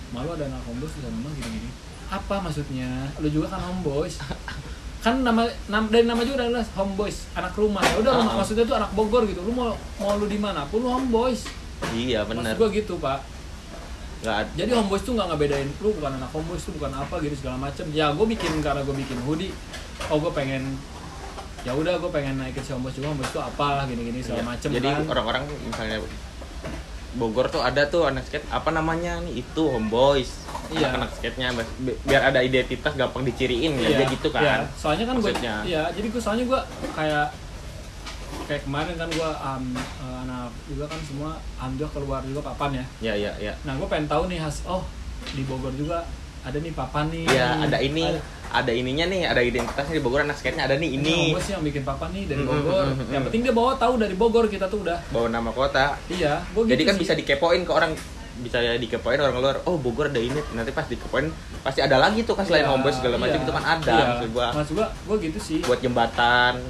Malu 0.08 0.28
ada 0.30 0.44
anak 0.46 0.62
homeboys 0.62 0.92
di 0.92 1.00
sana 1.00 1.18
mah 1.18 1.32
gini-gini. 1.32 1.70
Apa 2.06 2.34
maksudnya? 2.38 2.90
Lu 3.16 3.28
juga 3.28 3.46
kan 3.48 3.60
homeboys. 3.62 4.16
kan 4.98 5.22
nama, 5.22 5.42
nam- 5.66 5.86
dari 5.86 6.02
nama 6.02 6.18
juga 6.20 6.42
adalah 6.42 6.66
homeboys 6.74 7.30
anak 7.32 7.54
rumah 7.54 7.78
ya 7.80 7.94
udah 7.96 8.10
Ah. 8.12 8.34
maksudnya 8.36 8.64
tuh 8.64 8.74
anak 8.74 8.90
Bogor 8.90 9.22
gitu 9.22 9.38
lu 9.40 9.52
mau 9.52 9.70
mau 9.96 10.14
lu 10.14 10.26
di 10.26 10.34
mana 10.34 10.66
pun 10.66 10.82
lu 10.82 10.90
homeboys 10.90 11.46
iya 11.94 12.26
benar 12.26 12.42
maksud 12.42 12.58
gua 12.58 12.68
gitu 12.68 12.94
pak 12.98 13.22
ada 14.18 14.42
jadi 14.58 14.74
homeboys 14.74 15.06
tuh 15.06 15.14
nggak 15.14 15.30
ngebedain 15.30 15.68
lu 15.78 15.94
bukan 15.94 16.10
anak 16.12 16.26
homeboys 16.28 16.66
tuh 16.66 16.74
bukan 16.74 16.90
apa 16.90 17.22
gitu 17.22 17.38
segala 17.38 17.54
macem 17.60 17.86
ya 17.92 18.10
gue 18.10 18.26
bikin 18.26 18.58
karena 18.58 18.82
gue 18.82 18.96
bikin 18.96 19.18
hoodie 19.22 19.54
oh 20.10 20.18
gue 20.18 20.32
pengen 20.34 20.74
ya 21.66 21.74
udah 21.74 21.98
gue 21.98 22.10
pengen 22.10 22.38
naikin 22.38 22.62
si 22.62 22.70
homeboys 22.70 22.94
juga 22.94 23.10
homeboys 23.10 23.28
tuh 23.28 23.42
apa 23.42 23.82
gini 23.84 24.06
gini 24.06 24.18
segala 24.22 24.38
Iya. 24.38 24.46
macem 24.46 24.68
jadi 24.70 24.88
kan. 24.88 25.02
orang-orang 25.08 25.42
misalnya 25.64 25.98
Bogor 27.16 27.48
tuh 27.48 27.58
ada 27.60 27.80
tuh 27.86 28.04
anak 28.04 28.22
skate 28.22 28.44
apa 28.46 28.68
namanya 28.70 29.16
nih? 29.18 29.40
Itu 29.40 29.72
homeboys. 29.72 30.36
Iya. 30.68 30.92
anak 30.92 31.16
skate-nya 31.16 31.48
bi- 31.78 31.96
biar 32.04 32.28
ada 32.28 32.38
identitas 32.40 32.92
gampang 32.92 33.24
diciriin 33.24 33.72
ya 33.74 33.88
dia 33.96 34.06
gitu 34.06 34.28
kan. 34.28 34.42
Iya, 34.42 34.54
soalnya 34.76 35.04
kan 35.06 35.16
gue 35.16 35.24
Maksudnya. 35.26 35.54
iya 35.64 35.82
jadi 35.88 36.06
gue 36.06 36.20
soalnya 36.20 36.44
gue 36.44 36.60
kayak 36.92 37.26
kayak 38.44 38.62
kemarin 38.62 38.94
kan 38.94 39.08
gue 39.08 39.30
um, 39.32 39.64
eh, 39.74 40.16
anak 40.22 40.50
juga 40.66 40.84
kan 40.86 41.00
semua 41.02 41.30
alhamdulillah 41.56 41.92
keluar 41.94 42.20
juga 42.20 42.40
papan 42.44 42.70
ya. 42.74 42.84
Ya 43.00 43.14
ya 43.16 43.32
ya 43.40 43.52
nah 43.64 43.72
gue 43.74 43.88
pengen 43.88 44.06
tahu 44.06 44.28
nih 44.28 44.36
has 44.36 44.60
oh 44.66 44.84
di 45.32 45.42
Bogor 45.42 45.72
juga 45.72 46.04
ada 46.46 46.58
nih 46.62 46.72
papan 46.72 47.04
nih. 47.10 47.26
Ya 47.26 47.48
ada 47.58 47.78
ini 47.82 48.02
ada. 48.54 48.72
ininya 48.72 49.04
nih 49.10 49.20
ada 49.26 49.42
identitasnya 49.42 49.98
di 49.98 50.02
Bogor 50.02 50.22
anak 50.22 50.38
skate-nya 50.38 50.70
ada 50.70 50.78
nih 50.78 50.94
ini. 50.94 51.34
Ini 51.34 51.34
bos 51.34 51.48
yang 51.50 51.62
bikin 51.66 51.82
papan 51.82 52.08
nih 52.14 52.24
dari 52.30 52.42
Bogor. 52.46 52.86
mm, 52.86 52.94
mm, 52.94 53.02
mm, 53.02 53.12
yang 53.12 53.22
penting 53.26 53.42
dia 53.42 53.54
bawa 53.54 53.72
tahu 53.74 53.94
dari 53.98 54.14
Bogor 54.14 54.46
kita 54.46 54.70
tuh 54.70 54.86
udah. 54.86 54.98
Bawa 55.10 55.26
nama 55.26 55.50
kota. 55.50 55.98
Iya 56.06 56.46
jadi 56.54 56.82
gitu 56.86 56.88
kan 56.88 56.94
sih. 56.94 57.02
bisa 57.02 57.12
dikepoin 57.18 57.62
ke 57.66 57.72
orang 57.74 57.92
bisa 58.36 58.60
dikepoin 58.78 59.18
orang 59.18 59.36
luar 59.42 59.56
oh 59.66 59.76
Bogor 59.82 60.06
ada 60.06 60.22
ini. 60.22 60.38
Nanti 60.54 60.70
pas 60.70 60.86
dikepoin 60.86 61.26
pasti 61.66 61.82
ada 61.82 61.98
lagi 61.98 62.22
tuh 62.22 62.38
kan 62.38 62.46
selain 62.46 62.62
Iya, 62.62 62.70
homeboys 62.70 62.96
segala 63.02 63.16
macam 63.18 63.42
iya, 63.42 63.44
itu 63.44 63.52
kan 63.52 63.64
ada 63.66 63.90
iya. 63.90 64.06
maksud 64.14 64.28
gua. 64.30 64.48
Maksud 64.54 64.74
gua 64.78 64.88
gua 65.10 65.16
gitu 65.18 65.38
sih. 65.42 65.58
Buat 65.66 65.80
jembatan. 65.82 66.62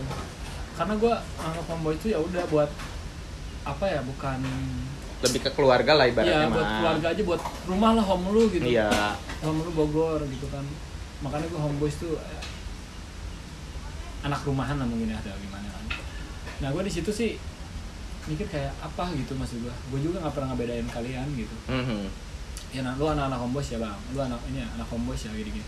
Karena 0.80 0.94
gua 0.96 1.14
anggap 1.44 1.64
homeboy 1.68 1.94
itu 2.00 2.16
ya 2.16 2.18
udah 2.18 2.44
buat 2.48 2.70
apa 3.66 3.84
ya 3.84 4.00
bukan 4.00 4.38
lebih 5.26 5.40
ke 5.42 5.50
keluarga 5.52 5.92
lah 5.92 6.06
ibaratnya 6.06 6.38
Iya 6.40 6.48
buat 6.48 6.62
mah. 6.62 6.78
keluarga 6.78 7.06
aja 7.10 7.22
buat 7.22 7.40
rumah 7.66 7.90
lah 7.94 8.04
home 8.04 8.26
lu 8.30 8.42
gitu. 8.48 8.64
Iya. 8.64 8.88
Home 9.42 9.60
lu 9.60 9.70
Bogor 9.72 10.20
gitu 10.24 10.46
kan. 10.48 10.62
Makanya 11.20 11.46
gua 11.48 11.60
homeboys 11.64 11.96
tuh 11.96 12.14
eh, 12.14 12.42
anak 14.22 14.42
rumahan 14.42 14.76
lah 14.76 14.84
mungkin 14.84 15.08
ya 15.08 15.16
atau 15.16 15.34
gimana 15.36 15.66
kan. 15.66 15.84
Nah 16.60 16.68
gua 16.70 16.82
di 16.82 16.90
situ 16.90 17.10
sih 17.10 17.36
mikir 18.26 18.46
kayak 18.46 18.74
apa 18.78 19.10
gitu 19.14 19.34
maksud 19.34 19.62
gua. 19.62 19.74
Gua 19.88 19.98
juga 19.98 20.16
nggak 20.20 20.34
pernah 20.34 20.48
ngebedain 20.52 20.86
kalian 20.86 21.26
gitu. 21.34 21.56
Mhm. 21.66 22.24
ya 22.66 22.82
nah, 22.82 22.92
lu 22.94 23.06
anak-anak 23.06 23.38
homeboys 23.38 23.70
ya 23.70 23.78
bang. 23.78 23.96
Lu 24.10 24.18
anak 24.18 24.40
ini 24.48 24.58
ya, 24.58 24.68
anak 24.74 24.86
homeboys 24.88 25.22
ya 25.22 25.32
gini 25.32 25.50
gini 25.54 25.66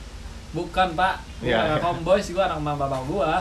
bukan 0.48 0.92
pak. 0.92 1.20
Gua 1.38 1.46
Iya. 1.46 1.58
anak 1.70 1.82
homeboys 1.82 2.26
gua 2.32 2.44
anak 2.46 2.58
mama 2.58 2.76
bapak 2.82 3.02
gua. 3.04 3.32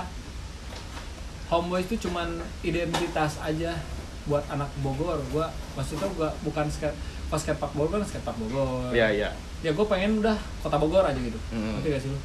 Homeboys 1.48 1.88
itu 1.88 2.08
cuman 2.08 2.28
identitas 2.62 3.40
aja 3.40 3.72
buat 4.28 4.44
anak 4.52 4.70
Bogor. 4.84 5.20
Gua 5.32 5.48
maksudnya 5.74 6.08
gua 6.14 6.30
bukan 6.44 6.68
skate 6.68 6.96
pas 7.28 7.40
skatepark 7.44 7.74
Bogor 7.76 8.00
kan 8.00 8.08
skatepark 8.08 8.38
Bogor. 8.40 8.92
Iya 8.96 9.08
iya. 9.12 9.30
Ya 9.66 9.74
gue 9.74 9.86
pengen 9.90 10.24
udah 10.24 10.38
kota 10.64 10.78
Bogor 10.80 11.04
aja 11.04 11.18
gitu. 11.18 11.36
Mm. 11.52 11.82
ngerti 11.82 11.88
gak 11.92 12.02
sih 12.06 12.10
lu? 12.14 12.20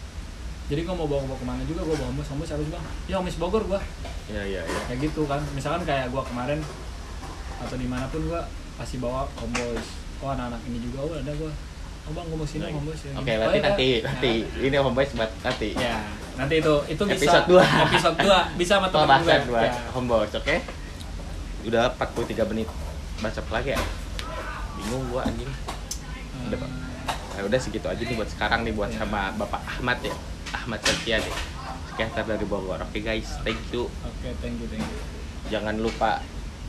Jadi 0.71 0.81
gue 0.87 0.95
mau 0.95 1.11
bawa 1.11 1.27
bawa 1.27 1.39
ke 1.43 1.47
mana 1.49 1.63
juga 1.67 1.83
gue 1.83 1.97
bawa 1.97 2.09
homies 2.13 2.29
homies 2.31 2.51
harus 2.55 2.69
bang 2.71 2.85
ya 3.11 3.15
homies 3.19 3.37
Bogor 3.41 3.63
gua. 3.67 3.81
Iya 4.31 4.43
iya 4.47 4.63
iya. 4.63 4.81
Kayak 4.87 5.11
gitu 5.11 5.27
kan. 5.27 5.41
Misalkan 5.57 5.83
kayak 5.89 6.13
gua 6.15 6.23
kemarin 6.23 6.61
atau 7.63 7.77
di 7.79 7.87
mana 7.91 8.07
pun 8.11 8.23
gua 8.31 8.47
pasti 8.79 8.99
bawa 9.03 9.27
homeboys 9.39 9.89
oh 10.23 10.31
anak-anak 10.31 10.61
ini 10.71 10.79
juga 10.79 10.99
oh 11.03 11.15
ada 11.19 11.33
gua. 11.35 11.51
Oh 12.03 12.13
bang 12.15 12.27
gua 12.31 12.39
mau 12.39 12.47
sini 12.47 12.67
homeboys 12.71 13.03
ya. 13.03 13.13
oke 13.19 13.27
gini. 13.27 13.39
nanti 13.39 13.49
Oh, 13.49 13.59
ya, 13.59 13.63
nanti 13.67 13.89
nanti. 14.07 14.33
Ini 14.63 14.77
homeboys 14.79 15.11
buat 15.19 15.31
nanti. 15.43 15.69
Ya, 15.75 15.83
ya 15.83 15.97
nanti 16.33 16.55
itu 16.63 16.75
itu 16.89 17.03
bisa. 17.11 17.23
Episode 17.27 17.47
dua. 17.51 17.63
episode 17.91 18.17
2 18.23 18.61
bisa 18.61 18.73
sama 18.79 18.89
teman 18.89 19.21
gue 19.21 19.29
pembahasan 19.29 19.43
buat 19.51 19.69
ya. 19.69 19.83
homeboys 19.93 20.33
oke 20.37 20.57
udah 21.65 21.93
43 21.95 22.51
menit. 22.51 22.69
Baca 23.19 23.41
lagi 23.51 23.71
ya? 23.71 23.81
Bingung 24.75 25.05
gua 25.09 25.23
anjing. 25.23 25.51
Udah 26.45 26.59
Pak. 26.59 26.71
ya 27.33 27.43
udah 27.43 27.57
segitu 27.57 27.89
aja 27.89 27.97
nih 27.99 28.13
buat 28.13 28.29
sekarang 28.29 28.61
nih 28.61 28.73
buat 28.73 28.89
Ya. 28.89 29.01
sama 29.01 29.33
bapak 29.35 29.61
Ahmad 29.67 29.99
ya. 30.01 30.13
Ahmad 30.53 30.81
Setia 30.81 31.17
deh. 31.17 31.35
Skater 31.89 32.25
dari 32.27 32.45
Bogor. 32.45 32.77
Oke 32.79 33.01
guys. 33.01 33.41
Thank 33.41 33.63
you. 33.71 33.89
Oke 34.03 34.29
thank 34.39 34.57
you 34.57 34.67
thank 34.67 34.83
you. 34.83 35.01
Jangan 35.49 35.77
lupa 35.77 36.21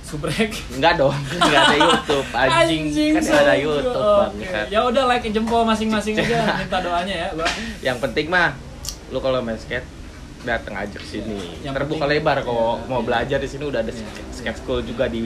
subrek. 0.04 0.52
Enggak 0.70 1.00
dong, 1.00 1.16
enggak 1.34 1.64
ada 1.66 1.78
YouTube 1.80 2.28
anjing, 2.36 2.84
kan 3.14 3.24
ada. 3.24 3.56
YouTube 3.56 3.96
Oke. 3.96 4.40
bangsat. 4.40 4.66
ya 4.68 4.80
udah 4.84 5.04
like 5.06 5.24
jempol 5.26 5.64
masing-masing 5.64 6.16
aja. 6.22 6.60
Minta 6.60 6.80
doanya 6.80 7.16
ya 7.18 7.30
bang. 7.34 7.54
Yang 7.82 7.98
penting 8.04 8.28
mah 8.28 8.52
lu 9.12 9.20
kalau 9.20 9.40
main 9.40 9.56
skate 9.56 9.88
datang 10.44 10.76
aja 10.78 10.94
ke 10.94 11.08
sini. 11.10 11.60
Yang 11.60 11.74
Terbuka 11.76 12.04
penting- 12.04 12.20
lebar 12.20 12.38
kalau 12.40 12.70
Iya, 12.76 12.86
mau 12.86 13.00
iya. 13.00 13.06
belajar 13.06 13.38
di 13.38 13.48
sini 13.48 13.64
udah 13.64 13.80
ada 13.80 13.90
Iya, 13.90 14.08
skate, 14.30 14.58
school 14.58 14.80
juga 14.82 15.06
di 15.08 15.24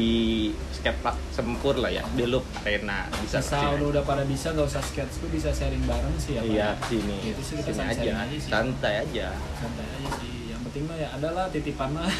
skate 0.72 1.00
park 1.00 1.18
Sempur 1.30 1.76
lah 1.76 1.90
ya, 1.90 2.06
di 2.08 2.24
Loop 2.24 2.46
Arena 2.60 3.10
bisa 3.18 3.38
bisa 3.38 3.74
lu 3.76 3.90
udah 3.90 4.02
pada 4.02 4.22
bisa 4.24 4.50
nggak 4.52 4.68
usah 4.68 4.80
skate 4.80 5.10
school 5.10 5.30
bisa 5.30 5.50
sharing 5.50 5.82
bareng 5.84 6.16
sih 6.16 6.34
ya. 6.34 6.42
Iya, 6.42 6.70
sini. 6.84 7.18
Gitu 7.24 7.42
sih, 7.44 7.54
kita 7.58 7.72
Sini 7.72 7.82
aja. 7.84 7.94
sharing 7.96 8.18
aja 8.20 8.36
sih. 8.36 8.48
Santai 8.48 8.94
aja. 9.00 9.28
santai 9.56 9.86
aja 9.88 10.10
sih 10.16 10.34
yang 10.48 10.62
penting 10.64 10.84
mah 10.86 10.96
ya 10.96 11.10
adalah 11.12 11.46
titipan 11.48 11.90
mah 11.92 12.06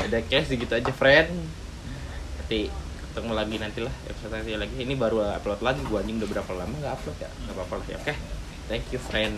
Ada 0.00 0.18
cash 0.22 0.46
segitu 0.48 0.74
aja, 0.74 0.90
friend. 0.90 1.30
Nanti 2.36 2.68
ketemu 3.02 3.32
lagi 3.32 3.56
nanti 3.56 3.80
lah 3.80 3.94
episode 4.04 4.32
nanti 4.32 4.52
lagi. 4.52 4.74
Ini 4.76 4.94
baru 4.94 5.22
upload 5.32 5.60
lagi 5.60 5.80
gua 5.82 6.00
anjing 6.00 6.18
udah 6.18 6.28
berapa 6.30 6.52
lama 6.52 6.74
nggak 6.74 6.92
upload 6.92 7.16
ya? 7.18 7.30
Nggak 7.40 7.54
apa-apa 7.54 7.74
lah 7.76 7.86
ya. 7.86 7.98
Oke. 7.98 8.14
Thank 8.66 8.86
you, 8.90 9.00
friend. 9.00 9.34